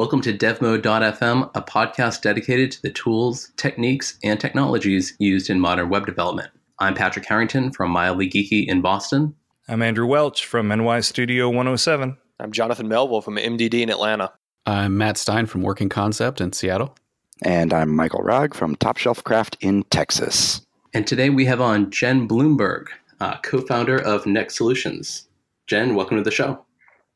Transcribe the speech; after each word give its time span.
Welcome 0.00 0.22
to 0.22 0.32
DevMode.fm, 0.32 1.50
a 1.54 1.60
podcast 1.60 2.22
dedicated 2.22 2.72
to 2.72 2.80
the 2.80 2.88
tools, 2.88 3.52
techniques, 3.58 4.16
and 4.24 4.40
technologies 4.40 5.14
used 5.18 5.50
in 5.50 5.60
modern 5.60 5.90
web 5.90 6.06
development. 6.06 6.48
I'm 6.78 6.94
Patrick 6.94 7.26
Harrington 7.26 7.70
from 7.70 7.90
Mildly 7.90 8.30
Geeky 8.30 8.66
in 8.66 8.80
Boston. 8.80 9.34
I'm 9.68 9.82
Andrew 9.82 10.06
Welch 10.06 10.46
from 10.46 10.68
NY 10.68 11.00
Studio 11.00 11.50
107. 11.50 12.16
I'm 12.38 12.50
Jonathan 12.50 12.88
Melville 12.88 13.20
from 13.20 13.36
MDD 13.36 13.82
in 13.82 13.90
Atlanta. 13.90 14.32
I'm 14.64 14.96
Matt 14.96 15.18
Stein 15.18 15.44
from 15.44 15.60
Working 15.60 15.90
Concept 15.90 16.40
in 16.40 16.54
Seattle. 16.54 16.96
And 17.42 17.74
I'm 17.74 17.94
Michael 17.94 18.22
Rog 18.22 18.54
from 18.54 18.76
Top 18.76 18.96
Shelf 18.96 19.22
Craft 19.22 19.58
in 19.60 19.82
Texas. 19.90 20.62
And 20.94 21.06
today 21.06 21.28
we 21.28 21.44
have 21.44 21.60
on 21.60 21.90
Jen 21.90 22.26
Blumberg, 22.26 22.86
uh, 23.20 23.36
co 23.42 23.60
founder 23.60 24.00
of 24.00 24.24
Next 24.24 24.56
Solutions. 24.56 25.28
Jen, 25.66 25.94
welcome 25.94 26.16
to 26.16 26.22
the 26.22 26.30
show. 26.30 26.64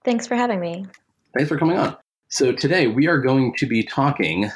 Thanks 0.05 0.27
for 0.27 0.35
having 0.35 0.61
me. 0.61 0.85
Thanks 1.35 1.49
for 1.49 1.57
coming 1.57 1.79
on. 1.79 1.97
So, 2.35 2.51
today 2.51 2.89
we 2.89 3.07
are 3.07 3.19
going 3.19 3.55
to 3.59 3.65
be 3.65 3.85
talking 3.85 4.51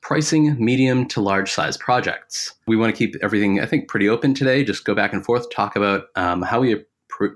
pricing 0.00 0.56
medium 0.58 1.06
to 1.08 1.20
large 1.20 1.52
size 1.52 1.76
projects. 1.76 2.54
We 2.66 2.78
want 2.78 2.96
to 2.96 2.98
keep 2.98 3.14
everything, 3.22 3.60
I 3.60 3.66
think, 3.66 3.88
pretty 3.88 4.08
open 4.08 4.32
today. 4.32 4.64
Just 4.64 4.86
go 4.86 4.94
back 4.94 5.12
and 5.12 5.22
forth, 5.22 5.50
talk 5.50 5.76
about 5.76 6.04
um, 6.16 6.40
how 6.40 6.60
we 6.60 6.76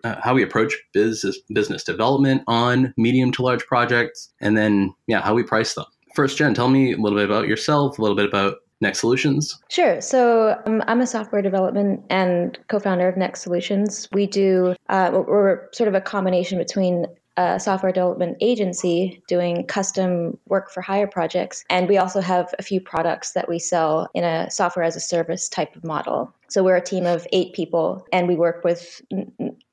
uh, 0.04 0.14
how 0.22 0.32
we 0.32 0.42
approach 0.42 0.74
business 0.94 1.38
business 1.52 1.84
development 1.84 2.44
on 2.46 2.94
medium 2.96 3.30
to 3.32 3.42
large 3.42 3.66
projects, 3.66 4.32
and 4.41 4.56
then 4.56 4.94
yeah, 5.06 5.20
how 5.20 5.34
we 5.34 5.42
price 5.42 5.74
them. 5.74 5.84
First, 6.14 6.38
Jen, 6.38 6.54
tell 6.54 6.70
me 6.70 6.94
a 6.94 6.96
little 6.96 7.19
bit 7.19 7.26
about 7.26 7.46
yourself, 7.46 7.98
a 7.98 8.00
little 8.00 8.16
bit 8.16 8.24
about 8.24 8.54
Next 8.80 9.00
Solutions? 9.00 9.60
Sure. 9.69 10.00
So 10.00 10.58
um, 10.64 10.82
I'm 10.86 11.02
a 11.02 11.06
software 11.06 11.42
development 11.42 12.04
and 12.08 12.58
co-founder 12.69 13.06
of 13.06 13.19
Next 13.19 13.42
Solutions. 13.42 14.08
We 14.14 14.26
do 14.26 14.76
uh, 14.88 15.10
we're 15.12 15.69
sort 15.72 15.88
of 15.88 15.94
a 15.94 16.00
combination 16.00 16.56
between 16.56 17.04
a 17.36 17.58
software 17.58 17.92
development 17.92 18.36
agency 18.40 19.22
doing 19.28 19.66
custom 19.66 20.38
work 20.46 20.70
for 20.70 20.80
hire 20.80 21.06
projects. 21.06 21.64
And 21.70 21.88
we 21.88 21.98
also 21.98 22.20
have 22.20 22.54
a 22.58 22.62
few 22.62 22.80
products 22.80 23.32
that 23.32 23.48
we 23.48 23.58
sell 23.58 24.08
in 24.14 24.24
a 24.24 24.50
software 24.50 24.84
as 24.84 24.96
a 24.96 25.00
service 25.00 25.48
type 25.48 25.74
of 25.76 25.84
model. 25.84 26.32
So 26.48 26.62
we're 26.62 26.76
a 26.76 26.84
team 26.84 27.06
of 27.06 27.26
eight 27.32 27.52
people 27.52 28.06
and 28.12 28.28
we 28.28 28.36
work 28.36 28.62
with 28.64 29.02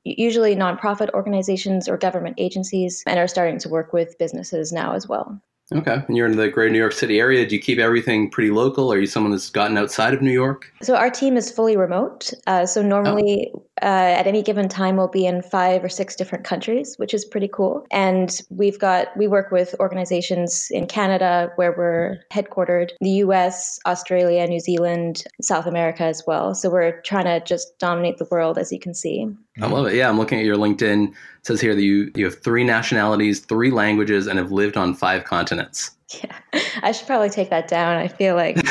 usually 0.04 0.56
nonprofit 0.56 1.10
organizations 1.10 1.88
or 1.88 1.96
government 1.96 2.34
agencies 2.38 3.04
and 3.06 3.18
are 3.18 3.28
starting 3.28 3.58
to 3.60 3.68
work 3.68 3.92
with 3.92 4.18
businesses 4.18 4.72
now 4.72 4.94
as 4.94 5.08
well. 5.08 5.40
Okay. 5.74 6.02
And 6.06 6.16
you're 6.16 6.26
in 6.26 6.36
the 6.36 6.48
greater 6.48 6.70
New 6.70 6.78
York 6.78 6.92
City 6.92 7.18
area. 7.18 7.46
Do 7.46 7.54
you 7.54 7.60
keep 7.60 7.78
everything 7.78 8.30
pretty 8.30 8.50
local? 8.50 8.92
Are 8.92 8.98
you 8.98 9.06
someone 9.06 9.32
that's 9.32 9.48
gotten 9.48 9.78
outside 9.78 10.12
of 10.12 10.20
New 10.20 10.32
York? 10.32 10.70
So 10.82 10.96
our 10.96 11.10
team 11.10 11.36
is 11.36 11.50
fully 11.50 11.76
remote. 11.76 12.32
Uh, 12.46 12.66
so 12.66 12.82
normally 12.82 13.50
oh. 13.54 13.64
Uh, 13.82 14.14
at 14.18 14.26
any 14.26 14.42
given 14.42 14.68
time 14.68 14.96
we'll 14.96 15.08
be 15.08 15.26
in 15.26 15.42
five 15.42 15.82
or 15.82 15.88
six 15.88 16.14
different 16.14 16.44
countries, 16.44 16.94
which 16.96 17.12
is 17.12 17.24
pretty 17.24 17.48
cool. 17.48 17.86
And 17.90 18.40
we've 18.50 18.78
got, 18.78 19.16
we 19.16 19.26
work 19.26 19.50
with 19.50 19.74
organizations 19.80 20.68
in 20.70 20.86
Canada 20.86 21.52
where 21.56 21.72
we're 21.72 22.20
headquartered, 22.32 22.90
the 23.00 23.10
US, 23.10 23.78
Australia, 23.84 24.46
New 24.46 24.60
Zealand, 24.60 25.24
South 25.40 25.66
America 25.66 26.04
as 26.04 26.22
well. 26.26 26.54
So 26.54 26.70
we're 26.70 27.00
trying 27.02 27.24
to 27.24 27.40
just 27.44 27.78
dominate 27.78 28.18
the 28.18 28.28
world, 28.30 28.58
as 28.58 28.72
you 28.72 28.78
can 28.78 28.94
see. 28.94 29.28
I 29.60 29.66
love 29.66 29.86
it. 29.86 29.94
Yeah, 29.94 30.08
I'm 30.08 30.18
looking 30.18 30.38
at 30.38 30.44
your 30.44 30.56
LinkedIn. 30.56 31.08
It 31.08 31.16
says 31.42 31.60
here 31.60 31.74
that 31.74 31.82
you 31.82 32.10
you 32.14 32.24
have 32.24 32.42
three 32.42 32.64
nationalities, 32.64 33.40
three 33.40 33.70
languages, 33.70 34.26
and 34.26 34.38
have 34.38 34.50
lived 34.50 34.76
on 34.76 34.94
five 34.94 35.24
continents. 35.24 35.90
Yeah, 36.22 36.38
I 36.82 36.92
should 36.92 37.06
probably 37.06 37.30
take 37.30 37.50
that 37.50 37.68
down. 37.68 37.96
I 37.96 38.08
feel 38.08 38.34
like 38.34 38.56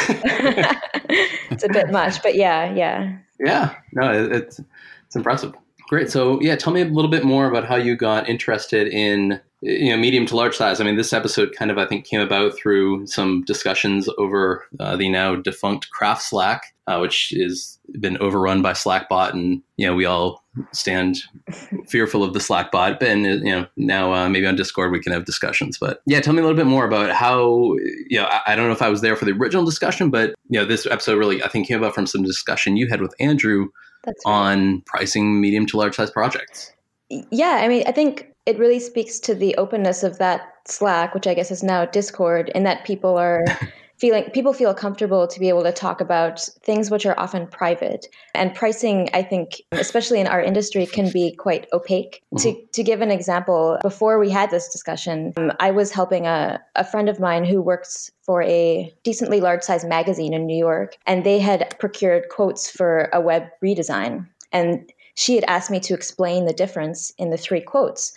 it's 1.51 1.63
a 1.63 1.69
bit 1.69 1.91
much, 1.91 2.23
but 2.23 2.35
yeah, 2.35 2.73
yeah. 2.73 3.17
Yeah, 3.39 3.75
no, 3.93 4.11
it's 4.11 4.59
it's 5.11 5.15
impressive. 5.17 5.53
Great. 5.89 6.09
So 6.09 6.39
yeah, 6.39 6.55
tell 6.55 6.71
me 6.71 6.79
a 6.79 6.85
little 6.85 7.11
bit 7.11 7.25
more 7.25 7.47
about 7.47 7.65
how 7.65 7.75
you 7.75 7.97
got 7.97 8.29
interested 8.29 8.87
in 8.87 9.41
you 9.61 9.91
know 9.91 9.97
medium 9.97 10.25
to 10.25 10.35
large 10.35 10.55
size 10.55 10.81
i 10.81 10.83
mean 10.83 10.95
this 10.95 11.13
episode 11.13 11.53
kind 11.55 11.69
of 11.69 11.77
i 11.77 11.85
think 11.85 12.05
came 12.05 12.19
about 12.19 12.55
through 12.57 13.05
some 13.05 13.43
discussions 13.45 14.09
over 14.17 14.65
uh, 14.79 14.95
the 14.95 15.07
now 15.07 15.35
defunct 15.35 15.89
craft 15.91 16.23
slack 16.23 16.73
uh, 16.87 16.97
which 16.97 17.31
has 17.37 17.79
been 17.99 18.17
overrun 18.17 18.61
by 18.61 18.73
slackbot 18.73 19.33
and 19.33 19.61
you 19.77 19.85
know 19.85 19.93
we 19.93 20.05
all 20.05 20.43
stand 20.71 21.17
fearful 21.87 22.23
of 22.23 22.33
the 22.33 22.39
slackbot 22.39 23.01
and 23.03 23.25
you 23.25 23.51
know 23.51 23.67
now 23.77 24.11
uh, 24.11 24.27
maybe 24.27 24.47
on 24.47 24.55
discord 24.55 24.91
we 24.91 24.99
can 24.99 25.13
have 25.13 25.25
discussions 25.25 25.77
but 25.77 26.01
yeah 26.07 26.19
tell 26.19 26.33
me 26.33 26.39
a 26.39 26.43
little 26.43 26.57
bit 26.57 26.65
more 26.65 26.85
about 26.85 27.11
how 27.11 27.75
you 28.09 28.17
know 28.17 28.25
I, 28.25 28.41
I 28.47 28.55
don't 28.55 28.65
know 28.65 28.73
if 28.73 28.81
i 28.81 28.89
was 28.89 29.01
there 29.01 29.15
for 29.15 29.25
the 29.25 29.33
original 29.33 29.63
discussion 29.63 30.09
but 30.09 30.33
you 30.49 30.59
know 30.59 30.65
this 30.65 30.87
episode 30.87 31.19
really 31.19 31.43
i 31.43 31.47
think 31.47 31.67
came 31.67 31.77
about 31.77 31.93
from 31.93 32.07
some 32.07 32.23
discussion 32.23 32.77
you 32.77 32.87
had 32.87 33.01
with 33.01 33.13
andrew 33.19 33.67
right. 34.05 34.15
on 34.25 34.81
pricing 34.85 35.39
medium 35.41 35.65
to 35.65 35.77
large 35.77 35.95
size 35.95 36.11
projects 36.11 36.71
yeah 37.09 37.59
i 37.61 37.67
mean 37.67 37.83
i 37.87 37.91
think 37.91 38.27
it 38.45 38.57
really 38.57 38.79
speaks 38.79 39.19
to 39.19 39.35
the 39.35 39.55
openness 39.55 40.03
of 40.03 40.17
that 40.17 40.51
Slack, 40.65 41.13
which 41.13 41.27
I 41.27 41.33
guess 41.33 41.51
is 41.51 41.63
now 41.63 41.85
Discord, 41.85 42.49
in 42.53 42.63
that 42.63 42.85
people 42.85 43.17
are 43.17 43.43
feeling 44.01 44.23
people 44.31 44.51
feel 44.51 44.73
comfortable 44.73 45.27
to 45.27 45.39
be 45.39 45.47
able 45.47 45.61
to 45.61 45.71
talk 45.71 46.01
about 46.01 46.41
things 46.63 46.89
which 46.89 47.05
are 47.05 47.17
often 47.19 47.45
private. 47.45 48.07
And 48.33 48.53
pricing, 48.55 49.09
I 49.13 49.21
think, 49.21 49.61
especially 49.73 50.19
in 50.19 50.25
our 50.25 50.41
industry, 50.41 50.87
can 50.87 51.11
be 51.11 51.35
quite 51.35 51.67
opaque. 51.71 52.23
Mm-hmm. 52.33 52.37
To 52.43 52.67
to 52.77 52.83
give 52.83 53.01
an 53.01 53.11
example, 53.11 53.77
before 53.83 54.17
we 54.17 54.31
had 54.31 54.49
this 54.49 54.69
discussion, 54.69 55.33
um, 55.37 55.51
I 55.59 55.69
was 55.69 55.91
helping 55.91 56.25
a, 56.25 56.59
a 56.75 56.83
friend 56.83 57.09
of 57.09 57.19
mine 57.19 57.45
who 57.45 57.61
works 57.61 58.11
for 58.23 58.41
a 58.41 58.91
decently 59.03 59.39
large 59.39 59.61
size 59.61 59.85
magazine 59.85 60.33
in 60.33 60.47
New 60.47 60.57
York, 60.57 60.97
and 61.05 61.23
they 61.23 61.37
had 61.37 61.75
procured 61.79 62.29
quotes 62.29 62.71
for 62.71 63.07
a 63.13 63.21
web 63.21 63.43
redesign. 63.63 64.27
And 64.51 64.91
she 65.13 65.35
had 65.35 65.43
asked 65.43 65.69
me 65.69 65.79
to 65.81 65.93
explain 65.93 66.45
the 66.45 66.53
difference 66.53 67.13
in 67.19 67.29
the 67.29 67.37
three 67.37 67.61
quotes 67.61 68.13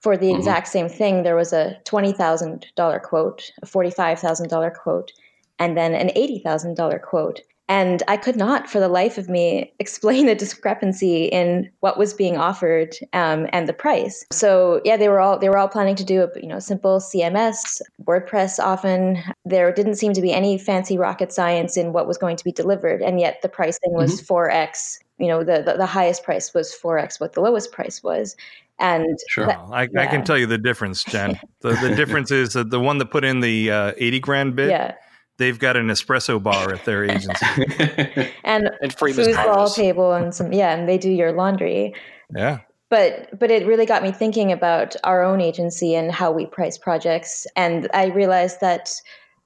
for 0.00 0.16
the 0.16 0.26
mm-hmm. 0.26 0.38
exact 0.38 0.68
same 0.68 0.88
thing, 0.88 1.22
there 1.22 1.34
was 1.34 1.52
a 1.52 1.76
$20,000 1.84 3.02
quote, 3.02 3.50
a 3.62 3.66
$45,000 3.66 4.74
quote, 4.74 5.12
and 5.58 5.76
then 5.76 5.94
an 5.94 6.08
$80,000 6.08 7.02
quote. 7.02 7.40
And 7.70 8.02
I 8.08 8.16
could 8.16 8.36
not, 8.36 8.68
for 8.68 8.80
the 8.80 8.88
life 8.88 9.18
of 9.18 9.28
me, 9.28 9.72
explain 9.78 10.26
the 10.26 10.34
discrepancy 10.34 11.26
in 11.26 11.70
what 11.80 11.98
was 11.98 12.14
being 12.14 12.38
offered 12.38 12.96
um, 13.12 13.46
and 13.52 13.68
the 13.68 13.74
price. 13.74 14.24
So 14.32 14.80
yeah, 14.84 14.96
they 14.96 15.08
were 15.08 15.20
all 15.20 15.38
they 15.38 15.50
were 15.50 15.58
all 15.58 15.68
planning 15.68 15.96
to 15.96 16.04
do 16.04 16.22
a 16.22 16.40
you 16.40 16.48
know 16.48 16.60
simple 16.60 16.98
CMS, 16.98 17.82
WordPress. 18.04 18.58
Often 18.58 19.22
there 19.44 19.70
didn't 19.70 19.96
seem 19.96 20.14
to 20.14 20.22
be 20.22 20.32
any 20.32 20.56
fancy 20.56 20.96
rocket 20.96 21.30
science 21.30 21.76
in 21.76 21.92
what 21.92 22.06
was 22.06 22.16
going 22.16 22.36
to 22.36 22.44
be 22.44 22.52
delivered, 22.52 23.02
and 23.02 23.20
yet 23.20 23.42
the 23.42 23.50
pricing 23.50 23.92
was 23.92 24.22
4x 24.22 24.48
mm-hmm. 24.48 25.22
you 25.24 25.28
know 25.28 25.44
the, 25.44 25.62
the, 25.62 25.74
the 25.76 25.86
highest 25.86 26.22
price 26.22 26.54
was 26.54 26.74
4x 26.82 27.20
what 27.20 27.32
the 27.34 27.40
lowest 27.40 27.72
price 27.72 28.02
was 28.02 28.36
and 28.78 29.18
sure, 29.28 29.46
that, 29.46 29.58
I, 29.72 29.88
yeah. 29.92 30.02
I, 30.02 30.06
can 30.06 30.24
tell 30.24 30.38
you 30.38 30.46
the 30.46 30.58
difference, 30.58 31.02
Jen. 31.02 31.38
the, 31.62 31.70
the 31.70 31.94
difference 31.96 32.30
is 32.30 32.52
that 32.52 32.70
the 32.70 32.78
one 32.78 32.98
that 32.98 33.06
put 33.06 33.24
in 33.24 33.40
the 33.40 33.70
uh, 33.70 33.92
eighty 33.96 34.20
grand 34.20 34.54
bid, 34.54 34.70
yeah. 34.70 34.94
They've 35.38 35.58
got 35.58 35.76
an 35.76 35.86
espresso 35.86 36.42
bar 36.42 36.72
at 36.72 36.84
their 36.84 37.04
agency 37.04 37.46
and, 38.44 38.70
and 38.82 38.96
foosball 38.96 39.74
table 39.74 40.12
and 40.12 40.34
some 40.34 40.52
yeah, 40.52 40.76
and 40.76 40.88
they 40.88 40.98
do 40.98 41.10
your 41.10 41.32
laundry. 41.32 41.94
Yeah. 42.34 42.60
But 42.90 43.38
but 43.38 43.50
it 43.50 43.66
really 43.66 43.86
got 43.86 44.02
me 44.02 44.12
thinking 44.12 44.52
about 44.52 44.96
our 45.04 45.22
own 45.22 45.40
agency 45.40 45.94
and 45.94 46.10
how 46.10 46.30
we 46.30 46.46
price 46.46 46.78
projects, 46.78 47.46
and 47.54 47.88
I 47.92 48.06
realized 48.06 48.60
that 48.60 48.90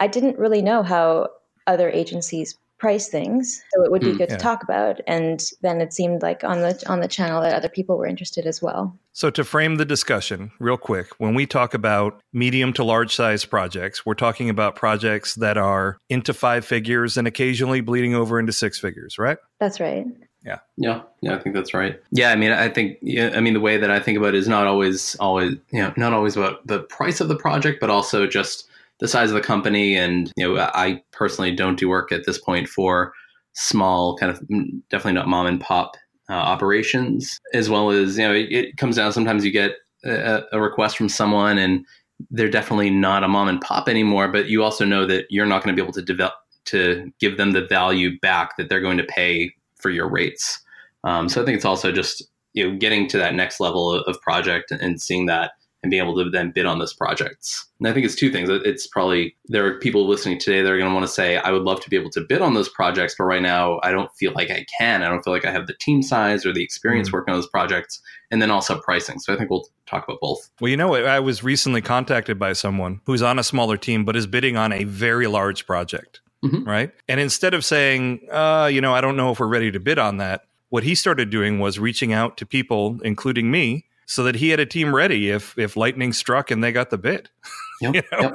I 0.01 0.07
didn't 0.07 0.39
really 0.39 0.63
know 0.63 0.83
how 0.83 1.29
other 1.67 1.91
agencies 1.91 2.57
price 2.83 3.07
things 3.07 3.63
so 3.73 3.85
it 3.85 3.93
would 3.93 4.01
be 4.01 4.09
mm, 4.09 4.19
good 4.19 4.29
yeah. 4.29 4.37
to 4.37 4.43
talk 4.43 4.65
about. 4.65 5.01
And 5.07 5.41
then 5.61 5.81
it 5.81 5.93
seemed 5.93 6.21
like 6.21 6.43
on 6.43 6.63
the 6.63 6.83
on 6.89 6.99
the 6.99 7.07
channel 7.07 7.41
that 7.41 7.55
other 7.55 7.69
people 7.69 7.97
were 7.97 8.09
interested 8.09 8.45
as 8.45 8.61
well. 8.61 8.99
So 9.13 9.31
to 9.31 9.45
frame 9.45 9.77
the 9.77 9.85
discussion 9.85 10.51
real 10.59 10.77
quick 10.77 11.11
when 11.19 11.37
we 11.37 11.47
talk 11.47 11.75
about 11.75 12.21
medium 12.33 12.73
to 12.73 12.83
large 12.83 13.15
size 13.15 13.45
projects 13.45 14.05
we're 14.05 14.15
talking 14.15 14.51
about 14.51 14.75
projects 14.75 15.37
that 15.37 15.57
are 15.57 15.97
into 16.09 16.35
five 16.35 16.65
figures 16.65 17.17
and 17.17 17.29
occasionally 17.29 17.81
bleeding 17.81 18.17
over 18.17 18.41
into 18.41 18.53
six 18.53 18.81
figures 18.81 19.17
right? 19.17 19.39
That's 19.61 19.79
right. 19.79 20.05
Yeah. 20.45 20.59
Yeah. 20.77 21.03
Yeah 21.21 21.37
i 21.37 21.39
think 21.39 21.55
that's 21.55 21.73
right. 21.73 22.03
Yeah 22.11 22.33
i 22.33 22.37
mean 22.37 22.51
i 22.51 22.69
think 22.69 22.99
yeah, 23.01 23.31
i 23.37 23.41
mean 23.41 23.55
the 23.55 23.61
way 23.61 23.77
that 23.77 23.93
i 23.93 24.01
think 24.01 24.19
about 24.19 24.35
it 24.35 24.39
is 24.39 24.49
not 24.49 24.67
always 24.67 25.15
always 25.21 25.53
you 25.71 25.81
know 25.81 25.95
not 25.97 26.13
always 26.13 26.37
about 26.37 26.67
the 26.67 26.81
price 26.81 27.21
of 27.21 27.29
the 27.29 27.37
project 27.37 27.81
but 27.81 27.91
also 27.91 28.27
just 28.27 28.67
the 29.03 29.09
size 29.09 29.31
of 29.31 29.35
the 29.35 29.41
company. 29.41 29.97
And, 29.97 30.33
you 30.37 30.55
know, 30.55 30.71
I 30.75 31.03
personally 31.11 31.55
don't 31.55 31.77
do 31.77 31.89
work 31.89 32.13
at 32.13 32.25
this 32.25 32.39
point 32.39 32.69
for 32.69 33.13
small, 33.53 34.17
kind 34.17 34.31
of 34.31 34.39
mm, 34.43 34.81
definitely 34.91 35.15
not 35.15 35.27
mom 35.27 35.47
and 35.47 35.61
pop 35.61 35.97
uh, 36.31 36.35
operations, 36.35 37.41
as 37.53 37.69
well 37.69 37.91
as, 37.91 38.17
you 38.17 38.23
know, 38.23 38.33
it, 38.33 38.53
it 38.53 38.77
comes 38.77 38.97
down 38.97 39.13
sometimes 39.13 39.45
you 39.45 39.51
get 39.51 39.73
a, 40.05 40.43
a, 40.53 40.61
request 40.61 40.97
from 40.97 41.09
someone 41.09 41.59
and 41.59 41.85
they're 42.31 42.49
definitely 42.49 42.91
not 42.91 43.25
a 43.25 43.29
mom 43.29 43.49
and 43.49 43.61
pop 43.61 43.89
anymore, 43.89 44.29
but 44.29 44.47
you 44.47 44.63
also 44.63 44.85
know 44.85 45.05
that 45.05 45.27
you're 45.31 45.47
not 45.47 45.65
going 45.65 45.75
to 45.75 45.81
be 45.81 45.85
able 45.85 45.93
to 45.93 46.03
develop 46.03 46.35
to 46.67 47.13
give 47.19 47.37
them 47.37 47.51
the 47.51 47.67
value 47.67 48.21
back 48.21 48.57
that 48.57 48.69
they're 48.69 48.81
going 48.81 48.99
to 48.99 49.05
pay 49.05 49.53
for 49.81 49.91
your 49.91 50.09
rates. 50.09 50.61
Um, 51.03 51.29
so 51.29 51.43
I 51.43 51.45
think 51.45 51.57
it's 51.57 51.65
also 51.65 51.91
just 51.91 52.23
you 52.53 52.71
know 52.71 52.79
getting 52.79 53.09
to 53.09 53.19
that 53.19 53.35
next 53.35 53.59
level 53.59 53.91
of, 53.91 54.05
of 54.07 54.21
project 54.23 54.71
and 54.71 55.03
seeing 55.03 55.27
that 55.27 55.53
and 55.83 55.91
being 55.91 56.03
able 56.03 56.15
to 56.23 56.31
then 56.31 56.53
bid 56.53 56.65
on 56.65 56.79
those 56.79 56.95
projects. 56.95 57.67
And 57.81 57.89
I 57.89 57.93
think 57.93 58.07
it's 58.07 58.15
two 58.15 58.31
things. 58.31 58.49
It's 58.51 58.87
probably 58.87 59.37
there 59.47 59.67
are 59.67 59.79
people 59.81 60.07
listening 60.07 60.39
today 60.39 60.63
that 60.63 60.71
are 60.71 60.79
going 60.79 60.89
to 60.89 60.95
want 60.95 61.07
to 61.07 61.13
say, 61.13 61.39
I 61.39 61.51
would 61.51 61.63
love 61.63 61.81
to 61.81 61.91
be 61.91 61.97
able 61.97 62.11
to 62.11 62.21
bid 62.21 62.41
on 62.41 62.55
those 62.55 62.69
projects, 62.69 63.17
but 63.19 63.25
right 63.25 63.43
now 63.43 63.81
I 63.83 63.91
don't 63.91 64.11
feel 64.15 64.33
like 64.33 64.51
I 64.51 64.65
can. 64.79 65.03
I 65.03 65.09
don't 65.09 65.23
feel 65.23 65.33
like 65.33 65.45
I 65.45 65.51
have 65.51 65.67
the 65.67 65.75
team 65.75 66.03
size 66.03 66.47
or 66.47 66.53
the 66.53 66.63
experience 66.63 67.09
mm-hmm. 67.09 67.17
working 67.17 67.35
on 67.35 67.39
those 67.39 67.49
projects. 67.49 68.01
And 68.31 68.41
then 68.41 68.51
also 68.51 68.81
pricing. 68.81 69.19
So 69.19 69.35
I 69.35 69.37
think 69.37 69.51
we'll 69.51 69.69
talk 69.87 70.05
about 70.05 70.19
both. 70.23 70.49
Well, 70.59 70.71
you 70.71 70.77
know, 70.77 70.95
I 70.95 71.21
was 71.21 71.45
recently 71.45 71.83
contacted 71.83 72.39
by 72.39 72.55
someone 72.55 73.03
who's 73.05 73.21
on 73.21 73.39
a 73.39 73.45
smaller 73.45 73.77
team, 73.77 74.07
but 74.07 74.17
is 74.17 74.27
bidding 74.27 74.57
on 74.57 74.73
a 74.73 74.85
very 74.85 75.27
large 75.27 75.67
project. 75.67 76.23
Mm-hmm. 76.43 76.65
Right. 76.65 76.93
And 77.09 77.21
instead 77.21 77.53
of 77.53 77.63
saying, 77.63 78.27
uh, 78.31 78.71
you 78.73 78.81
know, 78.81 78.95
I 78.95 79.03
don't 79.03 79.17
know 79.17 79.33
if 79.33 79.39
we're 79.39 79.49
ready 79.49 79.71
to 79.71 79.79
bid 79.79 79.99
on 79.99 80.17
that, 80.17 80.45
what 80.71 80.83
he 80.83 80.95
started 80.95 81.29
doing 81.29 81.59
was 81.61 81.79
reaching 81.79 82.15
out 82.15 82.39
to 82.39 82.47
people, 82.47 82.99
including 83.05 83.51
me, 83.51 83.85
so 84.07 84.25
that 84.25 84.37
he 84.37 84.51
had 84.51 84.61
a 84.61 84.67
team 84.67 84.95
ready 84.95 85.31
if 85.31 85.59
if 85.59 85.77
lightning 85.77 86.13
struck 86.13 86.51
and 86.51 86.63
they 86.63 86.73
got 86.73 86.91
the 86.91 86.99
bid. 86.99 87.31
Yep, 87.81 87.95
you 87.97 88.03
know? 88.13 88.21
yep. 88.21 88.35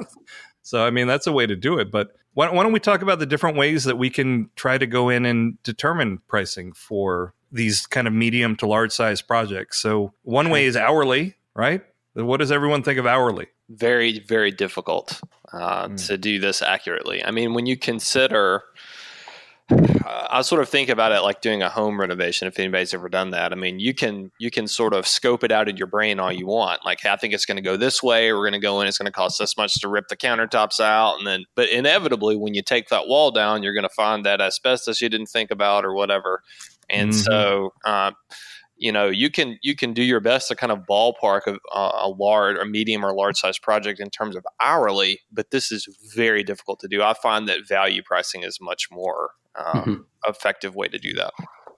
So 0.60 0.84
I 0.84 0.90
mean 0.90 1.06
that's 1.06 1.26
a 1.26 1.32
way 1.32 1.46
to 1.46 1.56
do 1.56 1.78
it. 1.78 1.90
But 1.90 2.10
why, 2.34 2.50
why, 2.50 2.62
don't 2.62 2.72
we 2.72 2.80
talk 2.80 3.00
about 3.00 3.18
the 3.18 3.24
different 3.24 3.56
ways 3.56 3.84
that 3.84 3.96
we 3.96 4.10
can 4.10 4.50
try 4.56 4.76
to 4.76 4.86
go 4.86 5.08
in 5.08 5.24
and 5.24 5.56
determine 5.62 6.18
pricing 6.28 6.74
for 6.74 7.32
these 7.50 7.86
kind 7.86 8.06
of 8.06 8.12
medium 8.12 8.56
to 8.56 8.66
large 8.66 8.92
size 8.92 9.22
projects? 9.22 9.80
So 9.80 10.12
one 10.24 10.50
way 10.50 10.66
is 10.66 10.76
hourly, 10.76 11.36
right? 11.56 11.80
What 12.12 12.36
does 12.36 12.52
everyone 12.52 12.82
think 12.82 12.98
of 12.98 13.06
hourly? 13.06 13.46
Very 13.70 14.18
very 14.18 14.50
difficult 14.50 15.18
uh, 15.50 15.88
mm. 15.88 16.06
to 16.06 16.18
do 16.18 16.38
this 16.38 16.60
accurately. 16.60 17.24
I 17.24 17.30
mean 17.30 17.54
when 17.54 17.64
you 17.64 17.78
consider 17.78 18.62
I 19.70 20.40
sort 20.42 20.62
of 20.62 20.68
think 20.68 20.88
about 20.88 21.12
it 21.12 21.20
like 21.20 21.42
doing 21.42 21.62
a 21.62 21.68
home 21.68 22.00
renovation. 22.00 22.48
If 22.48 22.58
anybody's 22.58 22.94
ever 22.94 23.08
done 23.08 23.30
that, 23.30 23.52
I 23.52 23.54
mean, 23.54 23.78
you 23.78 23.92
can 23.92 24.30
you 24.38 24.50
can 24.50 24.66
sort 24.66 24.94
of 24.94 25.06
scope 25.06 25.44
it 25.44 25.52
out 25.52 25.68
in 25.68 25.76
your 25.76 25.86
brain 25.86 26.18
all 26.18 26.32
you 26.32 26.46
want. 26.46 26.84
Like, 26.84 27.00
hey, 27.02 27.10
I 27.10 27.16
think 27.16 27.34
it's 27.34 27.44
going 27.44 27.56
to 27.56 27.62
go 27.62 27.76
this 27.76 28.02
way. 28.02 28.32
We're 28.32 28.48
going 28.48 28.52
to 28.52 28.58
go 28.58 28.80
in. 28.80 28.86
It's 28.86 28.98
going 28.98 29.06
to 29.06 29.12
cost 29.12 29.38
this 29.38 29.56
much 29.56 29.74
to 29.80 29.88
rip 29.88 30.08
the 30.08 30.16
countertops 30.16 30.80
out, 30.80 31.18
and 31.18 31.26
then, 31.26 31.44
but 31.54 31.68
inevitably, 31.68 32.36
when 32.36 32.54
you 32.54 32.62
take 32.62 32.88
that 32.88 33.08
wall 33.08 33.30
down, 33.30 33.62
you're 33.62 33.74
going 33.74 33.82
to 33.82 33.94
find 33.94 34.24
that 34.24 34.40
asbestos 34.40 35.00
you 35.00 35.08
didn't 35.08 35.26
think 35.26 35.50
about 35.50 35.84
or 35.84 35.92
whatever. 35.92 36.42
And 36.88 37.10
mm-hmm. 37.10 37.18
so, 37.18 37.74
uh, 37.84 38.12
you 38.78 38.92
know 38.92 39.08
you 39.08 39.28
can 39.28 39.58
you 39.60 39.74
can 39.74 39.92
do 39.92 40.02
your 40.02 40.20
best 40.20 40.48
to 40.48 40.54
kind 40.54 40.72
of 40.72 40.86
ballpark 40.88 41.40
a, 41.46 41.58
a 41.74 42.08
large 42.08 42.56
or 42.56 42.64
medium 42.64 43.04
or 43.04 43.12
large 43.12 43.36
size 43.36 43.58
project 43.58 44.00
in 44.00 44.08
terms 44.08 44.36
of 44.36 44.46
hourly 44.60 45.20
but 45.32 45.50
this 45.50 45.72
is 45.72 45.88
very 46.14 46.44
difficult 46.44 46.78
to 46.78 46.86
do 46.86 47.02
i 47.02 47.12
find 47.12 47.48
that 47.48 47.66
value 47.68 48.02
pricing 48.04 48.44
is 48.44 48.58
much 48.60 48.86
more 48.90 49.30
um, 49.58 49.80
mm-hmm. 49.80 49.94
effective 50.26 50.74
way 50.74 50.88
to 50.88 50.98
do 50.98 51.12
that. 51.14 51.32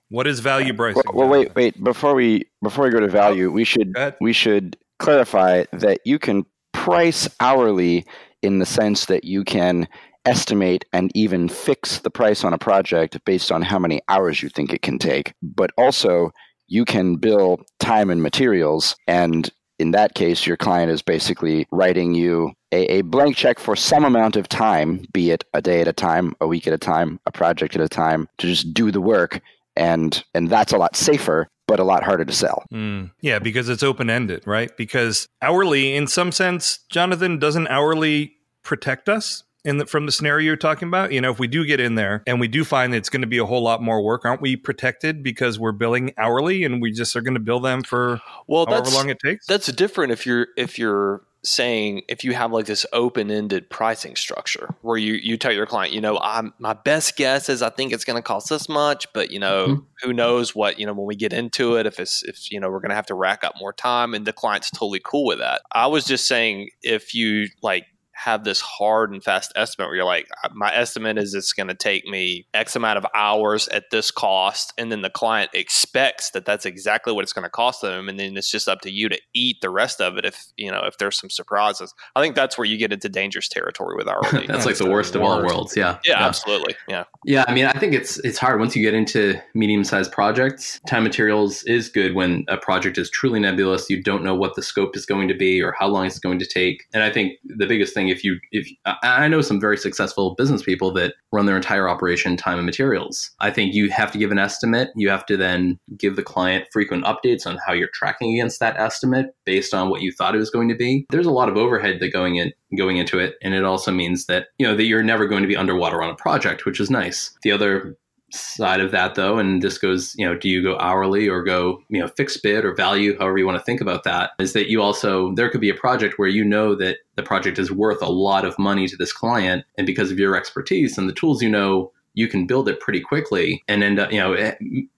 What 0.08 0.26
is 0.26 0.40
value 0.40 0.74
pricing 0.74 1.02
well, 1.06 1.28
well, 1.28 1.28
wait 1.28 1.54
wait 1.54 1.82
before 1.82 2.14
we 2.14 2.44
before 2.62 2.84
we 2.84 2.90
go 2.90 3.00
to 3.00 3.08
value 3.08 3.50
we 3.50 3.64
should 3.64 3.94
we 4.20 4.32
should 4.32 4.76
clarify 4.98 5.64
that 5.72 6.00
you 6.04 6.18
can 6.18 6.44
price 6.72 7.28
hourly 7.38 8.04
in 8.42 8.58
the 8.58 8.66
sense 8.66 9.06
that 9.06 9.24
you 9.24 9.44
can 9.44 9.86
estimate 10.26 10.84
and 10.92 11.10
even 11.14 11.48
fix 11.48 12.00
the 12.00 12.10
price 12.10 12.44
on 12.44 12.52
a 12.52 12.58
project 12.58 13.18
based 13.24 13.52
on 13.52 13.62
how 13.62 13.78
many 13.78 14.00
hours 14.08 14.42
you 14.42 14.48
think 14.48 14.72
it 14.72 14.82
can 14.82 14.98
take 14.98 15.32
but 15.42 15.70
also 15.78 16.30
you 16.66 16.84
can 16.84 17.16
bill 17.16 17.60
time 17.78 18.10
and 18.10 18.22
materials 18.22 18.96
and 19.06 19.50
in 19.80 19.92
that 19.92 20.14
case, 20.14 20.46
your 20.46 20.56
client 20.56 20.92
is 20.92 21.02
basically 21.02 21.66
writing 21.72 22.14
you 22.14 22.52
a, 22.70 22.98
a, 22.98 23.00
blank 23.02 23.36
check 23.36 23.58
for 23.58 23.74
some 23.74 24.04
amount 24.04 24.36
of 24.36 24.48
time, 24.48 25.04
be 25.12 25.30
it 25.30 25.42
a 25.54 25.62
day 25.62 25.80
at 25.80 25.88
a 25.88 25.92
time, 25.92 26.34
a 26.40 26.46
week 26.46 26.66
at 26.66 26.72
a 26.72 26.78
time, 26.78 27.18
a 27.26 27.32
project 27.32 27.74
at 27.74 27.80
a 27.80 27.88
time, 27.88 28.28
to 28.38 28.46
just 28.46 28.72
do 28.72 28.92
the 28.92 29.00
work. 29.00 29.40
And 29.76 30.22
and 30.34 30.48
that's 30.48 30.72
a 30.72 30.78
lot 30.78 30.94
safer, 30.94 31.48
but 31.66 31.80
a 31.80 31.84
lot 31.84 32.04
harder 32.04 32.24
to 32.24 32.32
sell. 32.32 32.64
Mm, 32.72 33.10
yeah, 33.22 33.38
because 33.38 33.68
it's 33.68 33.82
open 33.82 34.10
ended, 34.10 34.46
right? 34.46 34.76
Because 34.76 35.28
hourly, 35.40 35.96
in 35.96 36.06
some 36.06 36.30
sense, 36.30 36.80
Jonathan, 36.90 37.38
doesn't 37.38 37.68
hourly 37.68 38.34
protect 38.62 39.08
us? 39.08 39.44
In 39.64 39.78
the, 39.78 39.86
from 39.86 40.06
the 40.06 40.12
scenario 40.12 40.46
you're 40.46 40.56
talking 40.56 40.88
about, 40.88 41.12
you 41.12 41.20
know, 41.20 41.30
if 41.30 41.38
we 41.38 41.46
do 41.46 41.64
get 41.64 41.80
in 41.80 41.94
there 41.94 42.22
and 42.26 42.40
we 42.40 42.48
do 42.48 42.64
find 42.64 42.92
that 42.92 42.98
it's 42.98 43.10
going 43.10 43.20
to 43.22 43.26
be 43.26 43.38
a 43.38 43.46
whole 43.46 43.62
lot 43.62 43.82
more 43.82 44.02
work, 44.02 44.24
aren't 44.24 44.40
we 44.40 44.56
protected 44.56 45.22
because 45.22 45.58
we're 45.58 45.72
billing 45.72 46.12
hourly 46.16 46.64
and 46.64 46.80
we 46.80 46.92
just 46.92 47.14
are 47.16 47.20
going 47.20 47.34
to 47.34 47.40
bill 47.40 47.60
them 47.60 47.82
for 47.82 48.20
well, 48.46 48.66
however 48.66 48.90
long 48.90 49.10
it 49.10 49.18
takes? 49.24 49.46
That's 49.46 49.70
different 49.72 50.12
if 50.12 50.26
you're 50.26 50.48
if 50.56 50.78
you're 50.78 51.22
saying 51.42 52.02
if 52.08 52.22
you 52.22 52.34
have 52.34 52.52
like 52.52 52.66
this 52.66 52.84
open-ended 52.92 53.70
pricing 53.70 54.14
structure 54.14 54.74
where 54.82 54.98
you 54.98 55.14
you 55.14 55.36
tell 55.36 55.52
your 55.52 55.66
client, 55.66 55.94
you 55.94 56.00
know, 56.00 56.18
I'm 56.22 56.52
my 56.58 56.74
best 56.74 57.16
guess 57.16 57.48
is 57.48 57.62
I 57.62 57.70
think 57.70 57.92
it's 57.92 58.04
going 58.04 58.16
to 58.16 58.22
cost 58.22 58.50
this 58.50 58.68
much, 58.68 59.06
but 59.14 59.30
you 59.30 59.38
know, 59.38 59.66
mm-hmm. 59.66 59.80
who 60.02 60.12
knows 60.12 60.54
what, 60.54 60.78
you 60.78 60.86
know, 60.86 60.92
when 60.92 61.06
we 61.06 61.16
get 61.16 61.32
into 61.32 61.76
it 61.76 61.86
if 61.86 61.98
it's 61.98 62.22
if 62.24 62.50
you 62.52 62.60
know, 62.60 62.70
we're 62.70 62.80
going 62.80 62.90
to 62.90 62.96
have 62.96 63.06
to 63.06 63.14
rack 63.14 63.42
up 63.44 63.54
more 63.58 63.72
time 63.72 64.14
and 64.14 64.26
the 64.26 64.32
client's 64.32 64.70
totally 64.70 65.00
cool 65.04 65.26
with 65.26 65.38
that. 65.38 65.62
I 65.72 65.86
was 65.86 66.04
just 66.04 66.28
saying 66.28 66.70
if 66.82 67.14
you 67.14 67.48
like 67.62 67.86
have 68.25 68.44
this 68.44 68.61
hard 68.61 69.12
and 69.12 69.25
fast 69.25 69.50
estimate 69.56 69.88
where 69.88 69.96
you're 69.96 70.05
like, 70.05 70.28
uh, 70.44 70.49
my 70.52 70.75
estimate 70.75 71.17
is 71.17 71.32
it's 71.32 71.55
going 71.55 71.69
to 71.69 71.75
take 71.75 72.06
me 72.06 72.46
X 72.52 72.76
amount 72.76 72.99
of 72.99 73.06
hours 73.14 73.67
at 73.69 73.84
this 73.90 74.11
cost. 74.11 74.75
And 74.76 74.93
then 74.93 75.00
the 75.00 75.08
client 75.08 75.50
expects 75.55 76.31
that 76.31 76.44
that's 76.44 76.67
exactly 76.67 77.14
what 77.14 77.22
it's 77.22 77.32
going 77.32 77.44
to 77.44 77.50
cost 77.50 77.81
them. 77.81 78.11
And 78.11 78.20
then 78.20 78.37
it's 78.37 78.50
just 78.50 78.69
up 78.69 78.82
to 78.82 78.90
you 78.90 79.08
to 79.08 79.19
eat 79.32 79.62
the 79.62 79.70
rest 79.70 80.02
of 80.02 80.19
it 80.19 80.26
if, 80.26 80.44
you 80.58 80.70
know, 80.70 80.82
if 80.84 80.99
there's 80.99 81.19
some 81.19 81.31
surprises. 81.31 81.94
I 82.14 82.20
think 82.20 82.34
that's 82.34 82.58
where 82.58 82.67
you 82.67 82.76
get 82.76 82.93
into 82.93 83.08
dangerous 83.08 83.49
territory 83.49 83.96
with 83.96 84.06
our. 84.06 84.20
that's 84.46 84.66
like 84.66 84.76
the 84.76 84.90
worst 84.90 85.14
of 85.14 85.23
all 85.23 85.43
worlds. 85.43 85.75
Yeah. 85.75 85.99
yeah. 86.05 86.20
Yeah, 86.20 86.26
absolutely. 86.26 86.75
Yeah. 86.88 87.05
Yeah. 87.25 87.44
I 87.49 87.55
mean, 87.55 87.64
I 87.64 87.78
think 87.78 87.94
it's, 87.94 88.19
it's 88.19 88.38
hard 88.38 88.61
once 88.61 88.76
you 88.76 88.82
get 88.82 88.93
into 88.93 89.40
medium 89.55 89.82
sized 89.82 90.12
projects. 90.12 90.78
Time 90.87 91.05
materials 91.05 91.62
is 91.62 91.88
good 91.88 92.14
when 92.14 92.44
a 92.49 92.58
project 92.58 92.99
is 92.99 93.08
truly 93.08 93.40
nebulous. 93.40 93.88
You 93.88 94.02
don't 94.02 94.23
know 94.23 94.34
what 94.34 94.56
the 94.56 94.62
scope 94.62 94.94
is 94.94 95.06
going 95.06 95.28
to 95.28 95.34
be 95.34 95.62
or 95.62 95.75
how 95.78 95.88
long 95.88 96.05
it's 96.05 96.19
going 96.19 96.38
to 96.38 96.46
take. 96.46 96.87
And 96.93 97.02
I 97.02 97.11
think 97.11 97.38
the 97.44 97.66
biggest 97.66 97.94
thing 97.94 98.09
if 98.10 98.24
you 98.24 98.38
if 98.52 98.68
I 99.02 99.28
know 99.28 99.40
some 99.40 99.60
very 99.60 99.76
successful 99.76 100.34
business 100.36 100.62
people 100.62 100.92
that 100.94 101.14
run 101.32 101.46
their 101.46 101.56
entire 101.56 101.88
operation 101.88 102.36
time 102.36 102.58
and 102.58 102.66
materials. 102.66 103.30
I 103.40 103.50
think 103.50 103.74
you 103.74 103.90
have 103.90 104.10
to 104.12 104.18
give 104.18 104.30
an 104.30 104.38
estimate. 104.38 104.90
You 104.96 105.08
have 105.10 105.26
to 105.26 105.36
then 105.36 105.78
give 105.96 106.16
the 106.16 106.22
client 106.22 106.66
frequent 106.72 107.04
updates 107.04 107.46
on 107.46 107.58
how 107.66 107.72
you're 107.72 107.88
tracking 107.94 108.34
against 108.34 108.60
that 108.60 108.76
estimate 108.76 109.34
based 109.44 109.74
on 109.74 109.90
what 109.90 110.02
you 110.02 110.12
thought 110.12 110.34
it 110.34 110.38
was 110.38 110.50
going 110.50 110.68
to 110.68 110.74
be. 110.74 111.06
There's 111.10 111.26
a 111.26 111.32
lot 111.32 111.48
of 111.48 111.56
overhead 111.56 111.98
that 112.00 112.12
going 112.12 112.36
in 112.36 112.52
going 112.76 112.96
into 112.96 113.18
it, 113.18 113.34
and 113.42 113.54
it 113.54 113.64
also 113.64 113.90
means 113.90 114.26
that 114.26 114.48
you 114.58 114.66
know 114.66 114.76
that 114.76 114.84
you're 114.84 115.02
never 115.02 115.26
going 115.26 115.42
to 115.42 115.48
be 115.48 115.56
underwater 115.56 116.02
on 116.02 116.10
a 116.10 116.16
project, 116.16 116.64
which 116.64 116.80
is 116.80 116.90
nice. 116.90 117.30
The 117.42 117.52
other 117.52 117.96
side 118.30 118.80
of 118.80 118.90
that 118.92 119.14
though 119.14 119.38
and 119.38 119.62
this 119.62 119.78
goes 119.78 120.14
you 120.16 120.24
know 120.24 120.36
do 120.36 120.48
you 120.48 120.62
go 120.62 120.78
hourly 120.78 121.28
or 121.28 121.42
go 121.42 121.82
you 121.88 122.00
know 122.00 122.08
fixed 122.08 122.42
bid 122.42 122.64
or 122.64 122.75
value 122.75 123.16
however 123.18 123.38
you 123.38 123.46
want 123.46 123.58
to 123.58 123.64
think 123.64 123.80
about 123.80 124.04
that 124.04 124.30
is 124.38 124.52
that 124.52 124.68
you 124.68 124.80
also 124.80 125.34
there 125.34 125.50
could 125.50 125.60
be 125.60 125.70
a 125.70 125.75
project 125.75 126.18
where 126.18 126.28
you 126.28 126.44
know 126.44 126.75
that 126.75 126.99
the 127.16 127.22
project 127.22 127.58
is 127.58 127.72
worth 127.72 128.00
a 128.02 128.10
lot 128.10 128.44
of 128.44 128.58
money 128.58 128.87
to 128.87 128.96
this 128.96 129.12
client 129.12 129.64
and 129.76 129.87
because 129.87 130.10
of 130.10 130.18
your 130.18 130.37
expertise 130.37 130.96
and 130.96 131.08
the 131.08 131.14
tools 131.14 131.42
you 131.42 131.49
know 131.49 131.90
you 132.14 132.29
can 132.29 132.47
build 132.47 132.69
it 132.69 132.81
pretty 132.81 133.00
quickly 133.00 133.62
and 133.69 133.83
end 133.83 133.99
up, 133.99 134.12
you 134.12 134.19
know, 134.19 134.33
eh, 134.35 134.55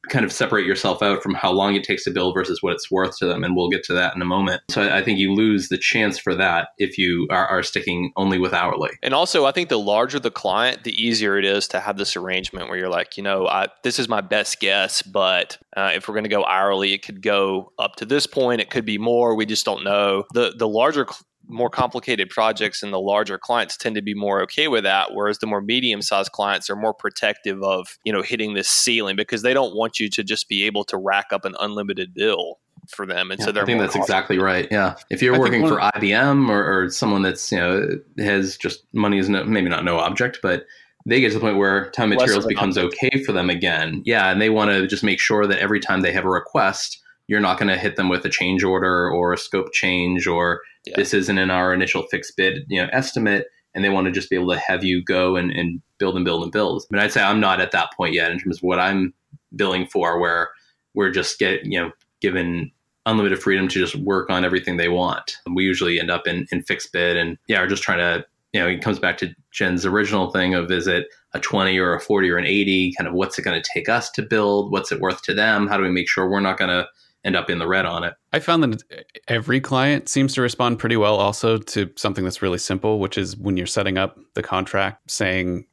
kind 0.08 0.24
of 0.24 0.32
separate 0.32 0.66
yourself 0.66 1.02
out 1.02 1.22
from 1.22 1.34
how 1.34 1.52
long 1.52 1.74
it 1.74 1.84
takes 1.84 2.04
to 2.04 2.10
build 2.10 2.34
versus 2.34 2.62
what 2.62 2.72
it's 2.72 2.90
worth 2.90 3.16
to 3.18 3.26
them. 3.26 3.44
And 3.44 3.54
we'll 3.54 3.68
get 3.68 3.84
to 3.84 3.92
that 3.94 4.14
in 4.14 4.22
a 4.22 4.26
moment. 4.26 4.62
So 4.70 4.82
I 4.82 5.02
think 5.02 5.18
you 5.18 5.32
lose 5.32 5.68
the 5.68 5.78
chance 5.78 6.18
for 6.18 6.34
that 6.34 6.68
if 6.78 6.98
you 6.98 7.26
are, 7.30 7.46
are 7.46 7.62
sticking 7.62 8.12
only 8.16 8.38
with 8.38 8.52
hourly. 8.52 8.90
And 9.02 9.14
also, 9.14 9.44
I 9.44 9.52
think 9.52 9.68
the 9.68 9.78
larger 9.78 10.18
the 10.18 10.30
client, 10.30 10.84
the 10.84 10.92
easier 11.02 11.38
it 11.38 11.44
is 11.44 11.68
to 11.68 11.80
have 11.80 11.96
this 11.96 12.16
arrangement 12.16 12.68
where 12.68 12.78
you're 12.78 12.88
like, 12.88 13.16
you 13.16 13.22
know, 13.22 13.46
I, 13.46 13.68
this 13.82 13.98
is 13.98 14.08
my 14.08 14.20
best 14.20 14.60
guess, 14.60 15.02
but 15.02 15.58
uh, 15.76 15.92
if 15.94 16.08
we're 16.08 16.14
going 16.14 16.24
to 16.24 16.30
go 16.30 16.44
hourly, 16.44 16.92
it 16.92 17.02
could 17.04 17.22
go 17.22 17.72
up 17.78 17.96
to 17.96 18.04
this 18.04 18.26
point. 18.26 18.60
It 18.60 18.70
could 18.70 18.84
be 18.84 18.98
more. 18.98 19.34
We 19.34 19.46
just 19.46 19.64
don't 19.64 19.84
know. 19.84 20.24
The 20.32 20.54
the 20.56 20.68
larger 20.68 21.06
more 21.52 21.70
complicated 21.70 22.30
projects 22.30 22.82
and 22.82 22.92
the 22.92 23.00
larger 23.00 23.38
clients 23.38 23.76
tend 23.76 23.94
to 23.94 24.02
be 24.02 24.14
more 24.14 24.42
okay 24.42 24.68
with 24.68 24.84
that 24.84 25.12
whereas 25.12 25.38
the 25.38 25.46
more 25.46 25.60
medium 25.60 26.02
sized 26.02 26.32
clients 26.32 26.70
are 26.70 26.76
more 26.76 26.94
protective 26.94 27.62
of 27.62 27.98
you 28.04 28.12
know 28.12 28.22
hitting 28.22 28.54
this 28.54 28.68
ceiling 28.68 29.14
because 29.14 29.42
they 29.42 29.54
don't 29.54 29.76
want 29.76 30.00
you 30.00 30.08
to 30.08 30.24
just 30.24 30.48
be 30.48 30.64
able 30.64 30.84
to 30.84 30.96
rack 30.96 31.26
up 31.32 31.44
an 31.44 31.54
unlimited 31.60 32.14
bill 32.14 32.58
for 32.88 33.06
them 33.06 33.30
and 33.30 33.38
yeah, 33.38 33.46
so 33.46 33.60
i 33.60 33.64
think 33.64 33.80
that's 33.80 33.94
exactly 33.94 34.38
right 34.38 34.66
yeah. 34.70 34.96
If 35.10 35.22
you're 35.22 35.36
I 35.36 35.38
working 35.38 35.66
for 35.68 35.78
ibm 35.78 36.48
or, 36.48 36.84
or, 36.84 36.90
someone 36.90 37.22
that's 37.22 37.52
you 37.52 37.58
know 37.58 37.88
has 38.18 38.56
just 38.56 38.84
money 38.92 39.18
is 39.18 39.28
no, 39.28 39.44
maybe 39.44 39.68
not 39.68 39.84
no 39.84 39.98
object 39.98 40.40
but 40.42 40.66
they 41.04 41.20
get 41.20 41.28
to 41.28 41.34
the 41.34 41.40
point 41.40 41.58
where 41.58 41.90
time 41.90 42.10
materials 42.10 42.46
becomes 42.46 42.78
object. 42.78 42.94
okay 43.02 43.24
for 43.24 43.32
them 43.32 43.50
again. 43.50 44.02
Yeah 44.04 44.30
and 44.30 44.40
they 44.40 44.50
want 44.50 44.70
to 44.70 44.86
just 44.86 45.02
make 45.02 45.20
sure 45.20 45.46
that 45.46 45.58
every 45.58 45.80
time 45.80 46.00
they 46.00 46.12
have 46.12 46.24
a 46.24 46.30
request 46.30 47.01
you're 47.28 47.40
not 47.40 47.58
going 47.58 47.68
to 47.68 47.78
hit 47.78 47.96
them 47.96 48.08
with 48.08 48.24
a 48.24 48.28
change 48.28 48.62
order 48.62 49.10
or 49.10 49.32
a 49.32 49.38
scope 49.38 49.72
change 49.72 50.26
or 50.26 50.60
yeah. 50.84 50.94
this 50.96 51.14
isn't 51.14 51.38
in 51.38 51.50
our 51.50 51.72
initial 51.72 52.02
fixed 52.10 52.36
bid 52.36 52.64
you 52.68 52.80
know 52.80 52.88
estimate 52.92 53.46
and 53.74 53.84
they 53.84 53.88
want 53.88 54.06
to 54.06 54.12
just 54.12 54.28
be 54.28 54.36
able 54.36 54.52
to 54.52 54.58
have 54.58 54.84
you 54.84 55.02
go 55.02 55.36
and, 55.36 55.50
and 55.50 55.80
build 55.98 56.14
and 56.14 56.24
build 56.24 56.42
and 56.42 56.52
build. 56.52 56.84
But 56.90 57.00
i'd 57.00 57.12
say 57.12 57.22
i'm 57.22 57.40
not 57.40 57.60
at 57.60 57.72
that 57.72 57.92
point 57.96 58.14
yet 58.14 58.30
in 58.30 58.38
terms 58.38 58.58
of 58.58 58.62
what 58.62 58.78
i'm 58.78 59.14
billing 59.54 59.86
for 59.86 60.18
where 60.18 60.50
we're 60.94 61.10
just 61.10 61.38
get 61.38 61.64
you 61.64 61.80
know 61.80 61.90
given 62.20 62.70
unlimited 63.06 63.40
freedom 63.42 63.68
to 63.68 63.78
just 63.78 63.96
work 63.96 64.30
on 64.30 64.44
everything 64.44 64.76
they 64.76 64.88
want. 64.88 65.36
We 65.52 65.64
usually 65.64 65.98
end 65.98 66.10
up 66.10 66.28
in, 66.28 66.46
in 66.52 66.62
fixed 66.62 66.92
bid 66.92 67.16
and 67.16 67.38
yeah 67.48 67.60
we're 67.60 67.68
just 67.68 67.82
trying 67.82 67.98
to 67.98 68.24
you 68.52 68.60
know 68.60 68.68
it 68.68 68.82
comes 68.82 68.98
back 68.98 69.18
to 69.18 69.34
jen's 69.50 69.84
original 69.84 70.30
thing 70.30 70.54
of 70.54 70.70
is 70.70 70.86
it 70.86 71.06
a 71.34 71.40
20 71.40 71.78
or 71.78 71.94
a 71.94 72.00
40 72.00 72.30
or 72.30 72.36
an 72.36 72.46
80 72.46 72.94
kind 72.96 73.08
of 73.08 73.14
what's 73.14 73.38
it 73.38 73.42
going 73.42 73.60
to 73.60 73.70
take 73.72 73.88
us 73.88 74.10
to 74.10 74.22
build? 74.22 74.70
What's 74.70 74.92
it 74.92 75.00
worth 75.00 75.22
to 75.22 75.34
them? 75.34 75.66
How 75.66 75.76
do 75.76 75.82
we 75.82 75.90
make 75.90 76.08
sure 76.08 76.28
we're 76.28 76.40
not 76.40 76.58
going 76.58 76.70
to 76.70 76.86
end 77.24 77.36
up 77.36 77.48
in 77.48 77.58
the 77.58 77.68
red 77.68 77.86
on 77.86 78.04
it. 78.04 78.14
I 78.32 78.40
found 78.40 78.62
that 78.64 78.82
every 79.28 79.60
client 79.60 80.08
seems 80.08 80.34
to 80.34 80.42
respond 80.42 80.78
pretty 80.78 80.96
well 80.96 81.16
also 81.16 81.58
to 81.58 81.90
something 81.96 82.24
that's 82.24 82.42
really 82.42 82.58
simple, 82.58 82.98
which 82.98 83.16
is 83.16 83.36
when 83.36 83.56
you're 83.56 83.66
setting 83.66 83.98
up 83.98 84.18
the 84.34 84.42
contract 84.42 85.10
saying 85.10 85.66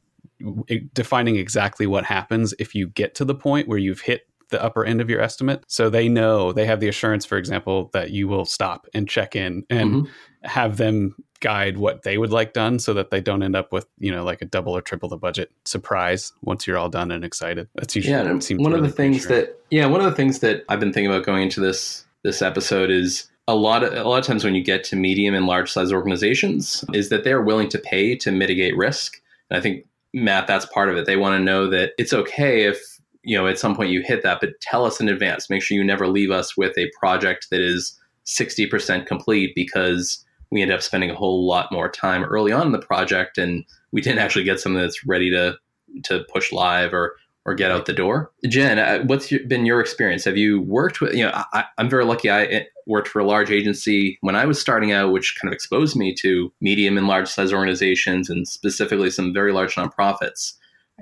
defining 0.94 1.36
exactly 1.36 1.86
what 1.86 2.04
happens 2.04 2.54
if 2.58 2.74
you 2.74 2.88
get 2.88 3.14
to 3.14 3.24
the 3.24 3.34
point 3.34 3.68
where 3.68 3.78
you've 3.78 4.00
hit 4.00 4.22
the 4.50 4.62
upper 4.62 4.84
end 4.84 5.00
of 5.00 5.08
your 5.08 5.20
estimate. 5.20 5.64
So 5.68 5.90
they 5.90 6.08
know 6.08 6.52
they 6.52 6.66
have 6.66 6.80
the 6.80 6.88
assurance, 6.88 7.24
for 7.24 7.38
example, 7.38 7.90
that 7.92 8.10
you 8.10 8.26
will 8.28 8.44
stop 8.44 8.86
and 8.94 9.08
check 9.08 9.36
in 9.36 9.64
and 9.70 9.90
mm-hmm. 9.90 10.10
have 10.48 10.76
them 10.76 11.14
guide 11.40 11.78
what 11.78 12.02
they 12.02 12.18
would 12.18 12.30
like 12.30 12.52
done 12.52 12.78
so 12.78 12.94
that 12.94 13.10
they 13.10 13.20
don't 13.20 13.42
end 13.42 13.56
up 13.56 13.72
with, 13.72 13.86
you 13.98 14.10
know, 14.10 14.22
like 14.24 14.42
a 14.42 14.44
double 14.44 14.76
or 14.76 14.80
triple 14.80 15.08
the 15.08 15.16
budget 15.16 15.50
surprise 15.64 16.32
once 16.42 16.66
you're 16.66 16.78
all 16.78 16.88
done 16.88 17.10
and 17.10 17.24
excited. 17.24 17.68
That's 17.74 17.96
usually 17.96 18.12
yeah, 18.12 18.22
one 18.22 18.72
really 18.72 18.78
of 18.78 18.82
the 18.82 18.90
things 18.90 19.26
that 19.26 19.58
yeah, 19.70 19.86
one 19.86 20.00
of 20.00 20.06
the 20.06 20.16
things 20.16 20.40
that 20.40 20.64
I've 20.68 20.80
been 20.80 20.92
thinking 20.92 21.10
about 21.10 21.24
going 21.24 21.42
into 21.42 21.60
this 21.60 22.04
this 22.22 22.42
episode 22.42 22.90
is 22.90 23.28
a 23.48 23.54
lot 23.54 23.82
of 23.82 23.92
a 23.94 24.08
lot 24.08 24.18
of 24.18 24.26
times 24.26 24.44
when 24.44 24.54
you 24.54 24.62
get 24.62 24.84
to 24.84 24.96
medium 24.96 25.34
and 25.34 25.46
large 25.46 25.72
size 25.72 25.92
organizations 25.92 26.84
uh-huh. 26.84 26.98
is 26.98 27.08
that 27.08 27.24
they're 27.24 27.42
willing 27.42 27.68
to 27.70 27.78
pay 27.78 28.14
to 28.16 28.30
mitigate 28.30 28.76
risk. 28.76 29.20
And 29.50 29.58
I 29.58 29.60
think 29.60 29.86
Matt, 30.12 30.46
that's 30.46 30.66
part 30.66 30.88
of 30.88 30.96
it. 30.96 31.06
They 31.06 31.16
want 31.16 31.38
to 31.38 31.44
know 31.44 31.68
that 31.68 31.92
it's 31.98 32.12
okay 32.12 32.64
if 32.64 33.00
you 33.22 33.36
know 33.36 33.46
at 33.46 33.58
some 33.58 33.74
point 33.74 33.90
you 33.90 34.02
hit 34.02 34.22
that, 34.22 34.38
but 34.40 34.60
tell 34.60 34.84
us 34.84 35.00
in 35.00 35.08
advance. 35.08 35.50
Make 35.50 35.62
sure 35.62 35.76
you 35.76 35.84
never 35.84 36.06
leave 36.06 36.30
us 36.30 36.56
with 36.56 36.76
a 36.78 36.90
project 36.98 37.48
that 37.50 37.60
is 37.60 37.98
sixty 38.24 38.66
percent 38.66 39.06
complete 39.06 39.52
because 39.54 40.24
we 40.50 40.62
end 40.62 40.72
up 40.72 40.82
spending 40.82 41.10
a 41.10 41.14
whole 41.14 41.46
lot 41.46 41.70
more 41.72 41.88
time 41.88 42.24
early 42.24 42.52
on 42.52 42.66
in 42.66 42.72
the 42.72 42.78
project 42.78 43.38
and 43.38 43.64
we 43.92 44.00
didn't 44.00 44.18
actually 44.18 44.44
get 44.44 44.60
something 44.60 44.80
that's 44.80 45.06
ready 45.06 45.30
to 45.30 45.56
to 46.04 46.24
push 46.32 46.52
live 46.52 46.92
or 46.92 47.16
or 47.46 47.54
get 47.54 47.70
out 47.70 47.86
the 47.86 47.92
door. 47.92 48.30
Jen, 48.46 48.78
uh, 48.78 49.02
what's 49.04 49.28
been 49.48 49.64
your 49.64 49.80
experience? 49.80 50.24
Have 50.24 50.36
you 50.36 50.60
worked 50.60 51.00
with, 51.00 51.14
you 51.14 51.24
know, 51.24 51.32
I, 51.52 51.64
am 51.78 51.88
very 51.88 52.04
lucky. 52.04 52.30
I 52.30 52.66
worked 52.86 53.08
for 53.08 53.18
a 53.18 53.24
large 53.24 53.50
agency 53.50 54.18
when 54.20 54.36
I 54.36 54.44
was 54.44 54.60
starting 54.60 54.92
out, 54.92 55.12
which 55.12 55.36
kind 55.40 55.50
of 55.50 55.54
exposed 55.54 55.96
me 55.96 56.14
to 56.16 56.52
medium 56.60 56.98
and 56.98 57.08
large 57.08 57.28
size 57.28 57.52
organizations 57.52 58.28
and 58.28 58.46
specifically 58.46 59.10
some 59.10 59.32
very 59.32 59.52
large 59.52 59.74
nonprofits. 59.74 60.52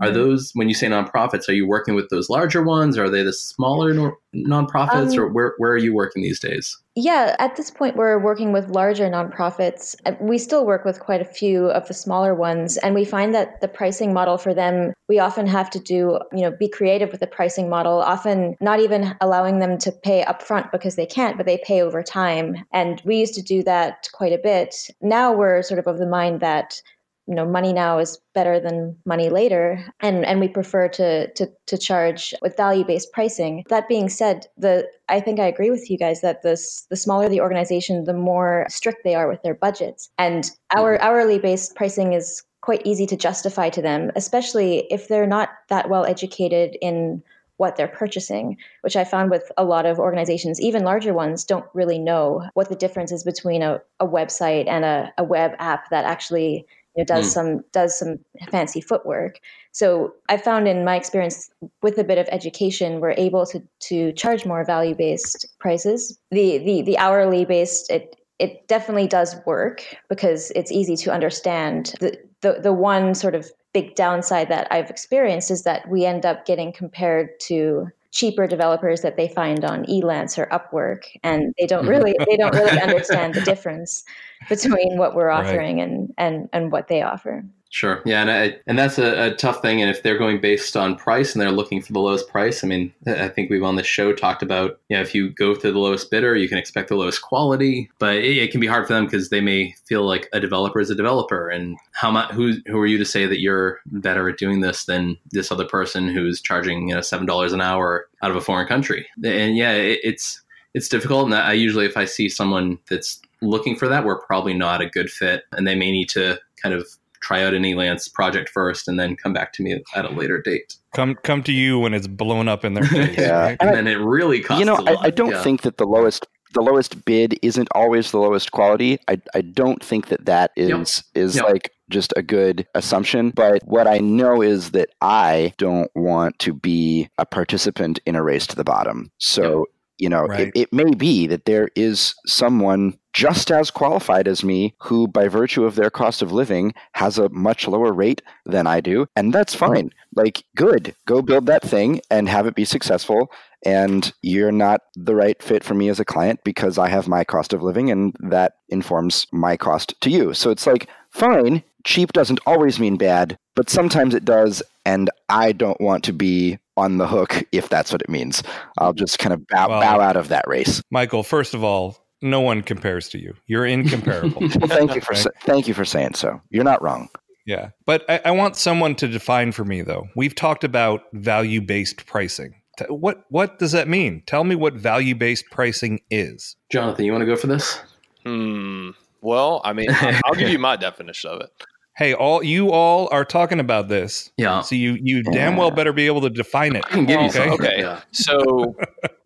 Are 0.01 0.11
those 0.11 0.51
when 0.55 0.69
you 0.69 0.75
say 0.75 0.87
nonprofits? 0.87 1.49
Are 1.49 1.53
you 1.53 1.67
working 1.67 1.95
with 1.95 2.09
those 2.11 2.29
larger 2.31 2.63
ones? 2.63 2.97
Or 2.97 3.05
are 3.05 3.11
they 3.11 3.23
the 3.23 3.33
smaller 3.33 3.93
no- 3.93 4.17
nonprofits, 4.35 5.13
um, 5.13 5.19
or 5.19 5.29
where 5.29 5.55
where 5.59 5.73
are 5.73 5.79
you 5.79 5.95
working 5.95 6.23
these 6.23 6.41
days? 6.41 6.77
Yeah, 6.95 7.37
at 7.39 7.55
this 7.55 7.71
point, 7.71 7.97
we're 7.97 8.19
working 8.19 8.53
with 8.53 8.71
larger 8.71 9.09
nonprofits. 9.09 9.95
Uh, 10.05 10.13
we 10.21 10.37
still 10.37 10.67
work 10.67 10.85
with 10.85 10.99
quite 10.99 11.21
a 11.21 11.25
few 11.25 11.67
of 11.71 11.87
the 11.87 11.95
smaller 11.95 12.35
ones, 12.35 12.77
and 12.79 12.95
we 12.95 13.05
find 13.05 13.35
that 13.35 13.61
the 13.61 13.69
pricing 13.69 14.13
model 14.13 14.37
for 14.37 14.53
them, 14.53 14.93
we 15.09 15.19
often 15.21 15.47
have 15.47 15.71
to 15.71 15.79
do, 15.79 16.19
you 16.33 16.43
know, 16.43 16.51
be 16.51 16.69
creative 16.69 17.11
with 17.11 17.21
the 17.21 17.27
pricing 17.27 17.69
model. 17.69 18.01
Often 18.01 18.57
not 18.61 18.81
even 18.81 19.17
allowing 19.21 19.61
them 19.61 19.79
to 19.79 19.93
pay 19.93 20.25
upfront 20.25 20.73
because 20.73 20.97
they 20.97 21.07
can't, 21.07 21.37
but 21.37 21.47
they 21.47 21.59
pay 21.65 21.83
over 21.83 22.03
time. 22.03 22.57
And 22.73 23.01
we 23.05 23.17
used 23.17 23.35
to 23.35 23.43
do 23.43 23.63
that 23.63 24.09
quite 24.13 24.33
a 24.33 24.39
bit. 24.39 24.75
Now 25.01 25.33
we're 25.33 25.63
sort 25.63 25.79
of 25.79 25.87
of 25.87 25.99
the 25.99 26.07
mind 26.07 26.41
that 26.41 26.83
you 27.29 27.35
know 27.35 27.47
money 27.47 27.73
now 27.73 27.99
is 27.99 28.19
better 28.35 28.59
than 28.59 28.97
money 29.05 29.29
later 29.29 29.85
and 30.01 30.25
and 30.25 30.41
we 30.41 30.49
prefer 30.49 30.89
to 30.89 31.31
to 31.35 31.47
to 31.67 31.77
charge 31.77 32.35
with 32.41 32.57
value 32.57 32.85
based 32.85 33.13
pricing 33.13 33.63
that 33.69 33.87
being 33.87 34.09
said 34.09 34.47
the 34.57 34.89
i 35.09 35.21
think 35.21 35.39
i 35.39 35.47
agree 35.47 35.71
with 35.71 35.91
you 35.91 35.99
guys 35.99 36.23
that 36.23 36.43
this 36.43 36.87
the 36.91 36.97
smaller 36.97 37.29
the 37.29 37.41
organization 37.41 38.05
the 38.05 38.15
more 38.15 38.67
strict 38.71 39.05
they 39.05 39.15
are 39.15 39.29
with 39.29 39.43
their 39.43 39.55
budgets 39.55 40.11
and 40.19 40.51
our 40.75 40.95
mm-hmm. 40.95 41.07
hourly 41.07 41.39
based 41.39 41.77
pricing 41.77 42.15
is 42.15 42.43
quite 42.63 42.85
easy 42.85 43.07
to 43.07 43.17
justify 43.17 43.69
to 43.69 43.83
them 43.83 44.11
especially 44.17 44.87
if 44.91 45.09
they're 45.09 45.27
not 45.27 45.51
that 45.69 45.91
well 45.91 46.07
educated 46.07 46.77
in 46.81 47.23
what 47.59 47.75
they're 47.77 47.89
purchasing, 47.89 48.57
which 48.83 48.95
I 48.97 49.03
found 49.03 49.31
with 49.31 49.51
a 49.57 49.65
lot 49.65 49.85
of 49.85 49.99
organizations, 49.99 50.61
even 50.61 50.85
larger 50.85 51.13
ones, 51.13 51.45
don't 51.45 51.67
really 51.75 51.99
know 51.99 52.49
what 52.55 52.69
the 52.69 52.77
difference 52.77 53.11
is 53.11 53.25
between 53.25 53.63
a, 53.63 53.83
a 53.99 54.07
website 54.07 54.69
and 54.69 54.85
a, 54.85 55.13
a 55.19 55.25
web 55.25 55.53
app 55.59 55.91
that 55.91 56.05
actually 56.05 56.67
know, 56.99 57.05
does 57.05 57.27
mm. 57.27 57.33
some 57.33 57.65
does 57.73 57.99
some 57.99 58.19
fancy 58.51 58.81
footwork. 58.81 59.41
So 59.73 60.15
I 60.29 60.37
found 60.37 60.69
in 60.69 60.85
my 60.85 60.97
experience 60.97 61.51
with 61.83 61.99
a 61.99 62.05
bit 62.05 62.19
of 62.19 62.29
education, 62.31 63.01
we're 63.01 63.13
able 63.13 63.47
to 63.47 63.63
to 63.81 64.13
charge 64.13 64.45
more 64.45 64.65
value 64.65 64.95
based 64.95 65.47
prices. 65.59 66.19
The 66.31 66.59
the 66.59 66.83
the 66.83 66.99
hourly 66.99 67.45
based 67.45 67.91
it 67.91 68.17
it 68.39 68.69
definitely 68.69 69.09
does 69.09 69.37
work 69.47 69.85
because 70.09 70.51
it's 70.53 70.71
easy 70.71 70.97
to 70.97 71.13
understand. 71.13 71.95
The 72.01 72.19
the 72.41 72.61
the 72.63 72.73
one 72.73 73.15
sort 73.15 73.35
of 73.35 73.51
big 73.73 73.95
downside 73.95 74.49
that 74.49 74.67
I've 74.71 74.91
experienced 74.91 75.51
is 75.51 75.63
that 75.65 75.89
we 75.89 76.05
end 76.05 76.25
up 76.25 76.47
getting 76.47 76.73
compared 76.73 77.39
to 77.41 77.89
cheaper 78.11 78.47
developers 78.47 79.03
that 79.03 79.17
they 79.17 79.29
find 79.29 79.65
on 79.65 79.85
Elance 79.85 80.39
or 80.39 80.47
Upwork, 80.47 81.03
and 81.23 81.55
they 81.59 81.67
don't 81.67 81.83
mm-hmm. 81.83 81.91
really 81.91 82.17
they 82.27 82.37
don't 82.37 82.55
really 82.55 82.81
understand 82.81 83.35
the 83.35 83.43
difference 83.43 84.05
between 84.49 84.97
what 84.97 85.15
we're 85.15 85.31
offering 85.41 85.79
right. 85.79 85.89
and 85.89 86.15
and 86.17 86.49
and 86.53 86.73
what 86.73 86.89
they 86.89 87.03
offer. 87.03 87.45
Sure. 87.71 88.01
Yeah, 88.07 88.23
and 88.23 88.31
I, 88.31 88.57
and 88.67 88.79
that's 88.79 88.99
a, 88.99 89.27
a, 89.27 89.35
tough 89.35 89.61
thing. 89.61 89.83
And 89.83 89.91
if 89.91 90.03
they're 90.03 90.17
going 90.17 90.41
based 90.41 90.75
on 90.75 90.97
price 90.97 91.35
and 91.35 91.43
they're 91.43 91.51
looking 91.51 91.83
for 91.83 91.93
the 91.93 91.99
lowest 91.99 92.27
price, 92.29 92.65
I 92.65 92.67
mean, 92.67 92.95
I 93.07 93.29
think 93.29 93.51
we've 93.51 93.63
on 93.63 93.77
the 93.77 93.83
show 93.83 94.15
talked 94.15 94.43
about, 94.43 94.81
you 94.89 94.97
know, 94.97 95.03
if 95.03 95.15
you 95.15 95.29
go 95.29 95.55
to 95.55 95.73
the 95.73 95.79
lowest 95.79 96.11
bidder, 96.11 96.35
you 96.35 96.49
can 96.49 96.57
expect 96.57 96.89
the 96.89 96.97
lowest 96.97 97.21
quality. 97.21 97.91
But 97.99 98.17
it, 98.17 98.39
it 98.39 98.51
can 98.53 98.61
be 98.61 98.67
hard 98.67 98.87
for 98.87 98.95
them 98.95 99.05
because 99.05 99.29
they 99.29 99.43
may 99.43 99.75
feel 99.85 100.07
like 100.07 100.31
a 100.33 100.41
developer 100.41 100.81
is 100.81 100.89
a 100.89 100.95
developer, 100.95 101.51
and 101.51 101.77
how 101.93 102.11
much 102.11 102.33
who 102.33 102.55
who 102.67 102.79
are 102.79 102.87
you 102.87 102.97
to 102.97 103.05
say 103.05 103.27
that 103.27 103.41
you're 103.41 103.81
better 103.87 104.31
at 104.31 104.39
doing 104.39 104.61
this 104.61 104.87
than 104.87 105.19
this 105.31 105.53
other 105.53 105.67
person 105.67 106.09
who's 106.09 106.41
charging 106.41 106.89
you 106.89 106.95
know 106.95 107.03
seven 107.03 107.27
dollars 107.27 107.53
an 107.53 107.61
hour 107.61 108.07
out 108.23 108.31
of 108.31 108.37
a 108.37 108.41
foreign 108.41 108.67
country? 108.67 109.07
And 109.23 109.59
yeah, 109.59 109.73
it, 109.73 110.01
it's 110.03 110.41
it's 110.73 110.89
difficult. 110.89 111.27
And 111.27 111.35
I 111.35 111.53
usually, 111.53 111.85
if 111.85 111.99
I 111.99 112.07
see 112.07 112.31
someone 112.31 112.79
that's 112.89 113.21
looking 113.43 113.77
for 113.77 113.89
that, 113.89 114.07
we're 114.07 114.21
probably 114.21 114.55
not 114.55 114.81
a 114.81 114.89
good 114.89 115.11
fit, 115.11 115.43
and 115.53 115.67
they 115.67 115.75
may 115.75 115.91
need 115.91 116.09
to 116.11 116.39
kind 116.63 116.75
of 116.75 116.89
try 117.21 117.43
out 117.43 117.55
an 117.55 117.63
Elance 117.63 118.13
project 118.13 118.49
first 118.49 118.89
and 118.89 118.99
then 118.99 119.17
come 119.17 119.33
back 119.33 119.53
to 119.55 119.63
me 119.63 119.81
at 119.95 120.05
a 120.05 120.11
later 120.11 120.41
date. 120.41 120.77
Come 120.95 121.17
come 121.23 121.43
to 121.45 121.53
you 121.53 121.79
when 121.79 121.95
it's 121.95 122.07
blown 122.07 122.49
up 122.49 122.65
in 122.65 122.75
their 122.75 122.85
face. 122.85 123.17
yeah. 123.19 123.41
Right? 123.41 123.57
And, 123.61 123.71
and, 123.71 123.79
then 123.79 123.87
it 123.87 124.01
really 124.03 124.41
costs 124.41 124.61
You 124.61 124.67
know, 124.67 124.77
I, 124.87 125.07
I, 125.07 125.11
don't 125.11 125.33
yeah. 125.33 125.43
think 125.43 125.63
that 125.63 125.79
the 125.79 125.87
lowest 125.87 126.27
the 126.55 126.63
lowest 126.63 127.05
bid 127.05 127.39
isn't 127.43 127.69
always 127.75 128.11
the 128.11 128.19
lowest 128.19 128.53
quality. 128.53 128.99
I, 129.09 129.21
I 129.35 129.43
don't 129.43 129.83
think 129.83 130.09
that 130.09 130.25
that 130.27 130.53
is 130.57 130.69
yep. 130.69 131.23
is 131.23 131.37
yep. 131.37 131.45
like 131.45 131.71
just 131.91 132.13
a 132.17 132.23
good 132.23 132.67
assumption. 132.75 133.31
But 133.31 133.63
what 133.65 133.87
I 133.87 133.99
know 133.99 134.43
is 134.43 134.71
that 134.71 134.91
I 135.01 135.55
don't 135.59 135.91
want 135.95 136.39
to 136.41 136.53
be 136.53 137.09
a 137.19 137.27
participant 137.27 138.01
in 138.07 138.17
a 138.17 138.23
race 138.23 138.47
to 138.49 138.57
the 138.57 138.65
bottom. 138.65 139.11
So 139.19 139.59
yep. 139.59 139.78
You 139.99 140.09
know, 140.09 140.23
right. 140.23 140.49
it, 140.49 140.53
it 140.55 140.73
may 140.73 140.95
be 140.95 141.27
that 141.27 141.45
there 141.45 141.71
is 141.75 142.15
someone 142.27 142.99
just 143.13 143.51
as 143.51 143.71
qualified 143.71 144.29
as 144.29 144.45
me 144.45 144.75
who, 144.81 145.09
by 145.09 145.27
virtue 145.27 145.65
of 145.65 145.75
their 145.75 145.91
cost 145.91 146.23
of 146.23 146.31
living, 146.31 146.73
has 146.93 147.19
a 147.19 147.29
much 147.31 147.67
lower 147.67 147.93
rate 147.93 148.23
than 148.47 148.67
I 148.67 148.81
do. 148.81 149.07
And 149.17 149.33
that's 149.33 149.57
fine. 149.57 149.93
Like, 150.15 150.45
good. 150.55 150.95
Go 151.07 151.21
build 151.21 151.47
that 151.47 151.63
thing 151.63 152.01
and 152.11 152.29
have 152.29 152.47
it 152.47 152.55
be 152.55 152.65
successful. 152.65 153.33
And 153.65 154.13
you're 154.23 154.53
not 154.53 154.83
the 154.95 155.17
right 155.17 155.43
fit 155.43 155.65
for 155.65 155.75
me 155.75 155.89
as 155.89 155.99
a 155.99 156.05
client 156.05 156.41
because 156.45 156.79
I 156.79 156.89
have 156.89 157.09
my 157.09 157.25
cost 157.25 157.53
of 157.53 157.63
living 157.63 157.91
and 157.91 158.15
that 158.21 158.53
informs 158.69 159.27
my 159.33 159.57
cost 159.57 160.01
to 160.03 160.11
you. 160.11 160.33
So 160.33 160.51
it's 160.51 160.67
like, 160.67 160.89
fine, 161.11 161.65
cheap 161.85 162.13
doesn't 162.13 162.41
always 162.47 162.79
mean 162.79 162.97
bad, 162.97 163.37
but 163.57 163.69
sometimes 163.69 164.15
it 164.15 164.25
does. 164.25 164.63
And 164.85 165.11
I 165.29 165.53
don't 165.53 165.81
want 165.81 166.05
to 166.05 166.13
be 166.13 166.59
on 166.79 166.99
the 166.99 167.07
hook 167.07 167.45
if 167.53 167.69
that's 167.69 167.93
what 167.93 168.01
it 168.01 168.09
means. 168.09 168.43
I'll 168.79 168.93
just 168.93 169.19
kind 169.19 169.33
of 169.33 169.47
bow, 169.49 169.69
well, 169.69 169.81
bow 169.81 170.01
out 170.01 170.17
of 170.17 170.29
that 170.29 170.45
race. 170.47 170.83
Michael, 170.91 171.23
first 171.23 171.55
of 171.55 171.63
all, 171.63 171.99
no 172.23 172.41
one 172.41 172.63
compares 172.63 173.09
to 173.11 173.21
you. 173.21 173.35
You're 173.47 173.67
incomparable. 173.67 174.41
well, 174.61 174.69
thank 174.69 174.95
you 174.95 175.01
for 175.01 175.13
right? 175.13 175.27
thank 175.43 175.69
you 175.69 175.75
for 175.75 175.85
saying 175.85 176.15
so. 176.15 176.41
You're 176.51 176.65
not 176.65 176.83
wrong. 176.83 177.09
Yeah, 177.47 177.71
but 177.87 178.05
I, 178.09 178.21
I 178.27 178.31
want 178.33 178.57
someone 178.57 178.95
to 178.97 179.09
define 179.09 179.53
for 179.53 179.65
me 179.65 179.83
though. 179.83 180.09
We've 180.17 180.35
talked 180.35 180.65
about 180.65 181.05
value 181.13 181.61
based 181.61 182.07
pricing. 182.07 182.55
What 182.89 183.25
what 183.31 183.59
does 183.59 183.73
that 183.73 183.89
mean? 183.89 184.23
Tell 184.27 184.45
me 184.45 184.55
what 184.55 184.75
value 184.75 185.15
based 185.15 185.47
pricing 185.51 186.01
is. 186.11 186.57
Jonathan, 186.71 187.05
you 187.05 187.13
want 187.13 187.23
to 187.23 187.27
go 187.27 187.37
for 187.37 187.47
this? 187.47 187.81
Hmm. 188.25 188.91
Well, 189.21 189.61
I 189.65 189.73
mean, 189.73 189.89
I'll 189.91 190.35
give 190.35 190.49
you 190.49 190.59
my 190.59 190.77
definition 190.89 191.31
of 191.31 191.41
it 191.41 191.51
hey, 191.99 192.15
all 192.15 192.43
you 192.43 192.71
all 192.71 193.09
are 193.11 193.25
talking 193.25 193.61
about 193.61 193.89
this. 193.89 194.31
Yeah. 194.39 194.63
So 194.63 194.77
you 194.77 194.97
you 195.03 195.23
damn 195.23 195.57
well 195.57 195.71
better 195.71 195.93
be 195.93 196.07
able 196.07 196.23
to 196.23 196.31
define 196.31 196.77
it. 196.77 196.85
I 196.87 196.91
can 196.91 197.05
give 197.05 197.21
you 197.21 197.27
okay. 197.29 197.51
Okay. 197.51 197.75
Yeah. 197.79 198.01
So, 198.13 198.77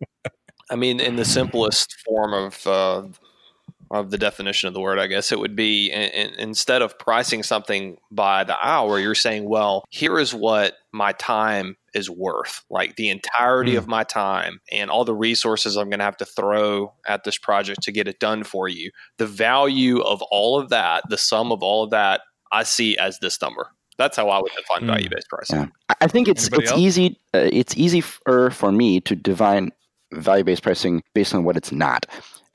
I 0.69 0.75
mean, 0.75 0.99
in 0.99 1.15
the 1.15 1.25
simplest 1.25 1.95
form 2.05 2.33
of 2.33 2.67
uh, 2.67 3.03
of 3.91 4.09
the 4.09 4.17
definition 4.17 4.67
of 4.67 4.73
the 4.73 4.81
word, 4.81 4.97
I 4.97 5.05
guess 5.05 5.31
it 5.31 5.39
would 5.39 5.55
be 5.55 5.91
in, 5.91 6.01
in, 6.01 6.33
instead 6.39 6.81
of 6.81 6.97
pricing 6.97 7.43
something 7.43 7.97
by 8.09 8.43
the 8.43 8.57
hour, 8.59 8.99
you're 8.99 9.13
saying, 9.13 9.47
well, 9.47 9.85
here 9.91 10.17
is 10.17 10.33
what 10.33 10.73
my 10.91 11.11
time 11.13 11.77
is 11.93 12.09
worth, 12.09 12.63
like 12.71 12.95
the 12.95 13.09
entirety 13.09 13.73
mm. 13.73 13.77
of 13.77 13.87
my 13.87 14.03
time 14.03 14.61
and 14.71 14.89
all 14.89 15.05
the 15.05 15.13
resources 15.13 15.75
I'm 15.75 15.91
going 15.91 15.99
to 15.99 16.05
have 16.05 16.17
to 16.17 16.25
throw 16.25 16.93
at 17.07 17.23
this 17.23 17.37
project 17.37 17.83
to 17.83 17.91
get 17.91 18.07
it 18.07 18.19
done 18.19 18.43
for 18.43 18.67
you. 18.67 18.89
The 19.19 19.27
value 19.27 19.99
of 19.99 20.23
all 20.23 20.59
of 20.59 20.69
that, 20.69 21.03
the 21.07 21.17
sum 21.17 21.51
of 21.51 21.61
all 21.61 21.83
of 21.83 21.91
that 21.91 22.21
I 22.53 22.63
see 22.63 22.97
as 22.97 23.19
this 23.19 23.41
number. 23.41 23.69
That's 23.97 24.15
how 24.17 24.29
I 24.29 24.41
would 24.41 24.51
define 24.55 24.83
mm. 24.83 24.87
value 24.87 25.09
based 25.09 25.29
pricing. 25.29 25.59
Yeah. 25.89 25.95
I 26.01 26.07
think 26.07 26.27
it's 26.27 26.45
Anybody 26.45 26.63
it's 26.63 26.71
else? 26.71 26.81
easy. 26.81 27.19
Uh, 27.33 27.49
it's 27.51 27.77
easier 27.77 28.49
for 28.49 28.71
me 28.71 29.01
to 29.01 29.15
define 29.15 29.71
value 30.13 30.43
based 30.43 30.63
pricing 30.63 31.03
based 31.13 31.33
on 31.33 31.43
what 31.43 31.57
it's 31.57 31.71
not. 31.71 32.05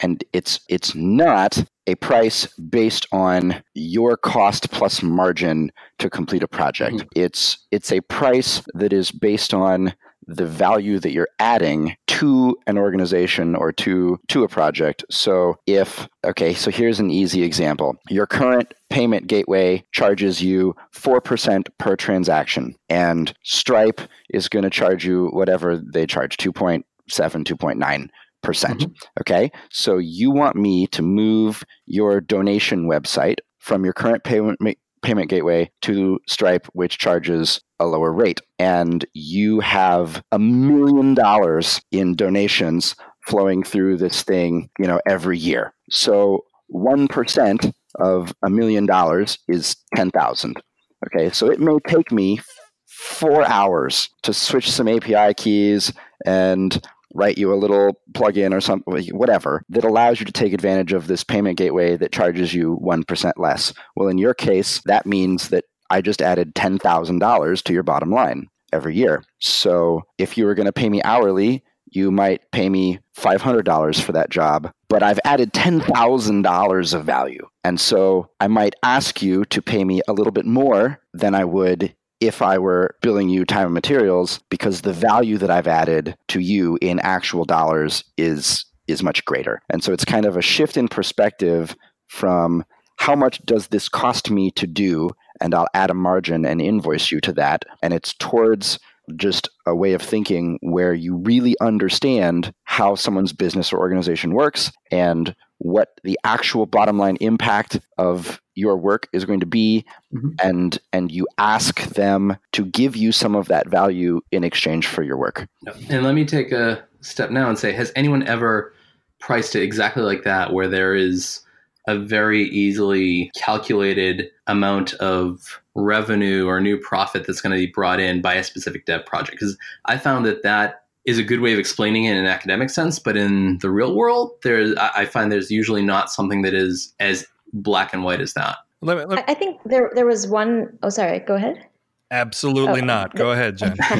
And 0.00 0.24
it's 0.32 0.60
it's 0.68 0.94
not 0.94 1.62
a 1.88 1.96
price 1.96 2.46
based 2.54 3.06
on 3.12 3.62
your 3.74 4.16
cost 4.16 4.70
plus 4.70 5.02
margin 5.02 5.72
to 5.98 6.08
complete 6.08 6.42
a 6.42 6.48
project. 6.48 6.96
Mm-hmm. 6.96 7.08
It's 7.16 7.66
it's 7.72 7.92
a 7.92 8.00
price 8.02 8.62
that 8.74 8.92
is 8.92 9.10
based 9.10 9.52
on 9.52 9.94
the 10.28 10.46
value 10.46 10.98
that 11.00 11.10
you're 11.10 11.28
adding 11.38 11.96
to 12.06 12.56
an 12.66 12.78
organization 12.78 13.56
or 13.56 13.72
to 13.72 14.20
to 14.28 14.44
a 14.44 14.48
project. 14.48 15.04
So 15.10 15.56
if 15.66 16.06
okay, 16.24 16.54
so 16.54 16.70
here's 16.70 17.00
an 17.00 17.10
easy 17.10 17.42
example. 17.42 17.96
Your 18.10 18.26
current 18.26 18.74
payment 18.90 19.26
gateway 19.26 19.84
charges 19.92 20.42
you 20.42 20.74
4% 20.94 21.68
per 21.78 21.96
transaction 21.96 22.74
and 22.88 23.32
Stripe 23.42 24.00
is 24.30 24.48
going 24.48 24.64
to 24.64 24.70
charge 24.70 25.04
you 25.04 25.28
whatever 25.28 25.76
they 25.76 26.06
charge 26.06 26.36
2.7 26.36 26.84
2.9 27.10 28.08
percent. 28.42 28.80
Mm-hmm. 28.80 29.20
Okay. 29.20 29.50
So 29.70 29.98
you 29.98 30.30
want 30.30 30.56
me 30.56 30.86
to 30.88 31.02
move 31.02 31.64
your 31.86 32.20
donation 32.20 32.88
website 32.88 33.38
from 33.58 33.84
your 33.84 33.92
current 33.92 34.24
payment 34.24 34.60
payment 35.02 35.30
gateway 35.30 35.70
to 35.82 36.18
Stripe, 36.26 36.66
which 36.72 36.98
charges 36.98 37.60
a 37.80 37.86
lower 37.86 38.12
rate. 38.12 38.40
And 38.58 39.04
you 39.14 39.60
have 39.60 40.22
a 40.32 40.38
million 40.38 41.14
dollars 41.14 41.80
in 41.90 42.14
donations 42.14 42.96
flowing 43.26 43.62
through 43.62 43.98
this 43.98 44.22
thing, 44.22 44.70
you 44.78 44.86
know, 44.86 45.00
every 45.06 45.38
year. 45.38 45.74
So 45.90 46.44
1% 46.74 47.72
of 47.98 48.34
a 48.42 48.50
million 48.50 48.86
dollars 48.86 49.38
is 49.48 49.76
10,000. 49.96 50.60
Okay. 51.06 51.30
So 51.30 51.50
it 51.50 51.60
may 51.60 51.78
take 51.86 52.10
me 52.10 52.40
four 52.86 53.44
hours 53.46 54.08
to 54.22 54.32
switch 54.32 54.70
some 54.70 54.88
API 54.88 55.34
keys 55.34 55.92
and 56.26 56.80
write 57.14 57.38
you 57.38 57.52
a 57.52 57.56
little 57.56 57.98
plugin 58.12 58.52
or 58.52 58.60
something, 58.60 59.08
whatever, 59.16 59.62
that 59.68 59.84
allows 59.84 60.20
you 60.20 60.26
to 60.26 60.32
take 60.32 60.52
advantage 60.52 60.92
of 60.92 61.06
this 61.06 61.24
payment 61.24 61.56
gateway 61.58 61.96
that 61.96 62.12
charges 62.12 62.54
you 62.54 62.78
1% 62.82 63.32
less. 63.36 63.72
Well, 63.96 64.08
in 64.08 64.18
your 64.18 64.34
case, 64.34 64.80
that 64.86 65.06
means 65.06 65.48
that 65.48 65.64
I 65.90 66.02
just 66.02 66.20
added 66.20 66.54
$10,000 66.54 67.62
to 67.62 67.72
your 67.72 67.82
bottom 67.82 68.10
line 68.10 68.48
every 68.72 68.94
year. 68.94 69.24
So 69.38 70.02
if 70.18 70.36
you 70.36 70.44
were 70.44 70.54
going 70.54 70.66
to 70.66 70.72
pay 70.72 70.90
me 70.90 71.02
hourly, 71.02 71.62
you 71.90 72.10
might 72.10 72.42
pay 72.52 72.68
me 72.68 72.98
$500 73.16 74.00
for 74.00 74.12
that 74.12 74.28
job, 74.28 74.70
but 74.88 75.02
I've 75.02 75.20
added 75.24 75.54
$10,000 75.54 76.94
of 76.94 77.04
value. 77.04 77.46
And 77.64 77.80
so 77.80 78.30
I 78.40 78.48
might 78.48 78.74
ask 78.82 79.22
you 79.22 79.46
to 79.46 79.62
pay 79.62 79.84
me 79.84 80.02
a 80.06 80.12
little 80.12 80.32
bit 80.32 80.44
more 80.44 81.00
than 81.14 81.34
I 81.34 81.44
would 81.44 81.94
if 82.20 82.42
I 82.42 82.58
were 82.58 82.96
billing 83.00 83.28
you 83.28 83.44
time 83.44 83.66
and 83.66 83.74
materials 83.74 84.40
because 84.50 84.80
the 84.80 84.92
value 84.92 85.38
that 85.38 85.50
I've 85.50 85.68
added 85.68 86.16
to 86.28 86.40
you 86.40 86.78
in 86.80 86.98
actual 87.00 87.44
dollars 87.44 88.04
is 88.16 88.64
is 88.86 89.02
much 89.02 89.24
greater. 89.26 89.60
And 89.68 89.84
so 89.84 89.92
it's 89.92 90.04
kind 90.04 90.24
of 90.24 90.36
a 90.36 90.42
shift 90.42 90.76
in 90.76 90.88
perspective 90.88 91.76
from 92.06 92.64
how 92.96 93.14
much 93.14 93.44
does 93.44 93.68
this 93.68 93.88
cost 93.88 94.30
me 94.30 94.50
to 94.52 94.66
do 94.66 95.10
and 95.40 95.54
I'll 95.54 95.68
add 95.74 95.90
a 95.90 95.94
margin 95.94 96.44
and 96.44 96.60
invoice 96.60 97.12
you 97.12 97.20
to 97.20 97.32
that 97.34 97.64
and 97.82 97.92
it's 97.94 98.14
towards 98.14 98.78
just 99.16 99.48
a 99.66 99.74
way 99.74 99.92
of 99.92 100.02
thinking 100.02 100.58
where 100.60 100.92
you 100.92 101.16
really 101.16 101.54
understand 101.60 102.52
how 102.64 102.94
someone's 102.94 103.32
business 103.32 103.72
or 103.72 103.78
organization 103.78 104.34
works 104.34 104.72
and 104.90 105.34
what 105.58 106.00
the 106.04 106.18
actual 106.24 106.66
bottom 106.66 106.98
line 106.98 107.16
impact 107.16 107.80
of 107.98 108.40
your 108.54 108.76
work 108.76 109.08
is 109.12 109.24
going 109.24 109.40
to 109.40 109.46
be. 109.46 109.84
Mm-hmm. 110.14 110.30
and 110.42 110.78
and 110.92 111.12
you 111.12 111.26
ask 111.36 111.82
them 111.90 112.36
to 112.52 112.64
give 112.64 112.96
you 112.96 113.12
some 113.12 113.34
of 113.34 113.48
that 113.48 113.68
value 113.68 114.20
in 114.32 114.42
exchange 114.42 114.86
for 114.86 115.02
your 115.02 115.16
work. 115.16 115.46
And 115.90 116.02
let 116.02 116.14
me 116.14 116.24
take 116.24 116.50
a 116.52 116.82
step 117.00 117.30
now 117.30 117.48
and 117.48 117.58
say 117.58 117.72
has 117.72 117.92
anyone 117.94 118.26
ever 118.26 118.72
priced 119.20 119.54
it 119.54 119.62
exactly 119.62 120.02
like 120.02 120.24
that 120.24 120.52
where 120.52 120.68
there 120.68 120.94
is 120.94 121.40
a 121.86 121.98
very 121.98 122.44
easily 122.44 123.30
calculated 123.34 124.30
amount 124.46 124.94
of 124.94 125.60
revenue 125.74 126.46
or 126.46 126.60
new 126.60 126.78
profit 126.78 127.26
that's 127.26 127.40
going 127.40 127.52
to 127.52 127.66
be 127.66 127.72
brought 127.72 128.00
in 128.00 128.20
by 128.20 128.34
a 128.34 128.44
specific 128.44 128.84
dev 128.86 129.04
project? 129.06 129.32
Because 129.32 129.56
i 129.84 129.96
found 129.98 130.24
that 130.26 130.42
that 130.42 130.84
is 131.08 131.18
a 131.18 131.22
good 131.22 131.40
way 131.40 131.54
of 131.54 131.58
explaining 131.58 132.04
it 132.04 132.12
in 132.12 132.18
an 132.18 132.26
academic 132.26 132.68
sense, 132.68 132.98
but 132.98 133.16
in 133.16 133.56
the 133.58 133.70
real 133.70 133.94
world, 133.96 134.32
there's 134.42 134.76
I 134.76 135.06
find 135.06 135.32
there's 135.32 135.50
usually 135.50 135.82
not 135.82 136.10
something 136.10 136.42
that 136.42 136.52
is 136.52 136.94
as 137.00 137.26
black 137.54 137.94
and 137.94 138.04
white 138.04 138.20
as 138.20 138.34
that. 138.34 138.58
Let 138.82 138.98
me, 138.98 139.04
let 139.06 139.16
me. 139.16 139.24
I 139.26 139.32
think 139.32 139.58
there 139.64 139.90
there 139.94 140.04
was 140.04 140.28
one 140.28 140.78
oh 140.82 140.90
sorry, 140.90 141.20
go 141.20 141.34
ahead. 141.34 141.64
Absolutely 142.10 142.82
oh, 142.82 142.84
not. 142.84 143.14
Go 143.14 143.30
ahead, 143.30 143.56
Jen. 143.56 143.76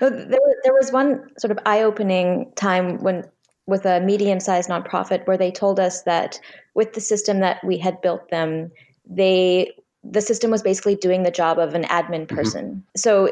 there, 0.00 0.28
there 0.30 0.72
was 0.72 0.90
one 0.90 1.28
sort 1.38 1.52
of 1.52 1.58
eye-opening 1.64 2.50
time 2.56 2.98
when 2.98 3.24
with 3.66 3.84
a 3.84 4.00
medium-sized 4.00 4.68
nonprofit 4.68 5.26
where 5.26 5.36
they 5.36 5.50
told 5.50 5.78
us 5.78 6.02
that 6.02 6.40
with 6.74 6.92
the 6.94 7.00
system 7.00 7.40
that 7.40 7.62
we 7.64 7.78
had 7.78 8.00
built 8.00 8.30
them, 8.30 8.70
they 9.04 9.72
the 10.04 10.20
system 10.20 10.52
was 10.52 10.62
basically 10.62 10.94
doing 10.94 11.24
the 11.24 11.30
job 11.30 11.58
of 11.58 11.74
an 11.74 11.82
admin 11.84 12.26
mm-hmm. 12.26 12.36
person. 12.36 12.66
Mm-hmm. 12.66 12.80
So 12.96 13.30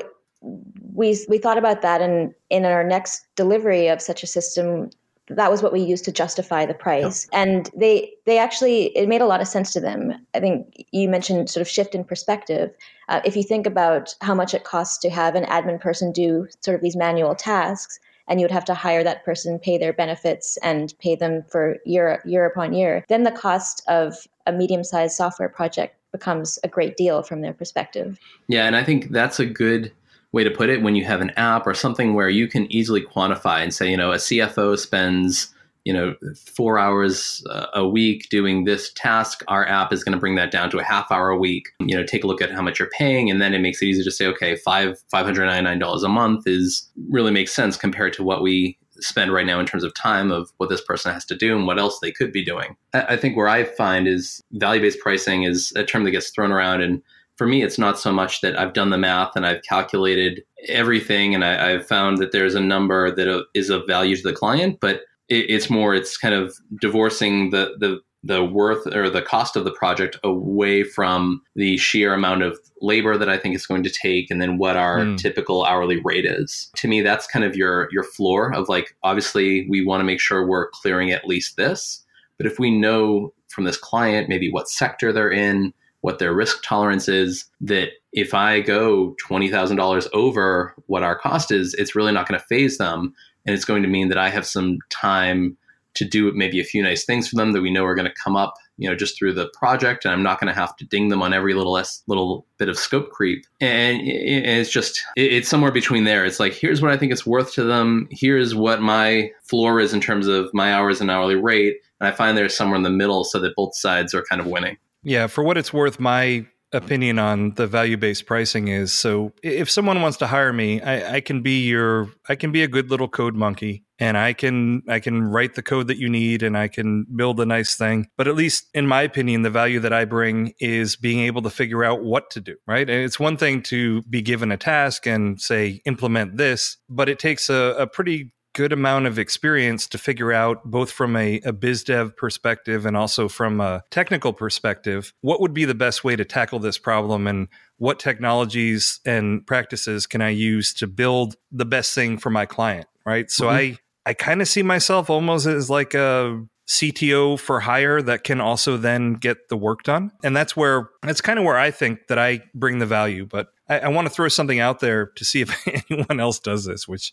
we 0.94 1.18
we 1.28 1.38
thought 1.38 1.59
about 1.59 1.83
that 1.83 2.00
and 2.00 2.35
in 2.50 2.64
our 2.64 2.85
next 2.85 3.26
delivery 3.37 3.88
of 3.88 4.00
such 4.00 4.22
a 4.22 4.26
system 4.26 4.90
that 5.28 5.50
was 5.50 5.62
what 5.62 5.72
we 5.72 5.80
used 5.80 6.04
to 6.04 6.12
justify 6.12 6.66
the 6.66 6.74
price. 6.74 7.26
Yeah. 7.33 7.42
and 7.42 7.70
they 7.74 8.12
they 8.26 8.38
actually 8.38 8.96
it 8.96 9.09
made 9.09 9.22
a 9.22 9.26
lot 9.26 9.40
of 9.40 9.48
sense 9.48 9.72
to 9.72 9.80
them. 9.80 10.12
I 10.35 10.40
think 10.40 10.85
you 10.92 11.09
mentioned 11.09 11.48
sort 11.48 11.62
of 11.62 11.68
shift 11.68 11.94
in 11.94 12.04
perspective. 12.04 12.70
Uh, 13.09 13.20
if 13.24 13.37
you 13.37 13.42
think 13.42 13.66
about 13.66 14.14
how 14.20 14.35
much 14.35 14.54
it 14.54 14.64
costs 14.64 14.98
to 14.98 15.11
have 15.11 15.35
an 15.35 15.44
admin 15.44 15.80
person 15.80 16.12
do 16.12 16.46
sort 16.61 16.74
of 16.74 16.83
these 16.83 16.96
manual 16.96 17.35
tasks 17.35 17.98
and 18.28 18.40
you 18.40 18.44
would 18.44 18.50
have 18.50 18.64
to 18.66 18.74
hire 18.74 19.04
that 19.04 19.24
person 19.24 19.59
pay 19.59 19.78
their 19.78 19.92
benefits 19.92 20.59
and 20.62 20.94
pay 20.98 21.14
them 21.14 21.42
for 21.48 21.76
year 21.85 22.22
year 22.24 22.46
upon 22.46 22.72
year 22.72 23.04
then 23.09 23.22
the 23.22 23.30
cost 23.30 23.83
of 23.88 24.26
a 24.46 24.52
medium-sized 24.52 25.16
software 25.16 25.48
project 25.48 25.96
becomes 26.12 26.59
a 26.64 26.68
great 26.68 26.96
deal 26.96 27.22
from 27.22 27.40
their 27.40 27.52
perspective. 27.52 28.18
Yeah 28.48 28.66
and 28.66 28.76
i 28.76 28.85
think 28.85 29.11
that's 29.11 29.40
a 29.40 29.46
good 29.46 29.92
way 30.35 30.42
to 30.42 30.51
put 30.51 30.68
it 30.68 30.83
when 30.83 30.97
you 30.97 31.05
have 31.05 31.20
an 31.20 31.31
app 31.37 31.64
or 31.64 31.75
something 31.75 32.12
where 32.12 32.29
you 32.29 32.49
can 32.49 32.70
easily 32.70 33.01
quantify 33.01 33.62
and 33.62 33.73
say, 33.73 33.88
you 33.88 33.97
know, 33.97 34.11
a 34.11 34.16
CFO 34.16 34.77
spends, 34.77 35.55
you 35.85 35.92
know, 35.92 36.16
four 36.35 36.77
hours 36.77 37.44
uh, 37.49 37.66
a 37.73 37.87
week 37.87 38.29
doing 38.31 38.64
this 38.64 38.92
task. 38.94 39.44
Our 39.47 39.64
app 39.66 39.92
is 39.92 40.03
going 40.03 40.14
to 40.14 40.18
bring 40.18 40.35
that 40.35 40.51
down 40.51 40.70
to 40.70 40.81
a 40.81 40.83
half 40.83 41.12
hour 41.12 41.31
a 41.31 41.38
week. 41.38 41.68
You 41.79 41.97
know, 41.97 42.05
take 42.05 42.25
a 42.25 42.27
look 42.27 42.42
at 42.42 42.51
how 42.51 42.62
much 42.62 42.81
you're 42.81 42.90
paying, 42.90 43.31
and 43.31 43.40
then 43.40 43.55
it 43.55 43.61
makes 43.61 43.81
it 43.81 43.87
easy 43.87 44.03
to 44.03 44.11
say, 44.11 44.27
okay, 44.27 44.57
five 44.57 44.99
five 45.09 45.25
hundred 45.25 45.47
ninety 45.47 45.62
nine 45.62 45.79
dollars 45.79 46.03
a 46.03 46.09
month 46.09 46.49
is 46.49 46.90
really 47.09 47.31
makes 47.31 47.55
sense 47.55 47.77
compared 47.77 48.12
to 48.14 48.25
what 48.25 48.42
we 48.42 48.77
spend 49.01 49.33
right 49.33 49.47
now 49.47 49.61
in 49.61 49.66
terms 49.66 49.85
of 49.85 49.94
time 49.94 50.31
of 50.31 50.51
what 50.57 50.68
this 50.68 50.81
person 50.81 51.12
has 51.12 51.25
to 51.25 51.37
do 51.37 51.57
and 51.57 51.66
what 51.66 51.79
else 51.79 51.99
they 52.01 52.12
could 52.12 52.33
be 52.33 52.44
doing. 52.44 52.77
I, 52.92 53.16
think 53.16 53.37
where 53.37 53.49
I 53.49 53.64
find 53.64 54.07
is 54.07 54.40
value 54.53 54.81
based 54.81 55.01
pricing 55.01 55.42
is 55.42 55.73
a 55.75 55.85
term 55.85 56.05
that 56.05 56.12
gets 56.12 56.31
thrown 56.31 56.53
around 56.53 56.81
and 56.81 57.03
for 57.37 57.47
me, 57.47 57.62
it's 57.62 57.79
not 57.79 57.99
so 57.99 58.12
much 58.12 58.40
that 58.42 58.59
I've 58.59 58.73
done 58.73 58.90
the 58.90 58.99
math 58.99 59.33
and 59.35 59.47
I've 59.47 59.62
calculated 59.62 60.42
everything 60.68 61.35
and 61.35 61.44
I, 61.44 61.70
have 61.70 61.87
found 61.87 62.18
that 62.18 62.33
there's 62.33 62.55
a 62.55 62.61
number 62.61 63.14
that 63.14 63.44
is 63.55 63.70
of 63.70 63.87
value 63.87 64.16
to 64.16 64.23
the 64.23 64.33
client, 64.33 64.79
but 64.81 65.03
it, 65.29 65.51
it's 65.51 65.68
more, 65.68 65.94
it's 65.94 66.16
kind 66.16 66.35
of 66.35 66.55
divorcing 66.81 67.51
the, 67.51 67.75
the, 67.81 68.01
the 68.23 68.42
worth 68.42 68.87
or 68.94 69.11
the 69.11 69.23
cost 69.23 69.55
of 69.55 69.64
the 69.64 69.73
project 69.73 70.18
away 70.25 70.83
from 70.83 71.42
the 71.57 71.77
sheer 71.77 72.14
amount 72.14 72.42
of 72.42 72.59
labor 72.81 73.18
that 73.18 73.29
I 73.29 73.37
think 73.37 73.55
it's 73.55 73.66
going 73.66 73.83
to 73.83 73.90
take 73.90 74.31
and 74.31 74.40
then 74.40 74.57
what 74.57 74.77
our 74.77 75.01
mm. 75.01 75.18
typical 75.18 75.64
hourly 75.64 76.01
rate 76.03 76.25
is. 76.25 76.70
To 76.77 76.88
me, 76.88 77.03
that's 77.03 77.27
kind 77.27 77.44
of 77.44 77.55
your 77.55 77.88
your 77.92 78.03
floor 78.03 78.55
of 78.55 78.68
like 78.68 78.97
obviously 79.03 79.66
we 79.68 79.85
want 79.85 80.01
to 80.01 80.05
make 80.05 80.20
sure 80.20 80.47
we're 80.47 80.70
clearing 80.70 81.11
at 81.11 81.27
least 81.27 81.57
this. 81.57 82.03
But 82.38 82.47
if 82.47 82.59
we 82.59 82.70
know 82.70 83.35
from 83.49 83.64
this 83.64 83.77
client 83.77 84.29
maybe 84.29 84.51
what 84.51 84.70
sector 84.70 85.12
they're 85.12 85.31
in, 85.31 85.75
what 86.04 86.18
their 86.18 86.34
risk 86.34 86.62
tolerance 86.62 87.08
is, 87.08 87.46
that 87.62 87.88
if 88.12 88.34
I 88.34 88.60
go 88.60 89.16
$20,000 89.26 90.06
over 90.12 90.74
what 90.84 91.02
our 91.02 91.18
cost 91.18 91.50
is, 91.50 91.72
it's 91.78 91.96
really 91.96 92.12
not 92.12 92.28
going 92.28 92.38
to 92.38 92.44
faze 92.44 92.76
them. 92.76 93.14
And 93.46 93.54
it's 93.54 93.64
going 93.64 93.82
to 93.82 93.88
mean 93.88 94.10
that 94.10 94.18
I 94.18 94.28
have 94.28 94.44
some 94.44 94.80
time 94.90 95.56
to 95.94 96.04
do 96.04 96.30
maybe 96.32 96.60
a 96.60 96.64
few 96.64 96.82
nice 96.82 97.06
things 97.06 97.26
for 97.26 97.36
them 97.36 97.52
that 97.52 97.62
we 97.62 97.72
know 97.72 97.86
are 97.86 97.94
going 97.94 98.06
to 98.06 98.22
come 98.22 98.36
up, 98.36 98.52
you 98.76 98.86
know, 98.86 98.94
just 98.94 99.16
through 99.16 99.32
the 99.32 99.50
project, 99.58 100.04
and 100.04 100.12
I'm 100.12 100.22
not 100.22 100.40
going 100.40 100.52
to 100.52 100.60
have 100.60 100.76
to 100.76 100.84
ding 100.84 101.08
them 101.08 101.22
on 101.22 101.32
every 101.32 101.54
little 101.54 101.80
little 102.06 102.44
bit 102.58 102.68
of 102.68 102.76
scope 102.76 103.08
creep. 103.10 103.46
And 103.62 104.02
it's 104.04 104.70
just 104.70 105.02
it's 105.16 105.48
somewhere 105.48 105.72
between 105.72 106.04
there. 106.04 106.26
It's 106.26 106.40
like 106.40 106.52
here's 106.52 106.82
what 106.82 106.90
I 106.90 106.98
think 106.98 107.12
it's 107.12 107.24
worth 107.24 107.52
to 107.54 107.64
them. 107.64 108.08
Here's 108.10 108.54
what 108.54 108.82
my 108.82 109.30
floor 109.44 109.80
is 109.80 109.94
in 109.94 110.02
terms 110.02 110.26
of 110.26 110.52
my 110.52 110.74
hours 110.74 111.00
and 111.00 111.10
hourly 111.10 111.36
rate, 111.36 111.76
and 111.98 112.08
I 112.08 112.12
find 112.12 112.36
there's 112.36 112.56
somewhere 112.56 112.76
in 112.76 112.82
the 112.82 112.90
middle 112.90 113.24
so 113.24 113.38
that 113.38 113.56
both 113.56 113.74
sides 113.74 114.12
are 114.12 114.24
kind 114.28 114.42
of 114.42 114.48
winning. 114.48 114.76
Yeah, 115.04 115.26
for 115.26 115.44
what 115.44 115.58
it's 115.58 115.72
worth, 115.72 116.00
my 116.00 116.46
opinion 116.74 117.18
on 117.20 117.52
the 117.54 117.66
value 117.66 117.96
based 117.96 118.26
pricing 118.26 118.68
is 118.68 118.92
so 118.92 119.32
if 119.42 119.70
someone 119.70 120.02
wants 120.02 120.18
to 120.18 120.26
hire 120.26 120.52
me, 120.52 120.80
I, 120.82 121.16
I, 121.16 121.20
can 121.20 121.40
be 121.40 121.62
your 121.62 122.08
I 122.28 122.34
can 122.34 122.50
be 122.50 122.62
a 122.62 122.68
good 122.68 122.90
little 122.90 123.08
code 123.08 123.34
monkey 123.34 123.84
and 123.98 124.18
I 124.18 124.32
can 124.32 124.82
I 124.88 124.98
can 124.98 125.22
write 125.22 125.54
the 125.54 125.62
code 125.62 125.86
that 125.86 125.98
you 125.98 126.08
need 126.08 126.42
and 126.42 126.58
I 126.58 126.68
can 126.68 127.06
build 127.14 127.38
a 127.40 127.46
nice 127.46 127.76
thing. 127.76 128.08
But 128.16 128.26
at 128.26 128.34
least 128.34 128.66
in 128.74 128.86
my 128.86 129.02
opinion, 129.02 129.42
the 129.42 129.50
value 129.50 129.80
that 129.80 129.92
I 129.92 130.04
bring 130.04 130.52
is 130.58 130.96
being 130.96 131.20
able 131.20 131.42
to 131.42 131.50
figure 131.50 131.84
out 131.84 132.02
what 132.02 132.30
to 132.30 132.40
do, 132.40 132.56
right? 132.66 132.88
And 132.88 133.04
it's 133.04 133.20
one 133.20 133.36
thing 133.36 133.62
to 133.64 134.02
be 134.02 134.20
given 134.20 134.50
a 134.50 134.56
task 134.56 135.06
and 135.06 135.40
say 135.40 135.80
implement 135.86 136.36
this, 136.36 136.76
but 136.88 137.08
it 137.08 137.18
takes 137.18 137.48
a, 137.48 137.76
a 137.78 137.86
pretty 137.86 138.32
good 138.54 138.72
amount 138.72 139.06
of 139.06 139.18
experience 139.18 139.86
to 139.88 139.98
figure 139.98 140.32
out, 140.32 140.64
both 140.64 140.90
from 140.90 141.16
a, 141.16 141.40
a 141.44 141.52
biz 141.52 141.84
dev 141.84 142.16
perspective 142.16 142.86
and 142.86 142.96
also 142.96 143.28
from 143.28 143.60
a 143.60 143.82
technical 143.90 144.32
perspective, 144.32 145.12
what 145.20 145.40
would 145.40 145.52
be 145.52 145.64
the 145.64 145.74
best 145.74 146.04
way 146.04 146.16
to 146.16 146.24
tackle 146.24 146.58
this 146.58 146.78
problem 146.78 147.26
and 147.26 147.48
what 147.76 147.98
technologies 147.98 149.00
and 149.04 149.46
practices 149.46 150.06
can 150.06 150.22
I 150.22 150.30
use 150.30 150.72
to 150.74 150.86
build 150.86 151.36
the 151.52 151.66
best 151.66 151.94
thing 151.94 152.16
for 152.18 152.30
my 152.30 152.46
client, 152.46 152.86
right? 153.04 153.30
So 153.30 153.46
mm-hmm. 153.46 153.56
I 153.56 153.78
I 154.06 154.14
kind 154.14 154.42
of 154.42 154.48
see 154.48 154.62
myself 154.62 155.08
almost 155.08 155.46
as 155.46 155.70
like 155.70 155.94
a 155.94 156.44
CTO 156.68 157.38
for 157.38 157.60
hire 157.60 158.00
that 158.02 158.24
can 158.24 158.40
also 158.40 158.76
then 158.76 159.14
get 159.14 159.48
the 159.48 159.56
work 159.56 159.82
done. 159.82 160.12
And 160.22 160.36
that's 160.36 160.56
where 160.56 160.90
that's 161.02 161.20
kind 161.20 161.38
of 161.38 161.44
where 161.44 161.58
I 161.58 161.70
think 161.70 162.06
that 162.08 162.18
I 162.18 162.40
bring 162.54 162.78
the 162.78 162.86
value. 162.86 163.26
But 163.26 163.48
I, 163.68 163.80
I 163.80 163.88
want 163.88 164.06
to 164.06 164.12
throw 164.12 164.28
something 164.28 164.60
out 164.60 164.80
there 164.80 165.06
to 165.06 165.24
see 165.24 165.40
if 165.40 165.66
anyone 165.90 166.20
else 166.20 166.38
does 166.38 166.64
this, 166.64 166.86
which 166.86 167.12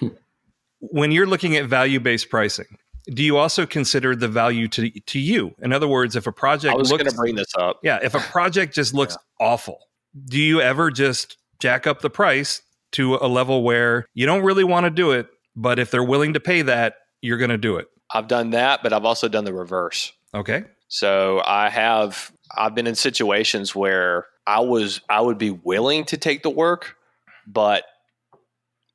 when 0.80 1.12
you're 1.12 1.26
looking 1.26 1.56
at 1.56 1.66
value 1.66 2.00
based 2.00 2.30
pricing, 2.30 2.66
do 3.06 3.22
you 3.22 3.36
also 3.36 3.66
consider 3.66 4.14
the 4.14 4.28
value 4.28 4.68
to 4.68 4.90
to 4.90 5.18
you? 5.18 5.54
In 5.62 5.72
other 5.72 5.88
words, 5.88 6.16
if 6.16 6.26
a 6.26 6.32
project 6.32 6.74
I 6.74 6.76
was 6.76 6.90
going 6.90 7.04
to 7.04 7.14
bring 7.14 7.34
this 7.34 7.54
up, 7.58 7.80
yeah, 7.82 7.98
if 8.02 8.14
a 8.14 8.20
project 8.20 8.74
just 8.74 8.94
looks 8.94 9.16
yeah. 9.16 9.46
awful, 9.46 9.78
do 10.26 10.38
you 10.38 10.60
ever 10.60 10.90
just 10.90 11.36
jack 11.60 11.86
up 11.86 12.00
the 12.00 12.10
price 12.10 12.62
to 12.92 13.16
a 13.16 13.28
level 13.28 13.62
where 13.62 14.06
you 14.14 14.26
don't 14.26 14.42
really 14.42 14.64
want 14.64 14.84
to 14.84 14.90
do 14.90 15.12
it, 15.12 15.28
but 15.54 15.78
if 15.78 15.90
they're 15.90 16.04
willing 16.04 16.34
to 16.34 16.40
pay 16.40 16.62
that, 16.62 16.94
you're 17.20 17.38
going 17.38 17.50
to 17.50 17.58
do 17.58 17.76
it? 17.76 17.88
I've 18.12 18.28
done 18.28 18.50
that, 18.50 18.82
but 18.82 18.92
I've 18.92 19.04
also 19.04 19.28
done 19.28 19.44
the 19.44 19.52
reverse. 19.52 20.12
Okay. 20.34 20.64
So 20.88 21.40
I 21.44 21.68
have 21.70 22.32
I've 22.56 22.74
been 22.74 22.86
in 22.86 22.96
situations 22.96 23.74
where 23.74 24.26
I 24.46 24.60
was 24.60 25.00
I 25.08 25.20
would 25.20 25.38
be 25.38 25.50
willing 25.50 26.04
to 26.06 26.16
take 26.16 26.42
the 26.42 26.50
work, 26.50 26.96
but 27.46 27.84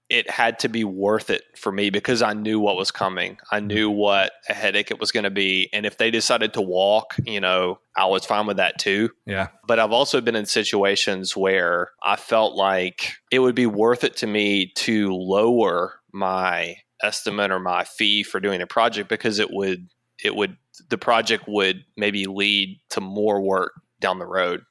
it 0.10 0.30
had 0.30 0.60
to 0.60 0.70
be 0.70 0.84
worth 0.84 1.30
it 1.30 1.44
for 1.56 1.72
me 1.72 1.90
because 1.90 2.22
I 2.22 2.34
knew 2.34 2.60
what 2.60 2.76
was 2.76 2.92
coming. 2.92 3.38
I 3.52 3.58
mm-hmm. 3.58 3.68
knew 3.68 3.90
what 3.90 4.32
a 4.48 4.54
headache 4.54 4.92
it 4.92 5.00
was 5.00 5.12
going 5.12 5.24
to 5.24 5.32
be. 5.32 5.70
And 5.74 5.86
if 5.86 5.98
they 5.98 6.12
decided 6.12 6.54
to 6.54 6.62
walk, 6.62 7.16
you 7.26 7.42
know, 7.42 7.80
I 7.98 8.06
was 8.06 8.26
fine 8.26 8.46
with 8.46 8.58
that 8.58 8.78
too. 8.78 9.10
Yeah. 9.26 9.48
But 9.68 9.80
I've 9.80 9.92
also 9.92 10.22
been 10.22 10.36
in 10.36 10.46
situations 10.46 11.36
where 11.36 11.90
I 12.04 12.18
felt 12.18 12.56
like 12.56 13.14
it 13.32 13.40
would 13.40 13.56
be 13.56 13.66
worth 13.66 14.04
it 14.04 14.18
to 14.18 14.28
me 14.28 14.72
to 14.76 15.12
lower 15.12 15.96
my 16.14 16.78
estimate 17.02 17.52
or 17.52 17.60
my 17.60 17.84
fee 17.84 18.22
for 18.24 18.40
doing 18.40 18.62
a 18.62 18.68
project 18.68 19.10
because 19.10 19.40
it 19.40 19.52
would, 19.52 19.90
it 20.24 20.36
would, 20.36 20.58
the 20.90 20.98
project 21.00 21.46
would 21.48 21.84
maybe 21.98 22.26
lead 22.26 22.80
to 22.92 23.02
more 23.02 23.42
work 23.42 23.74
down 24.00 24.20
the 24.20 24.28
road. 24.28 24.62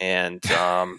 And, 0.00 0.44
um, 0.52 0.98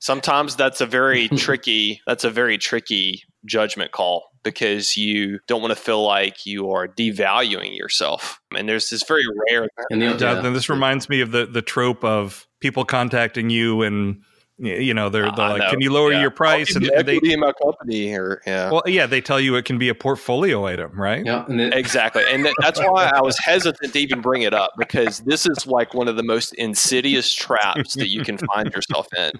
sometimes 0.00 0.56
that's 0.56 0.80
a 0.80 0.86
very 0.86 1.28
tricky 1.36 2.00
that's 2.06 2.24
a 2.24 2.30
very 2.30 2.58
tricky 2.58 3.22
judgment 3.44 3.92
call 3.92 4.30
because 4.44 4.96
you 4.96 5.38
don't 5.46 5.60
want 5.60 5.72
to 5.72 5.80
feel 5.80 6.04
like 6.04 6.46
you 6.46 6.70
are 6.70 6.88
devaluing 6.88 7.76
yourself 7.76 8.40
and 8.56 8.68
there's 8.68 8.90
this 8.90 9.04
very 9.06 9.24
rare 9.50 9.68
and 9.90 10.02
the, 10.02 10.16
yeah. 10.18 10.40
this 10.50 10.68
reminds 10.68 11.08
me 11.08 11.20
of 11.20 11.32
the 11.32 11.46
the 11.46 11.62
trope 11.62 12.04
of 12.04 12.46
people 12.60 12.84
contacting 12.84 13.50
you 13.50 13.82
and 13.82 14.22
you 14.62 14.94
know 14.94 15.08
they're, 15.08 15.30
they're 15.32 15.48
like 15.48 15.70
can 15.70 15.80
you 15.80 15.92
lower 15.92 16.12
yeah. 16.12 16.20
your 16.20 16.30
price? 16.30 16.74
and, 16.76 16.86
and 16.86 17.06
they 17.06 17.18
in 17.22 17.40
my 17.40 17.52
company 17.52 18.14
or 18.14 18.40
yeah. 18.46 18.70
Well 18.70 18.82
yeah 18.86 19.06
they 19.06 19.20
tell 19.20 19.40
you 19.40 19.56
it 19.56 19.64
can 19.64 19.78
be 19.78 19.88
a 19.88 19.94
portfolio 19.94 20.64
item 20.66 20.92
right? 20.92 21.24
Yeah 21.24 21.44
it, 21.48 21.74
exactly. 21.74 22.22
And 22.28 22.48
that's 22.60 22.78
why 22.78 23.10
i 23.14 23.20
was 23.20 23.38
hesitant 23.38 23.92
to 23.92 23.98
even 23.98 24.20
bring 24.20 24.42
it 24.42 24.54
up 24.54 24.72
because 24.78 25.20
this 25.20 25.46
is 25.46 25.66
like 25.66 25.94
one 25.94 26.08
of 26.08 26.16
the 26.16 26.22
most 26.22 26.54
insidious 26.54 27.32
traps 27.32 27.94
that 27.94 28.08
you 28.08 28.22
can 28.22 28.38
find 28.38 28.72
yourself 28.72 29.08
in 29.16 29.32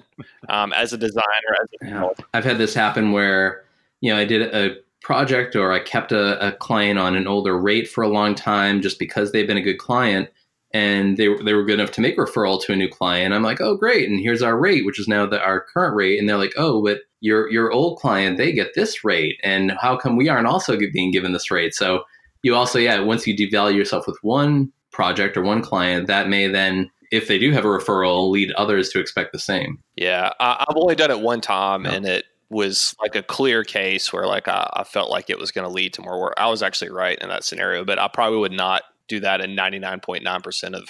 um, 0.48 0.72
as 0.72 0.92
a 0.92 0.98
designer 0.98 1.22
as 1.62 1.68
a 1.80 1.86
yeah. 1.90 2.08
i've 2.34 2.44
had 2.44 2.58
this 2.58 2.74
happen 2.74 3.12
where 3.12 3.64
you 4.00 4.12
know 4.12 4.18
i 4.18 4.24
did 4.24 4.42
a 4.54 4.76
project 5.00 5.56
or 5.56 5.72
i 5.72 5.78
kept 5.78 6.12
a, 6.12 6.46
a 6.46 6.52
client 6.52 6.98
on 6.98 7.16
an 7.16 7.26
older 7.26 7.58
rate 7.58 7.88
for 7.88 8.02
a 8.02 8.08
long 8.08 8.34
time 8.34 8.80
just 8.80 8.98
because 8.98 9.32
they've 9.32 9.46
been 9.46 9.56
a 9.56 9.62
good 9.62 9.78
client 9.78 10.28
and 10.74 11.16
they, 11.16 11.28
they 11.44 11.52
were 11.52 11.64
good 11.64 11.78
enough 11.78 11.92
to 11.92 12.00
make 12.00 12.16
referral 12.16 12.62
to 12.62 12.72
a 12.72 12.76
new 12.76 12.88
client. 12.88 13.34
I'm 13.34 13.42
like, 13.42 13.60
oh, 13.60 13.76
great. 13.76 14.08
And 14.08 14.20
here's 14.20 14.42
our 14.42 14.58
rate, 14.58 14.86
which 14.86 14.98
is 14.98 15.06
now 15.06 15.26
the, 15.26 15.40
our 15.40 15.60
current 15.60 15.94
rate. 15.94 16.18
And 16.18 16.28
they're 16.28 16.38
like, 16.38 16.54
oh, 16.56 16.82
but 16.82 17.00
your, 17.20 17.50
your 17.50 17.70
old 17.70 17.98
client, 17.98 18.38
they 18.38 18.52
get 18.52 18.74
this 18.74 19.04
rate. 19.04 19.38
And 19.42 19.72
how 19.80 19.96
come 19.96 20.16
we 20.16 20.28
aren't 20.28 20.46
also 20.46 20.78
being 20.78 21.10
given 21.10 21.32
this 21.32 21.50
rate? 21.50 21.74
So 21.74 22.04
you 22.42 22.54
also, 22.54 22.78
yeah, 22.78 23.00
once 23.00 23.26
you 23.26 23.36
devalue 23.36 23.76
yourself 23.76 24.06
with 24.06 24.16
one 24.22 24.72
project 24.92 25.36
or 25.36 25.42
one 25.42 25.62
client, 25.62 26.06
that 26.06 26.28
may 26.28 26.48
then, 26.48 26.90
if 27.10 27.28
they 27.28 27.38
do 27.38 27.52
have 27.52 27.66
a 27.66 27.68
referral, 27.68 28.30
lead 28.30 28.50
others 28.52 28.88
to 28.90 29.00
expect 29.00 29.32
the 29.32 29.38
same. 29.38 29.78
Yeah. 29.96 30.32
I, 30.40 30.64
have 30.66 30.76
only 30.76 30.94
done 30.94 31.10
it 31.10 31.20
one 31.20 31.42
time 31.42 31.84
and 31.84 32.06
it, 32.06 32.24
was 32.52 32.94
like 33.00 33.16
a 33.16 33.22
clear 33.22 33.64
case 33.64 34.12
where 34.12 34.26
like 34.26 34.46
I, 34.46 34.68
I 34.74 34.84
felt 34.84 35.10
like 35.10 35.30
it 35.30 35.38
was 35.38 35.50
going 35.50 35.66
to 35.66 35.72
lead 35.72 35.94
to 35.94 36.02
more 36.02 36.20
work. 36.20 36.34
I 36.36 36.50
was 36.50 36.62
actually 36.62 36.90
right 36.90 37.18
in 37.18 37.30
that 37.30 37.44
scenario, 37.44 37.82
but 37.82 37.98
I 37.98 38.08
probably 38.08 38.38
would 38.40 38.52
not 38.52 38.82
do 39.16 39.20
that 39.20 39.40
in 39.40 39.54
99.9% 39.56 40.74
of 40.74 40.88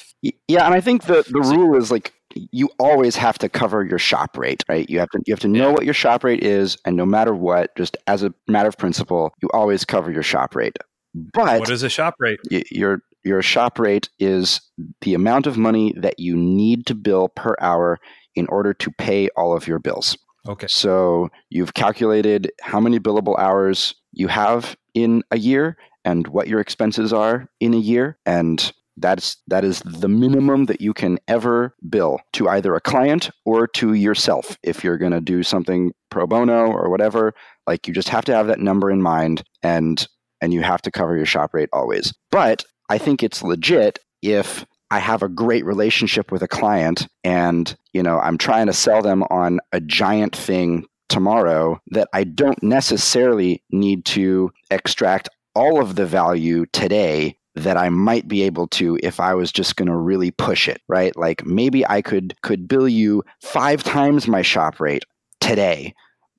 yeah 0.49 0.65
and 0.65 0.75
i 0.75 0.81
think 0.81 1.05
the 1.05 1.25
the 1.31 1.41
rule 1.41 1.77
is 1.77 1.91
like 1.91 2.13
you 2.35 2.71
always 2.79 3.17
have 3.17 3.39
to 3.39 3.49
cover 3.49 3.85
your 3.85 3.99
shop 3.99 4.37
rate 4.37 4.63
right? 4.69 4.89
You 4.89 4.99
have 4.99 5.11
to 5.11 5.21
you 5.27 5.33
have 5.33 5.41
to 5.41 5.49
know 5.49 5.69
yeah. 5.69 5.75
what 5.75 5.85
your 5.85 5.95
shop 5.95 6.25
rate 6.25 6.43
is 6.43 6.77
and 6.85 6.97
no 6.97 7.07
matter 7.07 7.35
what 7.35 7.75
just 7.77 7.97
as 8.07 8.23
a 8.23 8.33
matter 8.49 8.69
of 8.69 8.79
principle 8.79 9.33
you 9.43 9.49
always 9.53 9.85
cover 9.85 10.11
your 10.11 10.23
shop 10.23 10.55
rate. 10.55 10.77
But 11.15 11.61
what 11.61 11.71
is 11.71 11.83
a 11.83 11.91
shop 11.91 12.15
rate? 12.19 12.41
y- 12.51 12.63
your 12.71 13.01
your 13.25 13.43
shop 13.43 13.79
rate 13.79 14.09
is 14.19 14.61
the 15.03 15.15
amount 15.15 15.47
of 15.47 15.57
money 15.57 15.95
that 15.97 16.19
you 16.19 16.37
need 16.37 16.87
to 16.87 16.95
bill 16.95 17.29
per 17.29 17.55
hour 17.61 17.99
in 18.35 18.47
order 18.49 18.73
to 18.75 18.91
pay 18.99 19.29
all 19.37 19.55
of 19.55 19.69
your 19.69 19.79
bills. 19.79 20.17
Okay. 20.49 20.67
So 20.67 21.29
you've 21.51 21.75
calculated 21.75 22.51
how 22.61 22.81
many 22.81 22.99
billable 22.99 23.39
hours 23.39 23.95
you 24.13 24.27
have 24.29 24.77
in 24.95 25.23
a 25.31 25.39
year 25.39 25.77
and 26.05 26.27
what 26.29 26.49
your 26.49 26.61
expenses 26.61 27.13
are 27.13 27.49
in 27.61 27.75
a 27.75 27.79
year 27.79 28.19
and 28.27 28.73
that's 28.97 29.37
that 29.47 29.65
is 29.65 29.81
the 29.81 30.09
minimum 30.09 30.67
that 30.67 30.81
you 30.81 30.93
can 30.93 31.19
ever 31.29 31.75
bill 31.89 32.21
to 32.35 32.49
either 32.49 32.75
a 32.75 32.81
client 32.81 33.31
or 33.45 33.67
to 33.67 33.95
yourself 33.95 34.59
if 34.63 34.85
you're 34.85 34.99
going 34.99 35.13
to 35.13 35.21
do 35.21 35.43
something 35.43 35.93
pro 36.11 36.27
bono 36.27 36.67
or 36.67 36.91
whatever. 36.91 37.33
Like 37.67 37.89
you 37.89 37.95
just 37.95 38.11
have 38.11 38.25
to 38.27 38.35
have 38.35 38.49
that 38.49 38.61
number 38.61 38.91
in 38.91 39.01
mind 39.01 39.45
and 39.63 40.07
and 40.41 40.53
you 40.53 40.63
have 40.63 40.83
to 40.83 40.91
cover 40.91 41.17
your 41.17 41.27
shop 41.27 41.55
rate 41.55 41.71
always. 41.73 42.13
But 42.31 42.65
i 42.89 42.99
think 42.99 43.23
it's 43.23 43.43
legit 43.43 43.99
if 44.23 44.67
I 44.91 44.99
have 44.99 45.23
a 45.23 45.29
great 45.29 45.65
relationship 45.65 46.31
with 46.31 46.43
a 46.43 46.49
client 46.49 47.09
and, 47.25 47.75
you 47.95 48.03
know, 48.03 48.19
I'm 48.19 48.37
trying 48.37 48.67
to 48.67 48.75
sell 48.75 49.01
them 49.01 49.23
on 49.31 49.59
a 49.73 49.81
giant 49.81 50.37
thing 50.37 50.85
tomorrow 51.09 51.81
that 51.93 52.09
I 52.13 52.25
don't 52.25 52.63
necessarily 52.63 53.63
need 53.71 54.05
to 54.07 54.53
extract 54.71 55.31
all 55.55 55.81
of 55.81 55.97
the 55.97 56.07
value 56.07 56.67
today 56.73 57.37
that 57.55 57.77
I 57.77 57.91
might 57.91 58.29
be 58.29 58.43
able 58.43 58.67
to 58.69 58.99
if 59.03 59.21
I 59.21 59.35
was 59.35 59.53
just 59.53 59.77
going 59.77 59.89
to 59.89 59.97
really 59.97 60.31
push 60.31 60.69
it, 60.69 60.81
right? 60.89 61.15
Like 61.17 61.45
maybe 61.45 61.87
I 61.87 62.01
could 62.01 62.35
could 62.43 62.67
bill 62.67 62.89
you 62.89 63.23
5 63.43 63.85
times 63.85 64.27
my 64.27 64.43
shop 64.43 64.81
rate 64.81 65.05
today, 65.41 65.95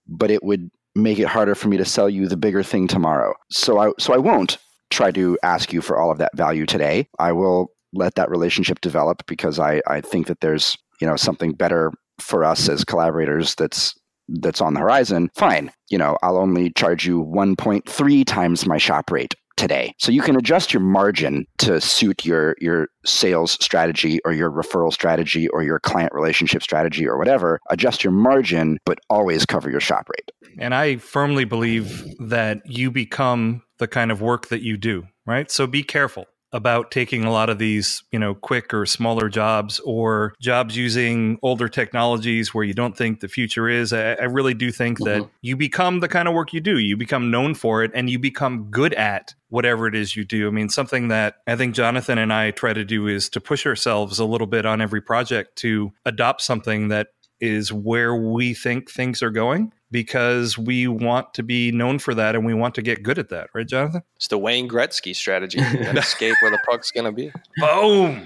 but 0.07 0.31
it 0.31 0.43
would 0.43 0.71
make 0.95 1.19
it 1.19 1.27
harder 1.27 1.55
for 1.55 1.67
me 1.67 1.77
to 1.77 1.85
sell 1.85 2.09
you 2.09 2.27
the 2.27 2.37
bigger 2.37 2.63
thing 2.63 2.87
tomorrow. 2.87 3.33
So 3.51 3.79
I 3.79 3.91
so 3.99 4.13
I 4.13 4.17
won't 4.17 4.57
try 4.89 5.11
to 5.11 5.37
ask 5.43 5.73
you 5.73 5.81
for 5.81 5.97
all 5.97 6.11
of 6.11 6.17
that 6.17 6.35
value 6.35 6.65
today. 6.65 7.07
I 7.19 7.31
will 7.31 7.67
let 7.93 8.15
that 8.15 8.29
relationship 8.29 8.81
develop 8.81 9.23
because 9.27 9.59
I 9.59 9.81
I 9.87 10.01
think 10.01 10.27
that 10.27 10.41
there's, 10.41 10.77
you 10.99 11.07
know, 11.07 11.15
something 11.15 11.53
better 11.53 11.91
for 12.19 12.43
us 12.43 12.69
as 12.69 12.83
collaborators 12.83 13.55
that's 13.55 13.95
that's 14.41 14.61
on 14.61 14.73
the 14.73 14.79
horizon, 14.79 15.29
fine. 15.35 15.71
You 15.89 15.97
know, 15.97 16.17
I'll 16.23 16.37
only 16.37 16.71
charge 16.71 17.05
you 17.05 17.23
1.3 17.23 18.25
times 18.25 18.65
my 18.65 18.77
shop 18.77 19.11
rate 19.11 19.35
today. 19.55 19.93
So 19.99 20.11
you 20.11 20.21
can 20.21 20.35
adjust 20.35 20.73
your 20.73 20.81
margin 20.81 21.45
to 21.59 21.79
suit 21.79 22.25
your 22.25 22.55
your 22.59 22.87
sales 23.05 23.51
strategy 23.61 24.19
or 24.25 24.33
your 24.33 24.51
referral 24.51 24.91
strategy 24.91 25.47
or 25.49 25.63
your 25.63 25.79
client 25.79 26.11
relationship 26.13 26.63
strategy 26.63 27.07
or 27.07 27.17
whatever. 27.17 27.59
Adjust 27.69 28.03
your 28.03 28.13
margin 28.13 28.79
but 28.85 28.99
always 29.09 29.45
cover 29.45 29.69
your 29.69 29.79
shop 29.79 30.09
rate. 30.09 30.31
And 30.59 30.73
I 30.73 30.97
firmly 30.97 31.45
believe 31.45 32.05
that 32.19 32.61
you 32.65 32.91
become 32.91 33.63
the 33.77 33.87
kind 33.87 34.11
of 34.11 34.21
work 34.21 34.47
that 34.47 34.61
you 34.61 34.77
do, 34.77 35.03
right? 35.25 35.49
So 35.49 35.67
be 35.67 35.83
careful 35.83 36.25
about 36.53 36.91
taking 36.91 37.25
a 37.25 37.31
lot 37.31 37.49
of 37.49 37.57
these, 37.57 38.03
you 38.11 38.19
know, 38.19 38.35
quick 38.35 38.73
or 38.73 38.85
smaller 38.85 39.27
jobs 39.27 39.79
or 39.81 40.35
jobs 40.39 40.77
using 40.77 41.39
older 41.41 41.67
technologies 41.67 42.53
where 42.53 42.63
you 42.63 42.73
don't 42.73 42.95
think 42.95 43.19
the 43.19 43.27
future 43.27 43.67
is. 43.67 43.91
I, 43.91 44.13
I 44.13 44.25
really 44.25 44.53
do 44.53 44.71
think 44.71 44.99
mm-hmm. 44.99 45.21
that 45.21 45.29
you 45.41 45.57
become 45.57 45.99
the 45.99 46.07
kind 46.07 46.27
of 46.27 46.35
work 46.35 46.53
you 46.53 46.61
do. 46.61 46.77
You 46.77 46.95
become 46.95 47.31
known 47.31 47.55
for 47.55 47.83
it 47.83 47.91
and 47.95 48.09
you 48.09 48.19
become 48.19 48.69
good 48.69 48.93
at 48.93 49.33
whatever 49.49 49.87
it 49.87 49.95
is 49.95 50.15
you 50.15 50.23
do. 50.23 50.47
I 50.47 50.51
mean, 50.51 50.69
something 50.69 51.07
that 51.07 51.35
I 51.47 51.55
think 51.55 51.75
Jonathan 51.75 52.19
and 52.19 52.31
I 52.31 52.51
try 52.51 52.73
to 52.73 52.85
do 52.85 53.07
is 53.07 53.29
to 53.29 53.41
push 53.41 53.65
ourselves 53.65 54.19
a 54.19 54.25
little 54.25 54.47
bit 54.47 54.65
on 54.65 54.79
every 54.79 55.01
project 55.01 55.57
to 55.57 55.91
adopt 56.05 56.41
something 56.41 56.89
that 56.89 57.07
is 57.39 57.73
where 57.73 58.15
we 58.15 58.53
think 58.53 58.89
things 58.89 59.21
are 59.21 59.29
going 59.29 59.73
because 59.93 60.57
we 60.57 60.87
want 60.87 61.35
to 61.35 61.43
be 61.43 61.71
known 61.71 61.99
for 61.99 62.15
that 62.15 62.35
and 62.35 62.43
we 62.43 62.53
want 62.53 62.73
to 62.75 62.81
get 62.81 63.03
good 63.03 63.19
at 63.19 63.29
that, 63.29 63.49
right, 63.53 63.67
Jonathan? 63.67 64.01
It's 64.17 64.27
the 64.27 64.39
Wayne 64.39 64.67
Gretzky 64.67 65.15
strategy. 65.15 65.59
escape 65.59 66.35
where 66.41 66.51
the 66.51 66.59
puck's 66.65 66.91
going 66.91 67.05
to 67.05 67.11
be. 67.11 67.31
Boom. 67.57 68.25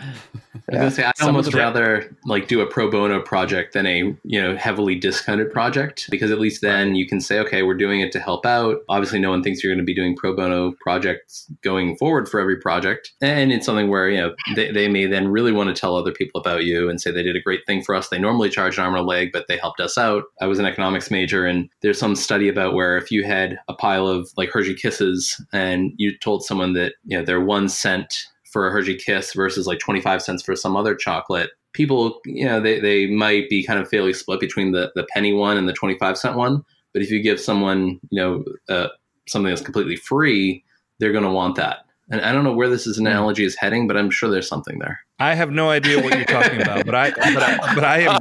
I 0.73 0.83
was 0.83 0.95
say 0.95 1.03
I'd 1.03 1.21
almost 1.21 1.53
rather 1.53 2.13
like 2.25 2.47
do 2.47 2.61
a 2.61 2.65
pro 2.65 2.89
bono 2.89 3.21
project 3.21 3.73
than 3.73 3.85
a 3.85 4.15
you 4.23 4.41
know 4.41 4.55
heavily 4.55 4.95
discounted 4.95 5.51
project 5.51 6.07
because 6.09 6.29
at 6.29 6.39
least 6.39 6.61
then 6.61 6.95
you 6.95 7.07
can 7.07 7.21
say 7.21 7.39
okay 7.39 7.63
we're 7.63 7.77
doing 7.77 8.01
it 8.01 8.11
to 8.13 8.19
help 8.19 8.45
out. 8.45 8.77
Obviously, 8.89 9.19
no 9.19 9.29
one 9.29 9.43
thinks 9.43 9.63
you're 9.63 9.71
going 9.71 9.83
to 9.83 9.85
be 9.85 9.95
doing 9.95 10.15
pro 10.15 10.35
bono 10.35 10.73
projects 10.81 11.49
going 11.63 11.95
forward 11.97 12.27
for 12.27 12.39
every 12.39 12.57
project, 12.57 13.13
and 13.21 13.51
it's 13.51 13.65
something 13.65 13.89
where 13.89 14.09
you 14.09 14.17
know 14.17 14.35
they, 14.55 14.71
they 14.71 14.87
may 14.87 15.05
then 15.05 15.29
really 15.29 15.53
want 15.53 15.73
to 15.73 15.79
tell 15.79 15.95
other 15.95 16.11
people 16.11 16.39
about 16.41 16.65
you 16.65 16.89
and 16.89 16.99
say 16.99 17.11
they 17.11 17.23
did 17.23 17.35
a 17.35 17.41
great 17.41 17.65
thing 17.65 17.81
for 17.81 17.95
us. 17.95 18.09
They 18.09 18.19
normally 18.19 18.49
charge 18.49 18.77
an 18.77 18.83
arm 18.83 18.95
and 18.95 19.03
a 19.03 19.07
leg, 19.07 19.29
but 19.31 19.45
they 19.47 19.57
helped 19.57 19.79
us 19.79 19.97
out. 19.97 20.25
I 20.41 20.47
was 20.47 20.59
an 20.59 20.65
economics 20.65 21.09
major, 21.09 21.45
and 21.45 21.56
there's 21.81 21.99
some 21.99 22.15
study 22.15 22.47
about 22.47 22.73
where 22.73 22.97
if 22.97 23.11
you 23.11 23.23
had 23.23 23.57
a 23.67 23.73
pile 23.73 24.07
of 24.07 24.29
like 24.37 24.49
Hershey 24.49 24.75
Kisses 24.75 25.39
and 25.53 25.91
you 25.97 26.17
told 26.17 26.43
someone 26.43 26.73
that 26.73 26.93
you 27.05 27.17
know 27.17 27.23
they're 27.23 27.43
one 27.43 27.69
cent 27.69 28.13
for 28.51 28.67
a 28.67 28.71
Hershey 28.71 28.95
Kiss 28.95 29.33
versus 29.33 29.67
like 29.67 29.79
25 29.79 30.21
cents 30.21 30.43
for 30.43 30.55
some 30.55 30.75
other 30.75 30.95
chocolate, 30.95 31.51
people, 31.73 32.19
you 32.25 32.45
know, 32.45 32.59
they, 32.59 32.79
they 32.79 33.07
might 33.07 33.49
be 33.49 33.63
kind 33.63 33.79
of 33.79 33.87
fairly 33.87 34.13
split 34.13 34.39
between 34.39 34.71
the, 34.71 34.91
the 34.95 35.05
penny 35.13 35.33
one 35.33 35.57
and 35.57 35.67
the 35.67 35.73
25 35.73 36.17
cent 36.17 36.35
one. 36.35 36.63
But 36.93 37.03
if 37.03 37.11
you 37.11 37.21
give 37.21 37.39
someone, 37.39 37.99
you 38.09 38.19
know, 38.19 38.43
uh, 38.67 38.87
something 39.27 39.49
that's 39.49 39.61
completely 39.61 39.95
free, 39.95 40.63
they're 40.99 41.11
going 41.11 41.23
to 41.23 41.29
want 41.29 41.55
that. 41.57 41.79
And 42.09 42.21
I 42.21 42.31
don't 42.31 42.43
know 42.43 42.53
where 42.53 42.69
this 42.69 42.87
is 42.87 42.97
hmm. 42.97 43.05
analogy 43.05 43.43
is 43.43 43.55
heading, 43.55 43.87
but 43.87 43.97
I'm 43.97 44.09
sure 44.09 44.29
there's 44.29 44.47
something 44.47 44.79
there. 44.79 44.99
I 45.19 45.35
have 45.35 45.51
no 45.51 45.69
idea 45.69 46.01
what 46.01 46.15
you're 46.15 46.25
talking 46.25 46.61
about, 46.61 46.85
but 46.85 46.95
I, 46.95 47.11
but 47.11 47.43
I, 47.43 47.75
but 47.75 47.83
I 47.83 47.99
am, 47.99 48.19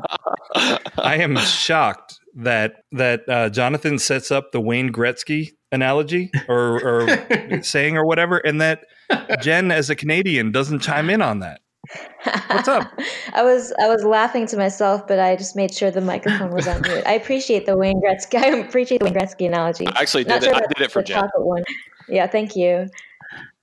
I 0.99 1.17
am 1.17 1.37
shocked 1.39 2.21
that 2.37 2.83
that 2.93 3.29
uh, 3.29 3.49
Jonathan 3.49 3.99
sets 3.99 4.31
up 4.31 4.53
the 4.53 4.61
Wayne 4.61 4.93
Gretzky 4.93 5.53
analogy 5.73 6.31
or, 6.49 6.81
or 6.85 7.63
saying 7.63 7.97
or 7.97 8.07
whatever, 8.07 8.39
and 8.39 8.61
that 8.61 8.85
Jen, 9.41 9.71
as 9.71 9.91
a 9.91 9.97
Canadian, 9.97 10.53
doesn't 10.53 10.81
chime 10.81 11.11
in 11.11 11.23
on 11.23 11.41
that. 11.41 11.61
What's 12.49 12.69
up? 12.69 12.91
I 13.35 13.43
was 13.43 13.73
I 13.81 13.89
was 13.89 14.05
laughing 14.05 14.47
to 14.49 14.57
myself, 14.57 15.07
but 15.07 15.19
I 15.19 15.37
just 15.37 15.57
made 15.57 15.73
sure 15.73 15.91
the 15.91 16.01
microphone 16.01 16.51
was 16.51 16.67
on 16.67 16.83
mute. 16.83 17.05
I 17.07 17.13
appreciate 17.13 17.67
the 17.67 17.77
Wayne 17.77 18.01
Gretzky. 18.03 18.39
I 18.39 18.49
appreciate 18.59 18.99
the 18.99 19.05
Wayne 19.05 19.15
Gretzky 19.15 19.47
analogy. 19.47 19.87
I 19.87 20.01
actually 20.01 20.25
did 20.25 20.31
Not 20.31 20.43
it. 20.43 20.47
Sure 20.47 20.55
I 20.55 20.61
did 20.61 20.81
it 20.81 20.91
for 20.91 21.03
Jen. 21.03 21.23
Chocolate 21.23 21.47
one. 21.47 21.65
Yeah, 22.09 22.27
thank 22.27 22.57
you. 22.57 22.89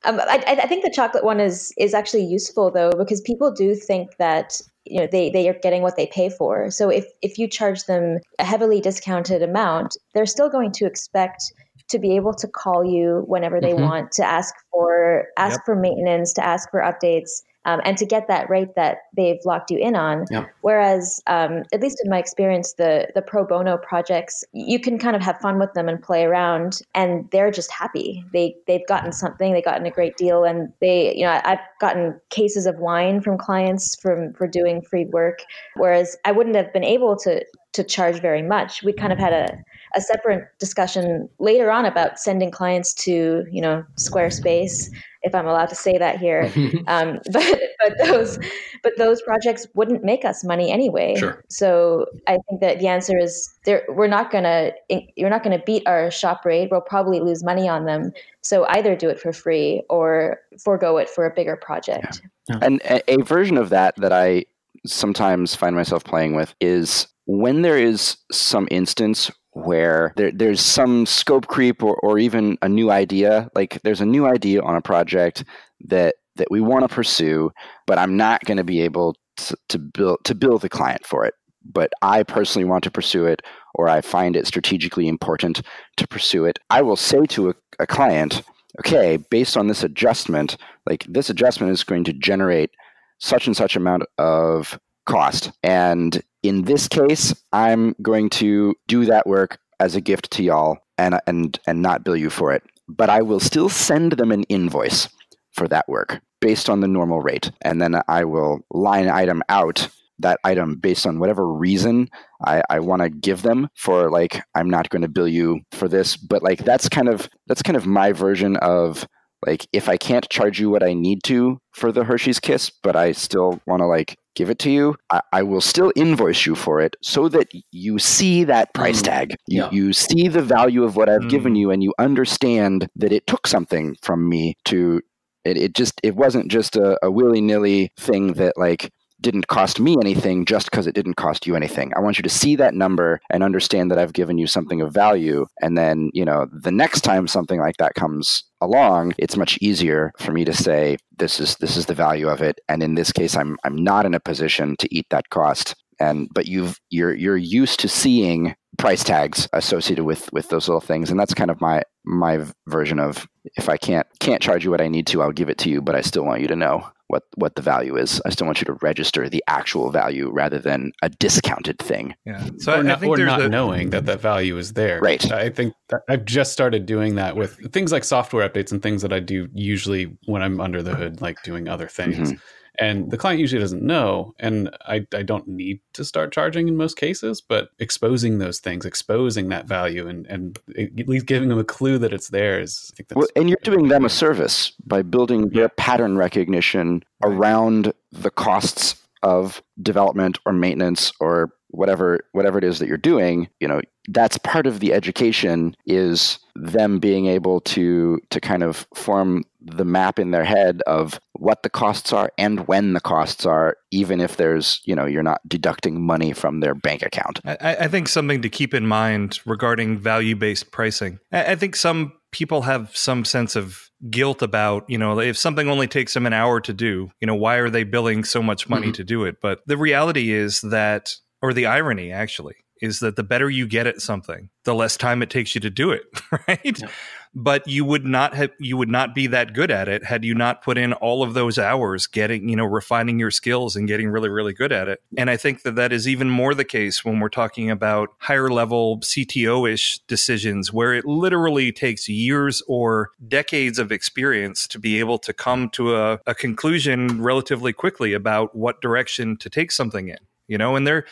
Um, 0.05 0.19
I, 0.19 0.43
I 0.47 0.67
think 0.67 0.83
the 0.83 0.91
chocolate 0.93 1.23
one 1.23 1.39
is 1.39 1.73
is 1.77 1.93
actually 1.93 2.25
useful 2.25 2.71
though 2.71 2.91
because 2.91 3.21
people 3.21 3.51
do 3.51 3.75
think 3.75 4.17
that 4.17 4.61
you 4.85 4.99
know 4.99 5.07
they 5.11 5.29
they 5.29 5.47
are 5.49 5.53
getting 5.53 5.81
what 5.81 5.95
they 5.95 6.07
pay 6.07 6.29
for. 6.29 6.69
So 6.71 6.89
if 6.89 7.05
if 7.21 7.37
you 7.37 7.47
charge 7.47 7.85
them 7.85 8.19
a 8.39 8.43
heavily 8.43 8.81
discounted 8.81 9.41
amount, 9.41 9.97
they're 10.13 10.25
still 10.25 10.49
going 10.49 10.71
to 10.73 10.85
expect 10.85 11.53
to 11.89 11.99
be 11.99 12.15
able 12.15 12.33
to 12.33 12.47
call 12.47 12.83
you 12.83 13.23
whenever 13.27 13.59
they 13.59 13.73
mm-hmm. 13.73 13.83
want 13.83 14.11
to 14.13 14.25
ask 14.25 14.53
for 14.71 15.27
ask 15.37 15.59
yep. 15.59 15.65
for 15.65 15.75
maintenance 15.75 16.33
to 16.33 16.45
ask 16.45 16.69
for 16.71 16.81
updates 16.81 17.41
um, 17.65 17.81
and 17.83 17.97
to 17.97 18.05
get 18.05 18.27
that 18.27 18.49
rate 18.49 18.75
that 18.75 18.97
they've 19.15 19.39
locked 19.45 19.71
you 19.71 19.77
in 19.77 19.95
on. 19.95 20.25
Yep. 20.31 20.49
whereas 20.61 21.21
um, 21.27 21.63
at 21.73 21.81
least 21.81 22.01
in 22.03 22.09
my 22.09 22.17
experience 22.17 22.73
the 22.73 23.07
the 23.15 23.21
pro 23.21 23.45
bono 23.45 23.77
projects 23.77 24.43
you 24.53 24.79
can 24.79 24.97
kind 24.97 25.15
of 25.15 25.21
have 25.21 25.37
fun 25.39 25.59
with 25.59 25.73
them 25.73 25.87
and 25.89 26.01
play 26.01 26.23
around 26.23 26.81
and 26.95 27.29
they're 27.31 27.51
just 27.51 27.71
happy. 27.71 28.23
They 28.33 28.55
they've 28.67 28.87
gotten 28.87 29.11
something 29.11 29.53
they've 29.53 29.63
gotten 29.63 29.85
a 29.85 29.91
great 29.91 30.17
deal 30.17 30.43
and 30.43 30.71
they 30.79 31.15
you 31.15 31.23
know 31.23 31.41
i've 31.45 31.59
gotten 31.79 32.19
cases 32.29 32.65
of 32.65 32.77
wine 32.77 33.21
from 33.21 33.37
clients 33.37 33.95
from 33.95 34.33
for 34.33 34.47
doing 34.47 34.81
free 34.81 35.05
work 35.05 35.39
whereas 35.75 36.17
i 36.25 36.31
wouldn't 36.31 36.55
have 36.55 36.71
been 36.73 36.83
able 36.83 37.15
to 37.15 37.43
to 37.73 37.83
charge 37.83 38.21
very 38.21 38.41
much. 38.41 38.83
We 38.83 38.93
kind 38.93 39.11
of 39.11 39.19
had 39.19 39.33
a 39.33 39.63
a 39.95 40.01
separate 40.01 40.47
discussion 40.57 41.29
later 41.37 41.69
on 41.69 41.85
about 41.85 42.19
sending 42.19 42.49
clients 42.49 42.93
to 43.05 43.45
you 43.51 43.61
know 43.61 43.83
Squarespace, 43.97 44.89
if 45.23 45.33
I'm 45.33 45.47
allowed 45.47 45.69
to 45.69 45.75
say 45.75 45.97
that 45.97 46.19
here. 46.19 46.51
um, 46.87 47.19
but 47.31 47.59
but 47.79 47.93
those 48.05 48.39
but 48.83 48.93
those 48.97 49.21
projects 49.21 49.67
wouldn't 49.73 50.03
make 50.03 50.25
us 50.25 50.43
money 50.43 50.71
anyway. 50.71 51.15
Sure. 51.15 51.43
So 51.49 52.05
I 52.27 52.37
think 52.49 52.61
that 52.61 52.79
the 52.79 52.87
answer 52.87 53.17
is 53.17 53.53
there. 53.65 53.83
We're 53.89 54.07
not 54.07 54.31
gonna 54.31 54.71
you're 55.15 55.29
not 55.29 55.43
gonna 55.43 55.61
beat 55.65 55.83
our 55.87 56.11
shop 56.11 56.45
rate. 56.45 56.69
We'll 56.71 56.81
probably 56.81 57.19
lose 57.19 57.43
money 57.43 57.67
on 57.67 57.85
them. 57.85 58.11
So 58.41 58.65
either 58.65 58.95
do 58.95 59.09
it 59.09 59.19
for 59.19 59.31
free 59.31 59.83
or 59.89 60.39
forego 60.63 60.97
it 60.97 61.09
for 61.09 61.25
a 61.25 61.33
bigger 61.33 61.55
project. 61.55 62.21
Yeah. 62.21 62.29
Yeah. 62.49 62.59
And 62.61 62.81
a, 62.81 63.13
a 63.13 63.23
version 63.23 63.57
of 63.57 63.69
that 63.69 63.95
that 63.97 64.11
I 64.11 64.45
sometimes 64.85 65.55
find 65.55 65.75
myself 65.75 66.03
playing 66.03 66.35
with 66.35 66.53
is 66.59 67.07
when 67.25 67.61
there 67.61 67.77
is 67.77 68.17
some 68.31 68.67
instance 68.69 69.31
where 69.53 70.13
there, 70.15 70.31
there's 70.31 70.61
some 70.61 71.05
scope 71.05 71.47
creep 71.47 71.83
or, 71.83 71.95
or 71.97 72.19
even 72.19 72.57
a 72.61 72.69
new 72.69 72.91
idea. 72.91 73.49
Like 73.55 73.81
there's 73.83 74.01
a 74.01 74.05
new 74.05 74.25
idea 74.25 74.61
on 74.61 74.75
a 74.75 74.81
project 74.81 75.43
that 75.85 76.15
that 76.35 76.49
we 76.49 76.61
want 76.61 76.87
to 76.87 76.93
pursue 76.93 77.51
but 77.85 77.99
i'm 77.99 78.17
not 78.17 78.43
going 78.45 78.57
to 78.57 78.63
be 78.63 78.81
able 78.81 79.15
to, 79.37 79.55
to 79.69 79.77
build 79.79 80.17
to 80.23 80.35
build 80.35 80.61
the 80.61 80.69
client 80.69 81.05
for 81.05 81.25
it. 81.25 81.33
But 81.63 81.91
i 82.01 82.23
personally 82.23 82.65
want 82.65 82.83
to 82.83 82.91
pursue 82.91 83.25
it 83.25 83.41
or 83.75 83.87
i 83.87 84.01
find 84.01 84.35
it 84.35 84.47
strategically 84.47 85.07
important 85.07 85.61
to 85.97 86.07
pursue 86.07 86.45
it. 86.45 86.59
I 86.69 86.81
will 86.81 86.95
say 86.95 87.25
to 87.27 87.49
a, 87.49 87.53
a 87.79 87.87
client 87.87 88.41
okay 88.79 89.17
based 89.29 89.55
on 89.55 89.67
this 89.67 89.83
adjustment 89.83 90.57
like 90.87 91.05
this 91.07 91.29
adjustment 91.29 91.71
is 91.71 91.83
going 91.83 92.03
to 92.05 92.13
generate 92.13 92.71
such 93.19 93.47
and 93.47 93.55
such 93.55 93.75
amount 93.75 94.03
of 94.17 94.79
cost 95.05 95.51
and 95.61 96.21
in 96.43 96.63
this 96.63 96.87
case, 96.87 97.33
I'm 97.51 97.95
going 98.01 98.29
to 98.31 98.75
do 98.87 99.05
that 99.05 99.25
work 99.25 99.57
as 99.79 99.95
a 99.95 100.01
gift 100.01 100.31
to 100.31 100.43
y'all 100.43 100.77
and 100.97 101.19
and 101.25 101.59
and 101.65 101.81
not 101.81 102.03
bill 102.03 102.15
you 102.15 102.29
for 102.29 102.53
it. 102.53 102.63
But 102.87 103.09
I 103.09 103.21
will 103.21 103.39
still 103.39 103.69
send 103.69 104.13
them 104.13 104.31
an 104.31 104.43
invoice 104.43 105.09
for 105.53 105.67
that 105.69 105.87
work 105.87 106.21
based 106.41 106.69
on 106.69 106.81
the 106.81 106.87
normal 106.87 107.21
rate. 107.21 107.51
And 107.61 107.81
then 107.81 108.01
I 108.07 108.25
will 108.25 108.59
line 108.69 109.07
item 109.07 109.41
out 109.49 109.87
that 110.19 110.39
item 110.43 110.75
based 110.75 111.07
on 111.07 111.19
whatever 111.19 111.51
reason 111.51 112.07
I, 112.45 112.61
I 112.69 112.79
want 112.79 113.01
to 113.01 113.09
give 113.09 113.41
them 113.41 113.69
for 113.75 114.11
like 114.11 114.43
I'm 114.53 114.69
not 114.69 114.89
going 114.89 115.01
to 115.01 115.07
bill 115.07 115.27
you 115.27 115.61
for 115.71 115.87
this. 115.87 116.17
But 116.17 116.43
like 116.43 116.63
that's 116.65 116.89
kind 116.89 117.07
of 117.07 117.29
that's 117.47 117.63
kind 117.63 117.77
of 117.77 117.85
my 117.85 118.11
version 118.11 118.57
of 118.57 119.07
like 119.47 119.67
if 119.73 119.89
I 119.89 119.97
can't 119.97 120.27
charge 120.29 120.59
you 120.59 120.69
what 120.69 120.83
I 120.83 120.93
need 120.93 121.23
to 121.25 121.59
for 121.71 121.91
the 121.91 122.03
Hershey's 122.03 122.39
Kiss, 122.39 122.69
but 122.69 122.95
I 122.95 123.11
still 123.11 123.61
want 123.65 123.81
to 123.81 123.85
like 123.85 124.17
give 124.35 124.49
it 124.49 124.59
to 124.59 124.71
you, 124.71 124.95
I, 125.11 125.21
I, 125.31 125.43
will 125.43 125.61
still 125.61 125.91
invoice 125.95 126.45
you 126.45 126.55
for 126.55 126.81
it 126.81 126.95
so 127.03 127.29
that 127.29 127.51
you 127.71 127.99
see 127.99 128.43
that 128.45 128.73
price 128.73 129.01
mm. 129.01 129.05
tag. 129.05 129.35
You, 129.47 129.63
yeah. 129.63 129.71
you 129.71 129.93
see 129.93 130.27
the 130.27 130.41
value 130.41 130.83
of 130.83 130.95
what 130.95 131.07
I've 131.07 131.21
mm. 131.21 131.29
given 131.29 131.55
you 131.55 131.69
and 131.69 131.83
you 131.83 131.93
understand 131.99 132.87
that 132.95 133.11
it 133.11 133.27
took 133.27 133.45
something 133.45 133.95
from 134.01 134.27
me 134.27 134.55
to 134.65 135.01
it, 135.45 135.57
it 135.57 135.75
just 135.75 135.99
it 136.03 136.15
wasn't 136.15 136.49
just 136.49 136.75
a, 136.75 136.97
a 137.05 137.11
willy-nilly 137.11 137.91
thing 137.97 138.33
that 138.33 138.57
like 138.57 138.91
didn't 139.23 139.47
cost 139.47 139.79
me 139.79 139.97
anything 139.99 140.45
just 140.45 140.69
because 140.69 140.85
it 140.85 140.93
didn't 140.93 141.15
cost 141.15 141.47
you 141.47 141.55
anything. 141.55 141.91
I 141.95 141.99
want 142.01 142.19
you 142.19 142.23
to 142.23 142.29
see 142.29 142.55
that 142.57 142.75
number 142.75 143.19
and 143.31 143.41
understand 143.41 143.89
that 143.89 143.97
I've 143.97 144.13
given 144.13 144.37
you 144.37 144.45
something 144.45 144.81
of 144.81 144.93
value. 144.93 145.47
And 145.61 145.75
then, 145.75 146.11
you 146.13 146.25
know, 146.25 146.47
the 146.51 146.71
next 146.71 147.01
time 147.01 147.27
something 147.27 147.59
like 147.59 147.77
that 147.77 147.95
comes 147.95 148.43
along, 148.61 149.13
it's 149.17 149.37
much 149.37 149.57
easier 149.61 150.11
for 150.19 150.31
me 150.31 150.45
to 150.45 150.53
say, 150.53 150.97
this 151.17 151.39
is 151.39 151.55
this 151.55 151.77
is 151.77 151.87
the 151.87 151.95
value 151.95 152.27
of 152.27 152.41
it. 152.41 152.59
And 152.69 152.83
in 152.83 152.95
this 152.95 153.11
case, 153.11 153.35
I'm 153.35 153.57
I'm 153.63 153.75
not 153.75 154.05
in 154.05 154.13
a 154.13 154.19
position 154.19 154.75
to 154.77 154.95
eat 154.95 155.07
that 155.09 155.29
cost. 155.29 155.75
And 155.99 156.27
but 156.33 156.45
you've 156.45 156.79
you're 156.89 157.15
you're 157.15 157.37
used 157.37 157.79
to 157.79 157.87
seeing 157.87 158.55
price 158.77 159.03
tags 159.03 159.47
associated 159.53 160.03
with 160.03 160.31
with 160.33 160.49
those 160.49 160.67
little 160.67 160.81
things. 160.81 161.09
And 161.09 161.19
that's 161.19 161.33
kind 161.33 161.51
of 161.51 161.61
my 161.61 161.83
my 162.03 162.45
version 162.67 162.99
of 162.99 163.27
if 163.55 163.69
I 163.69 163.77
can't 163.77 164.07
can't 164.19 164.41
charge 164.41 164.65
you 164.65 164.71
what 164.71 164.81
I 164.81 164.87
need 164.89 165.07
to, 165.07 165.21
I'll 165.21 165.31
give 165.31 165.49
it 165.49 165.59
to 165.59 165.69
you, 165.69 165.81
but 165.81 165.95
I 165.95 166.01
still 166.01 166.25
want 166.25 166.41
you 166.41 166.47
to 166.47 166.55
know 166.55 166.83
what 167.07 167.23
what 167.35 167.55
the 167.55 167.61
value 167.61 167.97
is. 167.97 168.21
I 168.25 168.29
still 168.29 168.45
want 168.45 168.61
you 168.61 168.65
to 168.65 168.73
register 168.81 169.29
the 169.29 169.43
actual 169.47 169.91
value 169.91 170.31
rather 170.31 170.59
than 170.59 170.91
a 171.01 171.09
discounted 171.09 171.79
thing. 171.79 172.15
Yeah. 172.25 172.47
So 172.59 172.73
or 172.73 172.77
I, 172.77 172.81
not, 172.81 172.97
I 172.97 172.99
think 172.99 173.19
or 173.19 173.25
not 173.25 173.41
a, 173.41 173.49
knowing 173.49 173.89
that 173.91 174.05
that 174.05 174.19
value 174.19 174.57
is 174.57 174.73
there. 174.73 174.99
Right. 174.99 175.31
I 175.31 175.49
think 175.49 175.73
I've 176.09 176.25
just 176.25 176.53
started 176.53 176.85
doing 176.85 177.15
that 177.15 177.35
with 177.35 177.71
things 177.71 177.91
like 177.91 178.03
software 178.03 178.47
updates 178.47 178.71
and 178.71 178.81
things 178.81 179.01
that 179.01 179.13
I 179.13 179.19
do 179.19 179.47
usually 179.53 180.17
when 180.25 180.41
I'm 180.41 180.59
under 180.59 180.81
the 180.81 180.95
hood, 180.95 181.21
like 181.21 181.41
doing 181.43 181.67
other 181.67 181.87
things. 181.87 182.31
Mm-hmm 182.31 182.37
and 182.79 183.11
the 183.11 183.17
client 183.17 183.39
usually 183.39 183.61
doesn't 183.61 183.83
know 183.83 184.33
and 184.39 184.69
I, 184.87 185.05
I 185.13 185.23
don't 185.23 185.47
need 185.47 185.79
to 185.93 186.03
start 186.03 186.33
charging 186.33 186.67
in 186.67 186.77
most 186.77 186.97
cases 186.97 187.41
but 187.41 187.69
exposing 187.79 188.39
those 188.39 188.59
things 188.59 188.85
exposing 188.85 189.49
that 189.49 189.67
value 189.67 190.07
and, 190.07 190.25
and 190.27 190.59
at 190.77 191.07
least 191.07 191.25
giving 191.25 191.49
them 191.49 191.59
a 191.59 191.63
clue 191.63 191.97
that 191.99 192.13
it's 192.13 192.29
theirs 192.29 192.91
I 192.93 192.95
think 192.95 193.09
that's 193.09 193.17
well, 193.17 193.27
and 193.35 193.49
you're 193.49 193.59
doing 193.63 193.87
them 193.87 194.05
a 194.05 194.09
service 194.09 194.71
by 194.85 195.01
building 195.01 195.49
their 195.49 195.69
pattern 195.69 196.17
recognition 196.17 197.03
around 197.23 197.93
the 198.11 198.31
costs 198.31 198.95
of 199.23 199.63
development 199.81 200.37
or 200.45 200.53
maintenance 200.53 201.11
or 201.19 201.51
whatever 201.69 202.19
whatever 202.33 202.57
it 202.57 202.63
is 202.63 202.79
that 202.79 202.87
you're 202.87 202.97
doing. 202.97 203.49
You 203.59 203.67
know 203.67 203.81
that's 204.09 204.37
part 204.37 204.67
of 204.67 204.79
the 204.79 204.93
education 204.93 205.75
is 205.85 206.39
them 206.55 206.99
being 206.99 207.25
able 207.25 207.61
to 207.61 208.19
to 208.29 208.39
kind 208.39 208.63
of 208.63 208.87
form 208.93 209.43
the 209.63 209.85
map 209.85 210.19
in 210.19 210.31
their 210.31 210.43
head 210.43 210.81
of 210.87 211.19
what 211.33 211.63
the 211.63 211.69
costs 211.69 212.13
are 212.13 212.31
and 212.37 212.67
when 212.67 212.93
the 212.93 212.99
costs 212.99 213.45
are, 213.45 213.77
even 213.91 214.19
if 214.19 214.37
there's, 214.37 214.81
you 214.85 214.95
know, 214.95 215.05
you're 215.05 215.23
not 215.23 215.41
deducting 215.47 216.01
money 216.01 216.33
from 216.33 216.59
their 216.59 216.75
bank 216.75 217.01
account. 217.01 217.39
I, 217.45 217.75
I 217.81 217.87
think 217.87 218.07
something 218.07 218.41
to 218.41 218.49
keep 218.49 218.73
in 218.73 218.85
mind 218.85 219.39
regarding 219.45 219.97
value 219.97 220.35
based 220.35 220.71
pricing. 220.71 221.19
I, 221.31 221.51
I 221.51 221.55
think 221.55 221.75
some 221.75 222.13
people 222.31 222.63
have 222.63 222.95
some 222.95 223.25
sense 223.25 223.55
of 223.55 223.89
guilt 224.09 224.41
about, 224.41 224.89
you 224.89 224.97
know, 224.97 225.19
if 225.19 225.37
something 225.37 225.69
only 225.69 225.87
takes 225.87 226.13
them 226.13 226.25
an 226.25 226.33
hour 226.33 226.59
to 226.61 226.73
do, 226.73 227.09
you 227.21 227.27
know, 227.27 227.35
why 227.35 227.57
are 227.57 227.69
they 227.69 227.83
billing 227.83 228.23
so 228.23 228.41
much 228.43 228.67
money 228.67 228.87
mm-hmm. 228.87 228.93
to 228.93 229.03
do 229.03 229.23
it? 229.23 229.37
But 229.41 229.61
the 229.65 229.77
reality 229.77 230.31
is 230.31 230.61
that, 230.61 231.15
or 231.41 231.53
the 231.53 231.67
irony 231.67 232.11
actually, 232.11 232.55
is 232.81 232.99
that 232.99 233.15
the 233.15 233.23
better 233.23 233.49
you 233.49 233.65
get 233.65 233.87
at 233.87 234.01
something, 234.01 234.49
the 234.65 234.75
less 234.75 234.97
time 234.97 235.21
it 235.21 235.29
takes 235.29 235.55
you 235.55 235.61
to 235.61 235.69
do 235.69 235.91
it, 235.91 236.03
right? 236.47 236.79
Yeah 236.81 236.87
but 237.35 237.67
you 237.67 237.83
would 237.83 238.05
not 238.05 238.33
have 238.33 238.51
you 238.59 238.77
would 238.77 238.89
not 238.89 239.15
be 239.15 239.27
that 239.27 239.53
good 239.53 239.71
at 239.71 239.87
it 239.87 240.03
had 240.03 240.23
you 240.23 240.35
not 240.35 240.61
put 240.61 240.77
in 240.77 240.93
all 240.93 241.23
of 241.23 241.33
those 241.33 241.57
hours 241.57 242.07
getting 242.07 242.47
you 242.47 242.55
know 242.55 242.65
refining 242.65 243.19
your 243.19 243.31
skills 243.31 243.75
and 243.75 243.87
getting 243.87 244.09
really 244.09 244.29
really 244.29 244.53
good 244.53 244.71
at 244.71 244.87
it. 244.87 245.01
And 245.17 245.29
i 245.29 245.37
think 245.37 245.63
that 245.63 245.75
that 245.75 245.91
is 245.91 246.07
even 246.07 246.29
more 246.29 246.53
the 246.53 246.65
case 246.65 247.03
when 247.03 247.19
we're 247.19 247.29
talking 247.29 247.69
about 247.69 248.09
higher 248.19 248.49
level 248.49 248.99
cto-ish 248.99 249.99
decisions 250.07 250.71
where 250.71 250.93
it 250.93 251.05
literally 251.05 251.71
takes 251.71 252.07
years 252.07 252.61
or 252.67 253.11
decades 253.27 253.79
of 253.79 253.91
experience 253.91 254.67
to 254.67 254.79
be 254.79 254.99
able 254.99 255.17
to 255.19 255.33
come 255.33 255.69
to 255.69 255.95
a, 255.95 256.19
a 256.27 256.35
conclusion 256.35 257.21
relatively 257.21 257.73
quickly 257.73 258.13
about 258.13 258.55
what 258.55 258.81
direction 258.81 259.37
to 259.37 259.49
take 259.49 259.71
something 259.71 260.07
in 260.07 260.17
you 260.47 260.57
know 260.57 260.75
and 260.75 260.85
there 260.85 261.05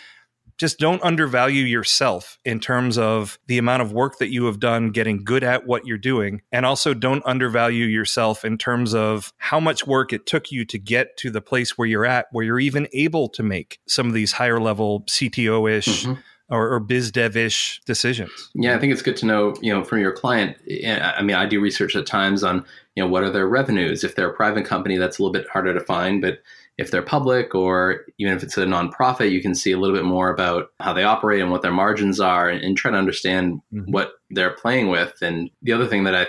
just 0.61 0.77
don't 0.77 1.01
undervalue 1.01 1.63
yourself 1.63 2.37
in 2.45 2.59
terms 2.59 2.95
of 2.95 3.39
the 3.47 3.57
amount 3.57 3.81
of 3.81 3.93
work 3.93 4.19
that 4.19 4.31
you 4.31 4.45
have 4.45 4.59
done 4.59 4.91
getting 4.91 5.23
good 5.23 5.43
at 5.43 5.65
what 5.65 5.87
you're 5.87 5.97
doing. 5.97 6.39
And 6.51 6.67
also 6.67 6.93
don't 6.93 7.25
undervalue 7.25 7.85
yourself 7.85 8.45
in 8.45 8.59
terms 8.59 8.93
of 8.93 9.33
how 9.37 9.59
much 9.59 9.87
work 9.87 10.13
it 10.13 10.27
took 10.27 10.51
you 10.51 10.63
to 10.65 10.77
get 10.77 11.17
to 11.17 11.31
the 11.31 11.41
place 11.41 11.79
where 11.79 11.87
you're 11.87 12.05
at, 12.05 12.27
where 12.31 12.45
you're 12.45 12.59
even 12.59 12.87
able 12.93 13.27
to 13.29 13.41
make 13.41 13.79
some 13.87 14.05
of 14.05 14.13
these 14.13 14.33
higher 14.33 14.59
level 14.59 15.01
CTO 15.09 15.67
ish. 15.67 16.03
Mm-hmm. 16.03 16.21
Or, 16.49 16.73
or, 16.73 16.81
biz 16.81 17.13
dev 17.13 17.37
ish 17.37 17.79
decisions. 17.85 18.51
Yeah, 18.53 18.75
I 18.75 18.77
think 18.77 18.91
it's 18.91 19.01
good 19.01 19.15
to 19.17 19.25
know, 19.25 19.55
you 19.61 19.73
know, 19.73 19.85
from 19.85 19.99
your 19.99 20.11
client. 20.11 20.57
I 20.67 21.21
mean, 21.21 21.37
I 21.37 21.45
do 21.45 21.61
research 21.61 21.95
at 21.95 22.05
times 22.05 22.43
on, 22.43 22.65
you 22.93 23.01
know, 23.01 23.09
what 23.09 23.23
are 23.23 23.29
their 23.29 23.47
revenues. 23.47 24.03
If 24.03 24.17
they're 24.17 24.29
a 24.29 24.33
private 24.33 24.65
company, 24.65 24.97
that's 24.97 25.17
a 25.17 25.21
little 25.21 25.31
bit 25.31 25.47
harder 25.47 25.73
to 25.73 25.79
find. 25.79 26.21
But 26.21 26.39
if 26.77 26.89
they're 26.89 27.01
public 27.01 27.53
or 27.53 28.05
even 28.17 28.35
if 28.35 28.43
it's 28.43 28.57
a 28.57 28.65
nonprofit, 28.65 29.31
you 29.31 29.41
can 29.41 29.53
see 29.53 29.71
a 29.71 29.77
little 29.77 29.95
bit 29.95 30.05
more 30.05 30.29
about 30.29 30.67
how 30.79 30.93
they 30.93 31.03
operate 31.03 31.41
and 31.41 31.51
what 31.51 31.61
their 31.61 31.71
margins 31.71 32.19
are 32.19 32.49
and, 32.49 32.63
and 32.63 32.77
try 32.77 32.91
to 32.91 32.97
understand 32.97 33.61
mm-hmm. 33.73 33.91
what 33.91 34.13
they're 34.29 34.55
playing 34.55 34.89
with. 34.89 35.13
And 35.21 35.49
the 35.61 35.73
other 35.73 35.87
thing 35.87 36.03
that 36.05 36.15
I, 36.15 36.27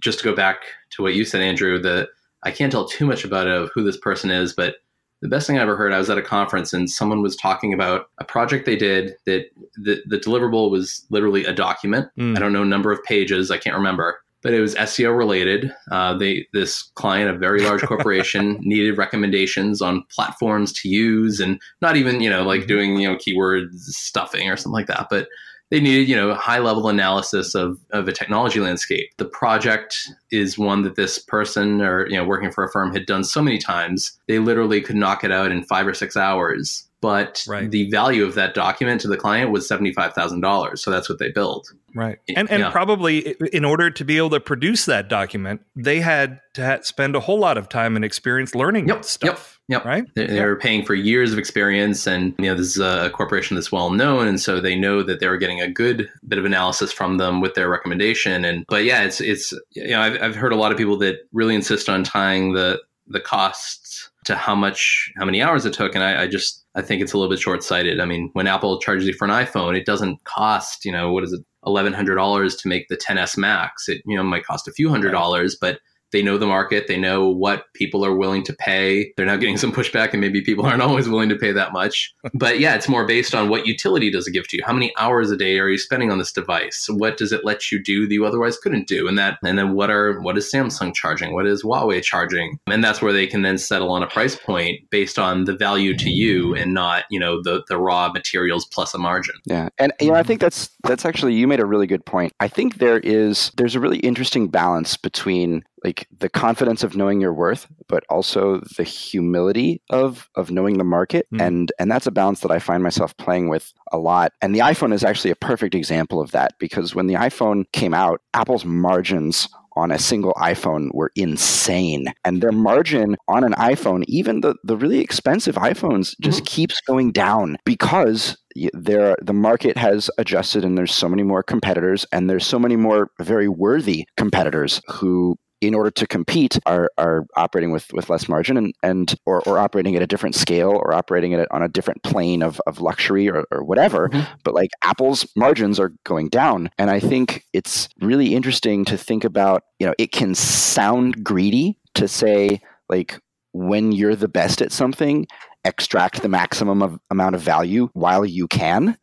just 0.00 0.18
to 0.18 0.24
go 0.24 0.34
back 0.34 0.58
to 0.90 1.02
what 1.02 1.14
you 1.14 1.24
said, 1.24 1.40
Andrew, 1.40 1.78
that 1.80 2.08
I 2.42 2.50
can't 2.50 2.70
tell 2.70 2.86
too 2.86 3.06
much 3.06 3.24
about 3.24 3.48
of 3.48 3.70
who 3.74 3.82
this 3.82 3.96
person 3.96 4.30
is, 4.30 4.52
but 4.52 4.76
the 5.22 5.28
best 5.28 5.46
thing 5.46 5.58
I 5.58 5.62
ever 5.62 5.76
heard, 5.76 5.92
I 5.92 5.98
was 5.98 6.10
at 6.10 6.18
a 6.18 6.22
conference 6.22 6.74
and 6.74 6.90
someone 6.90 7.22
was 7.22 7.34
talking 7.34 7.72
about 7.72 8.10
a 8.18 8.24
project 8.24 8.66
they 8.66 8.76
did 8.76 9.14
that 9.24 9.46
the, 9.76 10.02
the 10.06 10.18
deliverable 10.18 10.70
was 10.70 11.06
literally 11.08 11.46
a 11.46 11.54
document. 11.54 12.08
Mm. 12.18 12.36
I 12.36 12.40
don't 12.40 12.52
know 12.52 12.64
number 12.64 12.92
of 12.92 13.02
pages, 13.04 13.50
I 13.50 13.56
can't 13.56 13.76
remember 13.76 14.18
but 14.44 14.52
it 14.52 14.60
was 14.60 14.74
SEO 14.76 15.16
related. 15.16 15.74
Uh, 15.90 16.16
they 16.16 16.46
this 16.52 16.82
client, 16.94 17.34
a 17.34 17.38
very 17.38 17.62
large 17.62 17.82
corporation, 17.82 18.58
needed 18.60 18.98
recommendations 18.98 19.80
on 19.82 20.04
platforms 20.14 20.72
to 20.74 20.88
use, 20.88 21.40
and 21.40 21.60
not 21.80 21.96
even 21.96 22.20
you 22.20 22.30
know 22.30 22.44
like 22.44 22.60
mm-hmm. 22.60 22.68
doing 22.68 22.96
you 23.00 23.08
know 23.08 23.16
keyword 23.16 23.74
stuffing 23.74 24.48
or 24.48 24.56
something 24.56 24.74
like 24.74 24.86
that, 24.86 25.08
but 25.10 25.28
they 25.70 25.80
needed 25.80 26.08
you 26.08 26.14
know 26.14 26.34
high 26.34 26.58
level 26.58 26.88
analysis 26.88 27.54
of 27.54 27.80
of 27.90 28.06
a 28.06 28.12
technology 28.12 28.60
landscape. 28.60 29.08
The 29.16 29.24
project 29.24 29.96
is 30.30 30.58
one 30.58 30.82
that 30.82 30.94
this 30.94 31.18
person 31.18 31.80
or 31.80 32.06
you 32.08 32.16
know 32.16 32.24
working 32.24 32.52
for 32.52 32.64
a 32.64 32.70
firm 32.70 32.92
had 32.92 33.06
done 33.06 33.24
so 33.24 33.42
many 33.42 33.58
times, 33.58 34.20
they 34.28 34.38
literally 34.38 34.82
could 34.82 34.96
knock 34.96 35.24
it 35.24 35.32
out 35.32 35.50
in 35.50 35.64
five 35.64 35.86
or 35.86 35.94
six 35.94 36.18
hours 36.18 36.86
but 37.04 37.44
right. 37.46 37.70
the 37.70 37.90
value 37.90 38.24
of 38.24 38.34
that 38.34 38.54
document 38.54 38.98
to 38.98 39.08
the 39.08 39.16
client 39.18 39.50
was 39.50 39.68
$75,000. 39.68 40.78
So 40.78 40.90
that's 40.90 41.06
what 41.06 41.18
they 41.18 41.30
billed. 41.30 41.68
Right. 41.94 42.18
And, 42.34 42.50
and 42.50 42.60
yeah. 42.60 42.70
probably 42.70 43.32
in 43.52 43.62
order 43.62 43.90
to 43.90 44.04
be 44.06 44.16
able 44.16 44.30
to 44.30 44.40
produce 44.40 44.86
that 44.86 45.10
document, 45.10 45.60
they 45.76 46.00
had 46.00 46.40
to 46.54 46.80
spend 46.82 47.14
a 47.14 47.20
whole 47.20 47.38
lot 47.38 47.58
of 47.58 47.68
time 47.68 47.94
and 47.94 48.06
experience 48.06 48.54
learning 48.54 48.88
yep. 48.88 49.04
stuff. 49.04 49.60
Yep. 49.68 49.82
Yep. 49.82 49.84
Right. 49.84 50.04
They're, 50.14 50.26
they're 50.28 50.52
yep. 50.52 50.62
paying 50.62 50.82
for 50.82 50.94
years 50.94 51.30
of 51.30 51.38
experience. 51.38 52.06
And, 52.06 52.34
you 52.38 52.46
know, 52.46 52.54
this 52.54 52.74
is 52.74 52.80
a 52.80 53.10
corporation 53.10 53.54
that's 53.54 53.70
well 53.70 53.90
known. 53.90 54.26
And 54.26 54.40
so 54.40 54.62
they 54.62 54.74
know 54.74 55.02
that 55.02 55.20
they're 55.20 55.36
getting 55.36 55.60
a 55.60 55.70
good 55.70 56.08
bit 56.26 56.38
of 56.38 56.46
analysis 56.46 56.90
from 56.90 57.18
them 57.18 57.42
with 57.42 57.52
their 57.52 57.68
recommendation. 57.68 58.46
And, 58.46 58.64
but 58.66 58.84
yeah, 58.84 59.02
it's, 59.02 59.20
it's, 59.20 59.52
you 59.72 59.88
know, 59.88 60.00
I've, 60.00 60.22
I've 60.22 60.36
heard 60.36 60.54
a 60.54 60.56
lot 60.56 60.72
of 60.72 60.78
people 60.78 60.96
that 61.00 61.16
really 61.34 61.54
insist 61.54 61.90
on 61.90 62.02
tying 62.02 62.54
the, 62.54 62.80
the 63.06 63.20
costs 63.20 63.83
to 64.24 64.36
how 64.36 64.54
much, 64.54 65.12
how 65.16 65.24
many 65.24 65.42
hours 65.42 65.64
it 65.66 65.72
took. 65.72 65.94
And 65.94 66.04
I, 66.04 66.22
I 66.22 66.26
just, 66.26 66.64
I 66.74 66.82
think 66.82 67.02
it's 67.02 67.12
a 67.12 67.18
little 67.18 67.30
bit 67.30 67.40
short 67.40 67.62
sighted. 67.62 68.00
I 68.00 68.04
mean, 68.04 68.30
when 68.32 68.46
Apple 68.46 68.78
charges 68.80 69.06
you 69.06 69.14
for 69.14 69.24
an 69.26 69.30
iPhone, 69.30 69.76
it 69.76 69.86
doesn't 69.86 70.22
cost, 70.24 70.84
you 70.84 70.92
know, 70.92 71.12
what 71.12 71.24
is 71.24 71.32
it, 71.32 71.44
$1,100 71.66 72.60
to 72.60 72.68
make 72.68 72.88
the 72.88 72.96
XS 72.96 73.38
Max. 73.38 73.88
It, 73.88 74.02
you 74.04 74.16
know, 74.16 74.22
might 74.22 74.44
cost 74.44 74.68
a 74.68 74.72
few 74.72 74.88
hundred 74.88 75.12
dollars, 75.12 75.56
but 75.60 75.80
they 76.14 76.22
know 76.22 76.38
the 76.38 76.46
market. 76.46 76.86
They 76.86 76.96
know 76.96 77.28
what 77.28 77.64
people 77.74 78.06
are 78.06 78.14
willing 78.14 78.44
to 78.44 78.52
pay. 78.52 79.12
They're 79.16 79.26
now 79.26 79.36
getting 79.36 79.56
some 79.56 79.72
pushback, 79.72 80.12
and 80.12 80.20
maybe 80.20 80.40
people 80.40 80.64
aren't 80.66 80.80
always 80.80 81.08
willing 81.08 81.28
to 81.28 81.36
pay 81.36 81.52
that 81.52 81.72
much. 81.72 82.14
But 82.32 82.60
yeah, 82.60 82.76
it's 82.76 82.88
more 82.88 83.04
based 83.04 83.34
on 83.34 83.48
what 83.48 83.66
utility 83.66 84.10
does 84.10 84.28
it 84.28 84.32
give 84.32 84.46
to 84.48 84.56
you. 84.56 84.62
How 84.64 84.72
many 84.72 84.92
hours 84.96 85.32
a 85.32 85.36
day 85.36 85.58
are 85.58 85.68
you 85.68 85.76
spending 85.76 86.12
on 86.12 86.18
this 86.18 86.32
device? 86.32 86.86
What 86.88 87.16
does 87.16 87.32
it 87.32 87.44
let 87.44 87.72
you 87.72 87.82
do 87.82 88.06
that 88.06 88.14
you 88.14 88.24
otherwise 88.24 88.56
couldn't 88.56 88.86
do? 88.86 89.08
And 89.08 89.18
that, 89.18 89.38
and 89.44 89.58
then 89.58 89.74
what 89.74 89.90
are 89.90 90.20
what 90.20 90.38
is 90.38 90.50
Samsung 90.50 90.94
charging? 90.94 91.34
What 91.34 91.46
is 91.46 91.64
Huawei 91.64 92.00
charging? 92.00 92.58
And 92.68 92.84
that's 92.84 93.02
where 93.02 93.12
they 93.12 93.26
can 93.26 93.42
then 93.42 93.58
settle 93.58 93.90
on 93.90 94.04
a 94.04 94.06
price 94.06 94.36
point 94.36 94.88
based 94.90 95.18
on 95.18 95.44
the 95.44 95.56
value 95.56 95.96
to 95.96 96.10
you, 96.10 96.54
and 96.54 96.72
not 96.72 97.04
you 97.10 97.18
know 97.18 97.42
the 97.42 97.64
the 97.68 97.76
raw 97.76 98.12
materials 98.12 98.64
plus 98.66 98.94
a 98.94 98.98
margin. 98.98 99.34
Yeah, 99.46 99.68
and 99.78 99.92
you 100.00 100.12
know 100.12 100.14
I 100.14 100.22
think 100.22 100.40
that's 100.40 100.70
that's 100.84 101.04
actually 101.04 101.34
you 101.34 101.48
made 101.48 101.60
a 101.60 101.66
really 101.66 101.88
good 101.88 102.06
point. 102.06 102.32
I 102.38 102.46
think 102.46 102.78
there 102.78 103.00
is 103.00 103.50
there's 103.56 103.74
a 103.74 103.80
really 103.80 103.98
interesting 103.98 104.46
balance 104.46 104.96
between 104.96 105.64
like 105.84 106.08
the 106.18 106.28
confidence 106.28 106.82
of 106.82 106.96
knowing 106.96 107.20
your 107.20 107.32
worth 107.32 107.66
but 107.88 108.04
also 108.08 108.60
the 108.76 108.82
humility 108.82 109.82
of 109.90 110.28
of 110.34 110.50
knowing 110.50 110.78
the 110.78 110.84
market 110.84 111.26
mm. 111.32 111.40
and 111.40 111.72
and 111.78 111.90
that's 111.90 112.06
a 112.06 112.10
balance 112.10 112.40
that 112.40 112.50
I 112.50 112.58
find 112.58 112.82
myself 112.82 113.16
playing 113.16 113.48
with 113.48 113.72
a 113.92 113.98
lot 113.98 114.32
and 114.42 114.54
the 114.54 114.60
iPhone 114.60 114.92
is 114.92 115.04
actually 115.04 115.30
a 115.30 115.36
perfect 115.36 115.74
example 115.74 116.20
of 116.20 116.32
that 116.32 116.52
because 116.58 116.94
when 116.94 117.06
the 117.06 117.14
iPhone 117.14 117.64
came 117.72 117.94
out 117.94 118.20
Apple's 118.34 118.64
margins 118.64 119.48
on 119.76 119.90
a 119.90 119.98
single 119.98 120.32
iPhone 120.34 120.88
were 120.92 121.10
insane. 121.16 122.06
And 122.24 122.42
their 122.42 122.52
margin 122.52 123.16
on 123.28 123.44
an 123.44 123.52
iPhone, 123.54 124.04
even 124.06 124.40
the, 124.40 124.54
the 124.64 124.76
really 124.76 125.00
expensive 125.00 125.56
iPhones, 125.56 126.14
just 126.20 126.38
mm-hmm. 126.38 126.54
keeps 126.54 126.80
going 126.82 127.12
down 127.12 127.56
because 127.64 128.36
there 128.72 129.16
the 129.20 129.32
market 129.32 129.76
has 129.76 130.08
adjusted 130.16 130.64
and 130.64 130.78
there's 130.78 130.94
so 130.94 131.08
many 131.08 131.24
more 131.24 131.42
competitors 131.42 132.06
and 132.12 132.30
there's 132.30 132.46
so 132.46 132.58
many 132.58 132.76
more 132.76 133.10
very 133.20 133.48
worthy 133.48 134.06
competitors 134.16 134.80
who 134.86 135.36
in 135.66 135.74
order 135.74 135.90
to 135.90 136.06
compete 136.06 136.58
are, 136.66 136.90
are 136.98 137.26
operating 137.36 137.72
with, 137.72 137.92
with 137.92 138.08
less 138.08 138.28
margin 138.28 138.56
and, 138.56 138.74
and 138.82 139.14
or, 139.26 139.40
or 139.48 139.58
operating 139.58 139.96
at 139.96 140.02
a 140.02 140.06
different 140.06 140.34
scale 140.34 140.70
or 140.70 140.92
operating 140.92 141.32
it 141.32 141.46
on 141.50 141.62
a 141.62 141.68
different 141.68 142.02
plane 142.02 142.42
of, 142.42 142.60
of 142.66 142.80
luxury 142.80 143.28
or, 143.28 143.44
or 143.50 143.62
whatever. 143.64 144.08
Mm-hmm. 144.08 144.32
But 144.44 144.54
like 144.54 144.70
Apple's 144.82 145.26
margins 145.36 145.78
are 145.80 145.92
going 146.04 146.28
down. 146.28 146.70
And 146.78 146.90
I 146.90 147.00
think 147.00 147.44
it's 147.52 147.88
really 148.00 148.34
interesting 148.34 148.84
to 148.86 148.96
think 148.96 149.24
about, 149.24 149.64
you 149.78 149.86
know, 149.86 149.94
it 149.98 150.12
can 150.12 150.34
sound 150.34 151.24
greedy 151.24 151.78
to 151.94 152.08
say 152.08 152.60
like 152.88 153.18
when 153.52 153.92
you're 153.92 154.16
the 154.16 154.28
best 154.28 154.60
at 154.60 154.72
something, 154.72 155.26
extract 155.64 156.22
the 156.22 156.28
maximum 156.28 156.82
of 156.82 156.98
amount 157.10 157.34
of 157.34 157.40
value 157.40 157.88
while 157.94 158.24
you 158.24 158.46
can 158.46 158.98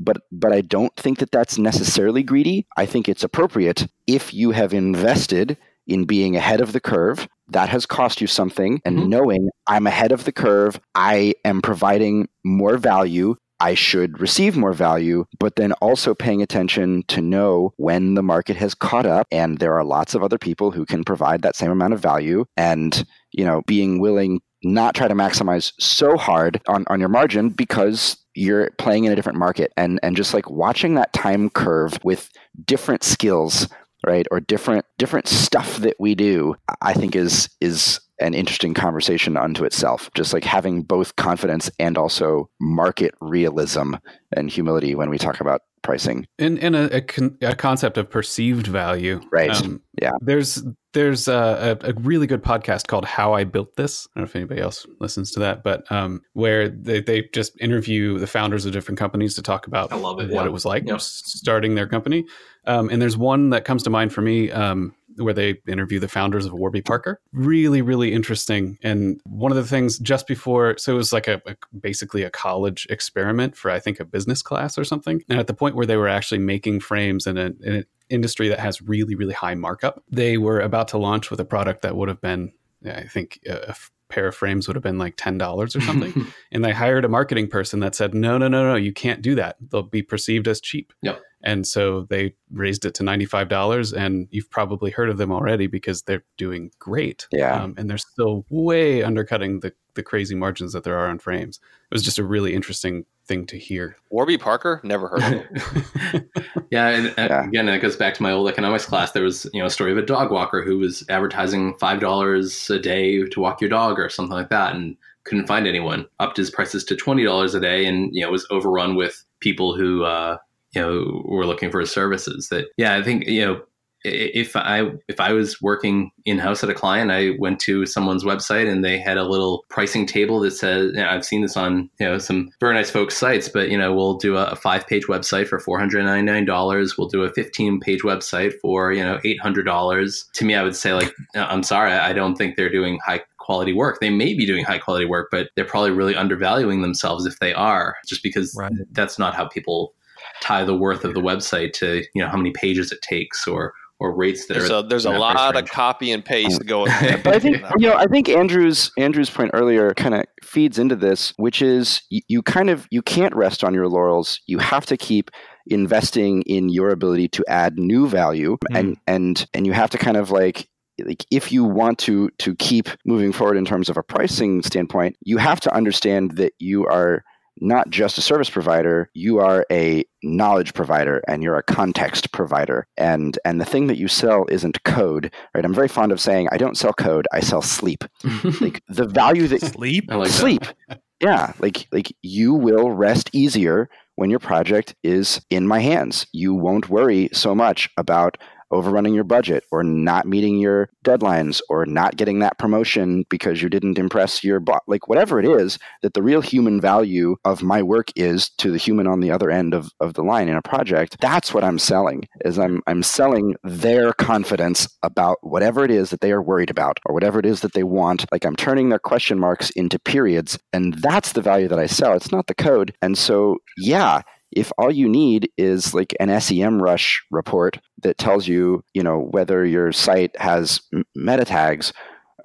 but 0.00 0.22
but 0.32 0.52
I 0.52 0.62
don't 0.62 0.94
think 0.96 1.18
that 1.18 1.30
that's 1.30 1.58
necessarily 1.58 2.22
greedy. 2.22 2.66
I 2.76 2.86
think 2.86 3.08
it's 3.08 3.22
appropriate 3.22 3.86
if 4.06 4.32
you 4.32 4.50
have 4.52 4.72
invested 4.72 5.56
in 5.90 6.04
being 6.04 6.36
ahead 6.36 6.60
of 6.60 6.72
the 6.72 6.80
curve. 6.80 7.28
That 7.48 7.68
has 7.68 7.84
cost 7.84 8.20
you 8.20 8.26
something. 8.26 8.80
And 8.84 8.96
mm-hmm. 8.96 9.08
knowing 9.08 9.50
I'm 9.66 9.86
ahead 9.86 10.12
of 10.12 10.24
the 10.24 10.32
curve, 10.32 10.80
I 10.94 11.34
am 11.44 11.60
providing 11.60 12.28
more 12.44 12.76
value. 12.78 13.36
I 13.58 13.74
should 13.74 14.20
receive 14.20 14.56
more 14.56 14.72
value, 14.72 15.26
but 15.38 15.56
then 15.56 15.72
also 15.74 16.14
paying 16.14 16.40
attention 16.40 17.02
to 17.08 17.20
know 17.20 17.74
when 17.76 18.14
the 18.14 18.22
market 18.22 18.56
has 18.56 18.74
caught 18.74 19.04
up 19.04 19.26
and 19.30 19.58
there 19.58 19.74
are 19.74 19.84
lots 19.84 20.14
of 20.14 20.22
other 20.22 20.38
people 20.38 20.70
who 20.70 20.86
can 20.86 21.04
provide 21.04 21.42
that 21.42 21.56
same 21.56 21.70
amount 21.70 21.92
of 21.92 22.00
value 22.00 22.46
and, 22.56 23.04
you 23.32 23.44
know, 23.44 23.62
being 23.66 24.00
willing 24.00 24.40
not 24.62 24.94
try 24.94 25.08
to 25.08 25.14
maximize 25.14 25.72
so 25.78 26.16
hard 26.16 26.60
on, 26.68 26.84
on 26.88 27.00
your 27.00 27.08
margin 27.08 27.50
because 27.50 28.16
you're 28.34 28.70
playing 28.78 29.04
in 29.04 29.12
a 29.12 29.16
different 29.16 29.38
market 29.38 29.72
and 29.76 29.98
and 30.02 30.16
just 30.16 30.34
like 30.34 30.48
watching 30.50 30.94
that 30.94 31.12
time 31.12 31.50
curve 31.50 31.98
with 32.04 32.30
different 32.64 33.02
skills 33.02 33.68
right? 34.06 34.26
Or 34.30 34.40
different 34.40 34.84
different 34.98 35.28
stuff 35.28 35.78
that 35.78 35.96
we 35.98 36.14
do 36.14 36.54
i 36.82 36.92
think 36.92 37.16
is 37.16 37.48
is 37.60 38.00
an 38.20 38.34
interesting 38.34 38.74
conversation 38.74 39.36
unto 39.36 39.64
itself. 39.64 40.10
Just 40.14 40.32
like 40.32 40.44
having 40.44 40.82
both 40.82 41.16
confidence 41.16 41.70
and 41.78 41.96
also 41.96 42.50
market 42.60 43.14
realism 43.20 43.94
and 44.36 44.50
humility 44.50 44.94
when 44.94 45.10
we 45.10 45.18
talk 45.18 45.40
about 45.40 45.62
pricing. 45.82 46.26
And, 46.38 46.58
and 46.58 46.76
a, 46.76 46.96
a, 46.96 47.00
con- 47.00 47.36
a 47.42 47.54
concept 47.54 47.98
of 47.98 48.10
perceived 48.10 48.66
value. 48.66 49.20
Right. 49.30 49.50
Um, 49.50 49.82
yeah. 50.00 50.12
there's 50.20 50.62
there's 50.92 51.28
a, 51.28 51.78
a, 51.82 51.92
really 52.00 52.26
good 52.26 52.42
podcast 52.42 52.88
called 52.88 53.04
how 53.04 53.32
i 53.32 53.44
built 53.44 53.76
this. 53.76 54.08
I 54.08 54.20
don't 54.20 54.24
know 54.24 54.28
if 54.28 54.36
anybody 54.36 54.60
else 54.60 54.86
listens 54.98 55.30
to 55.32 55.40
that 55.40 55.62
but 55.62 55.90
um, 55.92 56.22
where 56.32 56.68
they, 56.68 57.00
they 57.00 57.28
just 57.32 57.60
interview 57.60 58.18
the 58.18 58.26
founders 58.26 58.66
of 58.66 58.72
different 58.72 58.98
companies 58.98 59.34
to 59.34 59.42
talk 59.42 59.66
about 59.66 59.92
I 59.92 59.96
love 59.96 60.20
it, 60.20 60.30
what 60.30 60.42
yeah. 60.42 60.46
it 60.46 60.52
was 60.52 60.64
like 60.64 60.86
yep. 60.86 61.00
starting 61.00 61.74
their 61.74 61.86
company. 61.86 62.24
Um, 62.66 62.90
and 62.90 63.00
there's 63.00 63.16
one 63.16 63.50
that 63.50 63.64
comes 63.64 63.82
to 63.84 63.90
mind 63.90 64.12
for 64.12 64.22
me 64.22 64.50
um, 64.50 64.94
where 65.20 65.34
they 65.34 65.60
interview 65.66 65.98
the 65.98 66.08
founders 66.08 66.46
of 66.46 66.52
Warby 66.52 66.82
Parker. 66.82 67.20
Really, 67.32 67.82
really 67.82 68.12
interesting. 68.12 68.78
And 68.82 69.20
one 69.24 69.52
of 69.52 69.56
the 69.56 69.64
things 69.64 69.98
just 69.98 70.26
before, 70.26 70.76
so 70.78 70.94
it 70.94 70.96
was 70.96 71.12
like 71.12 71.28
a, 71.28 71.40
a, 71.46 71.56
basically 71.78 72.22
a 72.22 72.30
college 72.30 72.86
experiment 72.90 73.56
for 73.56 73.70
I 73.70 73.78
think 73.78 74.00
a 74.00 74.04
business 74.04 74.42
class 74.42 74.78
or 74.78 74.84
something. 74.84 75.22
And 75.28 75.38
at 75.38 75.46
the 75.46 75.54
point 75.54 75.76
where 75.76 75.86
they 75.86 75.96
were 75.96 76.08
actually 76.08 76.38
making 76.38 76.80
frames 76.80 77.26
in, 77.26 77.38
a, 77.38 77.46
in 77.62 77.74
an 77.74 77.84
industry 78.08 78.48
that 78.48 78.60
has 78.60 78.82
really, 78.82 79.14
really 79.14 79.34
high 79.34 79.54
markup, 79.54 80.02
they 80.10 80.36
were 80.38 80.60
about 80.60 80.88
to 80.88 80.98
launch 80.98 81.30
with 81.30 81.40
a 81.40 81.44
product 81.44 81.82
that 81.82 81.96
would 81.96 82.08
have 82.08 82.20
been, 82.20 82.52
I 82.84 83.04
think, 83.04 83.40
a, 83.46 83.74
pair 84.10 84.28
of 84.28 84.34
frames 84.34 84.66
would 84.66 84.76
have 84.76 84.82
been 84.82 84.98
like 84.98 85.16
$10 85.16 85.76
or 85.76 85.80
something. 85.80 86.26
and 86.52 86.64
they 86.64 86.72
hired 86.72 87.04
a 87.04 87.08
marketing 87.08 87.48
person 87.48 87.80
that 87.80 87.94
said, 87.94 88.14
no, 88.14 88.38
no, 88.38 88.48
no, 88.48 88.68
no, 88.68 88.76
you 88.76 88.92
can't 88.92 89.22
do 89.22 89.34
that. 89.36 89.56
They'll 89.70 89.82
be 89.82 90.02
perceived 90.02 90.48
as 90.48 90.60
cheap. 90.60 90.92
Yep. 91.02 91.20
And 91.42 91.66
so 91.66 92.02
they 92.10 92.34
raised 92.52 92.84
it 92.84 92.94
to 92.94 93.02
$95. 93.02 93.96
And 93.96 94.28
you've 94.30 94.50
probably 94.50 94.90
heard 94.90 95.08
of 95.08 95.16
them 95.16 95.32
already 95.32 95.66
because 95.66 96.02
they're 96.02 96.24
doing 96.36 96.70
great. 96.78 97.26
Yeah. 97.32 97.62
Um, 97.62 97.74
and 97.78 97.88
they're 97.88 97.98
still 97.98 98.44
way 98.50 99.02
undercutting 99.02 99.60
the, 99.60 99.72
the 99.94 100.02
crazy 100.02 100.34
margins 100.34 100.72
that 100.74 100.84
there 100.84 100.98
are 100.98 101.08
on 101.08 101.18
frames. 101.18 101.58
It 101.90 101.94
was 101.94 102.02
just 102.02 102.18
a 102.18 102.24
really 102.24 102.54
interesting 102.54 103.06
thing 103.30 103.46
to 103.46 103.56
hear. 103.56 103.96
Warby 104.10 104.38
Parker? 104.38 104.80
Never 104.82 105.08
heard 105.08 105.22
of 105.22 105.28
him. 105.30 106.30
yeah, 106.70 106.88
and, 106.88 107.14
yeah. 107.16 107.44
again, 107.46 107.68
it 107.68 107.78
goes 107.78 107.96
back 107.96 108.14
to 108.14 108.22
my 108.22 108.32
old 108.32 108.48
economics 108.48 108.84
class. 108.84 109.12
There 109.12 109.22
was, 109.22 109.48
you 109.54 109.60
know, 109.60 109.66
a 109.66 109.70
story 109.70 109.92
of 109.92 109.98
a 109.98 110.02
dog 110.02 110.32
walker 110.32 110.62
who 110.62 110.78
was 110.78 111.04
advertising 111.08 111.74
$5 111.74 112.70
a 112.70 112.78
day 112.80 113.24
to 113.24 113.40
walk 113.40 113.60
your 113.60 113.70
dog 113.70 114.00
or 114.00 114.08
something 114.08 114.36
like 114.36 114.50
that. 114.50 114.74
And 114.74 114.96
couldn't 115.24 115.46
find 115.46 115.68
anyone. 115.68 116.06
Upped 116.18 116.38
his 116.38 116.50
prices 116.50 116.82
to 116.84 116.96
twenty 116.96 117.24
dollars 117.24 117.54
a 117.54 117.60
day, 117.60 117.84
and 117.84 118.08
you 118.12 118.24
know 118.24 118.30
was 118.30 118.46
overrun 118.50 118.96
with 118.96 119.22
people 119.40 119.76
who 119.76 120.02
uh, 120.02 120.38
you 120.72 120.80
know 120.80 121.22
were 121.24 121.46
looking 121.46 121.70
for 121.70 121.80
his 121.80 121.90
services 121.90 122.48
that 122.48 122.66
yeah 122.76 122.96
i 122.96 123.02
think 123.02 123.26
you 123.26 123.44
know 123.44 123.60
if 124.02 124.56
I 124.56 124.90
if 125.08 125.20
I 125.20 125.32
was 125.32 125.60
working 125.60 126.10
in 126.24 126.38
house 126.38 126.64
at 126.64 126.70
a 126.70 126.74
client, 126.74 127.10
I 127.10 127.32
went 127.38 127.60
to 127.60 127.84
someone's 127.86 128.24
website 128.24 128.70
and 128.70 128.84
they 128.84 128.98
had 128.98 129.18
a 129.18 129.24
little 129.24 129.64
pricing 129.68 130.06
table 130.06 130.40
that 130.40 130.52
says, 130.52 130.92
you 130.94 131.00
know, 131.00 131.08
I've 131.08 131.24
seen 131.24 131.42
this 131.42 131.56
on 131.56 131.90
you 131.98 132.06
know 132.06 132.18
some 132.18 132.50
very 132.60 132.74
nice 132.74 132.90
folks' 132.90 133.16
sites, 133.16 133.48
but 133.48 133.70
you 133.70 133.76
know 133.76 133.94
we'll 133.94 134.16
do 134.16 134.36
a, 134.36 134.56
five 134.56 134.86
page 134.86 135.06
website 135.06 135.48
for 135.48 135.58
four 135.58 135.78
hundred 135.78 136.04
ninety 136.04 136.30
nine 136.30 136.44
dollars. 136.44 136.96
We'll 136.96 137.08
do 137.08 137.22
a 137.22 137.32
fifteen 137.32 137.78
page 137.80 138.02
website 138.02 138.52
for 138.60 138.92
you 138.92 139.02
know 139.02 139.20
eight 139.24 139.40
hundred 139.40 139.64
dollars. 139.64 140.28
To 140.34 140.44
me, 140.44 140.54
I 140.54 140.62
would 140.62 140.76
say 140.76 140.94
like 140.94 141.12
I'm 141.34 141.62
sorry, 141.62 141.92
I 141.92 142.12
don't 142.12 142.36
think 142.36 142.56
they're 142.56 142.72
doing 142.72 142.98
high 143.04 143.22
quality 143.36 143.72
work. 143.72 144.00
They 144.00 144.10
may 144.10 144.32
be 144.34 144.46
doing 144.46 144.64
high 144.64 144.78
quality 144.78 145.06
work, 145.06 145.28
but 145.30 145.50
they're 145.56 145.64
probably 145.64 145.90
really 145.90 146.14
undervaluing 146.14 146.82
themselves 146.82 147.26
if 147.26 147.38
they 147.40 147.52
are, 147.52 147.96
just 148.06 148.22
because 148.22 148.54
right. 148.56 148.72
that's 148.92 149.18
not 149.18 149.34
how 149.34 149.46
people 149.46 149.92
tie 150.40 150.64
the 150.64 150.76
worth 150.76 151.04
of 151.04 151.14
the 151.14 151.20
website 151.20 151.72
to 151.72 152.02
you 152.14 152.22
know 152.22 152.28
how 152.28 152.36
many 152.36 152.50
pages 152.52 152.92
it 152.92 153.02
takes 153.02 153.46
or 153.46 153.74
or 154.00 154.14
rates 154.14 154.46
that 154.46 154.54
there's 154.54 154.70
are 154.70 154.84
a, 154.84 154.88
there's 154.88 155.04
a 155.04 155.10
lot 155.10 155.56
of 155.56 155.66
copy 155.66 156.10
and 156.10 156.24
paste 156.24 156.66
going 156.66 156.90
but 157.22 157.28
i 157.28 157.38
think 157.38 157.62
you 157.78 157.86
know 157.86 157.94
i 157.94 158.06
think 158.06 158.28
andrew's 158.28 158.90
andrew's 158.98 159.30
point 159.30 159.50
earlier 159.54 159.92
kind 159.94 160.14
of 160.14 160.24
feeds 160.42 160.78
into 160.78 160.96
this 160.96 161.32
which 161.36 161.62
is 161.62 162.02
you, 162.10 162.20
you 162.28 162.42
kind 162.42 162.70
of 162.70 162.86
you 162.90 163.02
can't 163.02 163.34
rest 163.34 163.64
on 163.64 163.74
your 163.74 163.88
laurels. 163.88 164.40
You 164.46 164.58
have 164.58 164.86
to 164.86 164.96
keep 164.96 165.30
investing 165.66 166.42
in 166.42 166.68
your 166.68 166.90
ability 166.90 167.28
to 167.28 167.44
add 167.48 167.78
new 167.78 168.08
value 168.08 168.56
mm. 168.56 168.78
and 168.78 168.96
and 169.06 169.46
and 169.54 169.66
you 169.66 169.72
have 169.72 169.90
to 169.90 169.98
kind 169.98 170.16
of 170.16 170.30
like 170.30 170.68
like 171.04 171.24
if 171.30 171.52
you 171.52 171.64
want 171.64 171.98
to 171.98 172.30
to 172.38 172.54
keep 172.56 172.88
moving 173.04 173.32
forward 173.32 173.56
in 173.56 173.64
terms 173.64 173.88
of 173.88 173.96
a 173.96 174.02
pricing 174.02 174.62
standpoint 174.62 175.16
you 175.22 175.38
have 175.38 175.60
to 175.60 175.74
understand 175.74 176.36
that 176.36 176.52
you 176.58 176.86
are 176.86 177.22
not 177.60 177.90
just 177.90 178.18
a 178.18 178.22
service 178.22 178.50
provider 178.50 179.10
you 179.14 179.38
are 179.38 179.66
a 179.70 180.04
knowledge 180.22 180.74
provider 180.74 181.22
and 181.28 181.42
you're 181.42 181.56
a 181.56 181.62
context 181.62 182.32
provider. 182.32 182.86
And 182.96 183.38
and 183.44 183.60
the 183.60 183.64
thing 183.64 183.86
that 183.86 183.98
you 183.98 184.08
sell 184.08 184.46
isn't 184.48 184.82
code 184.84 185.32
right? 185.54 185.64
I'm 185.64 185.74
very 185.74 185.88
fond 185.88 186.12
of 186.12 186.20
saying 186.20 186.48
i 186.52 186.56
don't 186.56 186.76
sell 186.76 186.92
code 186.92 187.26
i 187.32 187.40
sell 187.40 187.62
sleep. 187.62 188.04
Like 188.60 188.82
the 188.88 189.06
value 189.06 189.46
that 189.48 189.62
sleep? 189.62 190.06
I 190.10 190.16
like 190.16 190.30
sleep. 190.30 190.64
That. 190.88 191.00
yeah 191.20 191.52
like 191.58 191.86
like 191.92 192.12
you 192.22 192.54
will 192.54 192.90
rest 192.90 193.30
easier 193.32 193.88
when 194.16 194.28
your 194.28 194.38
project 194.38 194.94
is 195.02 195.40
in 195.48 195.66
my 195.66 195.80
hands. 195.80 196.26
You 196.32 196.54
won't 196.54 196.90
worry 196.90 197.30
so 197.32 197.54
much 197.54 197.88
about 197.96 198.36
overrunning 198.72 199.14
your 199.14 199.24
budget 199.24 199.64
or 199.70 199.82
not 199.82 200.26
meeting 200.26 200.58
your 200.58 200.88
deadlines 201.04 201.60
or 201.68 201.86
not 201.86 202.16
getting 202.16 202.38
that 202.38 202.58
promotion 202.58 203.24
because 203.28 203.62
you 203.62 203.68
didn't 203.68 203.98
impress 203.98 204.44
your 204.44 204.60
boss 204.60 204.80
like 204.86 205.08
whatever 205.08 205.38
it 205.38 205.46
is 205.46 205.78
that 206.02 206.14
the 206.14 206.22
real 206.22 206.40
human 206.40 206.80
value 206.80 207.36
of 207.44 207.62
my 207.62 207.82
work 207.82 208.08
is 208.16 208.50
to 208.50 208.70
the 208.70 208.78
human 208.78 209.06
on 209.06 209.20
the 209.20 209.30
other 209.30 209.50
end 209.50 209.74
of, 209.74 209.90
of 210.00 210.14
the 210.14 210.22
line 210.22 210.48
in 210.48 210.56
a 210.56 210.62
project 210.62 211.16
that's 211.20 211.52
what 211.52 211.64
i'm 211.64 211.78
selling 211.78 212.22
is 212.44 212.58
i'm 212.58 212.82
i'm 212.86 213.02
selling 213.02 213.54
their 213.64 214.12
confidence 214.12 214.88
about 215.02 215.38
whatever 215.42 215.84
it 215.84 215.90
is 215.90 216.10
that 216.10 216.20
they 216.20 216.32
are 216.32 216.42
worried 216.42 216.70
about 216.70 216.98
or 217.06 217.14
whatever 217.14 217.38
it 217.38 217.46
is 217.46 217.60
that 217.60 217.72
they 217.72 217.82
want. 217.82 218.30
Like 218.32 218.44
i'm 218.44 218.56
turning 218.56 218.88
their 218.88 218.98
question 218.98 219.38
marks 219.38 219.70
into 219.70 219.98
periods 219.98 220.58
and 220.72 220.94
that's 220.94 221.32
the 221.32 221.42
value 221.42 221.68
that 221.68 221.78
i 221.78 221.86
sell. 221.86 222.14
It's 222.14 222.32
not 222.32 222.46
the 222.46 222.54
code. 222.54 222.94
And 223.02 223.16
so 223.16 223.58
yeah 223.76 224.22
if 224.52 224.72
all 224.78 224.90
you 224.90 225.08
need 225.08 225.50
is 225.56 225.94
like 225.94 226.14
an 226.20 226.28
SEMrush 226.28 227.18
report 227.30 227.78
that 228.02 228.18
tells 228.18 228.48
you, 228.48 228.82
you 228.94 229.02
know, 229.02 229.28
whether 229.30 229.64
your 229.64 229.92
site 229.92 230.36
has 230.38 230.80
meta 231.14 231.44
tags 231.44 231.92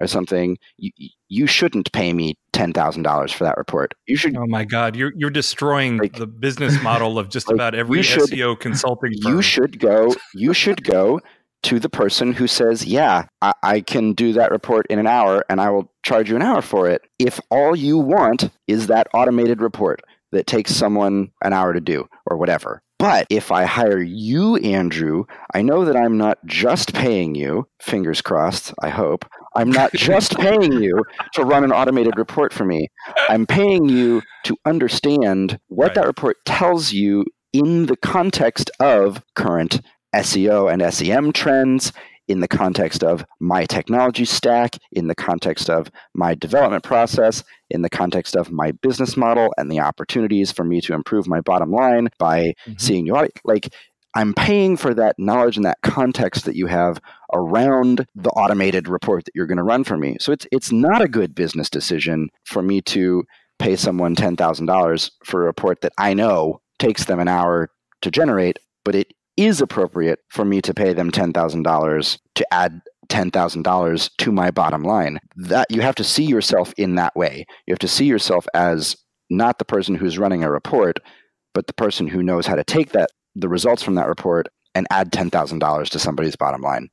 or 0.00 0.06
something, 0.06 0.58
you, 0.76 0.90
you 1.28 1.46
shouldn't 1.46 1.90
pay 1.92 2.12
me 2.12 2.36
ten 2.52 2.72
thousand 2.72 3.02
dollars 3.02 3.32
for 3.32 3.44
that 3.44 3.56
report. 3.56 3.94
You 4.06 4.16
should. 4.16 4.36
Oh 4.36 4.46
my 4.46 4.64
God, 4.64 4.94
you're 4.94 5.12
you're 5.16 5.30
destroying 5.30 5.98
like, 5.98 6.14
the 6.14 6.26
business 6.26 6.80
model 6.82 7.18
of 7.18 7.28
just 7.28 7.48
like, 7.48 7.54
about 7.54 7.74
every 7.74 8.02
should, 8.02 8.30
SEO 8.30 8.58
consulting. 8.58 9.12
Firm. 9.22 9.34
You 9.34 9.42
should 9.42 9.78
go. 9.78 10.14
You 10.34 10.52
should 10.52 10.84
go 10.84 11.20
to 11.64 11.80
the 11.80 11.88
person 11.88 12.32
who 12.32 12.46
says, 12.46 12.84
"Yeah, 12.84 13.26
I, 13.42 13.52
I 13.62 13.80
can 13.80 14.12
do 14.12 14.32
that 14.34 14.50
report 14.50 14.86
in 14.88 14.98
an 14.98 15.06
hour, 15.06 15.44
and 15.48 15.60
I 15.60 15.70
will 15.70 15.90
charge 16.04 16.30
you 16.30 16.36
an 16.36 16.42
hour 16.42 16.62
for 16.62 16.88
it." 16.88 17.02
If 17.18 17.40
all 17.50 17.74
you 17.74 17.98
want 17.98 18.50
is 18.68 18.86
that 18.86 19.08
automated 19.12 19.60
report 19.60 20.02
that 20.32 20.46
takes 20.46 20.74
someone 20.74 21.30
an 21.42 21.52
hour 21.52 21.72
to 21.72 21.80
do 21.80 22.06
or 22.26 22.36
whatever. 22.36 22.82
But 22.98 23.26
if 23.28 23.52
I 23.52 23.64
hire 23.64 24.00
you, 24.00 24.56
Andrew, 24.56 25.24
I 25.54 25.60
know 25.60 25.84
that 25.84 25.96
I'm 25.96 26.16
not 26.16 26.38
just 26.46 26.94
paying 26.94 27.34
you, 27.34 27.68
fingers 27.80 28.22
crossed, 28.22 28.72
I 28.82 28.88
hope. 28.88 29.26
I'm 29.54 29.70
not 29.70 29.92
just 29.94 30.36
paying 30.38 30.72
you 30.72 31.02
to 31.34 31.44
run 31.44 31.62
an 31.62 31.72
automated 31.72 32.16
report 32.16 32.54
for 32.54 32.64
me. 32.64 32.88
I'm 33.28 33.46
paying 33.46 33.88
you 33.88 34.22
to 34.44 34.56
understand 34.64 35.58
what 35.68 35.88
right. 35.88 35.94
that 35.96 36.06
report 36.06 36.38
tells 36.46 36.92
you 36.92 37.26
in 37.52 37.86
the 37.86 37.96
context 37.96 38.70
of 38.80 39.22
current 39.34 39.80
SEO 40.14 40.72
and 40.72 40.94
SEM 40.94 41.32
trends, 41.32 41.92
in 42.28 42.40
the 42.40 42.48
context 42.48 43.04
of 43.04 43.24
my 43.40 43.64
technology 43.66 44.24
stack, 44.24 44.76
in 44.92 45.06
the 45.06 45.14
context 45.14 45.70
of 45.70 45.90
my 46.14 46.34
development 46.34 46.82
process, 46.82 47.44
in 47.70 47.82
the 47.82 47.90
context 47.90 48.36
of 48.36 48.50
my 48.50 48.72
business 48.72 49.16
model 49.16 49.52
and 49.56 49.70
the 49.70 49.80
opportunities 49.80 50.52
for 50.52 50.64
me 50.64 50.80
to 50.80 50.94
improve 50.94 51.26
my 51.26 51.40
bottom 51.40 51.70
line 51.70 52.08
by 52.18 52.40
mm-hmm. 52.40 52.72
seeing 52.78 53.06
you 53.06 53.14
like 53.44 53.72
I'm 54.16 54.32
paying 54.32 54.78
for 54.78 54.94
that 54.94 55.18
knowledge 55.18 55.56
and 55.56 55.66
that 55.66 55.82
context 55.82 56.46
that 56.46 56.56
you 56.56 56.68
have 56.68 56.98
around 57.34 58.06
the 58.14 58.30
automated 58.30 58.88
report 58.88 59.26
that 59.26 59.32
you're 59.34 59.46
going 59.46 59.58
to 59.58 59.62
run 59.62 59.84
for 59.84 59.98
me. 59.98 60.16
So 60.20 60.32
it's 60.32 60.46
it's 60.50 60.72
not 60.72 61.02
a 61.02 61.08
good 61.08 61.34
business 61.34 61.68
decision 61.68 62.30
for 62.44 62.62
me 62.62 62.80
to 62.82 63.24
pay 63.58 63.76
someone 63.76 64.16
$10,000 64.16 65.10
for 65.24 65.42
a 65.42 65.46
report 65.46 65.82
that 65.82 65.92
I 65.98 66.14
know 66.14 66.60
takes 66.78 67.04
them 67.04 67.20
an 67.20 67.28
hour 67.28 67.70
to 68.02 68.10
generate, 68.10 68.58
but 68.84 68.94
it 68.94 69.12
is 69.36 69.60
appropriate 69.60 70.20
for 70.30 70.44
me 70.44 70.60
to 70.62 70.74
pay 70.74 70.92
them 70.92 71.10
$10,000 71.10 72.18
to 72.34 72.54
add 72.54 72.80
$10,000 73.08 74.10
to 74.18 74.32
my 74.32 74.50
bottom 74.50 74.82
line. 74.82 75.18
That 75.36 75.70
you 75.70 75.82
have 75.82 75.94
to 75.96 76.04
see 76.04 76.24
yourself 76.24 76.72
in 76.76 76.96
that 76.96 77.14
way. 77.14 77.44
You 77.66 77.72
have 77.72 77.78
to 77.80 77.88
see 77.88 78.06
yourself 78.06 78.46
as 78.54 78.96
not 79.30 79.58
the 79.58 79.64
person 79.64 79.94
who's 79.94 80.18
running 80.18 80.42
a 80.42 80.50
report, 80.50 80.98
but 81.54 81.66
the 81.66 81.74
person 81.74 82.06
who 82.06 82.22
knows 82.22 82.46
how 82.46 82.54
to 82.54 82.64
take 82.64 82.92
that 82.92 83.10
the 83.34 83.48
results 83.48 83.82
from 83.82 83.96
that 83.96 84.08
report 84.08 84.48
and 84.74 84.86
add 84.90 85.10
$10,000 85.10 85.88
to 85.88 85.98
somebody's 85.98 86.36
bottom 86.36 86.60
line. 86.60 86.88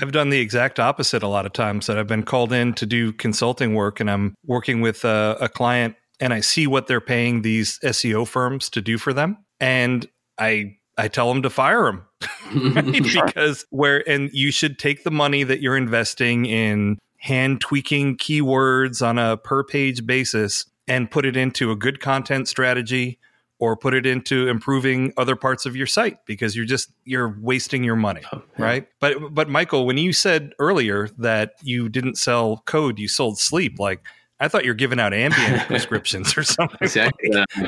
I've 0.00 0.12
done 0.12 0.30
the 0.30 0.38
exact 0.38 0.78
opposite 0.78 1.22
a 1.22 1.28
lot 1.28 1.46
of 1.46 1.52
times 1.52 1.86
that 1.86 1.98
I've 1.98 2.06
been 2.06 2.22
called 2.22 2.52
in 2.52 2.74
to 2.74 2.86
do 2.86 3.12
consulting 3.12 3.74
work 3.74 3.98
and 3.98 4.10
I'm 4.10 4.34
working 4.44 4.80
with 4.80 5.04
a, 5.04 5.36
a 5.40 5.48
client 5.48 5.96
and 6.20 6.32
I 6.32 6.40
see 6.40 6.66
what 6.66 6.86
they're 6.86 7.00
paying 7.00 7.42
these 7.42 7.80
SEO 7.80 8.26
firms 8.26 8.70
to 8.70 8.80
do 8.80 8.98
for 8.98 9.12
them 9.12 9.38
and 9.58 10.06
I 10.38 10.76
I 10.96 11.08
tell 11.08 11.28
them 11.28 11.42
to 11.42 11.50
fire 11.50 11.84
them 11.84 12.06
right? 12.54 12.92
because 13.02 13.66
where 13.70 14.08
and 14.08 14.30
you 14.32 14.50
should 14.50 14.78
take 14.78 15.04
the 15.04 15.10
money 15.10 15.42
that 15.42 15.60
you're 15.60 15.76
investing 15.76 16.46
in 16.46 16.98
hand 17.18 17.60
tweaking 17.60 18.16
keywords 18.16 19.06
on 19.06 19.18
a 19.18 19.36
per 19.36 19.64
page 19.64 20.06
basis 20.06 20.66
and 20.86 21.10
put 21.10 21.24
it 21.24 21.36
into 21.36 21.70
a 21.70 21.76
good 21.76 22.00
content 22.00 22.48
strategy 22.48 23.18
or 23.58 23.76
put 23.76 23.94
it 23.94 24.04
into 24.04 24.48
improving 24.48 25.12
other 25.16 25.36
parts 25.36 25.64
of 25.64 25.74
your 25.74 25.86
site 25.86 26.18
because 26.26 26.54
you're 26.54 26.66
just 26.66 26.92
you're 27.04 27.34
wasting 27.40 27.82
your 27.84 27.96
money, 27.96 28.20
oh, 28.32 28.42
yeah. 28.58 28.64
right? 28.64 28.88
But 29.00 29.34
but 29.34 29.48
Michael, 29.48 29.86
when 29.86 29.96
you 29.96 30.12
said 30.12 30.52
earlier 30.58 31.08
that 31.18 31.52
you 31.62 31.88
didn't 31.88 32.16
sell 32.16 32.62
code, 32.66 32.98
you 32.98 33.08
sold 33.08 33.38
sleep, 33.38 33.78
like 33.78 34.02
I 34.40 34.48
thought 34.48 34.64
you're 34.64 34.74
giving 34.74 34.98
out 34.98 35.12
Ambien 35.12 35.66
prescriptions 35.66 36.36
or 36.36 36.42
something. 36.42 36.76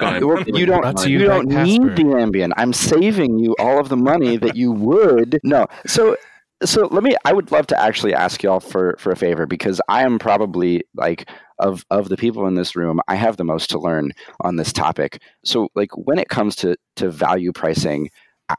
Oh, 0.01 0.45
you 0.47 0.67
don't. 0.67 1.07
You, 1.07 1.19
don't 1.19 1.49
need 1.49 1.83
the 1.97 2.03
Ambien. 2.03 2.53
I'm 2.57 2.73
saving 2.73 3.39
you 3.39 3.55
all 3.59 3.79
of 3.79 3.89
the 3.89 3.97
money 3.97 4.37
that 4.37 4.57
you 4.57 4.73
would. 4.73 5.39
No. 5.45 5.67
So 5.87 6.17
so 6.64 6.87
let 6.91 7.03
me 7.03 7.14
i 7.25 7.33
would 7.33 7.53
love 7.53 7.67
to 7.67 7.79
actually 7.79 8.14
ask 8.14 8.43
y'all 8.43 8.61
for 8.61 8.97
for 8.99 9.12
a 9.12 9.17
favor 9.17 9.47
because 9.47 9.81
i 9.89 10.03
am 10.03 10.19
probably 10.19 10.83
like 10.95 11.29
of 11.59 11.85
of 11.91 12.09
the 12.09 12.17
people 12.17 12.47
in 12.47 12.55
this 12.55 12.75
room 12.75 12.99
i 13.09 13.14
have 13.14 13.37
the 13.37 13.45
most 13.45 13.69
to 13.69 13.79
learn 13.79 14.11
on 14.41 14.57
this 14.57 14.73
topic 14.73 15.21
so 15.45 15.69
like 15.75 15.91
when 15.97 16.19
it 16.19 16.29
comes 16.29 16.57
to 16.57 16.75
to 16.95 17.11
value 17.11 17.53
pricing 17.53 18.09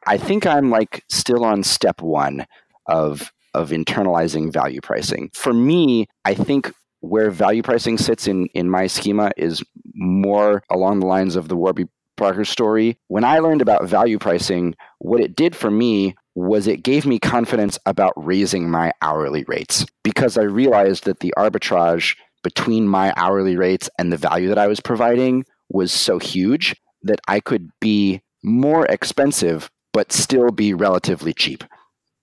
i 0.05 0.17
think 0.17 0.45
i'm 0.45 0.69
like 0.69 1.03
still 1.09 1.43
on 1.43 1.63
step 1.63 2.01
one 2.01 2.45
of 2.85 3.31
of 3.55 3.71
internalizing 3.71 4.53
value 4.53 4.81
pricing 4.81 5.29
for 5.33 5.53
me 5.53 6.05
i 6.23 6.35
think 6.35 6.71
where 7.01 7.29
value 7.31 7.61
pricing 7.61 7.97
sits 7.97 8.27
in 8.27 8.47
in 8.47 8.69
my 8.69 8.87
schema 8.87 9.31
is 9.37 9.63
more 9.93 10.63
along 10.69 10.99
the 10.99 11.05
lines 11.05 11.35
of 11.35 11.47
the 11.47 11.55
Warby 11.55 11.85
Parker 12.15 12.45
story. 12.45 12.97
When 13.07 13.23
I 13.23 13.39
learned 13.39 13.61
about 13.61 13.87
value 13.87 14.17
pricing, 14.17 14.75
what 14.99 15.21
it 15.21 15.35
did 15.35 15.55
for 15.55 15.69
me 15.69 16.15
was 16.35 16.67
it 16.67 16.83
gave 16.83 17.05
me 17.05 17.19
confidence 17.19 17.79
about 17.85 18.13
raising 18.15 18.69
my 18.69 18.91
hourly 19.01 19.43
rates 19.47 19.85
because 20.03 20.37
I 20.37 20.43
realized 20.43 21.05
that 21.05 21.19
the 21.19 21.33
arbitrage 21.37 22.15
between 22.43 22.87
my 22.87 23.13
hourly 23.17 23.55
rates 23.55 23.89
and 23.97 24.11
the 24.11 24.17
value 24.17 24.47
that 24.49 24.59
I 24.59 24.67
was 24.67 24.79
providing 24.79 25.45
was 25.69 25.91
so 25.91 26.19
huge 26.19 26.75
that 27.03 27.19
I 27.27 27.39
could 27.39 27.69
be 27.79 28.21
more 28.43 28.85
expensive 28.85 29.69
but 29.93 30.11
still 30.11 30.51
be 30.51 30.73
relatively 30.73 31.33
cheap 31.33 31.63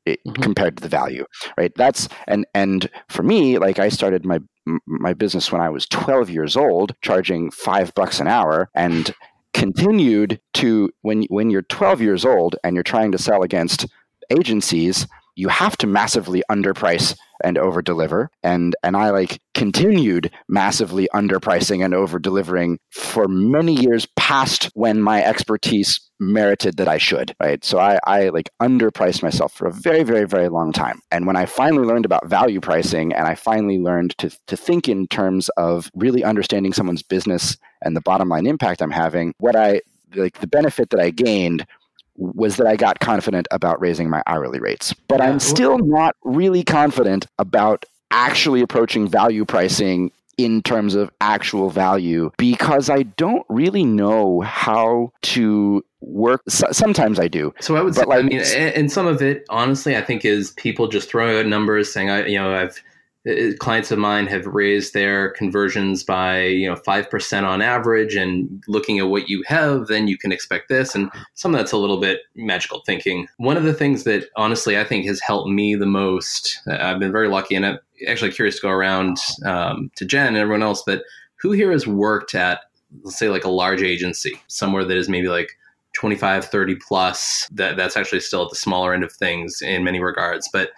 mm-hmm. 0.06 0.42
compared 0.42 0.76
to 0.76 0.82
the 0.82 0.88
value 0.88 1.24
right 1.56 1.72
that's 1.76 2.08
and 2.26 2.46
and 2.54 2.88
for 3.08 3.22
me 3.22 3.58
like 3.58 3.78
i 3.78 3.88
started 3.88 4.24
my 4.24 4.38
my 4.86 5.12
business 5.12 5.52
when 5.52 5.60
i 5.60 5.68
was 5.68 5.86
12 5.86 6.30
years 6.30 6.56
old 6.56 6.94
charging 7.02 7.50
5 7.50 7.94
bucks 7.94 8.20
an 8.20 8.28
hour 8.28 8.70
and 8.74 9.14
continued 9.52 10.40
to 10.54 10.90
when 11.02 11.22
when 11.24 11.50
you're 11.50 11.62
12 11.62 12.00
years 12.00 12.24
old 12.24 12.56
and 12.64 12.74
you're 12.74 12.82
trying 12.82 13.12
to 13.12 13.18
sell 13.18 13.42
against 13.42 13.86
agencies 14.30 15.06
you 15.36 15.48
have 15.48 15.76
to 15.78 15.86
massively 15.86 16.42
underprice 16.50 17.16
and 17.42 17.58
over 17.58 17.82
deliver 17.82 18.30
and 18.42 18.74
and 18.82 18.96
i 18.96 19.10
like 19.10 19.40
continued 19.54 20.30
massively 20.48 21.08
underpricing 21.14 21.84
and 21.84 21.92
over 21.94 22.18
delivering 22.18 22.78
for 22.90 23.26
many 23.26 23.74
years 23.74 24.06
past 24.16 24.70
when 24.74 25.00
my 25.00 25.22
expertise 25.24 26.00
merited 26.20 26.76
that 26.76 26.88
i 26.88 26.96
should 26.96 27.34
right? 27.40 27.64
So 27.64 27.78
i 27.78 27.98
i 28.06 28.28
like 28.28 28.50
underpriced 28.62 29.22
myself 29.22 29.52
for 29.52 29.66
a 29.66 29.72
very 29.72 30.02
very 30.04 30.26
very 30.26 30.48
long 30.48 30.72
time. 30.72 31.00
And 31.10 31.26
when 31.26 31.36
i 31.36 31.44
finally 31.44 31.86
learned 31.86 32.04
about 32.04 32.26
value 32.26 32.60
pricing 32.60 33.12
and 33.12 33.26
i 33.26 33.34
finally 33.34 33.78
learned 33.78 34.16
to 34.18 34.30
to 34.46 34.56
think 34.56 34.88
in 34.88 35.06
terms 35.08 35.48
of 35.56 35.90
really 35.94 36.24
understanding 36.24 36.72
someone's 36.72 37.02
business 37.02 37.56
and 37.82 37.96
the 37.96 38.00
bottom 38.00 38.28
line 38.28 38.46
impact 38.46 38.80
i'm 38.80 38.90
having 38.90 39.34
what 39.38 39.56
i 39.56 39.80
like 40.14 40.38
the 40.38 40.46
benefit 40.46 40.90
that 40.90 41.00
i 41.00 41.10
gained 41.10 41.66
was 42.16 42.56
that 42.56 42.66
I 42.66 42.76
got 42.76 43.00
confident 43.00 43.46
about 43.50 43.80
raising 43.80 44.08
my 44.08 44.22
hourly 44.26 44.60
rates. 44.60 44.94
But 45.08 45.20
I'm 45.20 45.40
still 45.40 45.78
not 45.78 46.16
really 46.22 46.62
confident 46.62 47.26
about 47.38 47.84
actually 48.10 48.60
approaching 48.60 49.08
value 49.08 49.44
pricing 49.44 50.12
in 50.36 50.62
terms 50.62 50.94
of 50.94 51.10
actual 51.20 51.70
value 51.70 52.30
because 52.38 52.90
I 52.90 53.04
don't 53.04 53.44
really 53.48 53.84
know 53.84 54.40
how 54.40 55.12
to 55.22 55.84
work. 56.00 56.42
sometimes 56.48 57.18
I 57.18 57.28
do. 57.28 57.54
So 57.60 57.76
I 57.76 57.82
would 57.82 57.94
say, 57.94 58.04
like, 58.04 58.18
I 58.18 58.22
mean, 58.22 58.40
and 58.40 58.90
some 58.90 59.06
of 59.06 59.22
it, 59.22 59.44
honestly, 59.48 59.96
I 59.96 60.02
think 60.02 60.24
is 60.24 60.50
people 60.52 60.88
just 60.88 61.08
throwing 61.08 61.36
out 61.36 61.46
numbers 61.46 61.92
saying, 61.92 62.10
I, 62.10 62.26
you 62.26 62.38
know, 62.38 62.54
I've, 62.54 62.82
clients 63.58 63.90
of 63.90 63.98
mine 63.98 64.26
have 64.26 64.46
raised 64.46 64.92
their 64.92 65.30
conversions 65.30 66.04
by 66.04 66.44
you 66.44 66.68
know 66.68 66.76
5% 66.76 67.42
on 67.42 67.62
average 67.62 68.14
and 68.14 68.62
looking 68.68 68.98
at 68.98 69.08
what 69.08 69.28
you 69.28 69.42
have 69.46 69.86
then 69.86 70.08
you 70.08 70.18
can 70.18 70.30
expect 70.30 70.68
this 70.68 70.94
and 70.94 71.10
some 71.32 71.54
of 71.54 71.58
that's 71.58 71.72
a 71.72 71.78
little 71.78 71.98
bit 71.98 72.20
magical 72.34 72.82
thinking. 72.84 73.26
One 73.38 73.56
of 73.56 73.62
the 73.62 73.72
things 73.72 74.04
that 74.04 74.28
honestly 74.36 74.78
i 74.78 74.84
think 74.84 75.06
has 75.06 75.20
helped 75.20 75.48
me 75.48 75.74
the 75.74 75.86
most 75.86 76.60
i've 76.66 76.98
been 76.98 77.12
very 77.12 77.28
lucky 77.28 77.54
and 77.54 77.64
i'm 77.64 77.78
actually 78.06 78.32
curious 78.32 78.56
to 78.56 78.62
go 78.62 78.70
around 78.70 79.16
um, 79.46 79.90
to 79.96 80.04
jen 80.04 80.28
and 80.28 80.36
everyone 80.36 80.62
else 80.62 80.82
but 80.84 81.02
who 81.36 81.52
here 81.52 81.72
has 81.72 81.86
worked 81.86 82.34
at 82.34 82.60
let's 83.02 83.18
say 83.18 83.28
like 83.28 83.44
a 83.44 83.50
large 83.50 83.82
agency 83.82 84.38
somewhere 84.48 84.84
that 84.84 84.96
is 84.96 85.08
maybe 85.08 85.28
like 85.28 85.56
25 85.94 86.44
30 86.46 86.76
plus 86.76 87.48
that 87.52 87.76
that's 87.76 87.96
actually 87.96 88.20
still 88.20 88.42
at 88.42 88.50
the 88.50 88.56
smaller 88.56 88.92
end 88.92 89.04
of 89.04 89.12
things 89.12 89.62
in 89.62 89.84
many 89.84 90.00
regards 90.00 90.48
but 90.52 90.70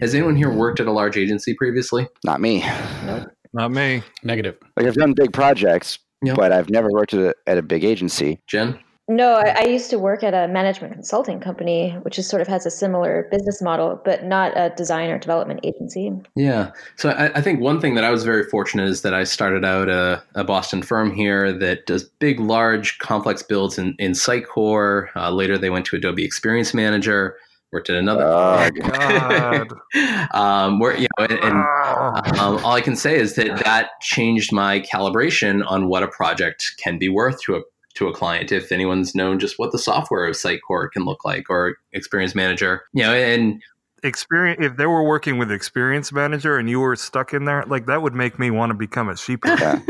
has 0.00 0.14
anyone 0.14 0.36
here 0.36 0.50
worked 0.50 0.80
at 0.80 0.86
a 0.86 0.92
large 0.92 1.16
agency 1.16 1.54
previously? 1.54 2.08
Not 2.24 2.40
me. 2.40 2.64
Nope. 3.06 3.28
Not 3.52 3.70
me. 3.70 4.02
Negative. 4.22 4.56
Like 4.76 4.86
I've 4.86 4.94
done 4.94 5.12
big 5.12 5.32
projects, 5.32 5.98
yep. 6.22 6.36
but 6.36 6.52
I've 6.52 6.70
never 6.70 6.90
worked 6.90 7.14
at 7.14 7.20
a, 7.20 7.34
at 7.46 7.58
a 7.58 7.62
big 7.62 7.84
agency. 7.84 8.40
Jen? 8.46 8.78
No, 9.06 9.34
I, 9.34 9.54
I, 9.58 9.64
used 9.66 9.90
to 9.90 9.98
work 9.98 10.22
at 10.22 10.32
a 10.32 10.50
management 10.50 10.94
consulting 10.94 11.38
company, 11.38 11.90
which 12.02 12.18
is 12.18 12.26
sort 12.26 12.40
of 12.40 12.48
has 12.48 12.64
a 12.64 12.70
similar 12.70 13.28
business 13.30 13.60
model, 13.60 14.00
but 14.02 14.24
not 14.24 14.56
a 14.56 14.70
design 14.70 15.10
or 15.10 15.18
development 15.18 15.60
agency. 15.62 16.10
Yeah. 16.36 16.70
So 16.96 17.10
I, 17.10 17.26
I 17.34 17.42
think 17.42 17.60
one 17.60 17.82
thing 17.82 17.96
that 17.96 18.04
I 18.04 18.10
was 18.10 18.24
very 18.24 18.44
fortunate 18.44 18.88
is 18.88 19.02
that 19.02 19.12
I 19.12 19.24
started 19.24 19.62
out 19.62 19.90
a, 19.90 20.22
a 20.34 20.42
Boston 20.42 20.82
firm 20.82 21.14
here 21.14 21.52
that 21.52 21.84
does 21.84 22.04
big, 22.04 22.40
large, 22.40 22.98
complex 22.98 23.42
builds 23.42 23.76
in, 23.76 23.94
in 23.98 24.12
Sitecore. 24.12 25.14
Uh, 25.14 25.30
later, 25.30 25.58
they 25.58 25.70
went 25.70 25.84
to 25.86 25.96
Adobe 25.96 26.24
Experience 26.24 26.72
Manager 26.72 27.36
worked 27.74 27.90
at 27.90 27.96
another. 27.96 28.22
Oh, 28.24 28.70
God. 28.70 29.72
um, 30.32 30.78
where 30.78 30.96
you 30.96 31.08
know, 31.18 31.26
and, 31.26 31.38
and 31.40 32.38
um, 32.38 32.64
all 32.64 32.72
I 32.72 32.80
can 32.80 32.96
say 32.96 33.18
is 33.18 33.34
that 33.34 33.62
that 33.64 33.90
changed 34.00 34.52
my 34.52 34.80
calibration 34.80 35.62
on 35.66 35.88
what 35.88 36.02
a 36.02 36.08
project 36.08 36.64
can 36.78 36.98
be 36.98 37.08
worth 37.10 37.42
to 37.42 37.56
a 37.56 37.60
to 37.96 38.08
a 38.08 38.14
client. 38.14 38.52
If 38.52 38.72
anyone's 38.72 39.14
known 39.14 39.38
just 39.38 39.58
what 39.58 39.72
the 39.72 39.78
software 39.78 40.24
of 40.24 40.34
Sitecore 40.34 40.90
can 40.90 41.04
look 41.04 41.24
like, 41.24 41.50
or 41.50 41.76
Experience 41.92 42.34
Manager, 42.34 42.84
you 42.94 43.02
know, 43.02 43.12
and 43.12 43.60
experience 44.04 44.60
if 44.62 44.76
they 44.76 44.86
were 44.86 45.02
working 45.02 45.38
with 45.38 45.50
experience 45.50 46.12
manager 46.12 46.58
and 46.58 46.68
you 46.68 46.78
were 46.78 46.94
stuck 46.94 47.32
in 47.32 47.46
there 47.46 47.64
like 47.66 47.86
that 47.86 48.02
would 48.02 48.12
make 48.12 48.38
me 48.38 48.50
want 48.50 48.68
to 48.68 48.74
become 48.74 49.08
a 49.08 49.16
sheep 49.16 49.40
yeah 49.46 49.80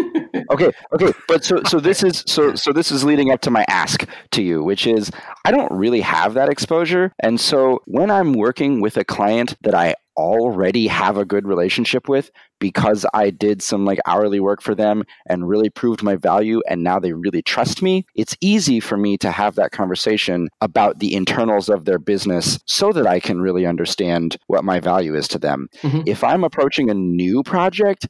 okay, 0.51 0.71
okay, 0.93 1.13
but 1.29 1.45
so 1.45 1.61
so 1.67 1.81
this 1.81 2.03
is 2.03 2.25
so 2.27 2.55
so 2.55 2.73
this 2.73 2.91
is 2.91 3.05
leading 3.05 3.31
up 3.31 3.41
to 3.43 3.51
my 3.51 3.65
ask 3.69 4.07
to 4.33 4.43
you, 4.43 4.63
which 4.63 4.87
is 4.87 5.11
I 5.45 5.51
don't 5.51 5.71
really 5.73 6.01
have 6.01 6.35
that 6.35 6.49
exposure, 6.49 7.13
and 7.23 7.41
so 7.41 7.81
when 7.87 8.11
I'm 8.11 8.33
working 8.33 8.81
with 8.81 8.97
a 8.97 9.05
client 9.05 9.57
that 9.63 9.75
I 9.75 9.95
already 10.17 10.87
have 10.87 11.17
a 11.17 11.25
good 11.25 11.47
relationship 11.47 12.09
with 12.09 12.31
because 12.61 13.05
I 13.15 13.31
did 13.31 13.63
some 13.63 13.85
like 13.85 13.99
hourly 14.07 14.41
work 14.41 14.63
for 14.63 14.75
them 14.75 15.05
and 15.27 15.49
really 15.49 15.71
proved 15.71 16.03
my 16.03 16.17
value 16.17 16.63
and 16.69 16.83
now 16.83 16.99
they 16.99 17.13
really 17.13 17.43
trust 17.43 17.83
me, 17.83 18.07
it's 18.15 18.37
easy 18.41 18.81
for 18.81 18.97
me 18.97 19.19
to 19.19 19.31
have 19.31 19.57
that 19.57 19.73
conversation 19.73 20.49
about 20.61 21.01
the 21.01 21.15
internals 21.15 21.69
of 21.69 21.85
their 21.85 21.99
business 21.99 22.59
so 22.67 22.93
that 22.93 23.07
I 23.07 23.21
can 23.21 23.41
really 23.41 23.67
understand 23.67 24.37
what 24.47 24.65
my 24.65 24.81
value 24.81 25.15
is 25.15 25.29
to 25.29 25.39
them. 25.39 25.69
Mm-hmm. 25.83 26.03
If 26.07 26.23
I'm 26.23 26.45
approaching 26.45 26.91
a 26.91 26.95
new 26.95 27.43
project, 27.43 28.07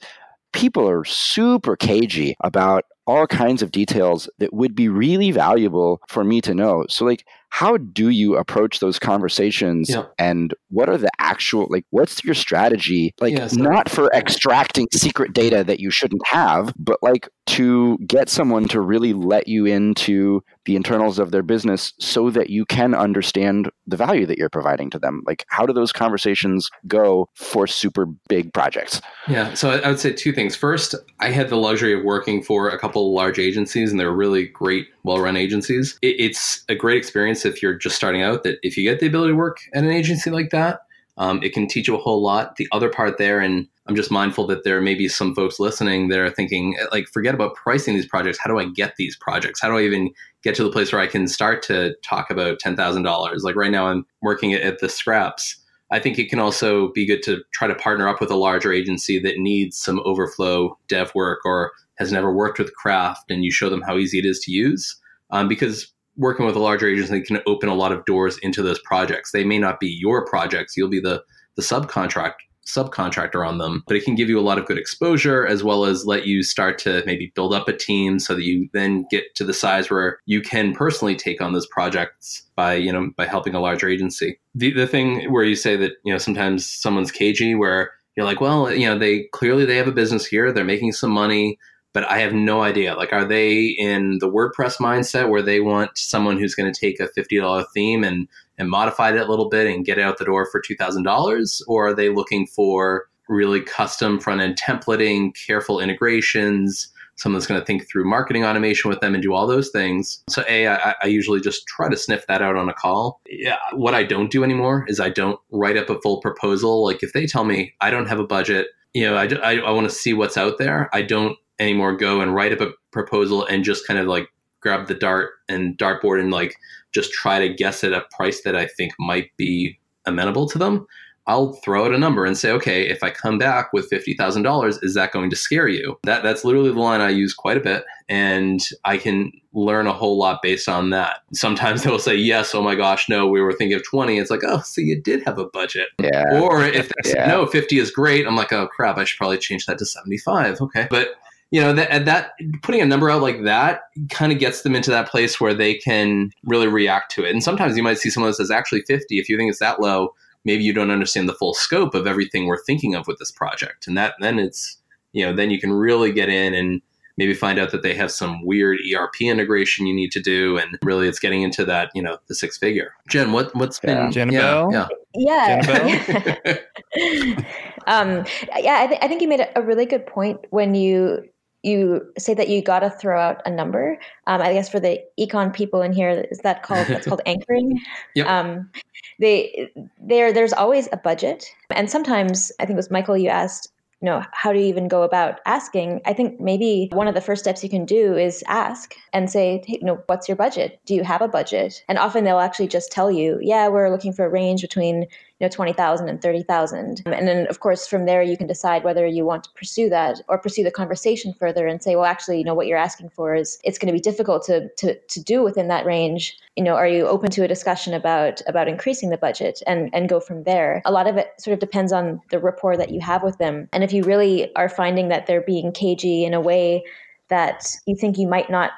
people 0.55 0.89
are 0.89 1.05
super 1.05 1.77
cagey 1.77 2.37
about 2.43 2.85
all 3.07 3.27
kinds 3.27 3.63
of 3.63 3.71
details 3.71 4.29
that 4.39 4.53
would 4.53 4.75
be 4.75 4.89
really 4.89 5.31
valuable 5.31 6.01
for 6.09 6.25
me 6.25 6.41
to 6.41 6.55
know. 6.55 6.85
So, 6.89 7.05
like, 7.05 7.25
how 7.55 7.77
do 7.77 8.09
you 8.09 8.35
approach 8.35 8.81
those 8.81 8.99
conversations 8.99 9.89
yeah. 9.89 10.03
and 10.19 10.55
what 10.71 10.89
are 10.89 10.99
the 10.99 11.11
actual 11.21 11.69
like 11.71 11.85
what's 11.91 12.25
your 12.25 12.35
strategy 12.35 13.15
like 13.21 13.33
yeah, 13.33 13.47
so, 13.47 13.63
not 13.63 13.89
for 13.89 14.11
extracting 14.13 14.89
secret 14.93 15.33
data 15.33 15.63
that 15.63 15.79
you 15.79 15.89
shouldn't 15.89 16.27
have 16.27 16.75
but 16.77 17.01
like 17.01 17.29
to 17.47 17.97
get 18.09 18.29
someone 18.29 18.67
to 18.67 18.81
really 18.81 19.13
let 19.13 19.47
you 19.47 19.67
into 19.67 20.43
the 20.65 20.75
internals 20.75 21.21
of 21.21 21.31
their 21.31 21.45
business 21.45 21.93
so 22.01 22.29
that 22.29 22.51
you 22.51 22.65
can 22.65 22.93
understand 22.93 23.71
the 23.87 23.97
value 23.97 24.27
that 24.27 24.37
you're 24.37 24.51
providing 24.51 24.91
to 24.91 24.99
them 24.99 25.23
like 25.25 25.45
how 25.49 25.65
do 25.65 25.73
those 25.73 25.93
conversations 25.93 26.69
go 26.89 27.29
for 27.35 27.69
super 27.69 28.07
big 28.29 28.53
projects 28.53 29.01
yeah 29.29 29.55
so 29.55 29.71
i 29.71 29.89
would 29.89 30.01
say 30.01 30.13
two 30.13 30.33
things 30.33 30.57
first 30.57 30.97
i 31.21 31.29
had 31.29 31.49
the 31.49 31.57
luxury 31.57 31.97
of 31.97 32.03
working 32.03 32.43
for 32.43 32.69
a 32.69 32.79
couple 32.81 32.94
of 33.03 33.13
large 33.13 33.39
agencies 33.39 33.91
and 33.91 33.99
they're 33.99 34.13
really 34.13 34.47
great 34.47 34.89
well-run 35.03 35.37
agencies 35.37 35.99
it's 36.03 36.65
a 36.69 36.75
great 36.75 36.97
experience 36.97 37.45
if 37.45 37.63
you're 37.63 37.75
just 37.75 37.97
starting 37.97 38.23
out 38.23 38.43
that 38.43 38.59
if 38.63 38.77
you 38.77 38.85
get 38.85 39.01
the 39.01 39.07
ability 39.07 39.33
to 39.33 39.37
work 39.37 39.59
at 39.75 39.85
an 39.85 39.91
agency 39.91 40.31
like 40.31 40.51
that, 40.51 40.81
um, 41.17 41.43
it 41.43 41.53
can 41.53 41.67
teach 41.67 41.87
you 41.87 41.95
a 41.95 42.01
whole 42.01 42.23
lot. 42.23 42.57
The 42.57 42.69
other 42.73 42.89
part 42.89 43.19
there, 43.19 43.41
and 43.41 43.69
I'm 43.87 43.95
just 43.95 44.11
mindful 44.11 44.47
that 44.49 44.65
there 44.65 44.81
may 44.81 44.95
be 44.95 45.09
some 45.09 45.35
folks 45.35 45.61
listening 45.61 46.09
that 46.09 46.19
are 46.19 46.31
thinking, 46.31 46.77
like, 46.91 47.07
forget 47.09 47.35
about 47.35 47.55
pricing 47.55 47.95
these 47.95 48.07
projects. 48.07 48.39
How 48.41 48.51
do 48.51 48.59
I 48.59 48.67
get 48.67 48.97
these 48.97 49.17
projects? 49.17 49.61
How 49.61 49.69
do 49.69 49.77
I 49.77 49.83
even 49.83 50.11
get 50.43 50.55
to 50.57 50.65
the 50.65 50.71
place 50.71 50.93
where 50.93 51.01
I 51.01 51.07
can 51.07 51.29
start 51.29 51.63
to 51.65 51.95
talk 52.03 52.31
about 52.31 52.59
$10,000? 52.59 53.43
Like 53.43 53.57
right 53.57 53.71
now, 53.71 53.87
I'm 53.87 54.05
working 54.23 54.55
at, 54.55 54.81
the 54.81 54.89
scraps. 54.89 55.57
I 55.91 55.99
think 56.01 56.19
it 56.19 56.29
can 56.29 56.39
also 56.39 56.93
be 56.93 57.07
good 57.07 57.23
to 57.25 57.43
try 57.53 57.69
to 57.69 57.75
partner 57.75 58.09
up 58.09 58.21
with 58.21 58.31
a 58.31 58.37
larger 58.37 58.73
agency 58.73 59.19
that 59.21 59.39
needs 59.39 59.79
some 59.79 60.01
overflow 60.05 60.79
dev 60.89 61.15
work 61.15 61.41
or 61.45 61.73
has 61.99 62.11
never 62.11 62.33
worked 62.33 62.59
with 62.59 62.75
craft 62.75 63.31
and 63.31 63.45
you 63.45 63.53
show 63.53 63.69
them 63.69 63.83
how 63.83 63.97
easy 63.97 64.19
it 64.19 64.25
is 64.25 64.41
to 64.41 64.51
use 64.51 64.99
um, 65.31 65.49
because 65.49 65.93
working 66.17 66.47
with 66.47 66.57
a 66.57 66.61
larger 66.61 66.89
agency 66.89 67.21
can 67.21 67.41
open 67.47 67.69
a 67.69 67.75
lot 67.75 67.93
of 67.93 68.05
doors 68.05 68.39
into 68.39 68.63
those 68.63 68.81
projects. 68.81 69.33
They 69.33 69.45
may 69.45 69.59
not 69.59 69.81
be 69.81 69.89
your 69.89 70.25
projects; 70.27 70.77
you'll 70.77 70.89
be 70.89 71.01
the 71.01 71.23
the 71.57 71.63
subcontract 71.63 72.35
subcontractor 72.67 73.47
on 73.47 73.59
them, 73.59 73.83
but 73.87 73.97
it 73.97 74.05
can 74.05 74.15
give 74.15 74.29
you 74.29 74.39
a 74.39 74.43
lot 74.43 74.59
of 74.59 74.67
good 74.67 74.79
exposure 74.79 75.47
as 75.47 75.63
well 75.63 75.85
as 75.85 76.07
let 76.07 76.27
you 76.27 76.43
start 76.43 76.79
to 76.79 77.03
maybe 77.07 77.33
build 77.35 77.53
up 77.53 77.69
a 77.69 77.77
team 77.77 78.19
so 78.19 78.35
that 78.35 78.45
you 78.45 78.69
then 78.73 79.07
get 79.11 79.35
to 79.35 79.45
the 79.45 79.53
size 79.53 79.91
where 79.91 80.19
you 80.27 80.41
can 80.41 80.73
personally 80.73 81.15
take 81.15 81.41
on 81.41 81.53
those 81.53 81.67
projects 81.67 82.43
by, 82.57 82.75
you 82.75 82.93
know, 82.93 83.11
by 83.17 83.27
helping 83.27 83.55
a 83.55 83.61
larger 83.61 83.89
agency. 83.89 84.39
The 84.55 84.73
the 84.73 84.87
thing 84.87 85.31
where 85.33 85.45
you 85.45 85.57
say 85.57 85.77
that, 85.77 85.93
you 86.05 86.13
know, 86.13 86.19
sometimes 86.19 86.69
someone's 86.69 87.13
cagey 87.13 87.55
where 87.55 87.93
you're 88.17 88.27
like, 88.27 88.41
well, 88.41 88.73
you 88.73 88.87
know, 88.87 88.99
they 88.99 89.25
clearly 89.33 89.65
they 89.65 89.77
have 89.77 89.89
a 89.89 89.93
business 89.93 90.25
here, 90.27 90.53
they're 90.53 90.65
making 90.65 90.93
some 90.93 91.11
money, 91.11 91.59
but 91.93 92.11
I 92.11 92.19
have 92.19 92.33
no 92.33 92.63
idea. 92.63 92.95
Like, 92.95 93.13
are 93.13 93.25
they 93.25 93.67
in 93.67 94.19
the 94.19 94.31
WordPress 94.31 94.79
mindset 94.79 95.29
where 95.29 95.43
they 95.43 95.61
want 95.61 95.97
someone 95.97 96.39
who's 96.39 96.55
going 96.55 96.71
to 96.73 96.79
take 96.79 97.01
a 97.01 97.09
$50 97.09 97.65
theme 97.75 98.05
and, 98.05 98.29
and 98.59 98.71
modify 98.71 99.11
it 99.11 99.21
a 99.21 99.31
little 99.31 99.49
bit 99.49 99.67
and 99.67 99.85
get 99.85 99.99
it 99.99 100.03
out 100.03 100.19
the 100.19 100.25
door 100.25 100.49
for 100.51 100.61
$2,000? 100.61 101.63
Or 101.67 101.89
are 101.89 101.95
they 101.95 102.09
looking 102.09 102.47
for 102.47 103.09
really 103.29 103.61
custom 103.61 104.21
front 104.21 104.41
end 104.41 104.59
templating, 104.61 105.33
careful 105.47 105.81
integrations, 105.81 106.93
someone 107.17 107.39
that's 107.39 107.47
going 107.47 107.61
to 107.61 107.65
think 107.65 107.89
through 107.89 108.05
marketing 108.05 108.45
automation 108.45 108.91
with 108.91 109.01
them 109.01 109.15
and 109.15 109.23
do 109.23 109.33
all 109.33 109.47
those 109.47 109.71
things. 109.71 110.23
So, 110.29 110.45
A, 110.49 110.69
I, 110.69 110.95
I 111.03 111.07
usually 111.07 111.41
just 111.41 111.67
try 111.67 111.89
to 111.89 111.97
sniff 111.97 112.27
that 112.27 112.43
out 112.43 112.57
on 112.57 112.69
a 112.69 112.75
call. 112.75 113.21
Yeah, 113.27 113.57
what 113.73 113.95
I 113.95 114.03
don't 114.03 114.31
do 114.31 114.45
anymore 114.45 114.85
is 114.89 115.01
I 115.01 115.11
don't 115.11 115.39
write 115.51 115.77
up 115.77 115.91
a 115.91 116.01
full 116.01 116.21
proposal. 116.21 116.85
Like, 116.85 117.03
if 117.03 117.13
they 117.13 117.27
tell 117.27 117.45
me 117.45 117.75
I 117.81 117.91
don't 117.91 118.09
have 118.09 118.19
a 118.19 118.27
budget, 118.27 118.69
you 118.95 119.05
know, 119.05 119.17
I, 119.17 119.29
I, 119.43 119.59
I 119.59 119.71
want 119.71 119.89
to 119.89 119.95
see 119.95 120.13
what's 120.13 120.37
out 120.37 120.59
there. 120.59 120.91
I 120.93 121.03
don't 121.03 121.37
anymore 121.59 121.97
go 121.97 122.21
and 122.21 122.35
write 122.35 122.53
up 122.53 122.61
a 122.61 122.73
proposal 122.91 123.45
and 123.47 123.65
just 123.65 123.87
kind 123.87 123.99
of 123.99 124.07
like 124.07 124.29
grab 124.61 124.89
the 124.89 124.95
dart 124.95 125.33
and 125.49 125.77
dartboard 125.79 126.21
and 126.21 126.33
like 126.33 126.57
just 126.95 127.13
try 127.13 127.39
to 127.39 127.53
guess 127.53 127.83
at 127.85 127.93
a 127.93 128.05
price 128.17 128.43
that 128.43 128.57
I 128.57 128.67
think 128.67 128.93
might 128.99 129.31
be 129.37 129.79
amenable 130.07 130.49
to 130.49 130.59
them. 130.59 130.87
I'll 131.27 131.55
throw 131.65 131.87
out 131.87 131.95
a 131.95 131.99
number 131.99 132.27
and 132.27 132.37
say, 132.37 132.51
okay, 132.51 132.87
if 132.87 133.03
I 133.03 133.09
come 133.09 133.39
back 133.39 133.73
with 133.73 133.89
fifty 133.89 134.13
thousand 134.13 134.43
dollars, 134.43 134.79
is 134.83 134.93
that 134.93 135.11
going 135.11 135.31
to 135.31 135.37
scare 135.37 135.69
you? 135.69 135.99
That 136.03 136.23
that's 136.23 136.45
literally 136.45 136.71
the 136.71 136.79
line 136.79 137.01
I 137.01 137.09
use 137.09 137.33
quite 137.33 137.57
a 137.57 137.61
bit, 137.61 137.83
and 138.11 138.61
I 138.85 138.99
can 138.99 139.33
learn 139.55 139.87
a 139.87 139.93
whole 139.95 140.19
lot 140.19 140.41
based 140.43 140.69
on 140.69 140.91
that. 140.91 141.21
Sometimes 141.33 141.83
they'll 141.83 141.99
say, 141.99 142.15
yes, 142.15 142.55
oh 142.55 142.61
my 142.61 142.75
gosh, 142.75 143.09
no, 143.09 143.27
we 143.27 143.41
were 143.41 143.55
thinking 143.55 143.75
of 143.75 143.83
twenty. 143.85 144.19
It's 144.19 144.31
like, 144.31 144.43
oh, 144.47 144.61
so 144.61 144.83
you 144.83 145.01
did 145.01 145.23
have 145.23 145.39
a 145.39 145.47
budget. 145.47 145.89
Yeah. 145.99 146.43
Or 146.43 146.63
if 146.63 146.91
they 146.91 147.11
say, 147.11 147.17
yeah. 147.17 147.29
no, 147.29 147.47
fifty 147.47 147.79
is 147.79 147.91
great, 147.91 148.27
I'm 148.27 148.37
like, 148.37 148.53
oh 148.53 148.67
crap, 148.67 148.99
I 148.99 149.05
should 149.05 149.17
probably 149.17 149.39
change 149.39 149.65
that 149.65 149.79
to 149.79 149.87
seventy-five. 149.87 150.61
Okay, 150.61 150.89
but 150.91 151.15
you 151.55 151.61
know 151.61 151.73
that 151.73 152.05
that 152.05 152.33
putting 152.63 152.81
a 152.81 152.85
number 152.85 153.09
out 153.09 153.23
like 153.23 153.45
that 153.45 153.83
kind 154.11 154.33
of 154.33 154.41
gets 154.41 154.63
them 154.63 154.75
into 154.75 154.91
that 154.91 155.09
place 155.09 155.41
where 155.41 155.55
they 155.55 155.75
can 155.75 156.33
really 156.43 156.67
react 156.67 157.13
to 157.13 157.25
it. 157.25 157.31
And 157.31 157.45
sometimes 157.45 157.77
you 157.77 157.83
might 157.85 157.99
see 157.99 158.11
someone 158.11 158.31
that 158.31 158.35
says 158.35 158.51
actually 158.51 158.83
50. 158.89 159.21
If 159.21 159.29
you 159.29 159.37
think 159.37 159.51
it's 159.51 159.61
that 159.61 159.81
low, 159.81 160.15
maybe 160.45 160.65
you 160.65 160.73
don't 160.73 160.91
understand 160.91 161.29
the 161.29 161.33
full 161.33 161.55
scope 161.55 161.95
of 161.95 162.09
everything 162.09 162.47
we're 162.47 162.65
thinking 162.65 162.97
of 162.97 163.07
with 163.07 163.21
this 163.21 163.31
project. 163.31 163.87
And 163.87 163.97
that 163.97 164.15
then 164.19 164.41
it's 164.41 164.79
you 165.13 165.25
know 165.25 165.33
then 165.33 165.51
you 165.51 165.61
can 165.61 165.73
really 165.73 166.11
get 166.11 166.29
in 166.29 166.55
and 166.55 166.83
maybe 167.19 167.35
find 167.35 167.61
out 167.61 167.71
that 167.71 167.83
they 167.83 167.95
have 167.95 168.11
some 168.11 168.45
weird 168.45 168.79
ERP 168.93 169.21
integration 169.21 169.87
you 169.87 169.95
need 169.95 170.11
to 170.11 170.21
do, 170.21 170.59
and 170.59 170.77
really 170.83 171.07
it's 171.07 171.21
getting 171.21 171.43
into 171.43 171.65
that 171.67 171.93
you 171.95 172.03
know 172.03 172.19
the 172.27 172.35
six 172.35 172.59
figure. 172.59 172.95
Jen, 173.09 173.31
what 173.31 173.55
what's 173.55 173.79
yeah. 173.85 174.03
been 174.03 174.11
Jennifer? 174.11 174.69
Yeah, 174.73 174.89
yeah. 175.15 175.63
yeah. 175.65 176.57
um, 177.87 178.25
yeah, 178.59 178.81
I, 178.81 178.87
th- 178.89 178.99
I 179.03 179.07
think 179.07 179.23
you 179.23 179.29
made 179.29 179.39
a, 179.39 179.57
a 179.57 179.63
really 179.63 179.87
good 179.87 180.05
point 180.05 180.41
when 180.51 180.75
you 180.75 181.23
you 181.65 182.13
say 182.19 182.35
that 182.35 182.49
you 182.49 182.63
got 182.63 182.81
to 182.81 182.91
throw 182.91 183.21
out 183.21 183.43
a 183.47 183.51
number. 183.51 183.99
Um, 184.27 184.41
I 184.41 184.53
guess 184.53 184.69
for 184.69 184.81
the 184.81 185.03
econ 185.19 185.53
people 185.53 185.83
in 185.83 185.93
here, 185.93 186.27
is 186.31 186.39
that 186.41 186.63
called 186.63 186.87
that's 186.87 187.07
called 187.07 187.23
anchoring? 187.27 187.81
Yep. 188.15 188.27
Um, 188.27 188.71
they 189.19 189.71
there 190.01 190.33
there's 190.33 190.53
always 190.53 190.89
a 190.93 190.97
budget, 190.97 191.47
and 191.71 191.91
sometimes 191.91 192.53
I 192.61 192.67
think 192.67 192.75
it 192.75 192.77
was 192.77 192.91
Michael 192.91 193.17
you 193.17 193.29
asked 193.29 193.71
you 194.05 194.11
know 194.11 194.23
how 194.33 194.53
do 194.53 194.59
you 194.59 194.67
even 194.67 194.87
go 194.87 195.03
about 195.03 195.41
asking 195.47 196.01
i 196.05 196.13
think 196.13 196.39
maybe 196.39 196.91
one 196.93 197.09
of 197.09 197.15
the 197.15 197.23
first 197.23 197.43
steps 197.43 197.63
you 197.63 197.71
can 197.71 197.87
do 197.87 198.15
is 198.17 198.45
ask 198.47 198.95
and 199.15 199.31
say 199.31 199.63
hey, 199.67 199.79
you 199.81 199.87
know 199.87 200.03
what's 200.07 200.29
your 200.29 200.37
budget 200.37 200.79
do 200.85 200.95
you 200.95 201.03
have 201.03 201.23
a 201.23 201.29
budget 201.29 201.83
and 201.89 201.99
often 201.99 202.23
they'll 202.23 202.39
actually 202.39 202.69
just 202.69 202.93
tell 202.93 203.11
you 203.11 203.39
yeah 203.41 203.67
we're 203.67 203.89
looking 203.89 204.13
for 204.13 204.27
a 204.27 204.29
range 204.29 204.61
between 204.61 205.07
you 205.41 205.47
know 205.47 205.51
20,000 205.51 206.09
and 206.09 206.23
30,000 206.23 207.03
um, 207.07 207.13
and 207.13 207.27
then 207.27 207.47
of 207.49 207.61
course 207.61 207.87
from 207.87 208.07
there 208.07 208.23
you 208.23 208.37
can 208.37 208.47
decide 208.47 208.85
whether 208.85 209.07
you 209.07 209.25
want 209.25 209.45
to 209.45 209.51
pursue 209.57 209.89
that 209.89 210.21
or 210.29 210.39
pursue 210.39 210.63
the 210.63 210.71
conversation 210.71 211.35
further 211.39 211.67
and 211.67 211.83
say 211.83 211.97
well 211.97 212.05
actually 212.05 212.39
you 212.39 212.45
know 212.45 212.55
what 212.55 212.67
you're 212.67 212.79
asking 212.79 213.09
for 213.11 213.35
is 213.35 213.59
it's 213.65 213.79
going 213.79 213.89
to 213.89 213.93
be 213.93 214.01
difficult 214.01 214.45
to 214.45 214.69
to 214.77 214.99
to 215.09 215.23
do 215.23 215.43
within 215.43 215.69
that 215.69 215.87
range. 215.87 216.37
You 216.57 216.65
know 216.65 216.75
are 216.75 216.87
you 216.87 217.07
open 217.07 217.31
to 217.31 217.45
a 217.45 217.49
discussion 217.49 217.95
about 217.95 218.41
about 218.47 218.69
increasing 218.69 219.11
the 219.11 219.17
budget 219.17 219.63
and 219.67 219.91
and 219.93 220.09
go 220.09 220.21
from 220.21 220.45
there? 220.45 220.83
A 220.85 220.93
lot 220.93 221.07
of 221.07 221.17
it 221.17 221.33
sort 221.39 221.55
of 221.55 221.61
depends 221.61 221.93
on 221.93 222.21
the 222.31 222.39
rapport 222.39 222.77
that 222.77 222.91
you 222.91 223.01
have 223.01 223.23
with 223.23 223.39
them. 223.39 223.69
And 223.73 223.83
if 223.83 223.93
you 223.93 224.03
really 224.03 224.55
are 224.57 224.69
finding 224.69 225.09
that 225.09 225.27
they're 225.27 225.43
being 225.43 225.73
cagey 225.73 226.25
in 226.25 226.35
a 226.35 226.41
way 226.41 226.85
that 227.29 227.67
you 227.87 227.97
think 227.97 228.19
you 228.19 228.29
might 228.29 228.51
not 228.51 228.73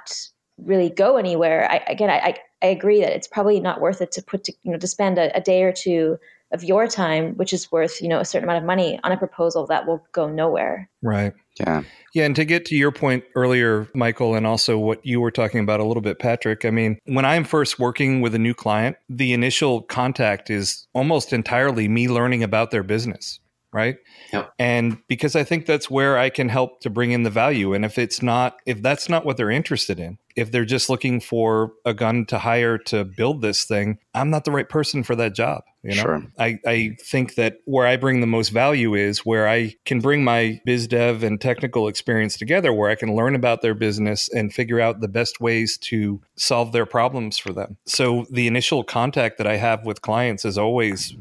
really 0.58 0.88
go 0.88 1.18
anywhere 1.18 1.70
I, 1.70 1.76
again 1.88 2.08
I, 2.08 2.38
I 2.62 2.66
agree 2.68 3.00
that 3.00 3.12
it's 3.12 3.28
probably 3.28 3.60
not 3.60 3.82
worth 3.82 4.00
it 4.00 4.10
to 4.12 4.22
put 4.22 4.44
to, 4.44 4.54
you 4.62 4.72
know 4.72 4.78
to 4.78 4.86
spend 4.86 5.18
a, 5.18 5.36
a 5.36 5.40
day 5.40 5.62
or 5.64 5.72
two 5.72 6.18
of 6.52 6.62
your 6.62 6.86
time, 6.86 7.34
which 7.34 7.52
is 7.52 7.70
worth, 7.72 8.00
you 8.00 8.08
know, 8.08 8.20
a 8.20 8.24
certain 8.24 8.48
amount 8.48 8.62
of 8.62 8.66
money 8.66 9.00
on 9.02 9.12
a 9.12 9.16
proposal 9.16 9.66
that 9.66 9.86
will 9.86 10.04
go 10.12 10.28
nowhere. 10.28 10.88
Right. 11.02 11.32
Yeah. 11.58 11.82
Yeah. 12.14 12.24
And 12.24 12.36
to 12.36 12.44
get 12.44 12.64
to 12.66 12.76
your 12.76 12.92
point 12.92 13.24
earlier, 13.34 13.88
Michael, 13.94 14.34
and 14.34 14.46
also 14.46 14.78
what 14.78 15.04
you 15.04 15.20
were 15.20 15.30
talking 15.30 15.60
about 15.60 15.80
a 15.80 15.84
little 15.84 16.02
bit, 16.02 16.18
Patrick, 16.18 16.64
I 16.64 16.70
mean, 16.70 16.98
when 17.06 17.24
I'm 17.24 17.44
first 17.44 17.78
working 17.78 18.20
with 18.20 18.34
a 18.34 18.38
new 18.38 18.54
client, 18.54 18.96
the 19.08 19.32
initial 19.32 19.82
contact 19.82 20.50
is 20.50 20.86
almost 20.94 21.32
entirely 21.32 21.88
me 21.88 22.08
learning 22.08 22.42
about 22.42 22.70
their 22.70 22.82
business 22.82 23.40
right? 23.72 23.96
Yep. 24.32 24.52
And 24.58 24.98
because 25.08 25.36
I 25.36 25.44
think 25.44 25.66
that's 25.66 25.90
where 25.90 26.16
I 26.16 26.30
can 26.30 26.48
help 26.48 26.80
to 26.80 26.90
bring 26.90 27.12
in 27.12 27.24
the 27.24 27.30
value. 27.30 27.74
And 27.74 27.84
if 27.84 27.98
it's 27.98 28.22
not, 28.22 28.56
if 28.64 28.80
that's 28.80 29.08
not 29.08 29.26
what 29.26 29.36
they're 29.36 29.50
interested 29.50 30.00
in, 30.00 30.18
if 30.34 30.50
they're 30.50 30.64
just 30.64 30.88
looking 30.88 31.20
for 31.20 31.72
a 31.84 31.94
gun 31.94 32.26
to 32.26 32.38
hire 32.38 32.78
to 32.78 33.04
build 33.04 33.42
this 33.42 33.64
thing, 33.64 33.98
I'm 34.14 34.30
not 34.30 34.44
the 34.44 34.50
right 34.50 34.68
person 34.68 35.02
for 35.02 35.16
that 35.16 35.34
job. 35.34 35.62
You 35.82 35.94
know, 35.94 36.02
sure. 36.02 36.22
I, 36.38 36.58
I 36.66 36.96
think 37.00 37.36
that 37.36 37.58
where 37.64 37.86
I 37.86 37.96
bring 37.96 38.20
the 38.20 38.26
most 38.26 38.48
value 38.48 38.94
is 38.94 39.20
where 39.20 39.48
I 39.48 39.74
can 39.84 40.00
bring 40.00 40.24
my 40.24 40.60
biz 40.64 40.86
dev 40.88 41.22
and 41.22 41.40
technical 41.40 41.86
experience 41.86 42.36
together, 42.36 42.72
where 42.72 42.90
I 42.90 42.96
can 42.96 43.14
learn 43.14 43.34
about 43.34 43.62
their 43.62 43.74
business 43.74 44.28
and 44.28 44.52
figure 44.52 44.80
out 44.80 45.00
the 45.00 45.08
best 45.08 45.40
ways 45.40 45.78
to 45.82 46.20
solve 46.36 46.72
their 46.72 46.86
problems 46.86 47.38
for 47.38 47.52
them. 47.52 47.76
So 47.86 48.26
the 48.30 48.46
initial 48.46 48.82
contact 48.84 49.38
that 49.38 49.46
I 49.46 49.56
have 49.56 49.86
with 49.86 50.02
clients 50.02 50.44
is 50.44 50.58
always 50.58 51.14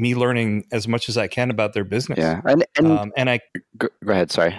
me 0.00 0.14
learning 0.14 0.64
as 0.72 0.88
much 0.88 1.08
as 1.08 1.16
I 1.18 1.28
can 1.28 1.50
about 1.50 1.74
their 1.74 1.84
business. 1.84 2.18
Yeah, 2.18 2.40
and 2.44 2.64
and, 2.76 2.86
um, 2.86 3.12
and 3.16 3.28
I 3.28 3.40
go, 3.76 3.88
go 4.04 4.12
ahead. 4.12 4.30
Sorry, 4.30 4.58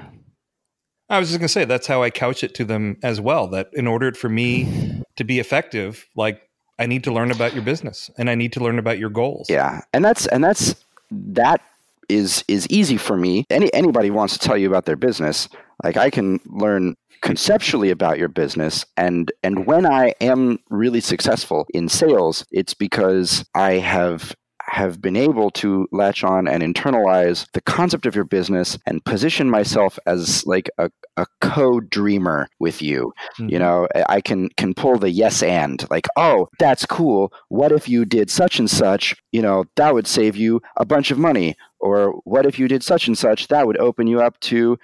I 1.10 1.20
was 1.20 1.30
just 1.30 1.39
going 1.39 1.48
to 1.48 1.54
say 1.54 1.66
that's 1.66 1.88
how 1.88 2.04
I 2.04 2.10
couch 2.10 2.44
it 2.44 2.54
to 2.56 2.66
them 2.66 2.98
as 3.04 3.20
well. 3.20 3.48
That 3.48 3.70
in 3.74 3.88
order 3.88 4.14
for 4.14 4.30
me 4.30 5.04
to 5.18 5.24
be 5.24 5.39
effective, 5.39 6.08
like 6.16 6.42
I 6.80 6.86
need 6.86 7.04
to 7.06 7.12
learn 7.12 7.32
about 7.32 7.54
your 7.54 7.64
business 7.64 8.10
and 8.18 8.30
I 8.30 8.36
need 8.36 8.54
to 8.54 8.60
learn 8.60 8.80
about 8.80 9.00
your 9.00 9.10
goals. 9.10 9.50
Yeah, 9.50 9.82
and 9.94 10.06
that's 10.06 10.28
and 10.28 10.44
that's 10.44 10.76
that 11.12 11.62
is 12.08 12.44
is 12.48 12.68
easy 12.70 12.98
for 12.98 13.18
me. 13.18 13.46
Any 13.50 13.74
anybody 13.74 14.12
wants 14.12 14.38
to 14.38 14.39
tell 14.39 14.58
you 14.58 14.68
about 14.68 14.86
their 14.86 14.96
business, 14.96 15.50
like 15.84 15.98
I 15.98 16.10
can 16.10 16.39
learn 16.46 16.96
conceptually 17.22 17.92
about 17.92 18.18
your 18.18 18.28
business 18.28 18.84
and 18.98 19.32
and 19.44 19.68
when 19.68 19.86
I 19.86 20.14
am 20.22 20.58
really 20.72 21.02
successful 21.02 21.68
in 21.74 21.88
sales, 21.88 22.46
it's 22.52 22.74
because 22.74 23.46
I 23.54 23.74
have 23.74 24.36
have 24.72 25.01
been 25.01 25.17
able 25.17 25.51
to 25.51 25.86
latch 25.91 26.24
on 26.24 26.47
and 26.47 26.63
internalize 26.63 27.45
the 27.51 27.59
concept 27.59 28.05
of 28.05 28.15
your 28.15 28.24
business 28.24 28.78
and 28.86 29.03
position 29.03 29.49
myself 29.49 29.99
as 30.05 30.45
like 30.45 30.69
a, 30.78 30.89
a 31.17 31.26
co-dreamer 31.41 32.47
with 32.57 32.82
you. 32.82 33.11
Mm-hmm. 33.38 33.49
You 33.49 33.59
know, 33.59 33.88
I 34.07 34.22
can 34.22 34.47
can 34.55 34.74
pull 34.74 34.97
the 34.97 35.09
yes 35.09 35.43
and 35.43 35.86
like, 35.89 36.07
oh, 36.15 36.47
that's 36.57 36.86
cool. 36.86 37.34
What 37.49 37.74
if 37.74 37.89
you 37.89 38.05
did 38.05 38.30
such 38.30 38.59
and 38.59 38.69
such? 38.69 39.13
You 39.34 39.41
know, 39.41 39.65
that 39.76 39.93
would 39.93 40.07
save 40.07 40.38
you 40.38 40.61
a 40.78 40.86
bunch 40.86 41.11
of 41.11 41.17
money. 41.17 41.55
Or 41.82 42.22
what 42.24 42.45
if 42.45 42.57
you 42.57 42.69
did 42.69 42.82
such 42.82 43.07
and 43.07 43.17
such? 43.17 43.49
That 43.49 43.67
would 43.67 43.78
open 43.78 44.07
you 44.07 44.22
up 44.22 44.39
to 44.41 44.78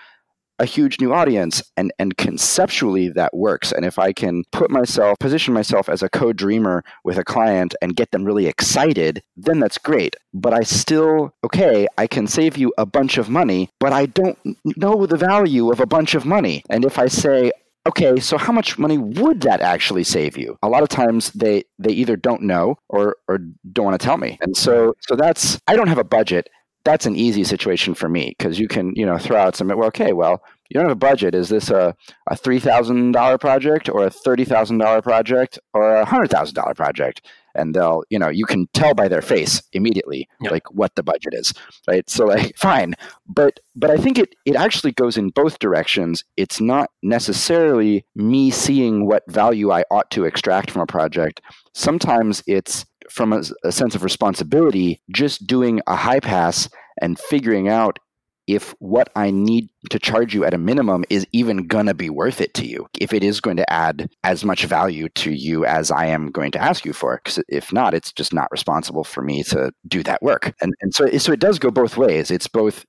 a 0.59 0.65
huge 0.65 0.99
new 0.99 1.13
audience 1.13 1.63
and 1.75 1.91
and 1.99 2.17
conceptually 2.17 3.09
that 3.09 3.35
works. 3.35 3.71
And 3.71 3.85
if 3.85 3.99
i 3.99 4.11
can 4.13 4.43
put 4.51 4.69
myself 4.71 5.17
position 5.19 5.53
myself 5.53 5.89
as 5.89 6.01
a 6.01 6.09
co-dreamer 6.09 6.83
with 7.03 7.17
a 7.17 7.23
client 7.23 7.75
and 7.81 7.95
get 7.95 8.11
them 8.11 8.23
really 8.23 8.47
excited 8.47 9.21
then 9.35 9.59
that's 9.59 9.77
great. 9.77 10.15
But 10.33 10.53
i 10.53 10.61
still 10.61 11.31
okay 11.43 11.87
i 11.97 12.07
can 12.07 12.27
save 12.27 12.57
you 12.57 12.73
a 12.77 12.85
bunch 12.85 13.17
of 13.17 13.29
money 13.29 13.69
but 13.79 13.93
i 13.93 14.05
don't 14.05 14.37
know 14.77 15.05
the 15.05 15.17
value 15.17 15.71
of 15.71 15.79
a 15.79 15.85
bunch 15.85 16.15
of 16.15 16.25
money. 16.25 16.63
And 16.69 16.85
if 16.85 16.97
i 16.99 17.07
say 17.07 17.51
okay 17.87 18.19
so 18.19 18.37
how 18.37 18.51
much 18.51 18.77
money 18.77 18.97
would 18.97 19.41
that 19.41 19.61
actually 19.61 20.03
save 20.03 20.37
you? 20.37 20.57
A 20.61 20.69
lot 20.69 20.83
of 20.83 20.89
times 20.89 21.31
they 21.31 21.63
they 21.79 21.91
either 21.91 22.15
don't 22.15 22.41
know 22.41 22.77
or 22.89 23.15
or 23.27 23.39
don't 23.71 23.85
want 23.85 23.99
to 23.99 24.05
tell 24.05 24.17
me. 24.17 24.37
And 24.41 24.55
so 24.55 24.93
so 25.07 25.15
that's 25.15 25.59
i 25.67 25.75
don't 25.75 25.87
have 25.87 25.97
a 25.97 26.03
budget 26.03 26.49
that's 26.87 27.05
an 27.05 27.17
easy 27.17 27.43
situation 27.43 27.93
for 27.93 28.07
me 28.07 28.33
because 28.37 28.57
you 28.57 28.67
can 28.67 28.93
you 28.95 29.05
know 29.05 29.17
throw 29.17 29.37
out 29.37 29.55
some 29.57 29.67
well 29.67 29.87
okay 29.87 30.13
well 30.13 30.41
you 30.69 30.73
don't 30.73 30.85
have 30.85 30.91
a 30.91 30.95
budget. 30.95 31.35
Is 31.35 31.49
this 31.49 31.69
a, 31.69 31.95
a 32.29 32.35
$3,000 32.35 33.39
project 33.39 33.89
or 33.89 34.05
a 34.05 34.09
$30,000 34.09 35.03
project 35.03 35.59
or 35.73 35.95
a 35.95 36.05
$100,000 36.05 36.75
project? 36.75 37.25
And 37.55 37.73
they'll, 37.73 38.03
you 38.09 38.19
know, 38.19 38.29
you 38.29 38.45
can 38.45 38.67
tell 38.73 38.93
by 38.93 39.07
their 39.07 39.21
face 39.21 39.63
immediately, 39.73 40.27
yep. 40.41 40.51
like 40.51 40.71
what 40.71 40.93
the 40.95 41.01
budget 41.01 41.33
is, 41.33 41.53
right? 41.87 42.07
So 42.07 42.25
like, 42.25 42.55
fine. 42.57 42.93
But, 43.27 43.59
but 43.75 43.89
I 43.89 43.97
think 43.97 44.19
it, 44.19 44.35
it 44.45 44.55
actually 44.55 44.91
goes 44.91 45.17
in 45.17 45.29
both 45.29 45.57
directions. 45.57 46.23
It's 46.35 46.61
not 46.61 46.91
necessarily 47.01 48.05
me 48.15 48.51
seeing 48.51 49.07
what 49.07 49.23
value 49.27 49.71
I 49.71 49.85
ought 49.89 50.11
to 50.11 50.25
extract 50.25 50.69
from 50.69 50.83
a 50.83 50.87
project. 50.87 51.41
Sometimes 51.73 52.43
it's 52.45 52.85
from 53.09 53.33
a, 53.33 53.43
a 53.63 53.71
sense 53.71 53.95
of 53.95 54.03
responsibility, 54.03 55.01
just 55.11 55.47
doing 55.47 55.81
a 55.87 55.95
high 55.95 56.19
pass 56.19 56.69
and 57.01 57.19
figuring 57.19 57.69
out 57.69 57.99
if 58.47 58.73
what 58.79 59.09
I 59.15 59.29
need 59.29 59.69
to 59.89 59.99
charge 59.99 60.33
you 60.33 60.45
at 60.45 60.53
a 60.53 60.57
minimum 60.57 61.03
is 61.09 61.27
even 61.33 61.67
going 61.67 61.85
to 61.87 61.93
be 61.93 62.09
worth 62.09 62.39
it 62.39 62.53
to 62.55 62.65
you, 62.65 62.87
if 62.99 63.11
it 63.11 63.21
is 63.21 63.41
going 63.41 63.57
to 63.57 63.71
add 63.71 64.09
as 64.23 64.45
much 64.45 64.63
value 64.65 65.09
to 65.15 65.31
you 65.31 65.65
as 65.65 65.91
I 65.91 66.05
am 66.05 66.31
going 66.31 66.51
to 66.51 66.61
ask 66.61 66.85
you 66.85 66.93
for. 66.93 67.19
Because 67.21 67.43
if 67.49 67.73
not, 67.73 67.93
it's 67.93 68.13
just 68.13 68.33
not 68.33 68.49
responsible 68.49 69.03
for 69.03 69.21
me 69.21 69.43
to 69.43 69.73
do 69.87 70.01
that 70.03 70.21
work. 70.21 70.55
And, 70.61 70.73
and 70.81 70.95
so, 70.95 71.09
so 71.17 71.33
it 71.33 71.41
does 71.41 71.59
go 71.59 71.69
both 71.69 71.97
ways. 71.97 72.31
It's 72.31 72.47
both, 72.47 72.85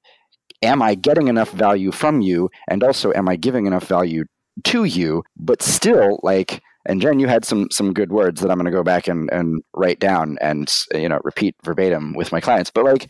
am 0.63 0.81
I 0.81 0.95
getting 0.95 1.27
enough 1.27 1.51
value 1.51 1.91
from 1.91 2.21
you? 2.21 2.51
And 2.69 2.85
also, 2.85 3.13
am 3.13 3.29
I 3.29 3.35
giving 3.35 3.67
enough 3.67 3.89
value 3.89 4.25
to 4.65 4.85
you? 4.85 5.25
But 5.37 5.61
still, 5.61 6.21
like, 6.23 6.63
and 6.89 7.03
Jen, 7.03 7.21
you 7.21 7.29
had 7.29 7.45
some 7.45 7.69
some 7.71 7.93
good 7.93 8.11
words 8.11 8.41
that 8.41 8.51
I'm 8.51 8.57
going 8.57 8.65
to 8.65 8.71
go 8.71 8.83
back 8.83 9.07
and, 9.07 9.31
and 9.31 9.63
write 9.77 10.01
down 10.01 10.39
and 10.41 10.75
you 10.93 11.09
know 11.09 11.21
repeat 11.23 11.55
verbatim 11.63 12.15
with 12.15 12.33
my 12.33 12.41
clients. 12.41 12.71
But 12.71 12.87
like, 12.87 13.09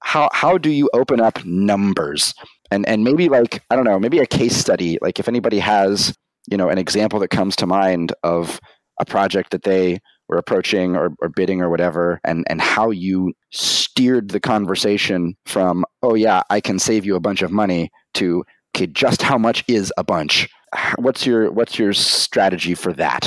how 0.00 0.28
how 0.32 0.58
do 0.58 0.70
you 0.70 0.90
open 0.92 1.20
up 1.20 1.42
numbers 1.44 2.34
and 2.70 2.86
and 2.88 3.04
maybe 3.04 3.28
like 3.28 3.62
I 3.70 3.76
don't 3.76 3.84
know 3.84 3.98
maybe 3.98 4.18
a 4.18 4.26
case 4.26 4.56
study 4.56 4.98
like 5.00 5.18
if 5.18 5.28
anybody 5.28 5.60
has 5.60 6.14
you 6.50 6.56
know 6.56 6.68
an 6.68 6.78
example 6.78 7.20
that 7.20 7.28
comes 7.28 7.56
to 7.56 7.66
mind 7.66 8.12
of 8.24 8.60
a 8.98 9.04
project 9.04 9.50
that 9.52 9.62
they 9.62 10.00
were 10.28 10.36
approaching 10.36 10.96
or, 10.96 11.10
or 11.20 11.28
bidding 11.28 11.60
or 11.60 11.70
whatever 11.70 12.20
and 12.24 12.44
and 12.48 12.60
how 12.60 12.90
you 12.90 13.32
steered 13.52 14.30
the 14.30 14.40
conversation 14.40 15.36
from 15.46 15.84
oh 16.02 16.14
yeah 16.14 16.42
I 16.50 16.60
can 16.60 16.78
save 16.78 17.04
you 17.04 17.14
a 17.14 17.20
bunch 17.20 17.42
of 17.42 17.52
money 17.52 17.90
to 18.14 18.44
okay 18.74 18.86
just 18.86 19.22
how 19.22 19.38
much 19.38 19.64
is 19.68 19.92
a 19.96 20.04
bunch 20.04 20.48
what's 20.96 21.26
your 21.26 21.50
what's 21.50 21.78
your 21.78 21.92
strategy 21.92 22.74
for 22.74 22.92
that 22.92 23.26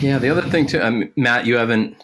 yeah 0.00 0.18
the 0.18 0.28
other 0.28 0.42
thing 0.42 0.66
too 0.66 0.80
um, 0.80 1.10
matt 1.16 1.46
you 1.46 1.56
haven't 1.56 1.96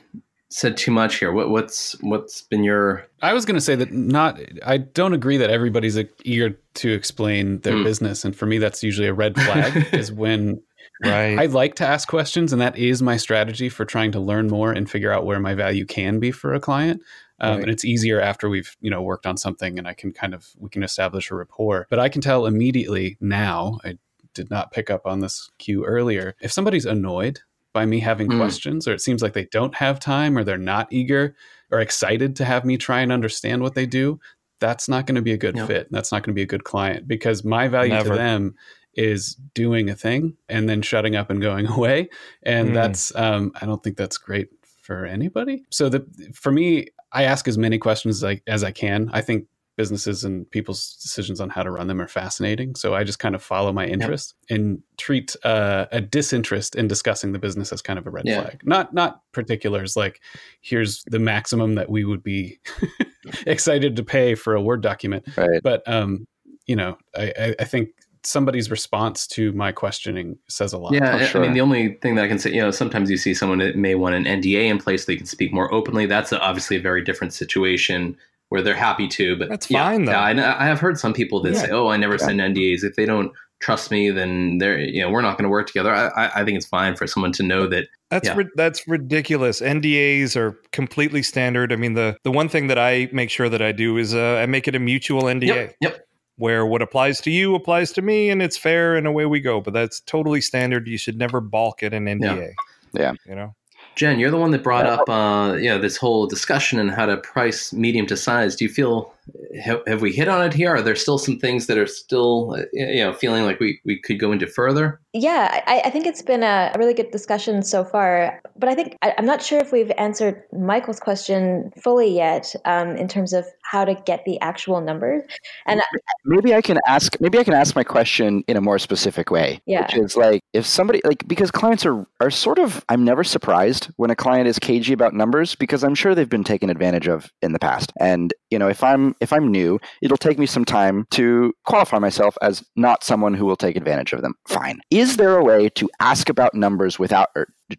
said 0.48 0.76
too 0.76 0.90
much 0.90 1.16
here. 1.16 1.32
What, 1.32 1.50
what's 1.50 1.92
what's 2.00 2.42
been 2.42 2.64
your? 2.64 3.06
I 3.22 3.32
was 3.32 3.44
going 3.44 3.56
to 3.56 3.60
say 3.60 3.74
that 3.76 3.92
not. 3.92 4.40
I 4.64 4.78
don't 4.78 5.12
agree 5.12 5.36
that 5.36 5.50
everybody's 5.50 5.98
eager 6.24 6.58
to 6.74 6.92
explain 6.92 7.60
their 7.60 7.74
mm. 7.74 7.84
business, 7.84 8.24
and 8.24 8.34
for 8.34 8.46
me, 8.46 8.58
that's 8.58 8.82
usually 8.82 9.08
a 9.08 9.14
red 9.14 9.34
flag. 9.40 9.88
is 9.92 10.12
when 10.12 10.62
right. 11.04 11.38
I 11.38 11.46
like 11.46 11.74
to 11.76 11.86
ask 11.86 12.08
questions, 12.08 12.52
and 12.52 12.62
that 12.62 12.76
is 12.76 13.02
my 13.02 13.16
strategy 13.16 13.68
for 13.68 13.84
trying 13.84 14.12
to 14.12 14.20
learn 14.20 14.48
more 14.48 14.72
and 14.72 14.90
figure 14.90 15.12
out 15.12 15.26
where 15.26 15.40
my 15.40 15.54
value 15.54 15.84
can 15.84 16.18
be 16.20 16.30
for 16.30 16.54
a 16.54 16.60
client. 16.60 17.02
Um, 17.38 17.56
right. 17.56 17.62
And 17.62 17.70
it's 17.70 17.84
easier 17.84 18.20
after 18.20 18.48
we've 18.48 18.76
you 18.80 18.90
know 18.90 19.02
worked 19.02 19.26
on 19.26 19.36
something, 19.36 19.78
and 19.78 19.86
I 19.86 19.94
can 19.94 20.12
kind 20.12 20.32
of 20.32 20.48
we 20.58 20.70
can 20.70 20.82
establish 20.82 21.30
a 21.30 21.34
rapport. 21.34 21.86
But 21.90 21.98
I 21.98 22.08
can 22.08 22.22
tell 22.22 22.46
immediately 22.46 23.16
now. 23.20 23.78
I 23.84 23.98
did 24.36 24.50
not 24.50 24.70
pick 24.70 24.90
up 24.90 25.06
on 25.06 25.20
this 25.20 25.50
cue 25.58 25.84
earlier. 25.84 26.36
If 26.40 26.52
somebody's 26.52 26.86
annoyed 26.86 27.40
by 27.72 27.86
me 27.86 27.98
having 28.00 28.28
mm. 28.28 28.38
questions, 28.38 28.86
or 28.86 28.92
it 28.92 29.00
seems 29.00 29.22
like 29.22 29.32
they 29.32 29.48
don't 29.50 29.74
have 29.74 29.98
time, 29.98 30.38
or 30.38 30.44
they're 30.44 30.56
not 30.56 30.92
eager 30.92 31.34
or 31.70 31.80
excited 31.80 32.36
to 32.36 32.44
have 32.44 32.64
me 32.64 32.76
try 32.76 33.00
and 33.00 33.10
understand 33.10 33.62
what 33.62 33.74
they 33.74 33.86
do, 33.86 34.20
that's 34.60 34.88
not 34.88 35.06
going 35.06 35.16
to 35.16 35.22
be 35.22 35.32
a 35.32 35.36
good 35.36 35.58
fit. 35.66 35.88
That's 35.90 36.12
not 36.12 36.22
going 36.22 36.32
to 36.32 36.38
be 36.38 36.42
a 36.42 36.46
good 36.46 36.64
client 36.64 37.06
because 37.06 37.44
my 37.44 37.68
value 37.68 37.92
Never. 37.92 38.10
to 38.10 38.14
them 38.14 38.54
is 38.94 39.34
doing 39.54 39.90
a 39.90 39.94
thing 39.94 40.36
and 40.48 40.68
then 40.68 40.80
shutting 40.80 41.16
up 41.16 41.28
and 41.28 41.40
going 41.40 41.66
away. 41.70 42.08
And 42.42 42.70
mm. 42.70 42.74
that's, 42.74 43.14
um, 43.14 43.52
I 43.60 43.66
don't 43.66 43.82
think 43.82 43.96
that's 43.96 44.16
great 44.16 44.48
for 44.82 45.04
anybody. 45.04 45.64
So 45.70 45.88
the, 45.88 46.06
for 46.32 46.50
me, 46.50 46.88
I 47.12 47.24
ask 47.24 47.46
as 47.48 47.58
many 47.58 47.78
questions 47.78 48.22
as 48.22 48.24
I, 48.24 48.40
as 48.46 48.64
I 48.64 48.70
can. 48.70 49.10
I 49.12 49.20
think 49.20 49.46
businesses 49.76 50.24
and 50.24 50.50
people's 50.50 50.94
decisions 51.02 51.40
on 51.40 51.50
how 51.50 51.62
to 51.62 51.70
run 51.70 51.86
them 51.86 52.00
are 52.00 52.08
fascinating. 52.08 52.74
So 52.74 52.94
I 52.94 53.04
just 53.04 53.18
kind 53.18 53.34
of 53.34 53.42
follow 53.42 53.72
my 53.72 53.86
interest 53.86 54.34
yep. 54.48 54.58
and 54.58 54.82
treat 54.96 55.36
uh, 55.44 55.86
a 55.92 56.00
disinterest 56.00 56.74
in 56.74 56.88
discussing 56.88 57.32
the 57.32 57.38
business 57.38 57.72
as 57.72 57.82
kind 57.82 57.98
of 57.98 58.06
a 58.06 58.10
red 58.10 58.24
yeah. 58.26 58.42
flag. 58.42 58.62
Not 58.64 58.94
not 58.94 59.20
particulars 59.32 59.96
like 59.96 60.20
here's 60.60 61.04
the 61.04 61.18
maximum 61.18 61.74
that 61.74 61.90
we 61.90 62.04
would 62.04 62.22
be 62.22 62.58
excited 63.46 63.96
to 63.96 64.02
pay 64.02 64.34
for 64.34 64.54
a 64.54 64.62
Word 64.62 64.80
document. 64.80 65.26
Right. 65.36 65.60
But 65.62 65.86
um, 65.86 66.26
you 66.66 66.76
know, 66.76 66.96
I, 67.14 67.54
I 67.58 67.64
think 67.64 67.90
somebody's 68.22 68.70
response 68.70 69.26
to 69.28 69.52
my 69.52 69.72
questioning 69.72 70.36
says 70.48 70.72
a 70.72 70.78
lot. 70.78 70.92
Yeah, 70.92 71.24
sure. 71.26 71.42
I 71.42 71.44
mean, 71.44 71.54
the 71.54 71.60
only 71.60 71.94
thing 71.94 72.16
that 72.16 72.24
I 72.24 72.28
can 72.28 72.38
say, 72.38 72.52
you 72.52 72.60
know, 72.60 72.72
sometimes 72.72 73.10
you 73.10 73.16
see 73.16 73.34
someone 73.34 73.58
that 73.58 73.76
may 73.76 73.94
want 73.94 74.14
an 74.14 74.24
NDA 74.24 74.68
in 74.68 74.78
place, 74.78 75.04
so 75.04 75.12
they 75.12 75.16
can 75.16 75.26
speak 75.26 75.52
more 75.52 75.72
openly. 75.72 76.06
That's 76.06 76.32
obviously 76.32 76.76
a 76.76 76.80
very 76.80 77.04
different 77.04 77.32
situation 77.32 78.16
where 78.48 78.62
they're 78.62 78.74
happy 78.74 79.08
to. 79.08 79.36
But 79.36 79.48
that's 79.48 79.66
fine. 79.66 80.04
Yeah. 80.04 80.20
I, 80.20 80.30
I 80.30 80.66
have 80.66 80.80
heard 80.80 80.98
some 80.98 81.12
people 81.12 81.40
that 81.42 81.54
yeah. 81.54 81.60
say, 81.60 81.70
"Oh, 81.70 81.88
I 81.88 81.96
never 81.96 82.14
yeah. 82.14 82.26
send 82.26 82.40
NDAs. 82.40 82.84
If 82.84 82.96
they 82.96 83.04
don't 83.04 83.32
trust 83.58 83.90
me, 83.90 84.10
then 84.10 84.58
they're 84.58 84.78
you 84.78 85.02
know 85.02 85.10
we're 85.10 85.22
not 85.22 85.36
going 85.36 85.44
to 85.44 85.50
work 85.50 85.66
together." 85.66 85.94
I, 85.94 86.30
I 86.34 86.44
think 86.44 86.56
it's 86.56 86.66
fine 86.66 86.96
for 86.96 87.06
someone 87.06 87.32
to 87.32 87.42
know 87.42 87.66
that. 87.68 87.88
That's 88.10 88.28
yeah. 88.28 88.36
ri- 88.36 88.50
that's 88.54 88.86
ridiculous. 88.86 89.60
NDAs 89.60 90.36
are 90.36 90.58
completely 90.72 91.22
standard. 91.22 91.72
I 91.72 91.76
mean, 91.76 91.94
the 91.94 92.16
the 92.22 92.30
one 92.30 92.48
thing 92.48 92.68
that 92.68 92.78
I 92.78 93.08
make 93.12 93.30
sure 93.30 93.48
that 93.48 93.62
I 93.62 93.72
do 93.72 93.96
is 93.96 94.14
uh, 94.14 94.40
I 94.42 94.46
make 94.46 94.68
it 94.68 94.74
a 94.74 94.80
mutual 94.80 95.22
NDA. 95.24 95.46
Yep. 95.46 95.76
yep. 95.80 96.02
Where 96.38 96.66
what 96.66 96.82
applies 96.82 97.22
to 97.22 97.30
you 97.30 97.54
applies 97.54 97.92
to 97.92 98.02
me, 98.02 98.28
and 98.28 98.42
it's 98.42 98.58
fair, 98.58 98.94
and 98.94 99.06
away 99.06 99.24
we 99.24 99.40
go. 99.40 99.60
But 99.62 99.72
that's 99.72 100.00
totally 100.00 100.42
standard. 100.42 100.86
You 100.86 100.98
should 100.98 101.16
never 101.16 101.40
balk 101.40 101.82
at 101.82 101.94
an 101.94 102.04
NDA. 102.04 102.52
Yeah. 102.92 103.00
yeah. 103.00 103.12
You 103.26 103.34
know. 103.34 103.54
Jen, 103.96 104.18
you're 104.18 104.30
the 104.30 104.36
one 104.36 104.50
that 104.50 104.62
brought 104.62 104.84
up, 104.84 105.08
uh, 105.08 105.54
you 105.54 105.70
know, 105.70 105.78
this 105.78 105.96
whole 105.96 106.26
discussion 106.26 106.78
and 106.78 106.90
how 106.90 107.06
to 107.06 107.16
price 107.16 107.72
medium 107.72 108.06
to 108.06 108.16
size. 108.16 108.54
Do 108.54 108.64
you 108.66 108.70
feel 108.70 109.14
have, 109.62 109.82
have, 109.86 110.00
we 110.02 110.12
hit 110.12 110.28
on 110.28 110.44
it 110.44 110.52
here? 110.52 110.74
Are 110.74 110.82
there 110.82 110.96
still 110.96 111.18
some 111.18 111.38
things 111.38 111.66
that 111.66 111.78
are 111.78 111.86
still, 111.86 112.54
uh, 112.54 112.62
you 112.72 113.04
know, 113.04 113.12
feeling 113.12 113.44
like 113.44 113.58
we, 113.60 113.80
we 113.84 114.00
could 114.00 114.20
go 114.20 114.32
into 114.32 114.46
further? 114.46 115.00
Yeah, 115.12 115.62
I, 115.66 115.82
I 115.86 115.90
think 115.90 116.06
it's 116.06 116.22
been 116.22 116.42
a, 116.42 116.72
really 116.76 116.92
good 116.92 117.10
discussion 117.10 117.62
so 117.62 117.84
far. 117.84 118.40
But 118.58 118.68
I 118.68 118.74
think 118.74 118.96
I, 119.02 119.14
am 119.16 119.24
not 119.24 119.42
sure 119.42 119.58
if 119.58 119.72
we've 119.72 119.90
answered 119.96 120.42
Michael's 120.52 121.00
question 121.00 121.72
fully 121.82 122.14
yet 122.14 122.54
um, 122.66 122.96
in 122.96 123.08
terms 123.08 123.32
of 123.32 123.46
how 123.62 123.84
to 123.84 123.94
get 123.94 124.24
the 124.26 124.38
actual 124.40 124.80
numbers. 124.80 125.22
And 125.66 125.80
maybe 126.24 126.54
I 126.54 126.60
can 126.60 126.78
ask. 126.86 127.18
Maybe 127.20 127.38
I 127.38 127.44
can 127.44 127.54
ask 127.54 127.74
my 127.74 127.84
question 127.84 128.44
in 128.46 128.56
a 128.56 128.60
more 128.60 128.78
specific 128.78 129.30
way. 129.30 129.60
Yeah, 129.66 129.82
which 129.82 129.96
is 129.96 130.16
like 130.16 130.42
if 130.52 130.66
somebody 130.66 131.00
like 131.04 131.26
because 131.26 131.50
clients 131.50 131.86
are 131.86 132.06
are 132.20 132.30
sort 132.30 132.58
of. 132.58 132.84
I'm 132.88 133.04
never 133.04 133.24
surprised 133.24 133.88
when 133.96 134.10
a 134.10 134.16
client 134.16 134.48
is 134.48 134.58
cagey 134.58 134.92
about 134.92 135.14
numbers 135.14 135.54
because 135.54 135.82
I'm 135.82 135.94
sure 135.94 136.14
they've 136.14 136.28
been 136.28 136.44
taken 136.44 136.70
advantage 136.70 137.08
of 137.08 137.32
in 137.42 137.52
the 137.52 137.58
past. 137.58 137.92
And 137.98 138.32
you 138.50 138.58
know, 138.58 138.68
if 138.68 138.84
I'm 138.84 139.15
if 139.20 139.32
I'm 139.32 139.50
new, 139.50 139.78
it'll 140.02 140.16
take 140.16 140.38
me 140.38 140.46
some 140.46 140.64
time 140.64 141.06
to 141.12 141.52
qualify 141.64 141.98
myself 141.98 142.36
as 142.42 142.64
not 142.76 143.04
someone 143.04 143.34
who 143.34 143.46
will 143.46 143.56
take 143.56 143.76
advantage 143.76 144.12
of 144.12 144.22
them. 144.22 144.34
Fine. 144.48 144.80
Is 144.90 145.16
there 145.16 145.36
a 145.36 145.44
way 145.44 145.68
to 145.70 145.88
ask 146.00 146.28
about 146.28 146.54
numbers 146.54 146.98
without 146.98 147.28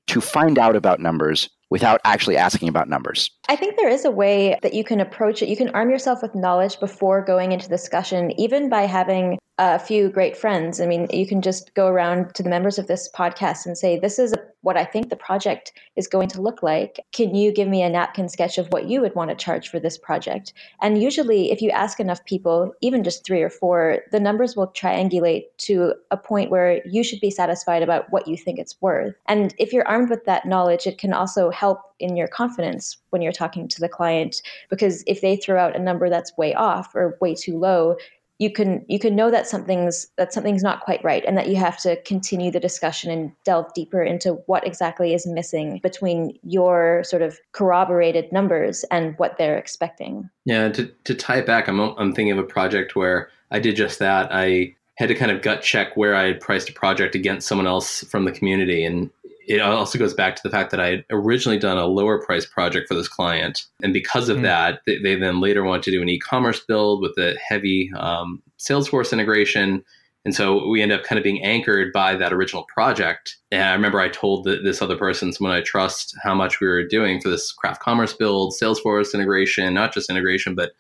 to 0.08 0.22
find 0.22 0.60
out 0.60 0.76
about 0.76 1.00
numbers 1.00 1.50
without 1.70 2.00
actually 2.06 2.38
asking 2.38 2.70
about 2.70 2.90
numbers? 2.90 3.30
I 3.50 3.56
think 3.56 3.78
there 3.78 3.90
is 3.90 4.06
a 4.06 4.12
way 4.12 4.58
that 4.62 4.74
you 4.74 4.84
can 4.84 5.00
approach 5.00 5.42
it. 5.42 5.50
You 5.50 5.58
can 5.58 5.70
arm 5.70 5.90
yourself 5.90 6.22
with 6.22 6.36
knowledge 6.36 6.80
before 6.80 7.24
going 7.24 7.52
into 7.52 7.68
discussion, 7.68 8.32
even 8.40 8.70
by 8.70 8.84
having 8.84 9.38
a 9.60 9.80
few 9.80 10.10
great 10.10 10.38
friends. 10.38 10.80
I 10.80 10.86
mean, 10.86 11.08
you 11.12 11.26
can 11.26 11.42
just 11.42 11.74
go 11.74 11.88
around 11.88 12.36
to 12.36 12.44
the 12.44 12.50
members 12.50 12.78
of 12.78 12.88
this 12.88 13.10
podcast 13.16 13.66
and 13.66 13.78
say, 13.78 13.98
This 13.98 14.20
is 14.20 14.34
what 14.62 14.78
I 14.78 14.86
think 14.86 15.10
the 15.10 15.16
project 15.16 15.72
is 15.96 16.08
going 16.08 16.28
to 16.30 16.42
look 16.42 16.62
like. 16.62 17.00
Can 17.12 17.34
you 17.34 17.52
give 17.52 17.68
me 17.68 17.82
a 17.82 17.90
napkin 17.90 18.30
sketch 18.30 18.58
of 18.58 18.68
what 18.68 18.88
you 18.88 19.02
would 19.02 19.16
want 19.16 19.30
to 19.30 19.36
charge 19.36 19.70
for 19.70 19.80
this 19.80 19.98
project? 19.98 20.54
And 20.82 21.02
usually, 21.02 21.52
if 21.52 21.62
you 21.62 21.72
ask 21.72 22.00
enough 22.00 22.24
people, 22.26 22.74
even 22.82 23.04
just 23.04 23.26
three 23.26 23.42
or 23.42 23.50
four, 23.50 24.02
the 24.12 24.20
numbers 24.20 24.56
will 24.56 24.68
triangulate 24.68 25.46
to 25.60 25.94
a 26.12 26.18
point 26.18 26.52
where 26.52 26.82
you 26.86 27.04
should 27.04 27.20
be 27.20 27.32
satisfied 27.32 27.82
about 27.82 28.12
what 28.12 28.28
you 28.28 28.38
think 28.38 28.60
it's 28.60 28.80
worth. 28.82 29.16
And 29.28 29.56
if 29.58 29.74
you're 29.74 29.88
armed 29.88 30.10
with 30.10 30.26
that 30.26 30.46
knowledge, 30.46 30.86
it 30.86 30.98
can 30.98 31.14
also 31.14 31.50
help 31.50 31.80
in 32.00 32.16
your 32.16 32.28
confidence 32.28 32.98
when 33.10 33.22
you're 33.22 33.32
talking 33.32 33.68
to 33.68 33.80
the 33.80 33.90
client 33.90 34.42
because 34.70 35.04
if 35.08 35.22
they 35.22 35.36
throw 35.36 35.60
out 35.60 35.76
a 35.76 35.80
number 35.80 36.10
that's 36.10 36.38
way 36.38 36.54
off 36.54 36.94
or 36.94 37.18
way 37.22 37.34
too 37.34 37.58
low 37.58 37.96
you 38.40 38.52
can 38.52 38.86
you 38.88 39.00
can 39.00 39.16
know 39.16 39.32
that 39.32 39.48
something's 39.48 40.08
that 40.18 40.32
something's 40.32 40.64
not 40.64 40.82
quite 40.82 41.04
right 41.04 41.24
and 41.26 41.38
that 41.38 41.48
you 41.48 41.56
have 41.56 41.78
to 41.78 42.00
continue 42.04 42.52
the 42.52 42.60
discussion 42.60 43.10
and 43.10 43.32
delve 43.44 43.74
deeper 43.74 44.04
into 44.04 44.34
what 44.46 44.66
exactly 44.66 45.14
is 45.14 45.26
missing 45.26 45.80
between 45.82 46.38
your 46.44 47.04
sort 47.04 47.22
of 47.22 47.40
corroborated 47.52 48.32
numbers 48.32 48.84
and 48.92 49.18
what 49.18 49.38
they're 49.38 49.58
expecting. 49.58 50.30
Yeah 50.46 50.70
to, 50.70 50.86
to 51.06 51.16
tie 51.16 51.38
it 51.38 51.46
back 51.46 51.68
I'm, 51.68 51.80
I'm 51.80 52.14
thinking 52.14 52.32
of 52.32 52.38
a 52.38 52.44
project 52.44 52.96
where 52.96 53.30
i 53.52 53.60
did 53.60 53.76
just 53.76 54.00
that. 54.00 54.30
I 54.32 54.76
had 54.96 55.10
to 55.10 55.16
kind 55.16 55.32
of 55.32 55.42
gut 55.42 55.62
check 55.62 55.96
where 55.96 56.16
i 56.16 56.28
had 56.28 56.40
priced 56.40 56.70
a 56.70 56.74
project 56.74 57.16
against 57.16 57.48
someone 57.48 57.68
else 57.68 58.04
from 58.06 58.26
the 58.26 58.32
community 58.32 58.86
and 58.86 59.10
it 59.48 59.62
also 59.62 59.98
goes 59.98 60.14
back 60.14 60.36
to 60.36 60.42
the 60.44 60.50
fact 60.50 60.72
that 60.72 60.80
I 60.82 60.88
had 60.88 61.06
originally 61.10 61.58
done 61.58 61.78
a 61.78 61.86
lower 61.86 62.22
price 62.22 62.46
project 62.46 62.88
for 62.88 62.96
this 62.96 63.08
client. 63.08 63.64
And 63.82 63.94
because 63.94 64.28
of 64.28 64.38
mm. 64.38 64.42
that, 64.44 64.82
they, 64.86 65.00
they, 65.00 65.16
then 65.16 65.40
later 65.40 65.64
wanted 65.64 65.84
to 65.84 65.92
do 65.92 66.02
an 66.02 66.10
e 66.10 66.20
commerce 66.20 66.60
build 66.60 67.02
with 67.02 67.18
a 67.18 67.38
heavy 67.48 67.90
um, 67.98 68.44
Salesforce 68.60 69.14
integration. 69.14 69.86
And 70.26 70.36
so 70.36 70.68
we 70.68 70.82
end 70.82 70.92
up 70.92 71.04
kind 71.04 71.18
of 71.18 71.24
being 71.24 71.42
anchored 71.42 71.94
by 71.94 72.18
that 72.18 72.34
original 72.34 72.66
project. 72.66 73.38
And 73.50 73.64
I 73.64 73.72
remember 73.72 74.02
I 74.02 74.10
told 74.10 74.44
the, 74.44 74.58
this 74.58 74.82
other 74.82 74.98
person, 74.98 75.32
someone 75.32 75.56
I 75.56 75.62
trust, 75.62 76.14
how 76.22 76.36
much 76.36 76.60
we 76.60 76.68
were 76.68 76.86
doing 76.86 77.22
for 77.22 77.30
this 77.30 77.54
craft 77.54 77.82
commerce 77.82 78.12
build, 78.12 78.54
Salesforce 78.62 79.14
integration, 79.14 79.74
not 79.74 79.94
just 79.94 80.10
integration, 80.10 80.56
but 80.56 80.74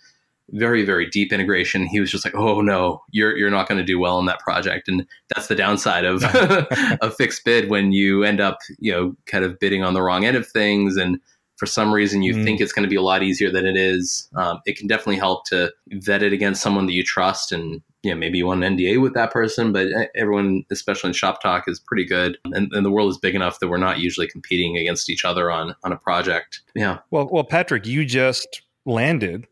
very 0.51 0.83
very 0.83 1.09
deep 1.09 1.33
integration. 1.33 1.85
He 1.85 1.99
was 1.99 2.11
just 2.11 2.25
like 2.25 2.35
oh 2.35 2.61
no 2.61 3.03
you're 3.11 3.37
you're 3.37 3.49
not 3.49 3.67
going 3.67 3.79
to 3.79 3.83
do 3.83 3.99
well 3.99 4.19
in 4.19 4.25
that 4.25 4.39
project. 4.39 4.87
And 4.87 5.05
that's 5.33 5.47
the 5.47 5.55
downside 5.55 6.05
of 6.05 6.23
a 6.23 7.11
fixed 7.17 7.43
bid 7.43 7.69
when 7.69 7.91
you 7.91 8.23
end 8.23 8.39
up 8.39 8.59
you 8.79 8.91
know 8.91 9.15
kind 9.25 9.43
of 9.43 9.59
bidding 9.59 9.83
on 9.83 9.93
the 9.93 10.01
wrong 10.01 10.25
end 10.25 10.37
of 10.37 10.47
things. 10.47 10.97
And 10.97 11.19
for 11.57 11.65
some 11.65 11.91
reason 11.91 12.21
you 12.21 12.33
mm. 12.33 12.43
think 12.43 12.61
it's 12.61 12.71
going 12.71 12.83
to 12.83 12.89
be 12.89 12.95
a 12.95 13.01
lot 13.01 13.23
easier 13.23 13.51
than 13.51 13.65
it 13.65 13.75
is. 13.75 14.29
Um, 14.35 14.61
it 14.65 14.77
can 14.77 14.87
definitely 14.87 15.17
help 15.17 15.45
to 15.45 15.73
vet 15.87 16.23
it 16.23 16.31
against 16.31 16.61
someone 16.61 16.85
that 16.85 16.93
you 16.93 17.03
trust 17.03 17.51
and 17.51 17.81
you 18.03 18.11
know 18.11 18.17
maybe 18.17 18.37
you 18.37 18.45
want 18.45 18.63
an 18.63 18.77
nda 18.77 19.01
with 19.01 19.15
that 19.15 19.31
person 19.31 19.73
but 19.73 19.87
everyone 20.15 20.63
especially 20.71 21.09
in 21.09 21.13
shop 21.13 21.41
talk 21.41 21.67
is 21.67 21.79
pretty 21.79 22.05
good. 22.05 22.37
And, 22.45 22.71
and 22.71 22.85
the 22.85 22.91
world 22.91 23.09
is 23.09 23.17
big 23.17 23.35
enough 23.35 23.59
that 23.59 23.67
we're 23.67 23.77
not 23.77 23.99
usually 23.99 24.27
competing 24.27 24.77
against 24.77 25.09
each 25.09 25.25
other 25.25 25.51
on 25.51 25.75
on 25.83 25.91
a 25.91 25.97
project. 25.97 26.61
Yeah. 26.73 26.99
Well 27.11 27.27
well 27.29 27.43
patrick 27.43 27.85
you 27.85 28.05
just 28.05 28.61
landed 28.85 29.47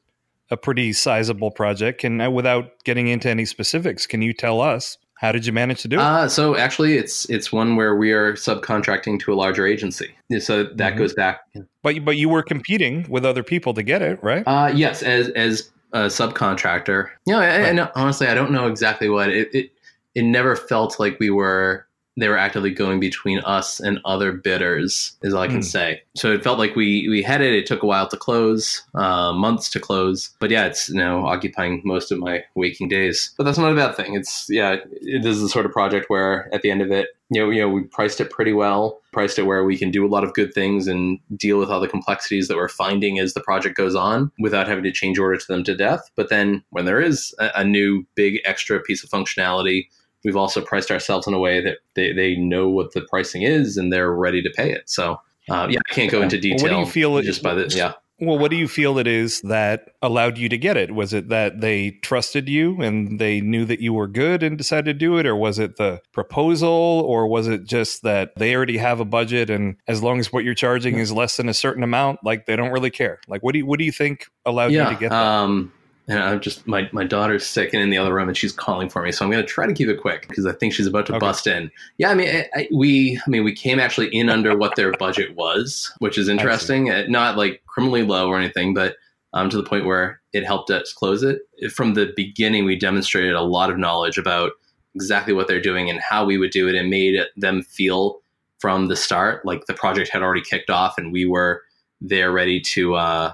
a 0.51 0.57
pretty 0.57 0.93
sizable 0.93 1.51
project. 1.51 2.03
And 2.03 2.21
uh, 2.21 2.31
without 2.31 2.83
getting 2.83 3.07
into 3.07 3.29
any 3.29 3.45
specifics, 3.45 4.05
can 4.05 4.21
you 4.21 4.33
tell 4.33 4.61
us 4.61 4.97
how 5.15 5.31
did 5.31 5.45
you 5.45 5.53
manage 5.53 5.81
to 5.81 5.87
do 5.87 5.97
it? 5.97 6.01
Uh, 6.01 6.27
so 6.27 6.55
actually, 6.57 6.97
it's 6.97 7.29
it's 7.29 7.51
one 7.51 7.75
where 7.75 7.95
we 7.95 8.11
are 8.11 8.33
subcontracting 8.33 9.19
to 9.21 9.33
a 9.33 9.35
larger 9.35 9.65
agency. 9.65 10.13
So 10.39 10.63
that 10.63 10.75
mm-hmm. 10.75 10.97
goes 10.97 11.13
back. 11.13 11.41
But 11.81 12.03
but 12.03 12.17
you 12.17 12.29
were 12.29 12.43
competing 12.43 13.05
with 13.09 13.25
other 13.25 13.43
people 13.43 13.73
to 13.73 13.83
get 13.83 14.01
it, 14.01 14.21
right? 14.21 14.43
Uh, 14.45 14.71
yes, 14.75 15.03
as 15.03 15.29
as 15.29 15.71
a 15.93 16.07
subcontractor. 16.07 17.09
You 17.25 17.33
know, 17.33 17.39
right. 17.39 17.79
I, 17.79 17.91
honestly, 17.95 18.27
I 18.27 18.33
don't 18.33 18.51
know 18.51 18.67
exactly 18.67 19.09
what 19.09 19.29
it, 19.29 19.53
it. 19.53 19.71
It 20.15 20.23
never 20.23 20.55
felt 20.55 20.99
like 20.99 21.19
we 21.19 21.29
were 21.29 21.84
they 22.18 22.30
were 22.30 22.38
actively 22.38 22.72
going 22.72 22.99
between 22.99 23.39
us 23.39 23.80
and 23.80 23.99
other 24.05 24.32
bidders, 24.32 25.18
is 25.22 25.34
all 25.34 25.43
I 25.43 25.47
can 25.47 25.59
mm. 25.59 25.63
say. 25.63 26.01
So 26.16 26.32
it 26.32 26.43
felt 26.43 26.59
like 26.59 26.76
we 26.76 27.07
we 27.09 27.22
had 27.22 27.41
it. 27.41 27.53
It 27.53 27.66
took 27.66 27.84
a 27.84 27.86
while 27.86 28.07
to 28.07 28.18
close, 28.18 28.84
uh, 28.93 29.34
months 29.34 29.70
to 29.72 29.80
close, 29.80 30.30
but 30.39 30.49
yeah, 30.49 30.66
it's 30.66 30.89
you 30.89 30.95
now 30.95 31.26
occupying 31.26 31.82
most 31.84 32.11
of 32.11 32.20
my 32.20 32.43
waking 32.55 32.88
days. 32.88 33.34
But 33.38 33.43
that's 33.43 33.57
not 33.57 33.72
a 33.72 33.76
bad 33.76 33.95
thing. 33.95 34.16
It's 34.16 34.47
yeah, 34.49 34.78
it 34.91 35.26
is 35.26 35.41
the 35.41 35.49
sort 35.49 35.66
of 35.66 35.72
project 35.72 36.09
where 36.09 36.53
at 36.53 36.61
the 36.61 36.72
end 36.72 36.82
of 36.82 36.91
it, 36.91 37.09
you 37.30 37.41
know, 37.41 37.49
you 37.49 37.59
know, 37.59 37.70
we 37.70 37.84
priced 37.84 38.22
it 38.22 38.30
pretty 38.30 38.53
well, 38.53 39.01
priced 39.11 39.39
it 39.39 39.43
where 39.43 39.63
we 39.63 39.78
can 39.78 39.91
do 39.91 40.05
a 40.05 40.07
lot 40.07 40.24
of 40.24 40.34
good 40.34 40.53
things 40.53 40.88
and 40.88 41.20
deal 41.36 41.57
with 41.57 41.70
all 41.70 41.80
the 41.80 41.88
complexities 41.88 42.47
that 42.47 42.55
we're 42.55 42.70
finding 42.70 43.20
as 43.20 43.34
the 43.34 43.41
project 43.41 43.76
goes 43.76 43.95
on 43.95 44.32
without 44.39 44.68
having 44.68 44.84
to 44.84 44.91
change 44.91 45.18
order 45.18 45.38
to 45.38 45.47
them 45.47 45.63
to 45.63 45.76
death. 45.76 46.09
But 46.16 46.30
then 46.30 46.63
when 46.70 46.86
there 46.86 47.01
is 47.01 47.34
a, 47.39 47.49
a 47.55 47.63
new 47.63 48.05
big 48.16 48.39
extra 48.45 48.80
piece 48.80 49.03
of 49.03 49.09
functionality 49.09 49.88
we've 50.26 50.36
also 50.36 50.59
priced 50.59 50.91
ourselves 50.91 51.28
in 51.28 51.34
a 51.34 51.39
way 51.39 51.61
that 51.61 51.78
they, 51.93 52.11
they 52.11 52.36
know 52.36 52.67
what 52.67 52.91
the 52.91 53.01
pricing 53.09 53.43
is 53.43 53.78
and 53.78 53.93
they're 53.93 54.11
ready 54.11 54.41
to 54.41 54.49
pay 54.49 54.71
it. 54.71 54.89
So 54.89 55.21
uh, 55.49 55.67
yeah, 55.69 55.80
I 55.89 55.93
can't 55.93 56.11
go 56.11 56.21
into 56.21 56.39
detail. 56.39 56.57
Well, 56.63 56.73
what 56.73 56.78
do 56.78 56.86
you 56.86 56.91
feel 56.91 57.21
just 57.21 57.43
by 57.43 57.53
the 57.53 57.67
yeah? 57.73 57.93
Well, 58.17 58.39
what 58.39 58.49
do 58.49 58.55
you 58.55 58.69
feel 58.69 58.97
it 58.97 59.07
is 59.07 59.41
that 59.41 59.89
allowed 60.01 60.38
you 60.38 60.47
to 60.47 60.57
get 60.57 60.78
it? 60.78 60.95
Was 60.95 61.13
it 61.13 61.28
that 61.28 61.59
they 61.59 61.91
trusted 62.01 62.47
you 62.47 62.82
and 62.82 63.19
they 63.19 63.41
knew 63.41 63.65
that 63.65 63.82
you 63.82 63.93
were 63.93 64.07
good 64.07 64.41
and 64.41 64.57
decided 64.57 64.86
to 64.86 64.93
do 64.93 65.17
it, 65.17 65.26
or 65.26 65.36
was 65.36 65.59
it 65.59 65.76
the 65.76 66.01
proposal, 66.13 66.69
or 66.69 67.28
was 67.28 67.49
it 67.49 67.65
just 67.65 68.03
that 68.03 68.32
they 68.38 68.55
already 68.55 68.78
have 68.78 69.01
a 69.01 69.05
budget 69.05 69.49
and 69.49 69.76
as 69.88 70.01
long 70.01 70.19
as 70.19 70.32
what 70.32 70.45
you're 70.45 70.53
charging 70.53 70.97
is 70.97 71.11
less 71.11 71.36
than 71.36 71.49
a 71.49 71.53
certain 71.53 71.84
amount, 71.84 72.19
like 72.23 72.45
they 72.45 72.55
don't 72.55 72.71
really 72.71 72.89
care? 72.89 73.19
Like, 73.28 73.43
what 73.43 73.51
do 73.51 73.59
you 73.59 73.65
what 73.65 73.80
do 73.80 73.86
you 73.86 73.91
think 73.91 74.28
allowed 74.45 74.71
yeah, 74.71 74.89
you 74.89 74.95
to 74.95 74.99
get 74.99 75.09
that? 75.09 75.21
Um, 75.21 75.73
and 76.08 76.20
I'm 76.20 76.39
just 76.39 76.68
my 76.68 76.88
my 76.91 77.03
daughter's 77.03 77.45
sick 77.45 77.74
and 77.74 77.82
in 77.82 77.89
the 77.89 77.97
other 77.97 78.14
room, 78.14 78.28
and 78.28 78.38
she's 78.38 78.51
calling 78.51 78.89
for 78.89 79.01
me. 79.01 79.12
So 79.12 79.26
I'm 79.26 79.32
going 79.32 79.43
to 79.43 79.49
try 79.49 79.66
to 79.66 79.74
keep 79.74 79.88
it 79.88 80.01
quick 80.01 80.28
because 80.28 80.45
I 80.45 80.51
think 80.51 80.74
she's 80.74 80.88
about 80.88 81.08
to 81.08 81.14
okay. 81.14 81.20
bust 81.20 81.47
in. 81.47 81.72
Yeah, 81.97 82.12
I 82.12 82.14
mean, 82.14 82.30
I, 82.30 82.49
I, 82.53 82.68
we 82.72 83.20
I 83.26 83.30
mean 83.30 83.43
we 83.43 83.53
came 83.53 83.80
actually 83.80 84.08
in 84.08 84.30
under 84.30 84.56
what 84.56 84.76
their 84.76 84.91
budget 84.93 85.36
was, 85.36 85.91
which 85.99 86.18
is 86.18 86.30
interesting. 86.30 86.91
Uh, 86.91 87.06
not 87.08 87.38
like 87.38 87.64
criminally 87.66 88.03
low 88.03 88.28
or 88.30 88.38
anything, 88.38 88.74
but 88.74 88.97
um, 89.34 89.49
to 89.49 89.58
the 89.58 89.64
point 89.64 89.86
where 89.86 90.22
it 90.32 90.45
helped 90.45 90.70
us 90.70 90.93
close 90.93 91.24
it. 91.24 91.39
From 91.74 91.95
the 91.95 92.14
beginning, 92.16 92.66
we 92.66 92.78
demonstrated 92.78 93.34
a 93.34 93.41
lot 93.41 93.70
of 93.70 93.78
knowledge 93.78 94.18
about 94.18 94.51
exactly 94.93 95.34
what 95.34 95.47
they're 95.47 95.62
doing 95.62 95.89
and 95.89 95.99
how 95.99 96.24
we 96.24 96.38
would 96.38 96.51
do 96.51 96.68
it, 96.68 96.76
and 96.76 96.89
made 96.89 97.20
them 97.36 97.64
feel 97.64 98.20
from 98.60 98.88
the 98.88 98.95
start 98.95 99.45
like 99.45 99.66
the 99.66 99.74
project 99.74 100.10
had 100.10 100.22
already 100.22 100.41
kicked 100.41 100.70
off, 100.70 100.99
and 100.99 101.12
we 101.12 101.26
were 101.26 101.64
there 101.99 102.32
ready 102.32 102.62
to. 102.62 102.93
Uh, 102.93 103.34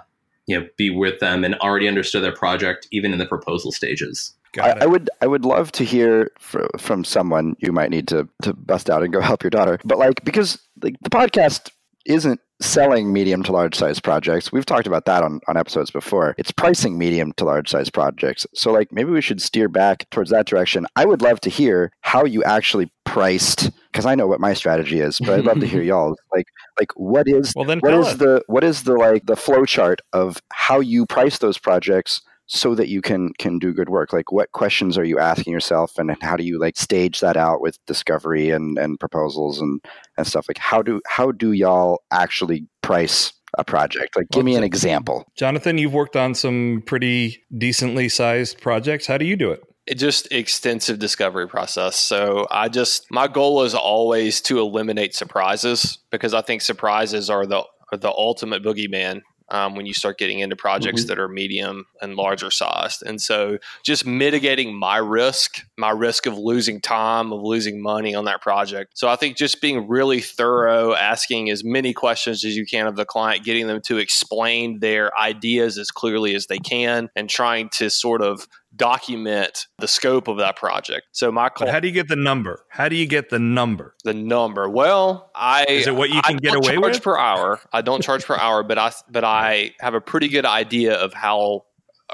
you 0.52 0.60
know 0.60 0.68
be 0.78 0.90
with 0.90 1.20
them 1.20 1.44
and 1.44 1.56
already 1.56 1.88
understood 1.88 2.24
their 2.24 2.36
project 2.36 2.88
even 2.92 3.14
in 3.14 3.20
the 3.20 3.26
proposal 3.26 3.72
stages. 3.72 4.36
I, 4.60 4.72
I, 4.82 4.86
would 4.86 5.10
I 5.22 5.28
would 5.28 5.46
love 5.46 5.72
to 5.74 5.86
hear 5.86 6.30
from 6.78 7.06
someone 7.06 7.56
you 7.60 7.72
might 7.72 7.90
need 7.90 8.10
to 8.10 8.28
to 8.42 8.54
bust 8.54 8.90
out 8.90 9.02
and 9.02 9.14
go 9.14 9.22
help 9.32 9.44
your 9.44 9.50
daughter. 9.50 9.80
But 9.86 9.98
like 9.98 10.24
because 10.26 10.60
like 10.84 10.96
the 11.02 11.10
podcast 11.10 11.72
isn't 12.06 12.40
selling 12.62 13.12
medium 13.12 13.44
to 13.44 13.52
large 13.52 13.76
size 13.76 14.00
projects. 14.00 14.52
We've 14.52 14.66
talked 14.66 14.88
about 14.88 15.06
that 15.06 15.24
on, 15.24 15.42
on 15.48 15.58
episodes 15.58 15.92
before. 15.92 16.36
It's 16.38 16.52
pricing 16.52 16.98
medium 16.98 17.34
to 17.34 17.46
large 17.46 17.70
size 17.70 17.90
projects. 17.90 18.46
So 18.54 18.72
like 18.72 18.92
maybe 18.92 19.12
we 19.12 19.22
should 19.22 19.42
steer 19.42 19.68
back 19.68 20.10
towards 20.10 20.30
that 20.32 20.46
direction. 20.46 20.86
I 20.96 21.06
would 21.06 21.22
love 21.22 21.42
to 21.42 21.50
hear 21.50 21.92
how 22.02 22.26
you 22.26 22.44
actually 22.44 22.92
priced 23.04 23.72
because 23.92 24.06
I 24.06 24.16
know 24.16 24.28
what 24.28 24.40
my 24.40 24.54
strategy 24.54 25.02
is, 25.02 25.20
but 25.20 25.32
I'd 25.32 25.46
love 25.46 25.60
to 25.60 25.68
hear 25.68 25.82
y'all. 25.92 26.16
Like 26.34 26.48
like 26.80 26.92
what 26.96 27.28
is 27.28 27.54
well, 27.56 27.66
then 27.66 27.80
what 27.80 27.94
is 27.94 28.18
the 28.18 28.44
what 28.48 28.64
is 28.64 28.84
the 28.84 28.94
like 28.94 29.26
the 29.26 29.36
flow 29.36 29.66
chart 29.66 30.02
of 30.14 30.42
how 30.52 30.80
you 30.80 31.06
price 31.06 31.40
those 31.40 31.58
projects 31.58 32.22
so 32.54 32.76
that 32.76 32.90
you 32.90 33.02
can 33.02 33.32
can 33.40 33.58
do 33.60 33.74
good 33.74 33.90
work? 33.90 34.12
Like 34.12 34.32
what 34.32 34.52
questions 34.52 34.98
are 34.98 35.06
you 35.06 35.20
asking 35.20 35.54
yourself 35.54 35.98
and 35.98 36.16
how 36.22 36.36
do 36.36 36.44
you 36.44 36.60
like 36.60 36.76
stage 36.76 37.22
that 37.22 37.38
out 37.38 37.62
with 37.62 37.78
discovery 37.88 38.50
and 38.50 38.78
and 38.78 39.00
proposals 39.00 39.62
and 39.62 39.80
and 40.18 40.28
stuff? 40.28 40.48
Like 40.50 40.58
how 40.58 40.82
do 40.82 41.02
how 41.08 41.32
do 41.32 41.54
y'all 41.54 42.02
actually 42.12 42.68
price 42.82 43.32
a 43.58 43.64
project? 43.64 44.18
Like 44.18 44.30
give 44.30 44.44
me 44.44 44.56
an 44.56 44.66
example. 44.66 45.26
Jonathan 45.36 45.78
you've 45.78 45.94
worked 45.94 46.18
on 46.18 46.36
some 46.36 46.84
pretty 46.86 47.42
decently 47.58 48.10
sized 48.10 48.60
projects. 48.60 49.08
How 49.08 49.18
do 49.18 49.26
you 49.26 49.38
do 49.38 49.52
it? 49.52 49.62
It 49.88 49.96
just 49.96 50.32
extensive 50.32 51.00
discovery 51.00 51.48
process. 51.48 51.96
So 51.96 52.48
I 52.52 52.68
just 52.68 53.10
my 53.12 53.28
goal 53.28 53.64
is 53.64 53.74
always 53.74 54.42
to 54.42 54.60
eliminate 54.60 55.16
surprises 55.16 56.00
because 56.12 56.34
I 56.34 56.42
think 56.42 56.62
surprises 56.62 57.30
are 57.30 57.46
the 57.46 57.64
are 57.94 57.98
the 57.98 58.12
ultimate 58.12 58.62
boogeyman 58.62 59.22
um, 59.52 59.76
when 59.76 59.86
you 59.86 59.94
start 59.94 60.18
getting 60.18 60.40
into 60.40 60.56
projects 60.56 61.02
mm-hmm. 61.02 61.10
that 61.10 61.20
are 61.20 61.28
medium 61.28 61.86
and 62.02 62.16
larger 62.16 62.50
sized. 62.50 63.04
And 63.04 63.22
so 63.22 63.58
just 63.84 64.06
mitigating 64.06 64.74
my 64.74 64.98
risk, 64.98 65.66
my 65.78 65.92
risk 65.92 66.26
of 66.26 66.38
losing 66.38 66.82
time, 66.82 67.32
of 67.32 67.42
losing 67.42 67.82
money 67.82 68.16
on 68.16 68.26
that 68.26 68.42
project. 68.42 68.98
So 68.98 69.10
I 69.10 69.18
think 69.18 69.38
just 69.38 69.62
being 69.62 69.88
really 69.88 70.22
thorough, 70.22 70.96
asking 70.96 71.50
as 71.50 71.64
many 71.64 71.94
questions 71.94 72.44
as 72.46 72.56
you 72.56 72.66
can 72.66 72.88
of 72.88 72.96
the 72.96 73.06
client, 73.06 73.44
getting 73.44 73.68
them 73.68 73.82
to 73.86 73.98
explain 73.98 74.80
their 74.80 75.12
ideas 75.20 75.78
as 75.78 75.92
clearly 75.92 76.34
as 76.34 76.48
they 76.48 76.58
can, 76.58 77.10
and 77.16 77.30
trying 77.30 77.70
to 77.74 77.90
sort 77.90 78.22
of 78.22 78.48
document 78.76 79.68
the 79.80 79.88
scope 79.88 80.28
of 80.28 80.38
that 80.38 80.56
project. 80.56 81.08
So 81.12 81.32
my 81.32 81.50
call, 81.50 81.70
how 81.70 81.80
do 81.80 81.88
you 81.88 81.94
get 81.94 82.08
the 82.08 82.16
number? 82.16 82.66
How 82.70 82.90
do 82.90 82.96
you 82.96 83.06
get 83.06 83.30
the 83.30 83.40
number? 83.40 83.96
The 84.04 84.14
number. 84.14 84.70
Well, 84.70 85.32
I 85.36 85.66
is 85.68 85.88
it 85.88 85.96
what 85.96 86.10
you 86.10 86.22
can 86.22 86.38
get 86.38 86.56
away 86.56 86.76
charge 86.76 86.96
with 86.96 87.04
per 87.04 87.18
hour. 87.18 87.60
I 87.72 87.82
don't 87.82 88.02
charge 88.02 88.26
per 88.26 88.38
hour, 88.38 88.64
but 88.64 88.78
I 88.78 88.92
but 89.10 89.24
I 89.24 89.72
have 89.80 89.94
a 89.94 90.02
pretty 90.02 90.30
good 90.30 90.46
idea 90.46 90.96
of 90.96 91.14
how 91.14 91.66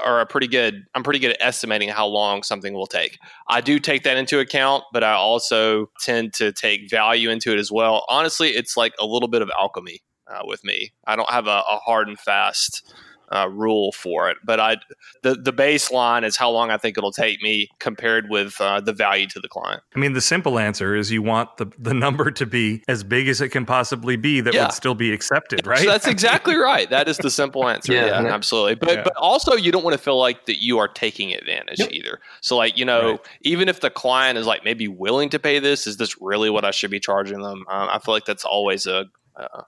or 0.04 0.20
a 0.20 0.26
pretty 0.26 0.46
good 0.46 0.84
I'm 0.94 1.02
pretty 1.02 1.18
good 1.18 1.32
at 1.32 1.38
estimating 1.40 1.88
how 1.88 2.06
long 2.06 2.42
something 2.42 2.74
will 2.74 2.86
take. 2.86 3.18
I 3.48 3.60
do 3.60 3.78
take 3.78 4.04
that 4.04 4.16
into 4.16 4.40
account, 4.40 4.84
but 4.92 5.04
I 5.04 5.12
also 5.12 5.90
tend 6.00 6.34
to 6.34 6.52
take 6.52 6.90
value 6.90 7.30
into 7.30 7.52
it 7.52 7.58
as 7.58 7.70
well. 7.70 8.04
Honestly, 8.08 8.50
it's 8.50 8.76
like 8.76 8.94
a 9.00 9.06
little 9.06 9.28
bit 9.28 9.42
of 9.42 9.50
alchemy 9.58 10.00
uh, 10.26 10.42
with 10.44 10.64
me. 10.64 10.92
I 11.06 11.16
don't 11.16 11.30
have 11.30 11.46
a, 11.46 11.62
a 11.70 11.78
hard 11.84 12.08
and 12.08 12.18
fast 12.18 12.82
uh, 13.30 13.48
rule 13.50 13.92
for 13.92 14.28
it. 14.30 14.36
But 14.44 14.60
I, 14.60 14.76
the 15.22 15.34
the 15.34 15.52
baseline 15.52 16.24
is 16.24 16.36
how 16.36 16.50
long 16.50 16.70
I 16.70 16.78
think 16.78 16.96
it'll 16.96 17.12
take 17.12 17.42
me 17.42 17.68
compared 17.78 18.30
with 18.30 18.60
uh, 18.60 18.80
the 18.80 18.92
value 18.92 19.26
to 19.28 19.40
the 19.40 19.48
client. 19.48 19.82
I 19.94 19.98
mean, 19.98 20.12
the 20.12 20.20
simple 20.20 20.58
answer 20.58 20.94
is 20.94 21.10
you 21.10 21.22
want 21.22 21.56
the 21.56 21.70
the 21.78 21.94
number 21.94 22.30
to 22.30 22.46
be 22.46 22.82
as 22.88 23.04
big 23.04 23.28
as 23.28 23.40
it 23.40 23.50
can 23.50 23.66
possibly 23.66 24.16
be 24.16 24.40
that 24.40 24.54
yeah. 24.54 24.64
would 24.64 24.72
still 24.72 24.94
be 24.94 25.12
accepted, 25.12 25.66
right? 25.66 25.86
that's 25.86 26.06
exactly 26.06 26.56
right. 26.56 26.88
That 26.90 27.08
is 27.08 27.18
the 27.18 27.30
simple 27.30 27.68
answer. 27.68 27.92
yeah, 27.92 28.22
yeah 28.22 28.34
absolutely. 28.34 28.76
But 28.76 28.88
yeah. 28.88 29.02
but 29.02 29.16
also 29.16 29.54
you 29.54 29.72
don't 29.72 29.84
want 29.84 29.94
to 29.94 30.02
feel 30.02 30.18
like 30.18 30.46
that 30.46 30.62
you 30.62 30.78
are 30.78 30.88
taking 30.88 31.34
advantage 31.34 31.80
yep. 31.80 31.92
either. 31.92 32.20
So 32.40 32.56
like 32.56 32.78
you 32.78 32.84
know, 32.84 33.12
right. 33.12 33.20
even 33.42 33.68
if 33.68 33.80
the 33.80 33.90
client 33.90 34.38
is 34.38 34.46
like 34.46 34.64
maybe 34.64 34.88
willing 34.88 35.28
to 35.30 35.38
pay 35.38 35.58
this, 35.58 35.86
is 35.86 35.96
this 35.96 36.20
really 36.20 36.50
what 36.50 36.64
I 36.64 36.70
should 36.70 36.90
be 36.90 37.00
charging 37.00 37.40
them? 37.40 37.64
Um, 37.70 37.88
I 37.90 37.98
feel 37.98 38.14
like 38.14 38.24
that's 38.24 38.44
always 38.44 38.86
a 38.86 39.06
uh, 39.36 39.62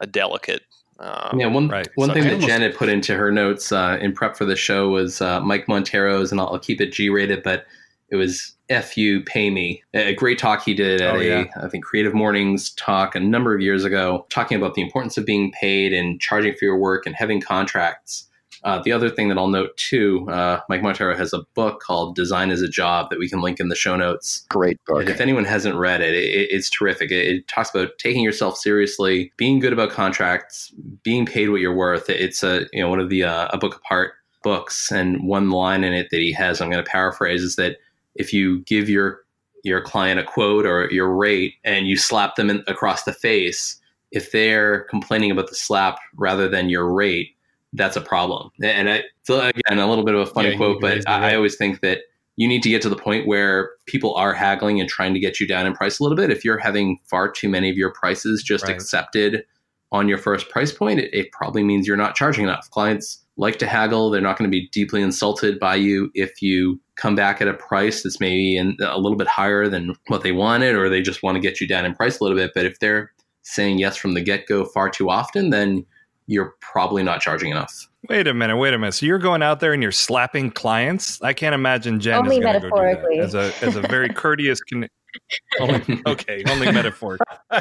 a 0.00 0.06
delicate 0.06 0.62
um, 1.00 1.40
yeah, 1.40 1.46
one 1.46 1.68
right. 1.68 1.88
one 1.94 2.12
thing 2.12 2.24
that 2.24 2.40
Janet 2.40 2.76
put 2.76 2.90
into 2.90 3.16
her 3.16 3.32
notes 3.32 3.72
uh, 3.72 3.98
in 4.00 4.12
prep 4.12 4.36
for 4.36 4.44
the 4.44 4.56
show 4.56 4.90
was 4.90 5.20
uh, 5.22 5.40
Mike 5.40 5.66
Monteiro's, 5.66 6.30
and 6.30 6.40
I'll, 6.40 6.48
I'll 6.48 6.58
keep 6.58 6.80
it 6.80 6.92
G 6.92 7.08
rated, 7.08 7.42
but 7.42 7.64
it 8.10 8.16
was 8.16 8.54
"F 8.68 8.98
you, 8.98 9.22
pay 9.22 9.48
me." 9.48 9.82
A 9.94 10.14
great 10.14 10.38
talk 10.38 10.62
he 10.62 10.74
did 10.74 11.00
at 11.00 11.16
oh, 11.16 11.20
yeah. 11.20 11.46
a 11.56 11.64
I 11.64 11.68
think 11.68 11.84
Creative 11.84 12.12
Mornings 12.12 12.70
talk 12.74 13.14
a 13.14 13.20
number 13.20 13.54
of 13.54 13.62
years 13.62 13.84
ago, 13.84 14.26
talking 14.28 14.58
about 14.58 14.74
the 14.74 14.82
importance 14.82 15.16
of 15.16 15.24
being 15.24 15.52
paid 15.52 15.94
and 15.94 16.20
charging 16.20 16.54
for 16.54 16.66
your 16.66 16.78
work 16.78 17.06
and 17.06 17.16
having 17.16 17.40
contracts. 17.40 18.26
Uh, 18.62 18.80
the 18.82 18.92
other 18.92 19.08
thing 19.08 19.28
that 19.28 19.38
I'll 19.38 19.48
note 19.48 19.76
too, 19.76 20.28
uh, 20.30 20.60
Mike 20.68 20.82
Monteiro 20.82 21.16
has 21.16 21.32
a 21.32 21.42
book 21.54 21.80
called 21.80 22.14
Design 22.14 22.50
Is 22.50 22.62
a 22.62 22.68
Job 22.68 23.08
that 23.10 23.18
we 23.18 23.28
can 23.28 23.40
link 23.40 23.58
in 23.58 23.68
the 23.68 23.74
show 23.74 23.96
notes. 23.96 24.44
Great 24.50 24.78
book. 24.86 25.00
And 25.00 25.08
if 25.08 25.20
anyone 25.20 25.44
hasn't 25.44 25.76
read 25.76 26.00
it, 26.00 26.14
it 26.14 26.48
it's 26.50 26.68
terrific. 26.68 27.10
It, 27.10 27.26
it, 27.26 27.48
talks 27.48 27.70
about 27.70 27.90
taking 27.98 28.22
yourself 28.22 28.56
seriously, 28.56 29.32
being 29.36 29.60
good 29.60 29.72
about 29.72 29.90
contracts, 29.90 30.72
being 31.02 31.24
paid 31.24 31.48
what 31.48 31.60
you're 31.60 31.74
worth. 31.74 32.10
It's 32.10 32.42
a 32.42 32.66
you 32.72 32.82
know 32.82 32.88
one 32.88 33.00
of 33.00 33.08
the 33.08 33.24
uh, 33.24 33.48
a 33.50 33.58
book 33.58 33.76
apart 33.76 34.12
books, 34.42 34.90
and 34.90 35.26
one 35.26 35.50
line 35.50 35.84
in 35.84 35.92
it 35.92 36.08
that 36.10 36.20
he 36.20 36.32
has, 36.32 36.60
I'm 36.60 36.70
going 36.70 36.82
to 36.82 36.90
paraphrase, 36.90 37.42
is 37.42 37.56
that 37.56 37.76
if 38.14 38.32
you 38.32 38.60
give 38.60 38.88
your 38.88 39.20
your 39.62 39.80
client 39.82 40.20
a 40.20 40.24
quote 40.24 40.66
or 40.66 40.90
your 40.90 41.14
rate 41.14 41.54
and 41.64 41.86
you 41.86 41.96
slap 41.96 42.36
them 42.36 42.48
in, 42.50 42.64
across 42.66 43.04
the 43.04 43.12
face, 43.12 43.78
if 44.10 44.32
they're 44.32 44.84
complaining 44.84 45.30
about 45.30 45.48
the 45.48 45.54
slap 45.54 45.98
rather 46.16 46.48
than 46.48 46.70
your 46.70 46.92
rate, 46.92 47.36
that's 47.72 47.96
a 47.96 48.00
problem. 48.00 48.50
And 48.62 48.90
I, 48.90 49.04
so 49.22 49.40
again, 49.40 49.78
a 49.78 49.88
little 49.88 50.04
bit 50.04 50.14
of 50.14 50.20
a 50.20 50.26
funny 50.26 50.50
yeah, 50.50 50.56
quote, 50.56 50.80
but 50.80 51.08
I, 51.08 51.30
I 51.30 51.34
always 51.36 51.56
think 51.56 51.80
that 51.80 52.00
you 52.36 52.48
need 52.48 52.62
to 52.62 52.68
get 52.70 52.82
to 52.82 52.88
the 52.88 52.96
point 52.96 53.26
where 53.26 53.72
people 53.86 54.14
are 54.14 54.32
haggling 54.32 54.80
and 54.80 54.88
trying 54.88 55.14
to 55.14 55.20
get 55.20 55.40
you 55.40 55.46
down 55.46 55.66
in 55.66 55.74
price 55.74 55.98
a 55.98 56.02
little 56.02 56.16
bit. 56.16 56.30
If 56.30 56.44
you're 56.44 56.58
having 56.58 56.98
far 57.04 57.30
too 57.30 57.48
many 57.48 57.70
of 57.70 57.76
your 57.76 57.92
prices 57.92 58.42
just 58.42 58.64
right. 58.64 58.74
accepted 58.74 59.44
on 59.92 60.08
your 60.08 60.18
first 60.18 60.48
price 60.48 60.72
point, 60.72 61.00
it, 61.00 61.10
it, 61.12 61.32
probably 61.32 61.62
means 61.62 61.86
you're 61.86 61.96
not 61.96 62.14
charging 62.14 62.44
enough. 62.44 62.70
Clients 62.70 63.24
like 63.36 63.58
to 63.58 63.66
haggle. 63.66 64.10
They're 64.10 64.20
not 64.20 64.38
going 64.38 64.50
to 64.50 64.56
be 64.56 64.68
deeply 64.68 65.02
insulted 65.02 65.58
by 65.58 65.74
you 65.74 66.10
if 66.14 66.40
you 66.40 66.80
come 66.96 67.14
back 67.14 67.40
at 67.40 67.48
a 67.48 67.54
price 67.54 68.02
that's 68.02 68.20
maybe 68.20 68.56
in, 68.56 68.76
a 68.80 68.98
little 68.98 69.18
bit 69.18 69.26
higher 69.26 69.68
than 69.68 69.94
what 70.06 70.22
they 70.22 70.32
wanted, 70.32 70.76
or 70.76 70.88
they 70.88 71.02
just 71.02 71.22
want 71.22 71.36
to 71.36 71.40
get 71.40 71.60
you 71.60 71.66
down 71.66 71.84
in 71.84 71.94
price 71.94 72.20
a 72.20 72.24
little 72.24 72.38
bit. 72.38 72.52
But 72.54 72.66
if 72.66 72.78
they're 72.78 73.10
saying 73.42 73.78
yes 73.78 73.96
from 73.96 74.14
the 74.14 74.20
get 74.20 74.46
go 74.46 74.64
far 74.64 74.88
too 74.88 75.10
often, 75.10 75.50
then 75.50 75.84
you're 76.30 76.54
probably 76.60 77.02
not 77.02 77.20
charging 77.20 77.50
enough. 77.50 77.88
Wait 78.08 78.26
a 78.28 78.32
minute, 78.32 78.56
wait 78.56 78.72
a 78.72 78.78
minute. 78.78 78.92
So 78.92 79.04
you're 79.04 79.18
going 79.18 79.42
out 79.42 79.60
there 79.60 79.72
and 79.72 79.82
you're 79.82 79.92
slapping 79.92 80.50
clients? 80.52 81.20
I 81.22 81.32
can't 81.32 81.54
imagine 81.54 81.98
Jen 81.98 82.18
only 82.18 82.36
is 82.36 82.42
going 82.42 82.60
to 82.60 82.70
go 82.70 82.76
do 82.76 82.82
that 82.82 83.18
as 83.18 83.34
a 83.34 83.52
as 83.62 83.76
a 83.76 83.82
very 83.82 84.08
courteous. 84.08 84.60
Con- 84.62 84.88
only, 85.60 86.02
okay, 86.06 86.42
only 86.48 86.70
metaphor. 86.72 87.18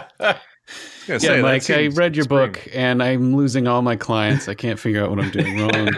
Yeah, 1.08 1.18
say, 1.18 1.42
Mike, 1.42 1.68
I 1.72 1.88
read 1.88 2.16
your 2.16 2.26
spring. 2.26 2.52
book 2.52 2.68
and 2.72 3.02
I'm 3.02 3.36
losing 3.36 3.68
all 3.68 3.82
my 3.82 3.96
clients. 3.96 4.48
I 4.48 4.54
can't 4.54 4.78
figure 4.80 5.04
out 5.04 5.10
what 5.10 5.18
I'm 5.18 5.32
doing 5.32 5.58
wrong. 5.58 5.90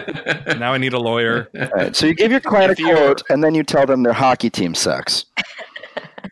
now 0.58 0.72
I 0.72 0.78
need 0.78 0.94
a 0.94 0.98
lawyer. 0.98 1.50
Right, 1.76 1.94
so 1.94 2.06
you 2.06 2.14
give 2.14 2.30
your 2.30 2.40
client 2.40 2.80
a 2.80 2.82
quote 2.82 3.20
and 3.28 3.44
then 3.44 3.54
you 3.54 3.64
tell 3.64 3.84
them 3.84 4.02
their 4.02 4.14
hockey 4.14 4.48
team 4.48 4.74
sucks. 4.74 5.26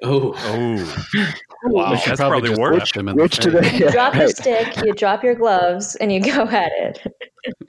Oh. 0.02 0.32
Oh. 0.36 1.34
Wow, 1.64 1.90
that's 1.90 2.18
probably, 2.18 2.48
probably 2.48 2.58
worse. 2.58 2.90
Which, 2.94 3.14
which 3.14 3.38
do 3.38 3.50
they, 3.50 3.78
you 3.78 3.90
drop 3.90 4.14
right. 4.14 4.22
your 4.22 4.28
stick, 4.30 4.76
you 4.82 4.94
drop 4.94 5.22
your 5.22 5.34
gloves, 5.34 5.94
and 5.96 6.10
you 6.10 6.20
go 6.20 6.42
at 6.48 6.72
it. 6.74 7.06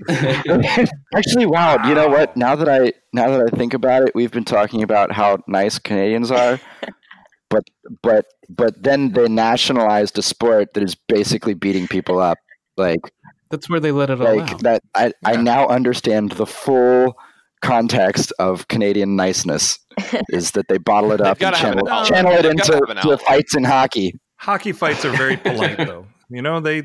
Actually, 1.15 1.45
wow. 1.45 1.87
You 1.87 1.93
know 1.93 2.07
what? 2.07 2.35
Now 2.37 2.55
that 2.55 2.69
I 2.69 2.93
now 3.13 3.29
that 3.29 3.41
I 3.53 3.57
think 3.57 3.73
about 3.73 4.03
it, 4.03 4.15
we've 4.15 4.31
been 4.31 4.45
talking 4.45 4.83
about 4.83 5.11
how 5.11 5.39
nice 5.47 5.77
Canadians 5.77 6.31
are, 6.31 6.59
but 7.49 7.63
but 8.01 8.25
but 8.49 8.81
then 8.81 9.11
they 9.11 9.27
nationalized 9.27 10.17
a 10.17 10.21
sport 10.21 10.73
that 10.73 10.83
is 10.83 10.95
basically 10.95 11.53
beating 11.53 11.87
people 11.87 12.19
up. 12.19 12.37
Like 12.77 13.11
that's 13.49 13.69
where 13.69 13.79
they 13.79 13.91
let 13.91 14.09
it 14.09 14.21
all 14.21 14.37
like, 14.37 14.51
out. 14.51 14.63
That 14.63 14.83
I 14.95 15.07
yeah. 15.07 15.11
I 15.25 15.35
now 15.35 15.67
understand 15.67 16.33
the 16.33 16.45
full 16.45 17.17
context 17.61 18.33
of 18.39 18.67
Canadian 18.67 19.15
niceness 19.15 19.79
is 20.29 20.51
that 20.51 20.67
they 20.67 20.77
bottle 20.77 21.11
it 21.11 21.21
up 21.21 21.41
and 21.41 21.55
channel, 21.55 21.85
channel 22.05 22.33
it 22.33 22.45
into 22.45 23.17
fights 23.25 23.55
in 23.55 23.63
hockey. 23.63 24.19
Hockey 24.37 24.71
fights 24.71 25.05
are 25.05 25.15
very 25.15 25.37
polite, 25.37 25.77
though. 25.77 26.07
You 26.29 26.41
know, 26.41 26.61
they, 26.61 26.83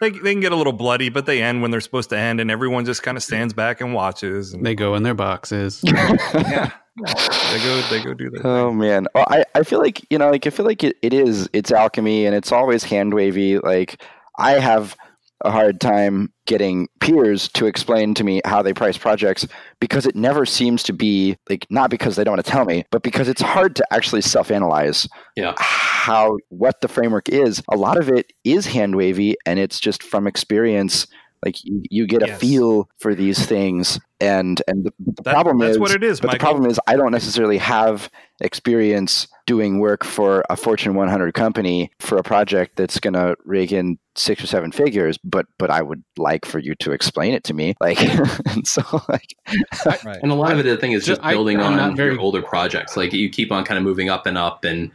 they 0.00 0.10
they 0.10 0.32
can 0.32 0.40
get 0.40 0.52
a 0.52 0.56
little 0.56 0.72
bloody, 0.72 1.08
but 1.08 1.26
they 1.26 1.42
end 1.42 1.60
when 1.60 1.72
they're 1.72 1.80
supposed 1.80 2.08
to 2.10 2.16
end, 2.16 2.40
and 2.40 2.52
everyone 2.52 2.84
just 2.84 3.02
kind 3.02 3.16
of 3.16 3.22
stands 3.22 3.52
back 3.52 3.80
and 3.80 3.92
watches. 3.92 4.54
And, 4.54 4.64
they 4.64 4.76
go 4.76 4.94
in 4.94 5.02
their 5.02 5.14
boxes. 5.14 5.82
yeah, 5.84 6.70
they 6.96 7.58
go 7.58 7.80
they 7.90 8.00
go 8.02 8.14
do 8.14 8.30
that. 8.30 8.42
Oh 8.44 8.72
man, 8.72 9.08
well, 9.12 9.26
I 9.28 9.44
I 9.56 9.64
feel 9.64 9.80
like 9.80 10.06
you 10.08 10.18
know, 10.18 10.30
like 10.30 10.46
I 10.46 10.50
feel 10.50 10.66
like 10.66 10.84
it, 10.84 10.96
it 11.02 11.12
is 11.12 11.50
it's 11.52 11.72
alchemy, 11.72 12.26
and 12.26 12.34
it's 12.34 12.52
always 12.52 12.84
hand 12.84 13.12
wavy. 13.12 13.58
Like 13.58 14.00
I 14.38 14.52
have 14.52 14.96
a 15.42 15.50
hard 15.50 15.80
time 15.80 16.32
getting 16.46 16.88
peers 17.00 17.48
to 17.48 17.66
explain 17.66 18.14
to 18.14 18.24
me 18.24 18.40
how 18.44 18.62
they 18.62 18.74
price 18.74 18.98
projects 18.98 19.46
because 19.80 20.06
it 20.06 20.14
never 20.14 20.44
seems 20.44 20.82
to 20.82 20.92
be 20.92 21.36
like 21.48 21.66
not 21.70 21.90
because 21.90 22.16
they 22.16 22.24
don't 22.24 22.32
want 22.32 22.44
to 22.44 22.50
tell 22.50 22.64
me 22.64 22.84
but 22.90 23.02
because 23.02 23.28
it's 23.28 23.40
hard 23.40 23.74
to 23.76 23.84
actually 23.92 24.20
self-analyze 24.20 25.08
yeah. 25.36 25.54
how 25.56 26.36
what 26.48 26.80
the 26.80 26.88
framework 26.88 27.28
is 27.28 27.62
a 27.70 27.76
lot 27.76 27.96
of 27.96 28.08
it 28.08 28.32
is 28.44 28.66
hand 28.66 28.96
wavy 28.96 29.36
and 29.46 29.58
it's 29.58 29.80
just 29.80 30.02
from 30.02 30.26
experience 30.26 31.06
like 31.44 31.64
you, 31.64 31.82
you 31.90 32.06
get 32.06 32.26
yes. 32.26 32.36
a 32.36 32.40
feel 32.40 32.88
for 32.98 33.14
these 33.14 33.44
things 33.46 33.98
and 34.20 34.62
and 34.68 34.84
the, 34.84 34.92
the 34.98 35.22
that, 35.22 35.32
problem 35.32 35.58
that's 35.58 35.72
is 35.72 35.78
what 35.78 35.90
it 35.90 36.04
is 36.04 36.20
but 36.20 36.28
Michael. 36.28 36.38
the 36.38 36.40
problem 36.40 36.70
is 36.70 36.80
i 36.86 36.96
don't 36.96 37.12
necessarily 37.12 37.58
have 37.58 38.10
experience 38.40 39.26
doing 39.46 39.80
work 39.80 40.04
for 40.04 40.44
a 40.50 40.56
fortune 40.56 40.94
100 40.94 41.32
company 41.34 41.90
for 41.98 42.18
a 42.18 42.22
project 42.22 42.76
that's 42.76 43.00
going 43.00 43.14
to 43.14 43.36
rake 43.44 43.72
in 43.72 43.98
six 44.14 44.42
or 44.42 44.46
seven 44.46 44.70
figures 44.70 45.18
but 45.24 45.46
but 45.58 45.70
i 45.70 45.80
would 45.80 46.02
like 46.16 46.44
for 46.44 46.58
you 46.58 46.74
to 46.74 46.92
explain 46.92 47.32
it 47.32 47.44
to 47.44 47.54
me 47.54 47.74
like 47.80 48.00
and 48.46 48.66
so 48.66 48.82
like 49.08 49.34
right. 50.04 50.18
and 50.22 50.30
a 50.30 50.34
lot 50.34 50.52
of 50.52 50.58
it 50.58 50.64
the 50.64 50.76
thing 50.76 50.92
is 50.92 51.04
just 51.06 51.22
building 51.22 51.58
I, 51.58 51.64
on 51.64 51.96
very... 51.96 52.12
your 52.12 52.20
older 52.20 52.42
projects 52.42 52.96
like 52.96 53.12
you 53.12 53.30
keep 53.30 53.50
on 53.50 53.64
kind 53.64 53.78
of 53.78 53.84
moving 53.84 54.10
up 54.10 54.26
and 54.26 54.36
up 54.36 54.64
and 54.64 54.90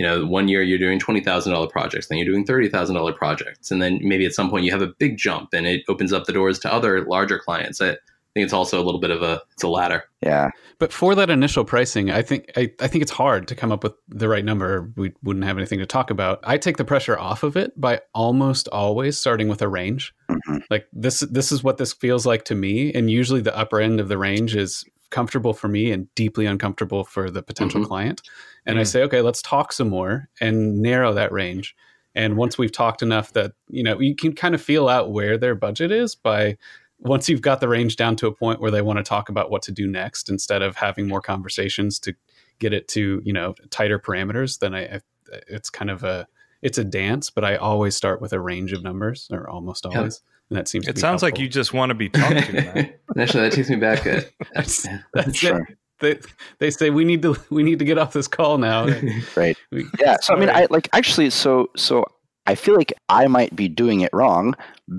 you 0.00 0.06
know, 0.06 0.24
one 0.24 0.48
year 0.48 0.62
you're 0.62 0.78
doing 0.78 0.98
twenty 0.98 1.20
thousand 1.20 1.52
dollar 1.52 1.66
projects, 1.66 2.06
then 2.06 2.16
you're 2.16 2.26
doing 2.26 2.46
thirty 2.46 2.70
thousand 2.70 2.94
dollar 2.94 3.12
projects, 3.12 3.70
and 3.70 3.82
then 3.82 3.98
maybe 4.00 4.24
at 4.24 4.32
some 4.32 4.48
point 4.48 4.64
you 4.64 4.70
have 4.70 4.80
a 4.80 4.94
big 4.98 5.18
jump, 5.18 5.52
and 5.52 5.66
it 5.66 5.82
opens 5.90 6.10
up 6.10 6.24
the 6.24 6.32
doors 6.32 6.58
to 6.60 6.72
other 6.72 7.04
larger 7.04 7.38
clients. 7.38 7.82
I 7.82 7.98
think 8.32 8.44
it's 8.44 8.54
also 8.54 8.80
a 8.80 8.84
little 8.84 8.98
bit 8.98 9.10
of 9.10 9.20
a 9.20 9.42
it's 9.52 9.62
a 9.62 9.68
ladder. 9.68 10.04
Yeah, 10.22 10.52
but 10.78 10.90
for 10.90 11.14
that 11.16 11.28
initial 11.28 11.66
pricing, 11.66 12.10
I 12.10 12.22
think 12.22 12.50
I, 12.56 12.72
I 12.80 12.88
think 12.88 13.02
it's 13.02 13.10
hard 13.10 13.46
to 13.48 13.54
come 13.54 13.70
up 13.70 13.84
with 13.84 13.92
the 14.08 14.26
right 14.26 14.42
number. 14.42 14.90
We 14.96 15.12
wouldn't 15.22 15.44
have 15.44 15.58
anything 15.58 15.80
to 15.80 15.86
talk 15.86 16.08
about. 16.08 16.40
I 16.44 16.56
take 16.56 16.78
the 16.78 16.84
pressure 16.86 17.18
off 17.18 17.42
of 17.42 17.58
it 17.58 17.78
by 17.78 18.00
almost 18.14 18.68
always 18.68 19.18
starting 19.18 19.48
with 19.48 19.60
a 19.60 19.68
range. 19.68 20.14
Mm-hmm. 20.30 20.58
Like 20.70 20.86
this, 20.94 21.20
this 21.20 21.52
is 21.52 21.62
what 21.62 21.76
this 21.76 21.92
feels 21.92 22.24
like 22.24 22.46
to 22.46 22.54
me, 22.54 22.90
and 22.94 23.10
usually 23.10 23.42
the 23.42 23.54
upper 23.54 23.82
end 23.82 24.00
of 24.00 24.08
the 24.08 24.16
range 24.16 24.56
is 24.56 24.82
comfortable 25.10 25.52
for 25.52 25.68
me 25.68 25.90
and 25.90 26.12
deeply 26.14 26.46
uncomfortable 26.46 27.04
for 27.04 27.30
the 27.30 27.42
potential 27.42 27.80
mm-hmm. 27.80 27.88
client. 27.88 28.22
And. 28.66 28.78
I 28.78 28.84
say, 28.84 29.02
okay, 29.02 29.20
let's 29.20 29.42
talk 29.42 29.72
some 29.72 29.88
more 29.88 30.28
and 30.40 30.80
narrow 30.80 31.12
that 31.14 31.32
range. 31.32 31.74
And 32.14 32.36
once 32.36 32.58
we've 32.58 32.72
talked 32.72 33.02
enough 33.02 33.32
that, 33.34 33.52
you 33.68 33.82
know, 33.82 34.00
you 34.00 34.14
can 34.14 34.32
kind 34.34 34.54
of 34.54 34.62
feel 34.62 34.88
out 34.88 35.12
where 35.12 35.38
their 35.38 35.54
budget 35.54 35.92
is 35.92 36.14
by 36.14 36.56
once 36.98 37.28
you've 37.28 37.40
got 37.40 37.60
the 37.60 37.68
range 37.68 37.96
down 37.96 38.16
to 38.16 38.26
a 38.26 38.34
point 38.34 38.60
where 38.60 38.70
they 38.70 38.82
want 38.82 38.98
to 38.98 39.02
talk 39.02 39.28
about 39.28 39.50
what 39.50 39.62
to 39.62 39.72
do 39.72 39.86
next 39.86 40.28
instead 40.28 40.62
of 40.62 40.76
having 40.76 41.08
more 41.08 41.20
conversations 41.20 41.98
to 42.00 42.14
get 42.58 42.72
it 42.72 42.88
to, 42.88 43.22
you 43.24 43.32
know, 43.32 43.54
tighter 43.70 43.98
parameters, 43.98 44.58
then 44.58 44.74
I, 44.74 44.96
I 44.96 45.00
it's 45.48 45.70
kind 45.70 45.90
of 45.90 46.02
a 46.02 46.26
it's 46.62 46.78
a 46.78 46.84
dance, 46.84 47.30
but 47.30 47.44
I 47.44 47.56
always 47.56 47.96
start 47.96 48.20
with 48.20 48.32
a 48.32 48.40
range 48.40 48.72
of 48.72 48.82
numbers 48.82 49.28
or 49.30 49.48
almost 49.48 49.86
always. 49.86 50.22
Yeah. 50.22 50.39
And 50.50 50.58
that 50.58 50.68
seems 50.68 50.88
it 50.88 50.98
sounds 50.98 51.22
helpful. 51.22 51.36
like 51.36 51.38
you 51.38 51.48
just 51.48 51.72
want 51.72 51.90
to 51.90 51.94
be 51.94 52.08
talked 52.08 52.46
to. 52.46 52.92
Actually, 53.16 53.40
that 53.40 53.52
takes 53.52 53.70
me 53.70 53.76
back. 53.76 54.04
At, 54.06 54.30
that's, 54.52 54.86
that's 55.14 55.36
sure. 55.36 55.60
it. 55.60 55.76
They, 56.00 56.18
they 56.58 56.70
say 56.70 56.90
we 56.90 57.04
need 57.04 57.22
to 57.22 57.36
we 57.50 57.62
need 57.62 57.78
to 57.78 57.84
get 57.84 57.98
off 57.98 58.12
this 58.12 58.26
call 58.26 58.58
now. 58.58 58.86
right. 59.36 59.56
We, 59.70 59.86
yeah. 59.98 60.16
So 60.20 60.34
I 60.34 60.40
mean, 60.40 60.50
I 60.50 60.66
like 60.70 60.88
actually. 60.92 61.30
So 61.30 61.70
so 61.76 62.04
I 62.46 62.56
feel 62.56 62.74
like 62.74 62.92
I 63.08 63.28
might 63.28 63.54
be 63.54 63.68
doing 63.68 64.00
it 64.00 64.10
wrong 64.12 64.54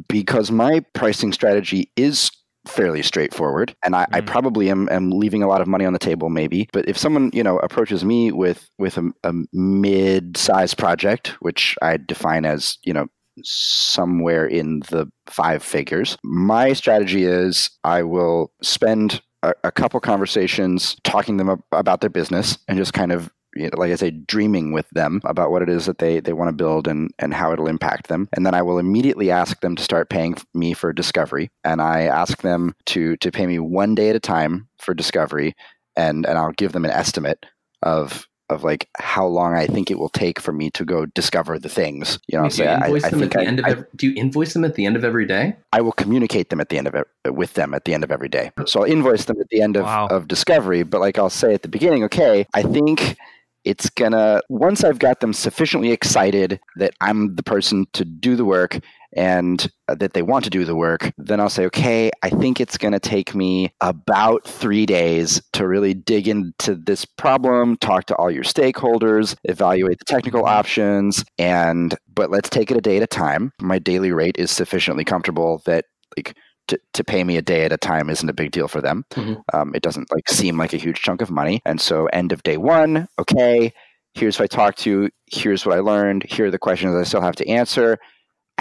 because 0.07 0.51
my 0.51 0.85
pricing 0.93 1.33
strategy 1.33 1.91
is 1.97 2.31
fairly 2.67 3.01
straightforward 3.01 3.75
and 3.83 3.95
I, 3.95 4.03
mm. 4.05 4.15
I, 4.15 4.21
probably 4.21 4.69
am, 4.69 4.87
am 4.89 5.09
leaving 5.09 5.41
a 5.41 5.47
lot 5.47 5.61
of 5.61 5.67
money 5.67 5.83
on 5.83 5.93
the 5.93 5.99
table 5.99 6.29
maybe 6.29 6.69
but 6.71 6.87
if 6.87 6.95
someone 6.95 7.31
you 7.33 7.41
know 7.41 7.57
approaches 7.57 8.05
me 8.05 8.31
with 8.31 8.69
with 8.77 8.99
a, 8.99 9.09
a 9.23 9.33
mid-sized 9.51 10.77
project 10.77 11.29
which 11.39 11.75
i 11.81 11.97
define 11.97 12.45
as 12.45 12.77
you 12.83 12.93
know 12.93 13.07
somewhere 13.43 14.45
in 14.45 14.81
the 14.89 15.07
five 15.27 15.63
figures. 15.63 16.17
My 16.23 16.73
strategy 16.73 17.25
is 17.25 17.69
I 17.83 18.03
will 18.03 18.51
spend 18.61 19.21
a, 19.43 19.53
a 19.63 19.71
couple 19.71 19.99
conversations 19.99 20.95
talking 21.03 21.37
them 21.37 21.61
about 21.71 22.01
their 22.01 22.09
business 22.09 22.57
and 22.67 22.77
just 22.77 22.93
kind 22.93 23.11
of 23.11 23.31
you 23.55 23.63
know, 23.63 23.71
like 23.77 23.91
I 23.91 23.95
say, 23.95 24.11
dreaming 24.11 24.71
with 24.71 24.89
them 24.91 25.21
about 25.25 25.51
what 25.51 25.61
it 25.61 25.69
is 25.69 25.85
that 25.85 25.97
they, 25.97 26.19
they 26.19 26.33
want 26.33 26.49
to 26.49 26.55
build 26.55 26.87
and, 26.87 27.11
and 27.19 27.33
how 27.33 27.51
it'll 27.51 27.67
impact 27.67 28.07
them. 28.07 28.29
And 28.33 28.45
then 28.45 28.53
I 28.53 28.61
will 28.61 28.79
immediately 28.79 29.29
ask 29.29 29.59
them 29.61 29.75
to 29.75 29.83
start 29.83 30.09
paying 30.09 30.37
me 30.53 30.73
for 30.73 30.93
discovery. 30.93 31.49
And 31.63 31.81
I 31.81 32.03
ask 32.03 32.41
them 32.41 32.73
to, 32.87 33.17
to 33.17 33.31
pay 33.31 33.45
me 33.45 33.59
one 33.59 33.95
day 33.95 34.09
at 34.09 34.15
a 34.15 34.21
time 34.21 34.67
for 34.79 34.93
discovery. 34.93 35.53
And, 35.95 36.25
and 36.25 36.37
I'll 36.37 36.53
give 36.53 36.71
them 36.71 36.85
an 36.85 36.91
estimate 36.91 37.45
of 37.81 38.27
of 38.51 38.63
like 38.63 38.89
how 38.97 39.25
long 39.25 39.55
I 39.55 39.65
think 39.65 39.89
it 39.89 39.97
will 39.97 40.09
take 40.09 40.39
for 40.39 40.51
me 40.51 40.69
to 40.71 40.85
go 40.85 41.05
discover 41.05 41.57
the 41.57 41.69
things. 41.69 42.19
You 42.27 42.39
know, 42.39 42.49
do 42.49 42.63
you 42.63 42.69
I, 42.69 42.99
them 42.99 43.29
I 43.35 43.41
I, 43.65 43.69
every, 43.71 43.85
do 43.95 44.07
you 44.07 44.13
invoice 44.15 44.53
them 44.53 44.65
at 44.65 44.75
the 44.75 44.85
end 44.85 44.95
of 44.95 45.03
every 45.03 45.25
day? 45.25 45.55
I 45.73 45.81
will 45.81 45.93
communicate 45.93 46.49
them 46.49 46.59
at 46.59 46.69
the 46.69 46.77
end 46.77 46.87
of 46.87 46.95
it 46.95 47.07
with 47.33 47.53
them 47.53 47.73
at 47.73 47.85
the 47.85 47.93
end 47.93 48.03
of 48.03 48.11
every 48.11 48.29
day. 48.29 48.51
So 48.65 48.81
I'll 48.81 48.91
invoice 48.91 49.25
them 49.25 49.39
at 49.39 49.49
the 49.49 49.61
end 49.61 49.77
of, 49.77 49.85
wow. 49.85 50.07
of 50.07 50.27
discovery, 50.27 50.83
but 50.83 51.01
like 51.01 51.17
I'll 51.17 51.29
say 51.29 51.53
at 51.53 51.61
the 51.61 51.69
beginning, 51.69 52.03
okay, 52.05 52.45
I 52.53 52.63
think 52.63 53.17
it's 53.63 53.89
gonna 53.89 54.41
once 54.49 54.83
I've 54.83 54.99
got 54.99 55.19
them 55.19 55.33
sufficiently 55.33 55.91
excited 55.91 56.59
that 56.77 56.93
I'm 56.99 57.35
the 57.35 57.43
person 57.43 57.85
to 57.93 58.03
do 58.03 58.35
the 58.35 58.45
work 58.45 58.79
and 59.15 59.69
that 59.87 60.13
they 60.13 60.21
want 60.21 60.43
to 60.45 60.49
do 60.49 60.63
the 60.63 60.75
work, 60.75 61.11
then 61.17 61.39
I'll 61.39 61.49
say, 61.49 61.65
okay, 61.65 62.11
I 62.23 62.29
think 62.29 62.59
it's 62.61 62.77
going 62.77 62.93
to 62.93 62.99
take 62.99 63.35
me 63.35 63.73
about 63.81 64.47
three 64.47 64.85
days 64.85 65.41
to 65.53 65.67
really 65.67 65.93
dig 65.93 66.27
into 66.27 66.75
this 66.75 67.05
problem, 67.05 67.77
talk 67.77 68.05
to 68.05 68.15
all 68.15 68.31
your 68.31 68.43
stakeholders, 68.43 69.35
evaluate 69.43 69.99
the 69.99 70.05
technical 70.05 70.45
options, 70.45 71.25
and 71.37 71.95
but 72.13 72.31
let's 72.31 72.49
take 72.49 72.71
it 72.71 72.77
a 72.77 72.81
day 72.81 72.97
at 72.97 73.03
a 73.03 73.07
time. 73.07 73.51
My 73.61 73.79
daily 73.79 74.11
rate 74.11 74.35
is 74.37 74.51
sufficiently 74.51 75.03
comfortable 75.03 75.61
that 75.65 75.85
like 76.15 76.35
to, 76.67 76.79
to 76.93 77.03
pay 77.03 77.23
me 77.23 77.37
a 77.37 77.41
day 77.41 77.65
at 77.65 77.73
a 77.73 77.77
time 77.77 78.09
isn't 78.09 78.29
a 78.29 78.33
big 78.33 78.51
deal 78.51 78.67
for 78.67 78.81
them. 78.81 79.03
Mm-hmm. 79.11 79.33
Um, 79.53 79.75
it 79.75 79.81
doesn't 79.81 80.11
like 80.11 80.29
seem 80.29 80.57
like 80.57 80.73
a 80.73 80.77
huge 80.77 81.01
chunk 81.01 81.21
of 81.21 81.29
money. 81.29 81.61
And 81.65 81.81
so 81.81 82.05
end 82.07 82.31
of 82.31 82.43
day 82.43 82.57
one, 82.57 83.07
okay, 83.19 83.73
here's 84.13 84.37
who 84.37 84.45
I 84.45 84.47
talked 84.47 84.79
to, 84.79 85.09
here's 85.31 85.65
what 85.65 85.75
I 85.75 85.81
learned, 85.81 86.23
here 86.29 86.45
are 86.45 86.51
the 86.51 86.59
questions 86.59 86.95
I 86.95 87.03
still 87.03 87.21
have 87.21 87.35
to 87.37 87.47
answer. 87.47 87.97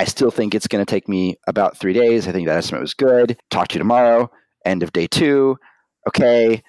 I 0.00 0.04
still 0.04 0.30
think 0.30 0.54
it's 0.54 0.66
going 0.66 0.82
to 0.82 0.90
take 0.90 1.10
me 1.10 1.36
about 1.46 1.76
three 1.76 1.92
days. 1.92 2.26
I 2.26 2.32
think 2.32 2.48
that 2.48 2.56
estimate 2.56 2.80
was 2.80 2.94
good. 2.94 3.38
Talk 3.50 3.68
to 3.68 3.74
you 3.74 3.80
tomorrow. 3.80 4.30
End 4.64 4.82
of 4.82 4.94
day 4.94 5.06
two. 5.06 5.58
Okay. 6.08 6.62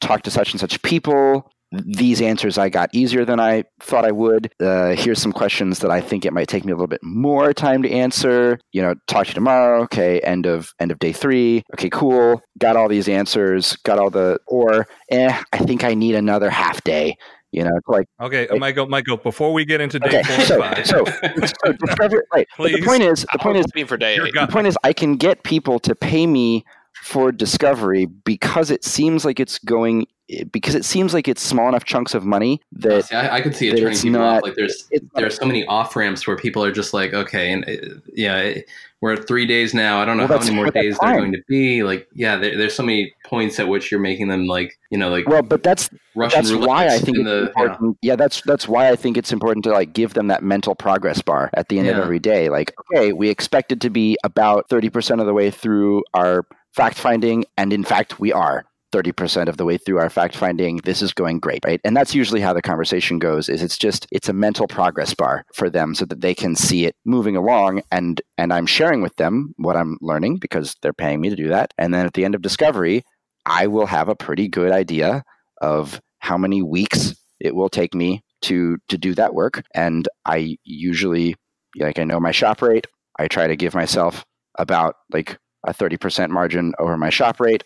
Talk 0.00 0.22
to 0.22 0.30
such 0.30 0.52
and 0.52 0.60
such 0.60 0.80
people 0.80 1.52
these 1.70 2.22
answers 2.22 2.56
I 2.56 2.70
got 2.70 2.88
easier 2.94 3.24
than 3.24 3.38
I 3.40 3.64
thought 3.80 4.06
I 4.06 4.10
would. 4.10 4.50
Uh, 4.58 4.94
here's 4.94 5.20
some 5.20 5.32
questions 5.32 5.80
that 5.80 5.90
I 5.90 6.00
think 6.00 6.24
it 6.24 6.32
might 6.32 6.48
take 6.48 6.64
me 6.64 6.72
a 6.72 6.74
little 6.74 6.86
bit 6.86 7.02
more 7.02 7.52
time 7.52 7.82
to 7.82 7.90
answer. 7.90 8.58
You 8.72 8.80
know, 8.80 8.94
talk 9.06 9.26
to 9.26 9.30
you 9.30 9.34
tomorrow. 9.34 9.82
Okay, 9.82 10.20
end 10.20 10.46
of 10.46 10.72
end 10.80 10.90
of 10.90 10.98
day 10.98 11.12
three. 11.12 11.64
Okay, 11.74 11.90
cool. 11.90 12.40
Got 12.58 12.76
all 12.76 12.88
these 12.88 13.08
answers. 13.08 13.76
Got 13.84 13.98
all 13.98 14.08
the 14.08 14.40
or 14.46 14.86
eh. 15.10 15.42
I 15.52 15.58
think 15.58 15.84
I 15.84 15.92
need 15.94 16.14
another 16.14 16.48
half 16.48 16.82
day. 16.84 17.16
You 17.50 17.64
know, 17.64 17.70
it's 17.76 17.88
like 17.88 18.06
okay, 18.20 18.46
like, 18.48 18.60
Michael, 18.60 18.88
Michael. 18.88 19.16
Before 19.16 19.52
we 19.54 19.64
get 19.64 19.80
into 19.80 19.98
day 19.98 20.20
okay, 20.20 20.22
four, 20.22 20.44
so, 20.44 20.60
five, 20.60 20.86
so, 20.86 21.04
so 21.04 21.72
discover, 21.86 22.26
right. 22.34 22.46
the 22.58 22.82
point 22.84 23.02
is, 23.02 23.24
the 23.32 23.38
point 23.38 23.56
is, 23.56 23.66
for 23.86 23.96
day 23.96 24.18
the 24.18 24.48
point 24.50 24.66
is, 24.66 24.76
I 24.84 24.92
can 24.92 25.16
get 25.16 25.44
people 25.44 25.78
to 25.80 25.94
pay 25.94 26.26
me 26.26 26.64
for 27.02 27.32
discovery 27.32 28.04
because 28.04 28.70
it 28.70 28.84
seems 28.84 29.24
like 29.24 29.40
it's 29.40 29.58
going 29.60 30.06
because 30.52 30.74
it 30.74 30.84
seems 30.84 31.14
like 31.14 31.26
it's 31.26 31.42
small 31.42 31.68
enough 31.68 31.84
chunks 31.84 32.14
of 32.14 32.24
money 32.24 32.60
that 32.72 33.06
see, 33.06 33.14
I, 33.14 33.36
I, 33.36 33.40
could 33.40 33.56
see 33.56 33.68
it 33.68 33.78
turning 33.78 33.96
people 33.96 34.20
not, 34.20 34.36
off. 34.36 34.42
Like 34.42 34.54
there's 34.56 34.88
there 35.14 35.26
are 35.26 35.30
so 35.30 35.46
many 35.46 35.64
off 35.66 35.96
ramps 35.96 36.26
where 36.26 36.36
people 36.36 36.62
are 36.62 36.72
just 36.72 36.92
like, 36.92 37.14
okay, 37.14 37.52
and 37.52 37.64
uh, 37.68 38.00
yeah, 38.12 38.58
we're 39.00 39.14
at 39.14 39.26
three 39.26 39.46
days 39.46 39.72
now. 39.72 40.00
I 40.00 40.04
don't 40.04 40.16
know 40.16 40.26
well, 40.26 40.38
how 40.38 40.44
many 40.44 40.56
more 40.56 40.70
days 40.70 40.98
they're 41.00 41.16
going 41.16 41.32
to 41.32 41.42
be. 41.48 41.82
Like, 41.82 42.08
yeah, 42.14 42.36
there, 42.36 42.58
there's 42.58 42.74
so 42.74 42.82
many 42.82 43.14
points 43.24 43.58
at 43.58 43.68
which 43.68 43.90
you're 43.90 44.00
making 44.00 44.28
them 44.28 44.46
like, 44.46 44.78
you 44.90 44.98
know, 44.98 45.08
like 45.08 45.26
well, 45.26 45.42
but 45.42 45.62
that's 45.62 45.88
Russian 46.14 46.42
that's 46.42 46.52
why 46.52 46.86
I 46.88 46.98
think 46.98 47.18
it's 47.18 47.24
the, 47.24 47.46
important. 47.46 47.96
Yeah. 48.02 48.12
yeah. 48.12 48.16
that's 48.16 48.42
that's 48.42 48.68
why 48.68 48.90
I 48.90 48.96
think 48.96 49.16
it's 49.16 49.32
important 49.32 49.64
to 49.64 49.70
like 49.70 49.94
give 49.94 50.14
them 50.14 50.26
that 50.26 50.42
mental 50.42 50.74
progress 50.74 51.22
bar 51.22 51.50
at 51.54 51.68
the 51.68 51.78
end 51.78 51.86
yeah. 51.86 51.96
of 51.96 52.04
every 52.04 52.18
day. 52.18 52.50
Like, 52.50 52.74
okay, 52.92 53.12
we 53.12 53.30
expected 53.30 53.80
to 53.80 53.90
be 53.90 54.18
about 54.24 54.68
thirty 54.68 54.90
percent 54.90 55.20
of 55.20 55.26
the 55.26 55.34
way 55.34 55.50
through 55.50 56.04
our 56.12 56.44
fact 56.74 56.98
finding, 56.98 57.44
and 57.56 57.72
in 57.72 57.84
fact, 57.84 58.20
we 58.20 58.32
are. 58.32 58.64
30% 58.92 59.48
of 59.48 59.56
the 59.56 59.64
way 59.64 59.76
through 59.76 59.98
our 59.98 60.10
fact 60.10 60.36
finding 60.36 60.78
this 60.78 61.02
is 61.02 61.12
going 61.12 61.38
great 61.38 61.64
right? 61.64 61.80
And 61.84 61.96
that's 61.96 62.14
usually 62.14 62.40
how 62.40 62.52
the 62.52 62.62
conversation 62.62 63.18
goes 63.18 63.48
is 63.48 63.62
it's 63.62 63.78
just 63.78 64.06
it's 64.10 64.28
a 64.28 64.32
mental 64.32 64.66
progress 64.66 65.14
bar 65.14 65.44
for 65.54 65.68
them 65.68 65.94
so 65.94 66.04
that 66.06 66.20
they 66.20 66.34
can 66.34 66.56
see 66.56 66.86
it 66.86 66.96
moving 67.04 67.36
along 67.36 67.82
and 67.92 68.20
and 68.36 68.52
i'm 68.52 68.66
sharing 68.66 69.02
with 69.02 69.14
them 69.16 69.54
what 69.56 69.76
i'm 69.76 69.98
learning 70.00 70.38
because 70.38 70.74
they're 70.82 70.92
paying 70.92 71.20
me 71.20 71.28
to 71.28 71.36
do 71.36 71.48
that. 71.48 71.72
And 71.78 71.92
then 71.92 72.06
at 72.06 72.14
the 72.14 72.24
end 72.24 72.34
of 72.34 72.42
discovery 72.42 73.02
i 73.46 73.66
will 73.66 73.86
have 73.86 74.08
a 74.08 74.16
pretty 74.16 74.48
good 74.48 74.72
idea 74.72 75.22
of 75.60 76.00
how 76.20 76.38
many 76.38 76.62
weeks 76.62 77.14
it 77.40 77.54
will 77.54 77.68
take 77.68 77.94
me 77.94 78.22
to 78.42 78.78
to 78.88 78.96
do 78.96 79.14
that 79.14 79.34
work. 79.34 79.62
And 79.74 80.08
i 80.24 80.56
usually 80.64 81.34
like 81.78 81.98
i 81.98 82.04
know 82.04 82.20
my 82.20 82.32
shop 82.32 82.62
rate. 82.62 82.86
I 83.18 83.28
try 83.28 83.48
to 83.48 83.56
give 83.56 83.74
myself 83.74 84.24
about 84.58 84.94
like 85.12 85.38
a 85.66 85.74
30% 85.74 86.30
margin 86.30 86.72
over 86.78 86.96
my 86.96 87.10
shop 87.10 87.40
rate 87.40 87.64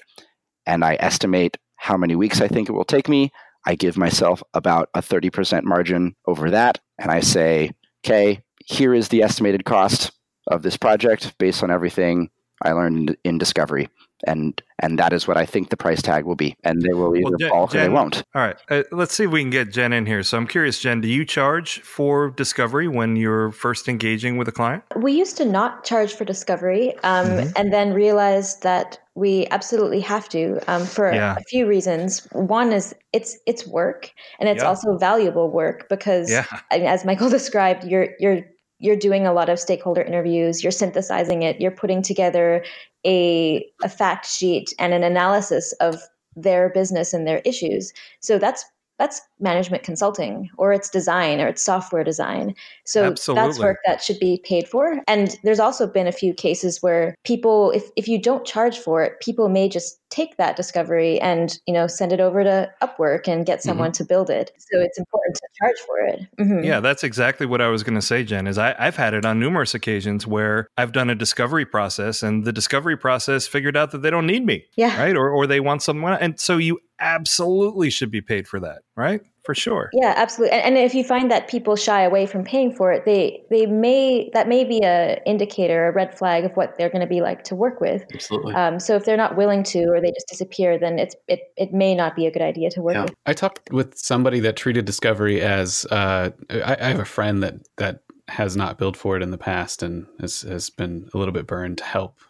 and 0.67 0.85
I 0.85 0.97
estimate 1.01 1.59
how 1.77 1.97
many 1.97 2.17
weeks 2.17 2.41
I 2.41 2.49
think 2.49 2.69
it 2.69 2.73
will 2.73 2.85
take 2.85 3.09
me. 3.09 3.33
I 3.67 3.75
give 3.75 3.97
myself 3.97 4.43
about 4.55 4.89
a 4.95 5.01
30% 5.01 5.65
margin 5.65 6.17
over 6.27 6.51
that. 6.51 6.79
And 6.99 7.11
I 7.11 7.21
say, 7.21 7.73
okay, 8.05 8.43
here 8.65 8.95
is 8.95 9.09
the 9.09 9.23
estimated 9.23 9.65
cost 9.65 10.13
of 10.47 10.63
this 10.63 10.77
project 10.77 11.37
based 11.39 11.63
on 11.63 11.71
everything 11.71 12.31
I 12.63 12.73
learned 12.73 13.17
in 13.25 13.39
discovery 13.39 13.89
and 14.27 14.61
and 14.79 14.99
that 14.99 15.13
is 15.13 15.29
what 15.29 15.37
I 15.37 15.47
think 15.47 15.71
the 15.71 15.77
price 15.77 16.03
tag 16.03 16.25
will 16.25 16.35
be. 16.35 16.57
And 16.65 16.83
they 16.83 16.93
will 16.93 17.17
either 17.17 17.31
well, 17.31 17.39
Jen, 17.39 17.51
fall 17.51 17.65
or 17.65 17.69
they 17.69 17.89
won't. 17.89 18.25
All 18.35 18.43
right, 18.43 18.57
uh, 18.69 18.83
let's 18.91 19.15
see 19.15 19.25
if 19.25 19.31
we 19.31 19.41
can 19.41 19.51
get 19.51 19.73
Jen 19.73 19.93
in 19.93 20.07
here. 20.07 20.23
So 20.23 20.37
I'm 20.37 20.47
curious, 20.47 20.79
Jen, 20.81 21.01
do 21.01 21.09
you 21.09 21.25
charge 21.25 21.81
for 21.81 22.31
discovery 22.31 22.89
when 22.89 23.17
you're 23.17 23.53
first 23.53 23.89
engaging 23.89 24.37
with 24.37 24.49
a 24.49 24.53
client? 24.53 24.83
We 24.97 25.13
used 25.13 25.37
to 25.39 25.45
not 25.45 25.85
charge 25.85 26.15
for 26.15 26.25
discovery, 26.25 26.97
um, 27.05 27.27
mm-hmm. 27.27 27.51
and 27.57 27.73
then 27.73 27.93
realized 27.93 28.63
that 28.63 28.99
we 29.15 29.47
absolutely 29.51 30.01
have 30.01 30.29
to 30.31 30.59
um, 30.73 30.87
for 30.87 31.13
yeah. 31.13 31.37
a 31.37 31.43
few 31.45 31.67
reasons. 31.67 32.27
One 32.33 32.73
is 32.73 32.95
it's 33.13 33.39
it's 33.47 33.67
work, 33.67 34.11
and 34.41 34.49
it's 34.49 34.63
yeah. 34.63 34.69
also 34.69 34.97
valuable 34.97 35.51
work 35.51 35.89
because, 35.89 36.31
yeah. 36.31 36.47
as 36.71 37.05
Michael 37.05 37.29
described, 37.39 37.85
you're 37.85 38.09
you're 38.19 38.43
you're 38.83 38.97
doing 38.97 39.27
a 39.27 39.33
lot 39.33 39.49
of 39.49 39.61
stakeholder 39.61 40.03
interviews, 40.03 40.63
you're 40.63 40.73
synthesizing 40.73 41.43
it, 41.43 41.61
you're 41.61 41.71
putting 41.71 42.03
together 42.03 42.65
a, 43.07 43.65
a 43.83 43.89
fact 43.89 44.27
sheet 44.27 44.75
and 44.79 44.93
an 44.93 45.05
analysis 45.05 45.73
of 45.81 46.03
their 46.35 46.69
business 46.71 47.13
and 47.13 47.27
their 47.27 47.39
issues. 47.45 47.93
So 48.21 48.39
that's 48.39 48.65
that's 49.03 49.21
management 49.41 49.83
consulting 49.83 50.49
or 50.59 50.73
it's 50.73 50.89
design 50.89 51.41
or 51.41 51.49
it's 51.49 51.61
software 51.61 52.05
design. 52.05 52.55
So 52.85 53.07
Absolutely. 53.07 53.49
that's 53.49 53.59
work 53.59 53.79
that 53.85 54.01
should 54.01 54.21
be 54.21 54.41
paid 54.45 54.69
for. 54.69 55.03
And 55.09 55.37
there's 55.43 55.59
also 55.59 55.89
been 55.89 56.07
a 56.07 56.13
few 56.13 56.33
cases 56.33 56.81
where 56.85 57.17
people, 57.25 57.73
if, 57.73 57.91
if 57.97 58.07
you 58.07 58.23
don't 58.23 58.47
charge 58.47 58.79
for 58.79 59.03
it, 59.03 59.19
people 59.21 59.49
may 59.49 59.69
just 59.69 59.99
take 60.11 60.37
that 60.37 60.55
discovery 60.55 61.21
and, 61.21 61.59
you 61.67 61.75
know, 61.75 61.89
send 61.89 62.13
it 62.13 62.21
over 62.21 62.45
to 62.45 62.71
Upwork 62.81 63.27
and 63.27 63.45
get 63.45 63.61
someone 63.61 63.89
mm-hmm. 63.89 64.05
to 64.05 64.05
build 64.05 64.31
it. 64.31 64.53
So 64.59 64.81
it's 64.81 64.99
important 64.99 65.35
to 65.35 65.49
charge 65.59 65.77
for 65.85 65.99
it. 66.07 66.21
Mm-hmm. 66.39 66.65
Yeah, 66.65 66.79
that's 66.79 67.03
exactly 67.03 67.47
what 67.47 67.61
I 67.61 67.69
was 67.69 67.83
going 67.83 67.97
to 67.97 68.03
say, 68.03 68.23
Jen, 68.23 68.47
is 68.47 68.57
I, 68.57 68.77
I've 68.79 68.97
had 68.97 69.15
it 69.15 69.25
on 69.25 69.41
numerous 69.41 69.75
occasions 69.75 70.29
where 70.29 70.69
I've 70.77 70.93
done 70.93 71.11
a 71.11 71.17
discovery 71.17 71.65
process 71.65 72.23
and 72.23 72.45
the 72.45 72.53
discovery 72.53 72.97
process 72.97 73.49
figured 73.49 73.77
out 73.77 73.91
that 73.91 74.03
they 74.03 74.11
don't 74.11 74.27
need 74.29 74.47
me. 74.47 74.67
Yeah. 74.77 74.97
Right. 74.97 75.17
Or, 75.17 75.29
or 75.29 75.49
they 75.49 75.59
want 75.59 75.83
someone. 75.83 76.13
And 76.21 76.39
so 76.39 76.59
you 76.59 76.79
absolutely 77.03 77.91
should 77.91 78.11
be 78.11 78.21
paid 78.21 78.47
for 78.49 78.61
that, 78.61 78.83
right? 78.97 79.21
For 79.45 79.57
sure. 79.57 79.91
Yeah, 79.93 80.15
absolutely. 80.17 80.57
And, 80.57 80.77
and, 80.77 80.87
if 80.87 80.95
you 80.95 81.03
find 81.03 81.29
that 81.33 81.49
people 81.49 81.75
shy 81.75 82.03
away 82.03 82.27
from 82.27 82.45
paying 82.45 82.73
for 82.73 82.93
it, 82.93 83.05
they 83.05 83.43
they 83.51 83.67
may 83.67 84.31
that 84.35 84.47
may 84.47 84.63
be 84.63 84.81
a 84.85 85.21
indicator, 85.27 85.89
a 85.89 85.93
red 85.93 86.17
flag 86.17 86.45
of 86.45 86.53
what 86.53 86.79
they're 86.79 86.89
going 86.89 87.01
to 87.01 87.09
be 87.09 87.21
like 87.21 87.43
to 87.45 87.57
work 87.57 87.81
with. 87.81 88.05
Absolutely. 88.15 88.55
Um, 88.55 88.79
so 88.79 88.95
if 88.95 89.05
they're 89.05 89.17
not 89.17 89.37
willing 89.37 89.65
to, 89.65 89.85
or 89.87 90.01
they 90.01 90.13
just 90.13 90.29
disappear, 90.29 90.79
then 90.79 91.01
it's 91.01 91.17
it 91.27 91.41
it 91.57 91.73
may 91.73 91.93
not 91.93 92.15
be 92.15 92.27
a 92.27 92.31
good 92.31 92.43
idea 92.43 92.71
to 92.71 92.83
work 92.83 92.95
yeah. 92.95 93.03
with. 93.03 93.15
I 93.27 93.33
talked 93.33 93.69
with 93.73 93.99
somebody 93.99 94.39
that 94.41 94.57
treated 94.57 94.85
discovery 94.85 95.41
as 95.41 95.85
uh, 95.91 96.31
I, 96.49 96.77
I 96.81 96.89
have 96.89 97.01
a 97.01 97.05
friend 97.05 97.43
that 97.43 97.55
that 97.79 98.05
has 98.29 98.57
not 98.57 98.79
billed 98.79 98.97
for 98.97 99.17
it 99.17 99.25
in 99.25 99.33
the 99.33 99.39
past 99.39 99.83
and 99.83 100.07
has 100.21 100.43
has 100.43 100.71
been 100.71 101.09
a 101.13 101.19
little 101.19 101.35
bit 101.35 101.49
burned 101.49 101.79
to 101.79 101.85
help 101.85 102.21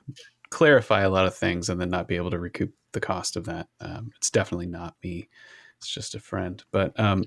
clarify 0.49 1.03
a 1.03 1.11
lot 1.11 1.27
of 1.27 1.35
things 1.35 1.69
and 1.69 1.79
then 1.79 1.91
not 1.91 2.09
be 2.09 2.17
able 2.17 2.31
to 2.31 2.39
recoup 2.39 2.73
the 2.93 3.01
cost 3.01 3.37
of 3.37 3.45
that. 3.47 3.69
Um, 3.81 4.13
it's 4.17 4.31
definitely 4.31 4.67
not 4.67 4.95
me. 5.03 5.29
It's 5.83 5.89
just 5.89 6.15
a 6.15 6.21
friend, 6.21 6.63
but 6.71 6.99
um, 6.99 7.25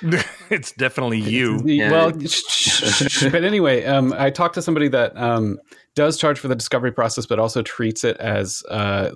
it's 0.50 0.70
definitely 0.70 1.18
you. 1.18 1.60
Yeah. 1.64 1.90
Well, 1.90 2.12
but 2.12 3.42
anyway, 3.42 3.84
um, 3.84 4.14
I 4.16 4.30
talked 4.30 4.54
to 4.54 4.62
somebody 4.62 4.86
that 4.88 5.16
um, 5.16 5.58
does 5.96 6.16
charge 6.16 6.38
for 6.38 6.46
the 6.46 6.54
discovery 6.54 6.92
process, 6.92 7.26
but 7.26 7.40
also 7.40 7.62
treats 7.62 8.04
it 8.04 8.16
as 8.18 8.62
uh, 8.70 9.10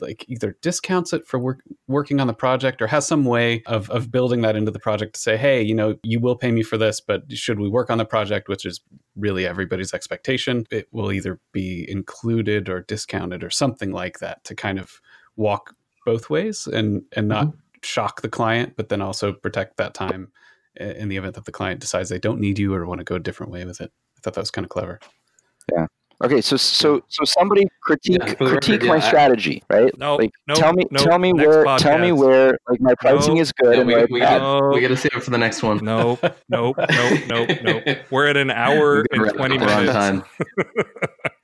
like 0.00 0.24
either 0.26 0.56
discounts 0.62 1.12
it 1.12 1.26
for 1.26 1.38
work, 1.38 1.60
working 1.86 2.18
on 2.18 2.28
the 2.28 2.32
project 2.32 2.80
or 2.80 2.86
has 2.86 3.06
some 3.06 3.26
way 3.26 3.62
of, 3.66 3.90
of 3.90 4.10
building 4.10 4.40
that 4.40 4.56
into 4.56 4.70
the 4.70 4.78
project 4.78 5.16
to 5.16 5.20
say, 5.20 5.36
hey, 5.36 5.60
you 5.60 5.74
know, 5.74 5.96
you 6.02 6.18
will 6.18 6.36
pay 6.36 6.50
me 6.50 6.62
for 6.62 6.78
this, 6.78 6.98
but 6.98 7.30
should 7.32 7.60
we 7.60 7.68
work 7.68 7.90
on 7.90 7.98
the 7.98 8.06
project, 8.06 8.48
which 8.48 8.64
is 8.64 8.80
really 9.16 9.46
everybody's 9.46 9.92
expectation, 9.92 10.64
it 10.70 10.88
will 10.92 11.12
either 11.12 11.38
be 11.52 11.84
included 11.90 12.70
or 12.70 12.80
discounted 12.80 13.44
or 13.44 13.50
something 13.50 13.92
like 13.92 14.20
that 14.20 14.42
to 14.44 14.54
kind 14.54 14.78
of 14.78 14.98
walk 15.36 15.74
both 16.04 16.30
ways 16.30 16.66
and 16.66 17.02
and 17.12 17.28
not 17.28 17.46
mm-hmm. 17.46 17.58
shock 17.82 18.22
the 18.22 18.28
client, 18.28 18.74
but 18.76 18.88
then 18.88 19.02
also 19.02 19.32
protect 19.32 19.76
that 19.76 19.94
time 19.94 20.32
in 20.76 21.08
the 21.08 21.16
event 21.16 21.34
that 21.34 21.44
the 21.44 21.52
client 21.52 21.80
decides 21.80 22.08
they 22.08 22.18
don't 22.18 22.40
need 22.40 22.58
you 22.58 22.72
or 22.74 22.86
want 22.86 22.98
to 22.98 23.04
go 23.04 23.16
a 23.16 23.20
different 23.20 23.52
way 23.52 23.64
with 23.64 23.80
it. 23.80 23.92
I 24.16 24.20
thought 24.20 24.34
that 24.34 24.40
was 24.40 24.50
kind 24.50 24.64
of 24.64 24.70
clever. 24.70 25.00
Yeah. 25.72 25.86
Okay, 26.22 26.42
so 26.42 26.58
so 26.58 27.02
so 27.08 27.24
somebody 27.24 27.66
critique 27.80 28.18
yeah, 28.20 28.34
critique 28.34 28.82
record, 28.82 28.88
my 28.88 28.96
yeah, 28.96 29.00
strategy, 29.00 29.62
right? 29.70 29.96
No, 29.98 30.16
like 30.16 30.30
no, 30.46 30.54
tell 30.54 30.74
me 30.74 30.84
no, 30.90 31.02
tell 31.02 31.18
me 31.18 31.32
where 31.32 31.64
podcast. 31.64 31.78
tell 31.78 31.98
me 31.98 32.12
where 32.12 32.58
like 32.68 32.78
my 32.78 32.94
pricing 32.96 33.36
no, 33.36 33.40
is 33.40 33.52
good 33.52 33.78
and 33.78 33.86
we, 33.86 33.94
where 33.94 34.06
we, 34.10 34.20
gotta, 34.20 34.68
we 34.68 34.82
gotta 34.82 34.98
save 34.98 35.12
it 35.14 35.22
for 35.22 35.30
the 35.30 35.38
next 35.38 35.62
one. 35.62 35.82
No, 35.82 36.18
nope, 36.50 36.76
nope, 36.76 37.18
nope, 37.26 37.48
nope. 37.62 37.98
We're 38.10 38.26
at 38.28 38.36
an 38.36 38.50
hour 38.50 39.06
and 39.10 39.32
twenty 39.34 39.56
minutes. 39.56 40.28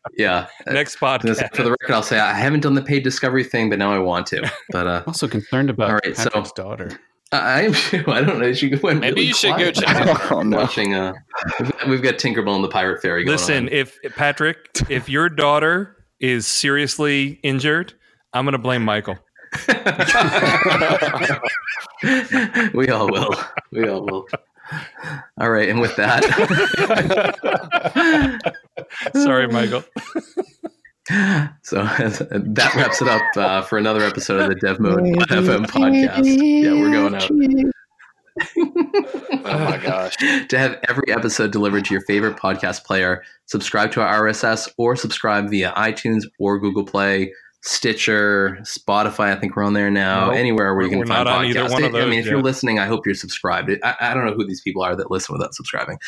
Time. 0.07 0.15
yeah. 0.19 0.47
Next 0.67 0.99
podcast. 0.99 1.55
For 1.55 1.63
the 1.63 1.71
record, 1.73 1.93
I'll 1.93 2.03
say 2.03 2.19
I 2.19 2.33
haven't 2.35 2.61
done 2.61 2.75
the 2.75 2.83
paid 2.83 3.03
discovery 3.05 3.45
thing, 3.45 3.69
but 3.71 3.79
now 3.79 3.93
I 3.93 3.99
want 3.99 4.27
to. 4.29 4.51
But 4.71 4.87
uh, 4.87 5.03
also 5.07 5.29
concerned 5.29 5.71
about 5.71 5.91
all 5.91 5.97
right, 6.05 6.17
so, 6.17 6.31
daughter. 6.55 6.99
I, 7.33 7.67
I 8.07 8.21
don't 8.23 8.39
know. 8.41 8.53
She 8.53 8.75
went 8.77 9.01
Maybe 9.01 9.15
really 9.15 9.27
you 9.29 9.35
should 9.35 9.55
quiet. 9.55 9.75
go 9.75 9.81
check. 9.81 10.31
Oh, 10.31 10.43
no. 10.45 10.59
Watching. 10.59 10.95
Uh, 10.95 11.13
we've 11.61 11.71
got- 11.73 11.89
we've 11.89 12.03
got 12.03 12.15
Tinkerbell 12.15 12.55
and 12.55 12.63
the 12.65 12.69
Pirate 12.69 13.03
Fairy. 13.03 13.25
Going 13.25 13.33
Listen, 13.37 13.67
on. 13.67 13.73
if 13.73 13.99
Patrick, 14.15 14.57
if 14.89 15.09
your 15.09 15.29
daughter 15.29 15.97
is 16.21 16.47
seriously 16.47 17.41
injured, 17.43 17.93
I'm 18.33 18.45
going 18.45 18.53
to 18.53 18.59
blame 18.59 18.85
Michael. 18.85 19.19
we 22.75 22.89
all 22.89 23.11
will. 23.11 23.35
We 23.73 23.89
all 23.89 24.03
will. 24.05 24.27
All 25.39 25.51
right, 25.51 25.69
and 25.69 25.81
with 25.81 25.95
that, 25.97 26.25
Sorry, 29.15 29.47
Michael. 29.49 29.85
so 31.63 31.83
that 31.85 32.73
wraps 32.75 33.01
it 33.01 33.09
up 33.09 33.23
uh, 33.37 33.63
for 33.63 33.79
another 33.79 34.03
episode 34.03 34.41
of 34.41 34.49
the 34.49 34.57
Dev 34.57 34.81
Mode 34.81 34.99
FM 35.31 35.67
podcast. 35.67 36.25
Yeah, 36.25 36.73
we're 36.73 36.91
going 36.91 37.15
out. 37.15 37.31
Oh 39.49 39.59
my 39.65 39.79
gosh. 39.79 40.17
to 40.49 40.59
have 40.59 40.79
every 40.89 41.11
episode 41.11 41.53
delivered 41.53 41.85
to 41.87 41.95
your 41.95 42.03
favorite 42.03 42.37
podcast 42.37 42.85
player, 42.85 43.23
subscribe 43.47 43.93
to 43.93 44.03
our 44.03 44.25
RSS 44.27 44.69
or 44.79 44.97
subscribe 44.97 45.49
via 45.49 45.73
iTunes 45.73 46.25
or 46.39 46.59
Google 46.59 46.85
Play, 46.85 47.33
Stitcher, 47.63 48.59
Spotify. 48.63 49.37
I 49.37 49.37
think 49.37 49.57
we're 49.57 49.65
on 49.65 49.73
there 49.73 49.91
now. 49.91 50.27
Nope. 50.27 50.37
Anywhere 50.37 50.75
where 50.75 50.85
you 50.85 50.91
can 50.91 51.01
We're 51.01 51.07
find 51.07 51.25
not 51.25 51.39
on 51.39 51.45
podcasts. 51.45 51.49
either 51.51 51.63
one 51.73 51.85
of 51.85 51.95
I 51.95 52.01
mean, 52.01 52.11
those 52.11 52.19
if 52.19 52.27
you're 52.27 52.43
listening, 52.43 52.79
I 52.79 52.87
hope 52.87 53.07
you're 53.07 53.15
subscribed. 53.15 53.71
I, 53.83 53.97
I 54.01 54.15
don't 54.15 54.25
know 54.25 54.35
who 54.35 54.47
these 54.47 54.61
people 54.61 54.83
are 54.83 54.95
that 54.95 55.11
listen 55.11 55.33
without 55.33 55.55
subscribing. 55.55 55.99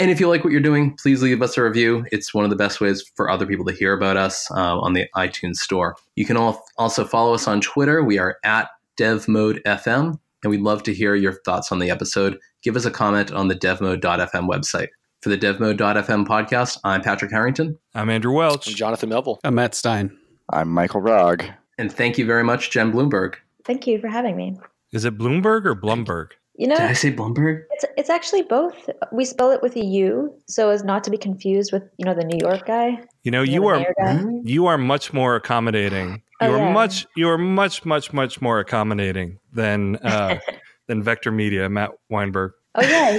And 0.00 0.10
if 0.10 0.18
you 0.18 0.28
like 0.28 0.44
what 0.44 0.50
you're 0.50 0.62
doing, 0.62 0.96
please 0.96 1.22
leave 1.22 1.42
us 1.42 1.58
a 1.58 1.62
review. 1.62 2.06
It's 2.10 2.32
one 2.32 2.44
of 2.44 2.48
the 2.48 2.56
best 2.56 2.80
ways 2.80 3.04
for 3.16 3.28
other 3.28 3.44
people 3.44 3.66
to 3.66 3.72
hear 3.74 3.92
about 3.92 4.16
us 4.16 4.50
uh, 4.50 4.80
on 4.80 4.94
the 4.94 5.06
iTunes 5.14 5.56
store. 5.56 5.94
You 6.16 6.24
can 6.24 6.38
also 6.38 7.04
follow 7.04 7.34
us 7.34 7.46
on 7.46 7.60
Twitter. 7.60 8.02
We 8.02 8.18
are 8.18 8.38
at 8.42 8.70
DevModeFM, 8.98 10.18
and 10.42 10.50
we'd 10.50 10.62
love 10.62 10.82
to 10.84 10.94
hear 10.94 11.14
your 11.14 11.34
thoughts 11.44 11.70
on 11.70 11.80
the 11.80 11.90
episode. 11.90 12.38
Give 12.62 12.76
us 12.76 12.86
a 12.86 12.90
comment 12.90 13.30
on 13.30 13.48
the 13.48 13.54
DevMode.fm 13.54 14.48
website. 14.48 14.88
For 15.20 15.28
the 15.28 15.36
DevMode.fm 15.36 16.26
podcast, 16.26 16.78
I'm 16.82 17.02
Patrick 17.02 17.30
Harrington, 17.30 17.78
I'm 17.94 18.08
Andrew 18.08 18.32
Welch. 18.32 18.68
I'm 18.68 18.74
Jonathan 18.74 19.10
Melville. 19.10 19.38
I'm 19.44 19.54
Matt 19.54 19.74
Stein. 19.74 20.16
I'm 20.50 20.70
Michael 20.70 21.02
Rog. 21.02 21.44
and 21.76 21.92
thank 21.92 22.16
you 22.16 22.24
very 22.24 22.42
much, 22.42 22.70
Jen 22.70 22.90
Bloomberg. 22.90 23.34
Thank 23.66 23.86
you 23.86 24.00
for 24.00 24.08
having 24.08 24.34
me. 24.34 24.56
Is 24.94 25.04
it 25.04 25.18
Bloomberg 25.18 25.66
or 25.66 25.74
Blumberg? 25.76 26.30
You 26.60 26.66
know, 26.66 26.76
Did 26.76 26.84
I 26.90 26.92
say 26.92 27.10
Bloomberg? 27.10 27.62
it's 27.70 27.84
it's 27.96 28.10
actually 28.10 28.42
both. 28.42 28.90
We 29.12 29.24
spell 29.24 29.50
it 29.50 29.62
with 29.62 29.76
a 29.76 29.84
U, 29.84 30.34
so 30.46 30.68
as 30.68 30.84
not 30.84 31.02
to 31.04 31.10
be 31.10 31.16
confused 31.16 31.72
with 31.72 31.84
you 31.96 32.04
know 32.04 32.12
the 32.14 32.22
New 32.24 32.36
York 32.38 32.66
guy. 32.66 32.98
You 33.22 33.30
know, 33.30 33.40
you 33.42 33.52
you 33.54 33.60
know, 33.60 33.68
are 33.68 33.76
mayor 33.78 33.94
guy. 33.98 34.24
You 34.44 34.66
are 34.66 34.76
much 34.76 35.12
more 35.14 35.36
accommodating. 35.36 36.22
Oh, 36.42 36.46
You 36.46 36.52
are 36.54 36.58
yeah. 36.58 36.72
much 36.72 37.06
you 37.16 37.28
are 37.30 37.38
much 37.38 37.86
much 37.86 38.12
much 38.12 38.42
more 38.42 38.58
accommodating 38.60 39.38
than 39.54 39.96
uh, 39.96 40.38
than 40.86 41.02
Vector 41.02 41.32
Media, 41.32 41.68
Matt 41.70 41.92
Weinberg. 42.10 42.52
Oh 42.74 42.82
yeah, 42.82 43.18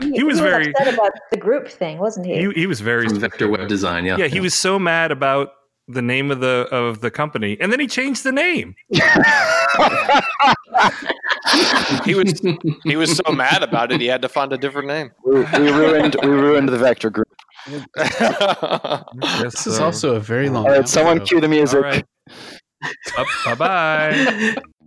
he, 0.00 0.12
He 0.18 0.22
was 0.30 0.38
very- 0.38 0.70
upset 0.70 0.92
about 0.94 1.12
the 1.32 1.38
group 1.38 1.66
thing, 1.66 1.96
wasn't 1.98 2.26
he? 2.26 2.34
He 2.46 2.50
he 2.52 2.66
was 2.66 2.80
very 2.82 3.08
From 3.08 3.20
Vector 3.20 3.48
Web 3.48 3.68
Design, 3.68 4.04
yeah. 4.04 4.16
Yeah, 4.18 4.26
he 4.26 4.38
was 4.40 4.52
so 4.54 4.78
mad 4.78 5.10
about 5.10 5.48
the 5.92 6.02
name 6.02 6.30
of 6.30 6.40
the 6.40 6.68
of 6.70 7.00
the 7.00 7.10
company, 7.10 7.56
and 7.60 7.72
then 7.72 7.80
he 7.80 7.86
changed 7.86 8.24
the 8.24 8.32
name. 8.32 8.74
He 12.04 12.14
was 12.14 12.40
he 12.84 12.96
was 12.96 13.16
so 13.16 13.32
mad 13.32 13.62
about 13.62 13.90
it 13.92 14.00
he 14.00 14.06
had 14.06 14.22
to 14.22 14.28
find 14.28 14.52
a 14.52 14.58
different 14.58 14.88
name. 14.88 15.10
We, 15.24 15.40
we 15.40 15.70
ruined 15.70 16.16
we 16.22 16.28
ruined 16.28 16.68
the 16.68 16.78
vector 16.78 17.10
group. 17.10 17.28
Yes, 17.66 19.02
This 19.42 19.66
is 19.66 19.80
also 19.80 20.14
a 20.14 20.20
very 20.20 20.48
long. 20.48 20.66
All 20.66 20.72
right, 20.72 20.88
someone 20.88 21.24
cue 21.24 21.40
the 21.40 21.48
music. 21.48 21.76
all 21.76 21.82
right. 21.82 22.04
Bye 23.44 23.54
bye. 23.54 24.56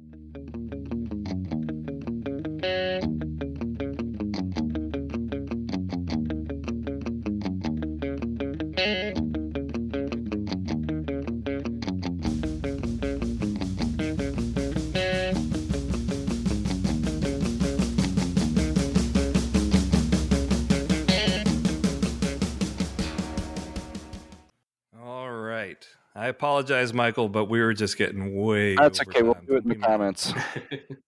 I 26.16 26.28
apologize, 26.28 26.94
Michael, 26.94 27.28
but 27.28 27.46
we 27.46 27.60
were 27.60 27.74
just 27.74 27.98
getting 27.98 28.36
way. 28.36 28.76
That's 28.76 29.02
okay. 29.02 29.24
We'll 29.24 29.38
do 29.48 29.56
it 29.56 29.64
in 29.64 29.70
the 29.70 29.76
comments. 29.76 30.32